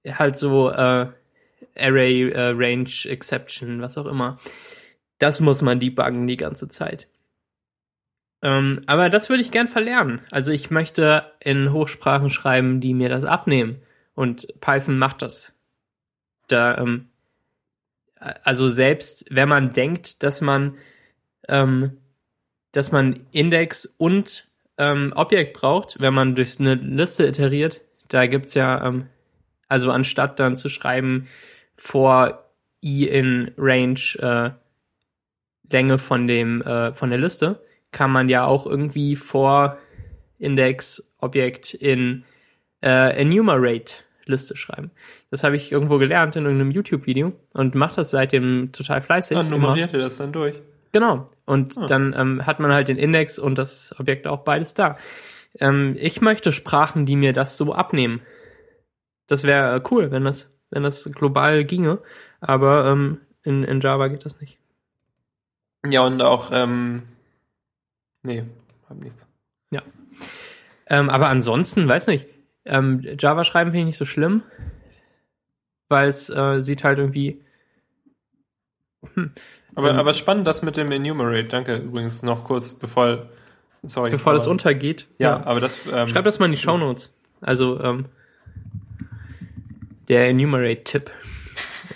halt 0.06 0.36
so 0.36 0.70
äh, 0.70 1.09
Array, 1.77 2.31
äh, 2.31 2.53
Range, 2.57 2.91
Exception, 3.05 3.81
was 3.81 3.99
auch 3.99 4.07
immer. 4.07 4.39
Das 5.19 5.41
muss 5.41 5.63
man 5.63 5.81
debuggen 5.81 6.27
die 6.27 6.37
ganze 6.37 6.69
Zeit. 6.69 7.09
Ähm, 8.43 8.81
aber 8.87 9.09
das 9.09 9.31
würde 9.31 9.43
ich 9.43 9.51
gern 9.51 9.69
verlernen. 9.69 10.21
Also 10.31 10.53
ich 10.53 10.71
möchte 10.71 11.33
in 11.41 11.73
Hochsprachen 11.73 12.31
schreiben, 12.31 12.81
die 12.81 12.93
mir 12.93 13.09
das 13.09 13.25
abnehmen. 13.25 13.81
Und 14.15 14.47
Python 14.61 14.99
macht 14.99 15.23
das. 15.23 15.57
Da, 16.49 16.77
ähm, 16.77 17.09
also 18.17 18.69
selbst 18.69 19.25
wenn 19.31 19.49
man 19.49 19.73
denkt, 19.73 20.23
dass 20.23 20.41
man, 20.41 20.77
ähm, 21.49 21.99
dass 22.73 22.93
man 22.93 23.21
Index 23.33 23.87
und 23.99 24.49
ähm, 24.77 25.13
Objekt 25.17 25.55
braucht, 25.55 26.01
wenn 26.01 26.15
man 26.15 26.35
durch 26.35 26.61
eine 26.61 26.75
Liste 26.75 27.27
iteriert, 27.27 27.81
da 28.09 28.27
gibt's 28.27 28.55
ja, 28.55 28.87
ähm, 28.87 29.09
also 29.69 29.91
anstatt 29.91 30.39
dann 30.39 30.57
zu 30.57 30.69
schreiben 30.69 31.27
vor 31.77 32.45
i 32.83 33.07
in 33.09 33.51
Range 33.57 34.01
äh, 34.19 34.51
Länge 35.71 35.99
von 35.99 36.27
dem 36.27 36.63
äh, 36.63 36.93
von 36.95 37.11
der 37.11 37.19
Liste, 37.19 37.61
kann 37.93 38.11
man 38.11 38.29
ja 38.29 38.45
auch 38.45 38.67
irgendwie 38.67 39.17
vor 39.17 39.79
Index 40.39 41.15
Objekt 41.19 41.75
in 41.75 42.25
äh, 42.83 43.17
Enumerate 43.21 43.95
Liste 44.27 44.57
schreiben. 44.57 44.91
Das 45.31 45.45
habe 45.45 45.57
ich 45.57 45.73
irgendwo 45.73 45.99
gelernt 45.99 46.37
in 46.37 46.45
irgendeinem 46.45 46.71
YouTube-Video 46.71 47.33
und 47.53 47.75
mache 47.75 47.97
das 47.97 48.11
seitdem 48.11 48.73
total 48.73 49.01
fleißig. 49.01 49.37
Dann 49.37 49.47
immer. 49.49 49.57
nummeriert 49.59 49.93
ihr 49.93 49.99
das 49.99 50.17
dann 50.19 50.33
durch. 50.33 50.61
Genau. 50.93 51.29
Und 51.45 51.77
Ah. 51.77 51.87
dann 51.87 52.15
ähm, 52.17 52.47
hat 52.47 52.61
man 52.61 52.73
halt 52.73 52.89
den 52.89 52.97
Index 52.99 53.39
und 53.39 53.57
das 53.59 53.95
Objekt 53.99 54.27
auch 54.27 54.45
beides 54.45 54.75
da. 54.75 54.97
Ähm, 55.59 55.97
ich 55.99 56.21
möchte 56.21 56.53
Sprachen, 56.53 57.05
die 57.07 57.17
mir 57.17 57.33
das 57.33 57.57
so 57.57 57.75
abnehmen. 57.75 58.23
Das 59.27 59.45
wäre 59.45 59.77
äh, 59.77 59.83
cool, 59.91 60.11
wenn 60.11 60.25
das, 60.25 60.53
wenn 60.75 60.83
das 60.83 61.11
global 61.13 61.65
ginge. 61.65 61.99
Aber 62.41 62.87
ähm, 62.87 63.21
in, 63.43 63.65
in 63.65 63.81
Java 63.81 64.09
geht 64.09 64.25
das 64.25 64.41
nicht. 64.41 64.59
Ja, 65.89 66.03
und 66.03 66.21
auch, 66.23 66.51
ähm, 66.53 67.03
nee, 68.23 68.45
hab 68.89 68.99
nichts. 68.99 69.27
Ähm, 70.87 71.09
aber 71.09 71.31
ansonsten, 71.31 71.89
weiß 71.89 72.09
nicht, 72.09 72.27
ähm, 72.67 73.03
Java 73.19 73.43
schreiben 73.45 73.71
finde 73.71 73.81
ich 73.81 73.87
nicht 73.87 73.97
so 73.97 74.05
schlimm, 74.05 74.43
weil 75.89 76.09
es 76.09 76.29
äh, 76.29 76.61
sieht 76.61 76.85
halt 76.85 76.99
irgendwie. 76.99 77.41
Aber, 79.75 79.91
Ähm, 79.91 79.97
aber 79.97 80.13
spannend 80.13 80.47
das 80.47 80.63
mit 80.63 80.77
dem 80.77 80.93
Enumerate. 80.93 81.45
Danke 81.45 81.77
übrigens 81.77 82.23
noch 82.23 82.45
kurz, 82.45 82.75
bevor, 82.75 83.31
sorry. 83.83 84.11
Bevor 84.11 84.35
das 84.35 84.45
aber- 84.45 84.51
untergeht. 84.53 85.07
Ja, 85.19 85.43
aber 85.47 85.61
das, 85.61 85.79
ähm, 85.91 86.07
Schreib 86.07 86.25
das 86.25 86.39
mal 86.39 86.47
in 86.47 86.53
die 86.53 86.59
Shownotes. 86.59 87.15
Also, 87.41 87.81
ähm, 87.83 88.05
der 90.09 90.28
Enumerate-Tipp. 90.28 91.10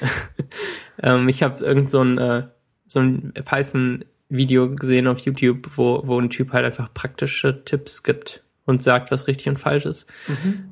ähm, 1.02 1.28
ich 1.28 1.42
habe 1.42 1.64
irgend 1.64 1.90
so 1.90 2.02
ein, 2.02 2.18
äh, 2.18 2.48
so 2.86 3.00
ein 3.00 3.32
Python-Video 3.32 4.74
gesehen 4.74 5.06
auf 5.06 5.20
YouTube, 5.20 5.70
wo, 5.76 6.02
wo 6.04 6.20
ein 6.20 6.30
Typ 6.30 6.52
halt 6.52 6.64
einfach 6.64 6.92
praktische 6.92 7.64
Tipps 7.64 8.02
gibt 8.02 8.42
und 8.64 8.82
sagt, 8.82 9.10
was 9.10 9.26
richtig 9.26 9.48
und 9.48 9.58
falsch 9.58 9.86
ist. 9.86 10.10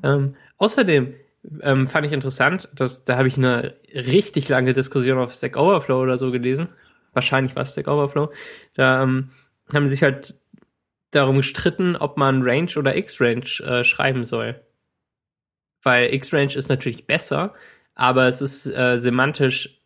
Ähm, 0.03 0.37
außerdem 0.59 1.15
ähm, 1.63 1.87
fand 1.87 2.07
ich 2.07 2.13
interessant, 2.13 2.69
dass 2.75 3.05
da 3.05 3.17
habe 3.17 3.29
ich 3.29 3.37
eine 3.39 3.75
richtig 3.95 4.49
lange 4.49 4.73
Diskussion 4.73 5.19
auf 5.19 5.33
Stack 5.33 5.57
Overflow 5.57 6.01
oder 6.01 6.19
so 6.19 6.31
gelesen. 6.31 6.69
Wahrscheinlich 7.13 7.55
war 7.57 7.63
es 7.63 7.73
Stack 7.73 7.89
Overflow. 7.89 8.31
Da 8.75 9.03
ähm, 9.03 9.31
haben 9.73 9.89
sich 9.89 10.03
halt 10.03 10.35
darum 11.11 11.37
gestritten, 11.37 11.97
ob 11.97 12.17
man 12.17 12.43
Range 12.43 12.71
oder 12.77 12.97
X-Range 12.97 13.47
äh, 13.65 13.85
schreiben 13.85 14.25
soll. 14.25 14.61
Weil 15.87 16.13
X-Range 16.13 16.53
ist 16.57 16.69
natürlich 16.69 17.07
besser, 17.07 17.55
aber 17.95 18.27
es 18.27 18.41
ist 18.41 18.67
äh, 18.67 18.99
semantisch 18.99 19.79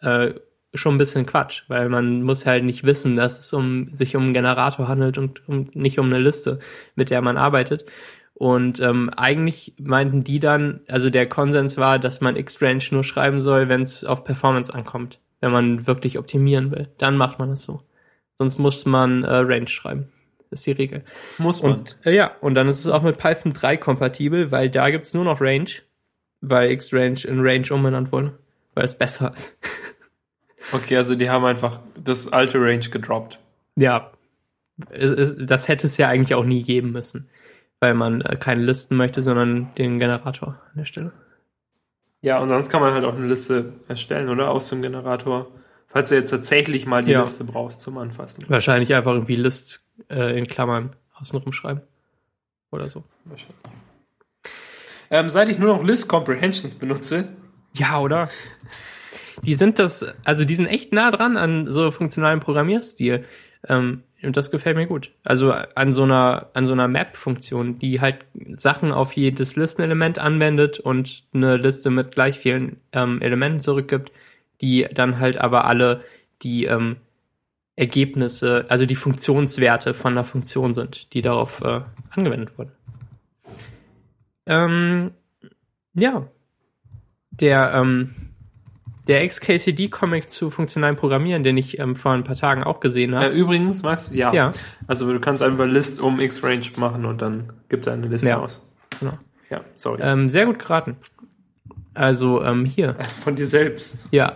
äh, 0.00 0.32
schon 0.72 0.94
ein 0.94 0.98
bisschen 0.98 1.26
Quatsch, 1.26 1.64
weil 1.68 1.90
man 1.90 2.22
muss 2.22 2.46
halt 2.46 2.64
nicht 2.64 2.84
wissen, 2.84 3.16
dass 3.16 3.38
es 3.38 3.52
um 3.52 3.92
sich 3.92 4.16
um 4.16 4.22
einen 4.22 4.32
Generator 4.32 4.88
handelt 4.88 5.18
und 5.18 5.46
um, 5.46 5.68
nicht 5.74 5.98
um 5.98 6.06
eine 6.06 6.20
Liste, 6.22 6.58
mit 6.94 7.10
der 7.10 7.20
man 7.20 7.36
arbeitet. 7.36 7.84
Und 8.32 8.80
ähm, 8.80 9.10
eigentlich 9.14 9.74
meinten 9.78 10.24
die 10.24 10.40
dann, 10.40 10.80
also 10.88 11.10
der 11.10 11.28
Konsens 11.28 11.76
war, 11.76 11.98
dass 11.98 12.22
man 12.22 12.36
X-Range 12.36 12.84
nur 12.90 13.04
schreiben 13.04 13.42
soll, 13.42 13.68
wenn 13.68 13.82
es 13.82 14.04
auf 14.04 14.24
Performance 14.24 14.72
ankommt. 14.72 15.20
Wenn 15.42 15.52
man 15.52 15.86
wirklich 15.86 16.18
optimieren 16.18 16.70
will, 16.70 16.88
dann 16.96 17.18
macht 17.18 17.38
man 17.38 17.50
es 17.50 17.62
so. 17.62 17.82
Sonst 18.36 18.58
muss 18.58 18.86
man 18.86 19.22
äh, 19.22 19.34
Range 19.34 19.68
schreiben. 19.68 20.11
Das 20.52 20.60
ist 20.60 20.66
die 20.66 20.72
Regel. 20.72 21.02
muss 21.38 21.62
man. 21.62 21.72
Und 21.72 21.96
äh, 22.04 22.14
ja, 22.14 22.32
und 22.42 22.54
dann 22.54 22.68
ist 22.68 22.80
es 22.80 22.88
auch 22.88 23.02
mit 23.02 23.16
Python 23.16 23.54
3 23.54 23.78
kompatibel, 23.78 24.50
weil 24.52 24.68
da 24.68 24.90
gibt's 24.90 25.14
nur 25.14 25.24
noch 25.24 25.40
Range, 25.40 25.70
weil 26.42 26.70
X-Range 26.70 27.20
in 27.24 27.40
Range 27.40 27.66
umbenannt 27.70 28.12
wurde, 28.12 28.38
weil 28.74 28.84
es 28.84 28.96
besser 28.96 29.32
ist. 29.34 29.56
Okay, 30.70 30.96
also 30.96 31.16
die 31.16 31.28
haben 31.28 31.44
einfach 31.44 31.80
das 32.02 32.32
alte 32.32 32.58
Range 32.60 32.88
gedroppt. 32.88 33.40
ja, 33.74 34.12
es, 34.90 35.10
es, 35.10 35.36
das 35.44 35.66
hätte 35.66 35.88
es 35.88 35.96
ja 35.96 36.06
eigentlich 36.06 36.34
auch 36.36 36.44
nie 36.44 36.62
geben 36.62 36.92
müssen, 36.92 37.28
weil 37.80 37.94
man 37.94 38.20
äh, 38.20 38.36
keine 38.36 38.62
Listen 38.62 38.96
möchte, 38.96 39.22
sondern 39.22 39.70
den 39.76 39.98
Generator 39.98 40.60
an 40.70 40.78
der 40.78 40.84
Stelle. 40.84 41.12
Ja, 42.20 42.38
und 42.38 42.48
sonst 42.48 42.70
kann 42.70 42.80
man 42.80 42.94
halt 42.94 43.04
auch 43.04 43.16
eine 43.16 43.26
Liste 43.26 43.72
erstellen, 43.88 44.28
oder? 44.28 44.52
Aus 44.52 44.68
dem 44.68 44.82
Generator. 44.82 45.48
Falls 45.92 46.08
du 46.08 46.14
jetzt 46.14 46.30
tatsächlich 46.30 46.86
mal 46.86 47.04
die 47.04 47.10
Ja. 47.12 47.20
Liste 47.20 47.44
brauchst 47.44 47.82
zum 47.82 47.98
Anfassen. 47.98 48.44
Wahrscheinlich 48.48 48.94
einfach 48.94 49.12
irgendwie 49.12 49.36
List 49.36 49.86
äh, 50.10 50.36
in 50.38 50.46
Klammern 50.46 50.96
außenrum 51.14 51.52
schreiben. 51.52 51.82
Oder 52.70 52.88
so. 52.88 53.04
Wahrscheinlich. 53.26 53.56
Ähm, 55.10 55.28
seit 55.28 55.50
ich 55.50 55.58
nur 55.58 55.76
noch 55.76 55.84
List 55.84 56.08
Comprehensions 56.08 56.74
benutze, 56.74 57.28
Ja, 57.74 58.00
oder? 58.00 58.30
Die 59.44 59.54
sind 59.54 59.78
das, 59.78 60.06
also 60.24 60.44
die 60.44 60.54
sind 60.54 60.66
echt 60.66 60.92
nah 60.92 61.10
dran 61.10 61.36
an 61.36 61.70
so 61.70 61.90
funktionalen 61.90 62.40
Programmierstil. 62.40 63.24
Ähm, 63.68 64.02
und 64.22 64.36
das 64.36 64.50
gefällt 64.50 64.76
mir 64.76 64.86
gut. 64.86 65.10
Also 65.24 65.52
an 65.52 65.92
so 65.92 66.04
einer, 66.04 66.50
an 66.54 66.64
so 66.64 66.72
einer 66.72 66.88
Map-Funktion, 66.88 67.78
die 67.78 68.00
halt 68.00 68.24
Sachen 68.54 68.92
auf 68.92 69.12
jedes 69.14 69.56
Listenelement 69.56 70.18
anwendet 70.18 70.78
und 70.80 71.24
eine 71.34 71.56
Liste 71.56 71.90
mit 71.90 72.12
gleich 72.14 72.38
vielen 72.38 72.80
ähm, 72.92 73.20
Elementen 73.20 73.60
zurückgibt, 73.60 74.12
die 74.62 74.86
dann 74.92 75.18
halt 75.18 75.38
aber 75.38 75.64
alle 75.64 76.02
die 76.42 76.64
ähm, 76.64 76.96
Ergebnisse, 77.76 78.66
also 78.68 78.86
die 78.86 78.96
Funktionswerte 78.96 79.94
von 79.94 80.14
der 80.14 80.24
Funktion 80.24 80.74
sind, 80.74 81.12
die 81.14 81.22
darauf 81.22 81.60
äh, 81.62 81.80
angewendet 82.10 82.56
wurden. 82.58 82.72
Ähm, 84.46 85.10
ja, 85.94 86.26
der, 87.30 87.72
ähm, 87.74 88.14
der 89.08 89.26
XKCD-Comic 89.26 90.30
zu 90.30 90.50
funktionalen 90.50 90.96
Programmieren, 90.96 91.44
den 91.44 91.56
ich 91.56 91.78
ähm, 91.78 91.96
vor 91.96 92.12
ein 92.12 92.24
paar 92.24 92.36
Tagen 92.36 92.62
auch 92.62 92.80
gesehen 92.80 93.12
äh, 93.14 93.16
habe. 93.16 93.28
übrigens, 93.28 93.82
Max, 93.82 94.14
ja. 94.14 94.32
Ja. 94.32 94.52
Also 94.86 95.10
du 95.12 95.20
kannst 95.20 95.42
einfach 95.42 95.66
List 95.66 96.00
um 96.00 96.20
X-Range 96.20 96.66
machen 96.76 97.04
und 97.04 97.22
dann 97.22 97.52
gibt 97.68 97.86
er 97.86 97.94
eine 97.94 98.06
Liste 98.08 98.28
Ja. 98.28 98.38
aus. 98.40 98.70
Genau. 99.00 99.12
Ja, 99.50 99.60
sorry. 99.74 100.00
Ähm, 100.02 100.28
sehr 100.28 100.46
gut 100.46 100.58
geraten. 100.58 100.96
Also 101.94 102.42
ähm, 102.42 102.64
hier, 102.64 102.96
Also 102.98 103.18
von 103.20 103.36
dir 103.36 103.46
selbst. 103.46 104.06
ja. 104.10 104.34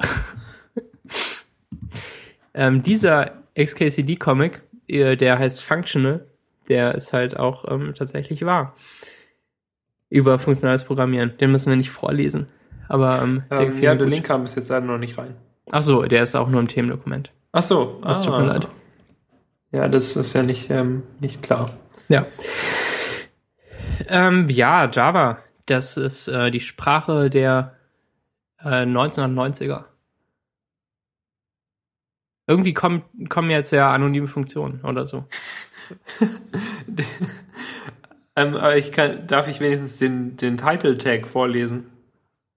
ähm, 2.55 2.83
dieser 2.83 3.33
XKCD-Comic, 3.59 4.62
äh, 4.89 5.16
der 5.16 5.39
heißt 5.39 5.62
Functional, 5.62 6.27
der 6.69 6.95
ist 6.95 7.12
halt 7.12 7.39
auch 7.39 7.65
ähm, 7.70 7.95
tatsächlich 7.97 8.45
wahr. 8.45 8.74
Über 10.09 10.39
funktionales 10.39 10.85
Programmieren. 10.85 11.37
Den 11.39 11.51
müssen 11.51 11.70
wir 11.70 11.77
nicht 11.77 11.91
vorlesen. 11.91 12.47
Aber 12.89 13.20
ähm, 13.23 13.43
der 13.51 13.61
Ähm, 13.61 13.83
ja, 13.83 13.95
der. 13.95 14.07
Link 14.07 14.27
kam 14.27 14.43
bis 14.43 14.55
jetzt 14.55 14.69
leider 14.69 14.87
noch 14.87 14.99
nicht 14.99 15.19
rein. 15.19 15.35
Ach 15.70 15.83
so, 15.83 16.03
der 16.03 16.23
ist 16.23 16.37
auch 16.37 16.49
nur 16.49 16.61
im 16.61 16.69
Themendokument. 16.69 17.31
Ach 17.53 17.62
so. 17.62 18.01
Das 18.05 18.23
tut 18.23 18.35
ah. 18.35 18.41
mir 18.41 18.47
leid. 18.47 18.69
Ja, 19.73 19.89
das 19.89 20.15
ist 20.16 20.33
ja 20.35 20.43
nicht, 20.43 20.70
ähm, 20.70 21.03
nicht 21.19 21.43
klar. 21.43 21.66
Ja. 22.09 22.24
Ähm, 24.09 24.49
ja, 24.49 24.89
Java. 24.89 25.39
Das 25.66 25.97
ist 25.97 26.28
äh, 26.28 26.51
die 26.51 26.60
Sprache 26.60 27.28
der 27.30 27.76
äh, 28.60 28.84
1990er. 28.84 29.84
Irgendwie 32.47 32.74
kommen, 32.74 33.02
kommen 33.28 33.51
jetzt 33.51 33.72
ja 33.72 33.93
anonyme 33.93 34.28
Funktionen 34.28 34.80
oder 34.82 35.05
so. 35.05 35.24
ähm, 38.36 38.55
aber 38.55 38.76
ich 38.76 38.93
kann, 38.93 39.26
darf 39.26 39.48
ich 39.48 39.60
wenigstens 39.60 39.98
den, 39.98 40.36
den 40.36 40.56
Title 40.56 40.97
Tag 40.98 41.26
vorlesen? 41.26 41.90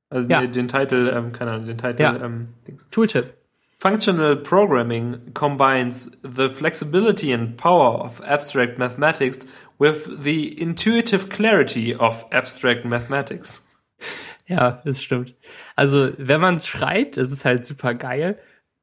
Also 0.09 0.29
Ja. 0.29 0.41
den, 0.41 0.51
den 0.51 0.67
Titel, 0.67 1.11
ähm, 1.13 1.31
keine 1.31 1.51
Ahnung, 1.51 1.65
den 1.65 1.77
Titel, 1.77 2.01
Ja. 2.01 2.15
ähm. 2.23 2.49
Tooltip. 2.91 3.33
Functional 3.79 4.35
programming 4.35 5.33
combines 5.33 6.19
the 6.21 6.49
flexibility 6.49 7.33
and 7.33 7.55
power 7.55 8.03
of 8.03 8.21
abstract 8.21 8.77
mathematics 8.77 9.47
with 9.79 10.07
the 10.21 10.47
intuitive 10.59 11.29
clarity 11.29 11.95
of 11.95 12.25
abstract 12.31 12.85
mathematics. 12.85 13.65
Ja, 14.45 14.81
das 14.85 15.01
stimmt. 15.01 15.35
Also, 15.75 16.11
wenn 16.17 16.41
man 16.41 16.55
es 16.55 16.67
schreibt, 16.67 17.17
ist 17.17 17.31
es 17.31 17.45
halt 17.45 17.65
super 17.65 17.93
geil. 17.93 18.37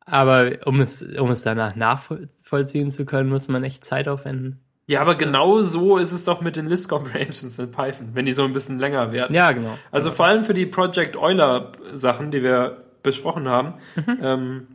Aber 0.09 0.53
um 0.67 0.81
es, 0.81 1.03
um 1.03 1.31
es 1.31 1.43
danach 1.43 1.75
nachvollziehen 1.75 2.91
zu 2.93 3.05
können, 3.05 3.29
muss 3.29 3.49
man 3.49 3.65
echt 3.65 3.85
Zeit 3.85 4.07
aufwenden. 4.07 4.61
Ja, 4.87 5.01
aber 5.01 5.17
genau 5.17 5.63
so 5.65 5.97
ist 5.99 6.13
es 6.13 6.25
doch 6.25 6.41
mit 6.41 6.55
den 6.55 6.69
List 6.69 6.89
Comprehensions 6.89 7.59
in 7.59 7.73
Python, 7.73 8.11
wenn 8.13 8.25
die 8.25 8.33
so 8.33 8.45
ein 8.45 8.53
bisschen 8.53 8.79
länger 8.79 9.11
werden. 9.11 9.35
Ja, 9.35 9.51
genau. 9.51 9.77
Also 9.91 10.13
vor 10.13 10.27
allem 10.27 10.45
für 10.45 10.55
die 10.55 10.67
Project 10.67 11.17
Euler 11.17 11.73
Sachen, 11.93 12.31
die 12.31 12.45
wir 12.45 12.85
besprochen 13.03 13.49
haben, 13.49 13.75
Mhm. 13.97 14.19
ähm, 14.23 14.67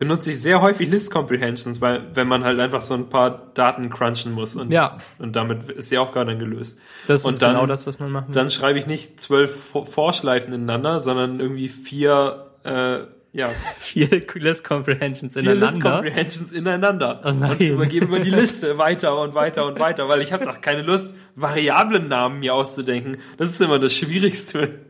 benutze 0.00 0.32
ich 0.32 0.40
sehr 0.40 0.60
häufig 0.62 0.90
List 0.90 1.12
Comprehensions, 1.12 1.80
weil 1.80 2.02
wenn 2.14 2.26
man 2.26 2.42
halt 2.42 2.58
einfach 2.58 2.82
so 2.82 2.94
ein 2.94 3.08
paar 3.08 3.52
Daten 3.54 3.88
crunchen 3.90 4.32
muss 4.32 4.56
und, 4.56 4.72
Ja. 4.72 4.96
und 5.18 5.36
damit 5.36 5.70
ist 5.70 5.92
die 5.92 5.98
Aufgabe 5.98 6.26
dann 6.32 6.40
gelöst. 6.40 6.80
Das 7.06 7.24
Und 7.24 7.34
ist 7.34 7.42
dann- 7.42 7.54
genau 7.54 7.66
das, 7.66 7.86
was 7.86 8.00
man 8.00 8.10
machen 8.10 8.26
muss. 8.28 8.34
Dann 8.34 8.50
schreibe 8.50 8.78
ich 8.80 8.86
nicht 8.86 9.20
zwölf 9.20 9.54
Vor- 9.54 9.86
Vorschleifen 9.86 10.52
ineinander, 10.52 10.98
sondern 10.98 11.38
irgendwie 11.38 11.68
vier, 11.68 12.46
äh, 12.64 13.00
ja, 13.32 13.48
Vier 13.78 14.08
List 14.34 14.64
Comprehensions 14.64 15.34
vier 15.34 15.54
List 15.54 15.76
ineinander. 15.76 15.90
Comprehensions 16.02 16.50
ineinander 16.50 17.20
Oh 17.24 17.30
nein. 17.30 17.50
und 17.52 17.60
übergebe 17.60 18.06
immer 18.06 18.18
die 18.20 18.30
Liste 18.30 18.78
weiter 18.78 19.20
und 19.20 19.34
weiter 19.34 19.66
und 19.66 19.78
weiter, 19.78 20.08
weil 20.08 20.20
ich 20.22 20.32
habe 20.32 20.50
auch 20.50 20.60
keine 20.60 20.82
Lust, 20.82 21.14
Variablennamen 21.36 22.40
mir 22.40 22.54
auszudenken. 22.54 23.18
Das 23.36 23.50
ist 23.50 23.60
immer 23.60 23.78
das 23.78 23.92
Schwierigste. 23.92 24.80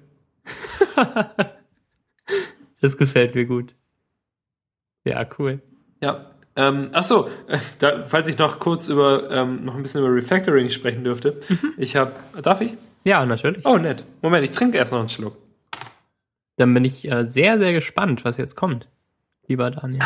Das 2.80 2.96
gefällt 2.96 3.34
mir 3.34 3.44
gut. 3.44 3.74
Ja, 5.04 5.26
cool. 5.38 5.60
Ja. 6.02 6.30
Ähm, 6.56 6.88
ach 6.92 7.04
so, 7.04 7.30
da, 7.78 8.04
falls 8.06 8.26
ich 8.26 8.36
noch 8.36 8.58
kurz 8.58 8.88
über 8.88 9.30
ähm, 9.30 9.64
noch 9.64 9.76
ein 9.76 9.82
bisschen 9.82 10.02
über 10.02 10.12
Refactoring 10.12 10.68
sprechen 10.68 11.04
dürfte. 11.04 11.40
Ich 11.78 11.96
habe, 11.96 12.12
darf 12.42 12.60
ich? 12.60 12.74
Ja, 13.04 13.24
natürlich. 13.24 13.64
Oh, 13.64 13.78
nett. 13.78 14.04
Moment, 14.20 14.44
ich 14.44 14.50
trinke 14.50 14.76
erst 14.76 14.92
noch 14.92 14.98
einen 14.98 15.08
Schluck. 15.08 15.36
Dann 16.56 16.74
bin 16.74 16.84
ich 16.84 17.10
äh, 17.10 17.24
sehr, 17.24 17.58
sehr 17.58 17.72
gespannt, 17.72 18.24
was 18.24 18.36
jetzt 18.36 18.56
kommt. 18.56 18.88
Lieber 19.46 19.70
Daniel. 19.70 20.02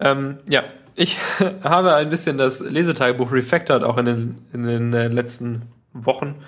Ähm, 0.00 0.38
ja, 0.48 0.64
ich 0.96 1.18
habe 1.62 1.94
ein 1.94 2.10
bisschen 2.10 2.38
das 2.38 2.60
Lesetagebuch 2.60 3.30
refactored 3.30 3.84
auch 3.84 3.98
in 3.98 4.06
den, 4.06 4.38
in 4.52 4.64
den 4.64 4.92
äh, 4.92 5.08
letzten 5.08 5.62
Wochen. 5.92 6.42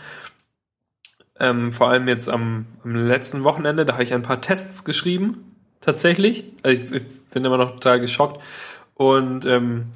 Ähm, 1.39 1.71
vor 1.71 1.91
allem 1.91 2.09
jetzt 2.09 2.29
am, 2.29 2.67
am 2.83 2.95
letzten 2.95 3.45
Wochenende, 3.45 3.85
da 3.85 3.95
habe 3.95 4.03
ich 4.03 4.15
ein 4.15 4.23
paar 4.23 4.41
Tests 4.41 4.85
geschrieben. 4.85 5.46
Tatsächlich. 5.87 6.45
Also 6.63 6.83
ich, 6.83 6.91
ich 6.91 7.21
bin 7.31 7.45
immer 7.45 7.57
noch 7.57 7.71
total 7.71 8.01
geschockt. 8.01 8.43
Und 8.95 9.47
ähm, 9.47 9.87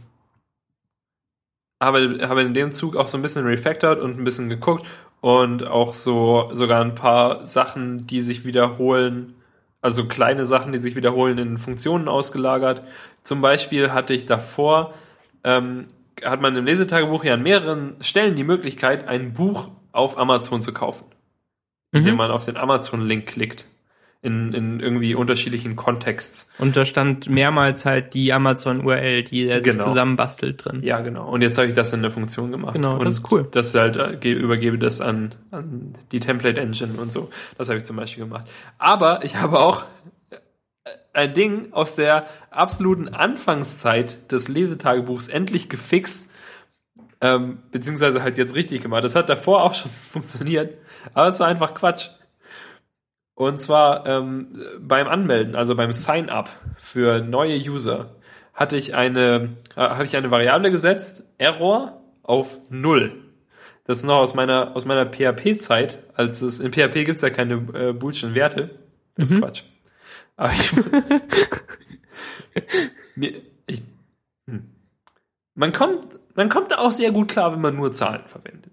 habe, 1.83 2.21
habe 2.29 2.43
in 2.43 2.55
dem 2.55 2.71
Zug 2.71 2.97
auch 2.97 3.09
so 3.09 3.19
ein 3.19 3.23
bisschen 3.23 3.45
refactored 3.45 3.99
und 3.99 4.19
ein 4.19 4.25
bisschen 4.25 4.49
geguckt 4.49 4.87
und 5.21 5.67
auch 5.67 5.95
so 5.95 6.51
sogar 6.53 6.81
ein 6.81 6.95
paar 6.95 7.47
Sachen, 7.47 8.07
die 8.07 8.21
sich 8.21 8.45
wiederholen, 8.45 9.35
also 9.81 10.05
kleine 10.07 10.45
Sachen, 10.45 10.73
die 10.73 10.79
sich 10.79 10.95
wiederholen, 10.95 11.39
in 11.39 11.59
Funktionen 11.59 12.07
ausgelagert. 12.07 12.83
Zum 13.23 13.41
Beispiel 13.41 13.93
hatte 13.93 14.13
ich 14.15 14.27
davor, 14.27 14.95
ähm, 15.43 15.89
hat 16.23 16.41
man 16.41 16.55
im 16.55 16.67
Lesetagebuch 16.67 17.25
ja 17.25 17.35
an 17.35 17.43
mehreren 17.43 17.97
Stellen 18.01 18.37
die 18.37 18.45
Möglichkeit, 18.45 19.09
ein 19.09 19.33
Buch 19.33 19.71
auf 19.93 20.19
Amazon 20.19 20.63
zu 20.63 20.73
kaufen, 20.73 21.07
indem 21.93 22.13
Mhm. 22.13 22.19
man 22.19 22.31
auf 22.31 22.45
den 22.45 22.59
Amazon-Link 22.59 23.27
klickt. 23.27 23.65
In, 24.23 24.53
in 24.53 24.81
irgendwie 24.81 25.15
unterschiedlichen 25.15 25.77
Kontexts. 25.77 26.53
Und 26.59 26.77
da 26.77 26.85
stand 26.85 27.31
mehrmals 27.31 27.87
halt 27.87 28.13
die 28.13 28.35
Amazon-URL, 28.35 29.23
die 29.25 29.47
er 29.47 29.63
sich 29.63 29.73
Genau. 29.73 29.85
zusammenbastelt 29.85 30.63
drin. 30.63 30.83
Ja, 30.83 31.01
genau. 31.01 31.27
Und 31.31 31.41
jetzt 31.41 31.57
habe 31.57 31.69
ich 31.69 31.75
das 31.75 31.91
in 31.95 32.03
der 32.03 32.11
Funktion 32.11 32.51
gemacht. 32.51 32.75
Genau, 32.75 32.99
und 32.99 33.05
das 33.07 33.15
ist 33.15 33.33
cool. 33.33 33.49
Das 33.51 33.73
halt 33.73 33.97
äh, 33.97 34.19
ge- 34.21 34.35
übergebe 34.35 34.77
das 34.77 35.01
an, 35.01 35.35
an 35.51 35.95
die 36.13 36.21
Template 36.21 36.61
Engine 36.61 37.01
und 37.01 37.11
so. 37.11 37.31
Das 37.57 37.71
habe 37.71 37.79
ich 37.79 37.85
zum 37.85 37.97
Beispiel 37.97 38.25
gemacht. 38.25 38.45
Aber 38.77 39.25
ich 39.25 39.37
habe 39.37 39.59
auch 39.59 39.85
äh, 40.29 40.37
ein 41.15 41.33
Ding 41.33 41.73
aus 41.73 41.97
der 41.97 42.27
absoluten 42.51 43.09
Anfangszeit 43.09 44.31
des 44.31 44.49
Lesetagebuchs 44.49 45.29
endlich 45.29 45.71
gefixt, 45.71 46.31
ähm, 47.23 47.59
beziehungsweise 47.73 48.23
halt 48.23 48.37
jetzt 48.37 48.55
richtig 48.55 48.83
gemacht. 48.83 49.03
Das 49.03 49.15
hat 49.15 49.31
davor 49.31 49.63
auch 49.65 49.73
schon 49.73 49.91
funktioniert, 50.13 50.75
aber 51.15 51.29
es 51.29 51.41
war 51.41 51.47
einfach 51.49 51.73
Quatsch. 51.73 52.11
Und 53.41 53.59
zwar 53.59 54.07
ähm, 54.07 54.49
beim 54.81 55.09
Anmelden, 55.09 55.57
also 55.57 55.75
beim 55.75 55.93
Sign-up 55.93 56.51
für 56.79 57.23
neue 57.23 57.57
User, 57.57 58.11
hatte 58.53 58.77
ich 58.77 58.95
eine, 58.95 59.57
äh, 59.77 59.81
habe 59.81 60.05
ich 60.05 60.15
eine 60.15 60.31
Variable 60.31 60.71
gesetzt, 60.71 61.25
Error 61.39 62.03
auf 62.23 62.59
null. 62.69 63.17
Das 63.85 63.97
ist 63.97 64.05
noch 64.05 64.19
aus 64.19 64.35
meiner, 64.35 64.77
aus 64.77 64.85
meiner 64.85 65.07
PHP-Zeit, 65.07 66.01
als 66.13 66.43
es, 66.43 66.61
in 66.61 66.71
PHP 66.71 67.07
gibt's 67.07 67.23
ja 67.23 67.31
keine 67.31 67.55
äh, 67.73 67.95
boolschen 67.95 68.35
Werte. 68.35 68.79
Das 69.15 69.31
ist 69.31 69.37
Mhm. 69.37 69.41
Quatsch. 69.41 69.63
Aber 70.37 70.53
ich, 70.53 70.73
mir, 73.17 73.41
ich 73.67 73.83
hm. 74.49 74.69
man 75.55 75.73
kommt, 75.73 76.07
man 76.35 76.51
kommt 76.51 76.73
da 76.73 76.77
auch 76.77 76.93
sehr 76.93 77.11
gut 77.11 77.29
klar, 77.29 77.55
wenn 77.55 77.63
man 77.63 77.75
nur 77.75 77.91
Zahlen 77.91 78.27
verwendet. 78.27 78.70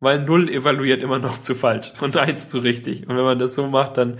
Weil 0.00 0.22
null 0.22 0.48
evaluiert 0.48 1.02
immer 1.02 1.18
noch 1.18 1.38
zu 1.38 1.54
falsch 1.54 1.92
und 2.00 2.16
eins 2.16 2.48
zu 2.48 2.58
richtig. 2.58 3.08
Und 3.08 3.16
wenn 3.16 3.24
man 3.24 3.38
das 3.38 3.54
so 3.54 3.66
macht, 3.66 3.96
dann, 3.96 4.18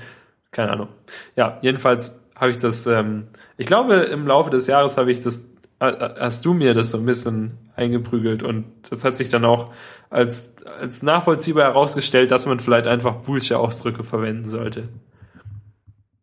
keine 0.51 0.73
Ahnung. 0.73 0.89
Ja, 1.37 1.59
jedenfalls 1.63 2.27
habe 2.35 2.51
ich 2.51 2.59
das, 2.59 2.87
ähm, 2.87 3.29
ich 3.57 3.67
glaube, 3.67 3.95
im 3.95 4.27
Laufe 4.27 4.51
des 4.51 4.67
Jahres 4.67 4.97
habe 4.97 5.13
ich 5.13 5.21
das, 5.21 5.55
äh, 5.81 5.93
hast 6.19 6.45
du 6.45 6.55
mir 6.55 6.75
das 6.75 6.91
so 6.91 6.99
ein 6.99 7.07
bisschen 7.07 7.59
eingeprügelt 7.77 8.43
und 8.43 8.65
das 8.91 9.05
hat 9.05 9.17
sich 9.17 9.29
dann 9.29 9.45
auch 9.45 9.73
als, 10.11 10.65
als 10.65 11.03
nachvollziehbar 11.03 11.65
herausgestellt, 11.65 12.31
dass 12.31 12.47
man 12.47 12.61
vielleicht 12.61 12.87
einfach 12.87 13.17
Bullshit 13.17 13.57
Ausdrücke 13.57 14.03
verwenden 14.05 14.49
sollte. 14.49 14.89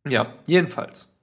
Ja, 0.07 0.33
jedenfalls. 0.45 1.17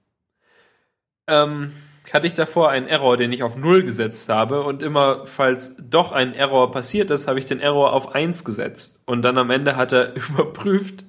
Ähm, 1.27 1.73
hatte 2.13 2.27
ich 2.27 2.35
davor 2.35 2.71
einen 2.71 2.87
Error, 2.89 3.17
den 3.17 3.33
ich 3.33 3.43
auf 3.43 3.57
Null 3.57 3.83
gesetzt 3.83 4.29
habe 4.29 4.63
und 4.63 4.83
immer, 4.83 5.27
falls 5.27 5.77
doch 5.79 6.13
ein 6.13 6.35
Error 6.35 6.71
passiert 6.71 7.11
ist, 7.11 7.29
habe 7.29 7.39
ich 7.39 7.47
den 7.47 7.61
Error 7.61 7.93
auf 7.93 8.15
Eins 8.15 8.45
gesetzt. 8.45 9.03
Und 9.07 9.23
dann 9.23 9.39
am 9.39 9.51
Ende 9.51 9.77
hat 9.77 9.93
er 9.93 10.15
überprüft, 10.31 11.05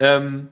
ähm, 0.00 0.48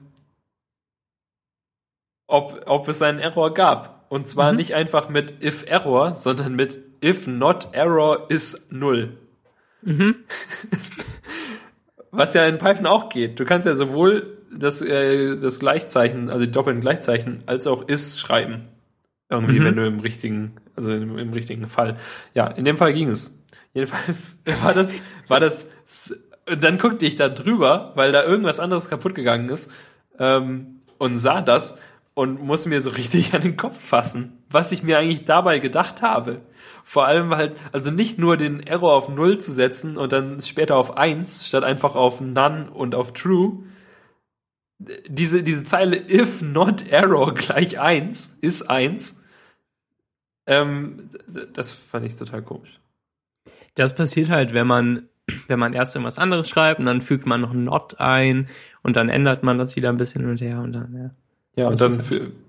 ob, 2.27 2.63
ob 2.67 2.87
es 2.87 3.01
einen 3.01 3.19
Error 3.19 3.53
gab. 3.53 4.05
Und 4.09 4.27
zwar 4.27 4.51
Mhm. 4.51 4.57
nicht 4.57 4.75
einfach 4.75 5.09
mit 5.09 5.43
if 5.43 5.65
Error, 5.67 6.15
sondern 6.15 6.55
mit 6.55 6.79
if 7.03 7.27
not 7.27 7.69
Error 7.73 8.29
is 8.29 8.69
Null. 8.71 9.17
Mhm. 9.81 10.15
Was 12.11 12.33
ja 12.33 12.45
in 12.45 12.57
Python 12.57 12.87
auch 12.87 13.09
geht. 13.09 13.39
Du 13.39 13.45
kannst 13.45 13.65
ja 13.65 13.73
sowohl 13.73 14.37
das, 14.53 14.81
äh, 14.81 15.37
das 15.37 15.59
Gleichzeichen, 15.59 16.29
also 16.29 16.45
die 16.45 16.51
doppelten 16.51 16.81
Gleichzeichen, 16.81 17.43
als 17.45 17.67
auch 17.67 17.87
is 17.87 18.19
schreiben. 18.19 18.67
Irgendwie, 19.31 19.59
Mhm. 19.59 19.63
wenn 19.65 19.75
du 19.77 19.87
im 19.87 19.99
richtigen, 20.01 20.57
also 20.75 20.91
im, 20.91 21.17
im 21.17 21.33
richtigen 21.33 21.67
Fall. 21.67 21.97
Ja, 22.35 22.47
in 22.47 22.65
dem 22.65 22.77
Fall 22.77 22.93
ging 22.93 23.09
es. 23.09 23.43
Jedenfalls 23.73 24.43
war 24.63 24.73
das, 24.73 24.93
war 25.27 25.39
das, 25.39 25.71
dann 26.45 26.77
guckte 26.77 27.05
ich 27.05 27.15
da 27.15 27.29
drüber, 27.29 27.93
weil 27.95 28.11
da 28.11 28.23
irgendwas 28.23 28.59
anderes 28.59 28.89
kaputt 28.89 29.15
gegangen 29.15 29.49
ist, 29.49 29.71
ähm, 30.19 30.81
und 30.97 31.17
sah 31.17 31.41
das 31.41 31.79
und 32.13 32.43
muss 32.43 32.65
mir 32.65 32.81
so 32.81 32.89
richtig 32.91 33.33
an 33.33 33.41
den 33.41 33.55
Kopf 33.57 33.79
fassen, 33.81 34.37
was 34.49 34.71
ich 34.73 34.83
mir 34.83 34.97
eigentlich 34.99 35.23
dabei 35.25 35.59
gedacht 35.59 36.01
habe. 36.01 36.41
Vor 36.83 37.05
allem 37.05 37.33
halt, 37.35 37.55
also 37.71 37.89
nicht 37.89 38.19
nur 38.19 38.35
den 38.35 38.59
Error 38.59 38.93
auf 38.93 39.07
Null 39.07 39.37
zu 39.37 39.51
setzen 39.53 39.95
und 39.97 40.11
dann 40.11 40.41
später 40.41 40.75
auf 40.75 40.97
Eins 40.97 41.47
statt 41.47 41.63
einfach 41.63 41.95
auf 41.95 42.19
None 42.19 42.69
und 42.71 42.95
auf 42.95 43.13
True. 43.13 43.63
Diese, 45.07 45.43
diese 45.43 45.63
Zeile 45.63 45.95
if 46.11 46.41
not 46.41 46.91
error 46.91 47.33
gleich 47.35 47.79
eins 47.79 48.37
ist 48.41 48.63
eins. 48.69 49.20
Ähm, 50.51 51.09
das 51.53 51.71
fand 51.73 52.05
ich 52.05 52.15
total 52.15 52.41
komisch. 52.41 52.79
Das 53.75 53.95
passiert 53.95 54.29
halt, 54.29 54.53
wenn 54.53 54.67
man, 54.67 55.03
wenn 55.47 55.59
man 55.59 55.73
erst 55.73 55.95
irgendwas 55.95 56.19
anderes 56.19 56.49
schreibt 56.49 56.79
und 56.79 56.85
dann 56.87 57.01
fügt 57.01 57.25
man 57.25 57.41
noch 57.41 57.51
ein 57.51 57.63
Not 57.63 57.99
ein 57.99 58.49
und 58.83 58.95
dann 58.95 59.09
ändert 59.09 59.43
man 59.43 59.57
das 59.57 59.75
wieder 59.75 59.89
ein 59.89 59.97
bisschen 59.97 60.21
hin 60.21 60.31
und 60.31 60.41
her 60.41 60.59
und 60.61 60.73
dann, 60.73 60.93
ja. 60.95 61.09
Ja, 61.63 61.67
und 61.67 61.79
dann 61.81 62.01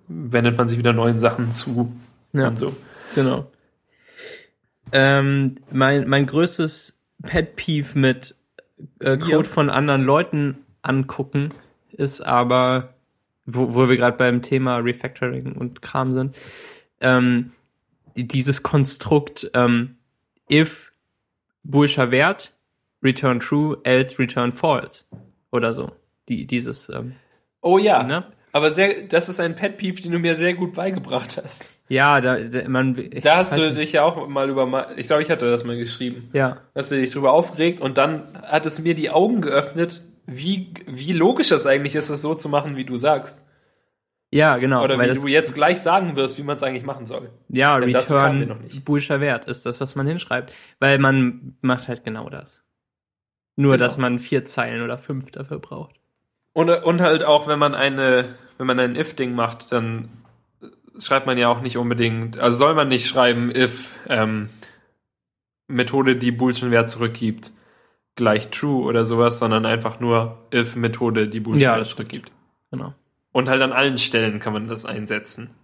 wendet 0.08 0.56
man 0.56 0.68
sich 0.68 0.78
wieder 0.78 0.92
neuen 0.92 1.18
Sachen 1.18 1.50
zu 1.52 1.92
Ja. 2.32 2.48
und 2.48 2.58
so. 2.58 2.74
Genau. 3.14 3.50
Ähm, 4.92 5.54
mein, 5.70 6.08
mein 6.08 6.26
größtes 6.26 7.02
Pet 7.22 7.56
Peeve 7.56 7.98
mit 7.98 8.34
äh, 9.00 9.16
Code 9.16 9.30
Ja. 9.30 9.42
von 9.44 9.70
anderen 9.70 10.02
Leuten 10.02 10.58
angucken 10.82 11.50
ist 11.92 12.20
aber 12.20 12.94
wo, 13.46 13.74
wo 13.74 13.88
wir 13.88 13.96
gerade 13.96 14.16
beim 14.16 14.42
Thema 14.42 14.76
Refactoring 14.78 15.52
und 15.52 15.82
Kram 15.82 16.12
sind, 16.12 16.36
ähm, 17.00 17.52
dieses 18.16 18.62
Konstrukt 18.62 19.50
ähm, 19.54 19.96
if 20.50 20.92
boolscher 21.64 22.10
Wert, 22.10 22.52
return 23.02 23.40
true, 23.40 23.78
else 23.84 24.18
return 24.18 24.52
false 24.52 25.04
oder 25.50 25.72
so. 25.74 25.92
Die, 26.28 26.46
dieses, 26.46 26.88
ähm, 26.88 27.14
Oh 27.60 27.78
ja. 27.78 28.02
ne? 28.02 28.24
Aber 28.54 28.70
sehr, 28.70 29.04
das 29.08 29.28
ist 29.28 29.40
ein 29.40 29.54
Pet 29.54 29.78
Peeve, 29.78 30.02
den 30.02 30.12
du 30.12 30.18
mir 30.18 30.34
sehr 30.34 30.52
gut 30.54 30.74
beigebracht 30.74 31.40
hast. 31.42 31.70
Ja, 31.88 32.20
da, 32.20 32.38
da 32.38 32.68
man, 32.68 32.96
ich 32.98 33.22
Da 33.22 33.36
hast 33.36 33.56
du 33.56 33.60
nicht. 33.62 33.76
dich 33.76 33.92
ja 33.92 34.02
auch 34.02 34.28
mal 34.28 34.48
über, 34.50 34.88
ich 34.96 35.06
glaube, 35.06 35.22
ich 35.22 35.30
hatte 35.30 35.48
das 35.50 35.64
mal 35.64 35.76
geschrieben. 35.76 36.28
ja, 36.32 36.58
Hast 36.74 36.90
du 36.90 36.96
dich 36.96 37.12
drüber 37.12 37.32
aufgeregt 37.32 37.80
und 37.80 37.96
dann 37.98 38.24
hat 38.42 38.66
es 38.66 38.78
mir 38.80 38.94
die 38.94 39.10
Augen 39.10 39.40
geöffnet, 39.40 40.02
wie, 40.26 40.72
wie 40.86 41.12
logisch 41.12 41.48
das 41.48 41.66
eigentlich 41.66 41.94
ist, 41.94 42.08
es 42.10 42.20
so 42.22 42.34
zu 42.34 42.48
machen, 42.48 42.76
wie 42.76 42.84
du 42.84 42.96
sagst. 42.96 43.42
Ja, 44.32 44.56
genau. 44.56 44.82
Oder 44.82 44.98
wie 44.98 45.14
du 45.14 45.26
jetzt 45.28 45.54
gleich 45.54 45.80
sagen 45.80 46.16
wirst, 46.16 46.38
wie 46.38 46.42
man 46.42 46.56
es 46.56 46.62
eigentlich 46.62 46.84
machen 46.84 47.04
soll. 47.06 47.28
ja, 47.48 47.78
denn 47.78 47.94
return 47.94 48.58
nicht. 48.62 48.84
boolscher 48.84 49.20
Wert 49.20 49.44
ist 49.44 49.66
das, 49.66 49.80
was 49.80 49.94
man 49.94 50.06
hinschreibt. 50.06 50.52
Weil 50.80 50.98
man 50.98 51.56
macht 51.60 51.86
halt 51.88 52.02
genau 52.04 52.28
das. 52.30 52.64
Nur, 53.56 53.72
Genau. 53.74 53.84
dass 53.84 53.98
man 53.98 54.18
vier 54.18 54.44
Zeilen 54.46 54.82
oder 54.82 54.96
fünf 54.98 55.30
dafür 55.30 55.58
braucht. 55.58 55.96
Und, 56.54 56.70
und 56.70 57.00
halt 57.02 57.22
auch, 57.24 57.46
wenn 57.46 57.58
man 57.58 57.74
eine, 57.74 58.34
wenn 58.58 58.66
man 58.66 58.80
ein 58.80 58.96
if-Ding 58.96 59.34
macht, 59.34 59.70
dann 59.72 60.08
schreibt 60.98 61.26
man 61.26 61.36
ja 61.38 61.48
auch 61.48 61.60
nicht 61.60 61.76
unbedingt, 61.76 62.38
also 62.38 62.56
soll 62.58 62.74
man 62.74 62.88
nicht 62.88 63.06
schreiben, 63.08 63.50
if 63.54 63.94
ähm, 64.08 64.48
Methode, 65.68 66.16
die 66.16 66.32
Boolschen 66.32 66.70
Wert 66.70 66.88
zurückgibt, 66.90 67.52
gleich 68.16 68.50
true 68.50 68.84
oder 68.84 69.04
sowas, 69.04 69.38
sondern 69.38 69.64
einfach 69.66 70.00
nur 70.00 70.38
if 70.52 70.76
Methode, 70.76 71.28
die 71.28 71.40
Boolschen 71.40 71.62
Ja, 71.62 71.76
Wert 71.76 71.86
zurückgibt. 71.86 72.30
Genau. 72.70 72.94
Und 73.32 73.48
halt 73.48 73.62
an 73.62 73.72
allen 73.72 73.98
Stellen 73.98 74.40
kann 74.40 74.52
man 74.52 74.66
das 74.66 74.84
einsetzen. 74.84 75.54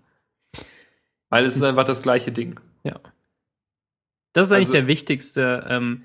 Weil 1.29 1.45
es 1.45 1.57
ist 1.57 1.63
einfach 1.63 1.85
das 1.85 2.03
gleiche 2.03 2.33
Ding. 2.33 2.59
Ja. 2.83 2.99
Das 4.33 4.49
ist 4.49 4.53
eigentlich 4.53 4.69
Also- 4.69 4.73
der 4.79 4.87
wichtigste 4.87 5.67
ähm, 5.69 6.05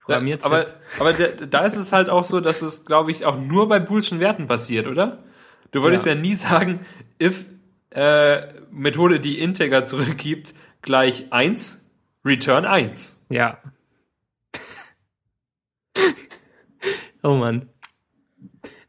Programmiertipp. 0.00 0.46
aber 0.46 0.66
aber 0.98 1.12
der, 1.12 1.32
da 1.46 1.64
ist 1.64 1.76
es 1.76 1.92
halt 1.92 2.08
auch 2.08 2.24
so, 2.24 2.40
dass 2.40 2.62
es, 2.62 2.86
glaube 2.86 3.10
ich, 3.10 3.24
auch 3.26 3.38
nur 3.38 3.68
bei 3.68 3.78
Boolschen 3.78 4.20
Werten 4.20 4.46
passiert, 4.48 4.86
oder? 4.86 5.22
Du 5.70 5.82
wolltest 5.82 6.06
ja, 6.06 6.14
Ja. 6.14 6.20
nie 6.20 6.34
sagen, 6.34 6.80
if 7.20 7.46
äh, 7.90 8.54
Methode, 8.70 9.20
die 9.20 9.38
Integer 9.38 9.84
zurückgibt, 9.84 10.54
gleich 10.80 11.30
1, 11.32 11.90
return 12.24 12.64
1. 12.64 13.26
Ja. 13.28 13.58
oh 17.22 17.34
Mann. 17.36 17.68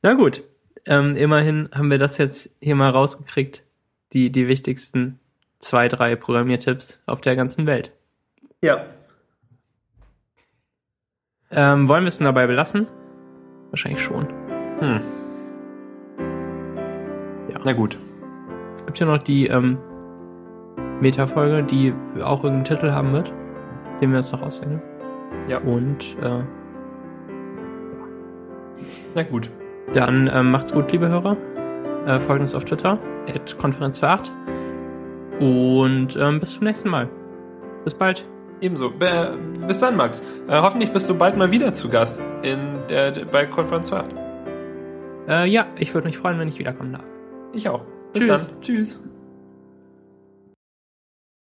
Na 0.01 0.13
gut. 0.13 0.43
Ähm, 0.85 1.15
immerhin 1.15 1.69
haben 1.73 1.89
wir 1.89 1.97
das 1.97 2.17
jetzt 2.17 2.57
hier 2.61 2.75
mal 2.75 2.89
rausgekriegt. 2.89 3.63
Die, 4.11 4.31
die 4.31 4.47
wichtigsten 4.47 5.19
zwei, 5.59 5.87
drei 5.87 6.15
Programmiertipps 6.15 7.01
auf 7.05 7.21
der 7.21 7.35
ganzen 7.35 7.65
Welt. 7.65 7.91
Ja. 8.61 8.85
Ähm, 11.51 11.87
wollen 11.87 12.03
wir 12.03 12.09
es 12.09 12.17
denn 12.17 12.25
dabei 12.25 12.47
belassen? 12.47 12.87
Wahrscheinlich 13.69 14.01
schon. 14.01 14.27
Hm. 14.79 15.01
Ja. 17.49 17.59
Na 17.63 17.73
gut. 17.73 17.97
Es 18.75 18.85
gibt 18.85 18.99
ja 18.99 19.05
noch 19.05 19.19
die 19.19 19.47
ähm, 19.47 19.77
Meta-Folge, 20.99 21.63
die 21.63 21.93
auch 22.21 22.43
irgendeinen 22.43 22.65
Titel 22.65 22.91
haben 22.91 23.13
wird, 23.13 23.31
den 24.01 24.11
wir 24.11 24.17
uns 24.17 24.31
noch 24.31 24.41
ausdenken. 24.41 24.81
Ja. 25.47 25.59
Und 25.59 26.17
äh, 26.21 26.43
Na 29.15 29.23
gut. 29.23 29.49
Dann 29.93 30.29
ähm, 30.33 30.51
macht's 30.51 30.73
gut, 30.73 30.91
liebe 30.91 31.09
Hörer. 31.09 31.35
Äh, 32.07 32.19
folgt 32.19 32.41
uns 32.41 32.55
auf 32.55 32.65
Twitter, 32.65 32.97
at 33.27 33.57
Konferenz 33.57 33.99
für 33.99 34.07
8. 34.09 34.31
Und 35.39 36.15
ähm, 36.15 36.39
bis 36.39 36.55
zum 36.55 36.65
nächsten 36.65 36.89
Mal. 36.89 37.09
Bis 37.83 37.93
bald. 37.93 38.25
Ebenso. 38.61 38.91
Be- 38.91 39.37
bis 39.67 39.79
dann, 39.79 39.97
Max. 39.97 40.21
Äh, 40.47 40.61
hoffentlich 40.61 40.91
bist 40.93 41.09
du 41.09 41.17
bald 41.17 41.35
mal 41.37 41.51
wieder 41.51 41.73
zu 41.73 41.89
Gast 41.89 42.23
in 42.43 42.59
der, 42.89 43.11
der 43.11 43.25
bei 43.25 43.45
Konferenz 43.45 43.91
8. 43.91 44.05
Äh, 45.27 45.47
ja, 45.49 45.67
ich 45.77 45.93
würde 45.93 46.07
mich 46.07 46.17
freuen, 46.17 46.39
wenn 46.39 46.47
ich 46.47 46.59
wiederkommen 46.59 46.93
darf. 46.93 47.03
Ich 47.53 47.67
auch. 47.69 47.81
Bis 48.13 48.25
Tschüss. 48.27 48.47
dann. 48.49 48.61
Tschüss. 48.61 49.09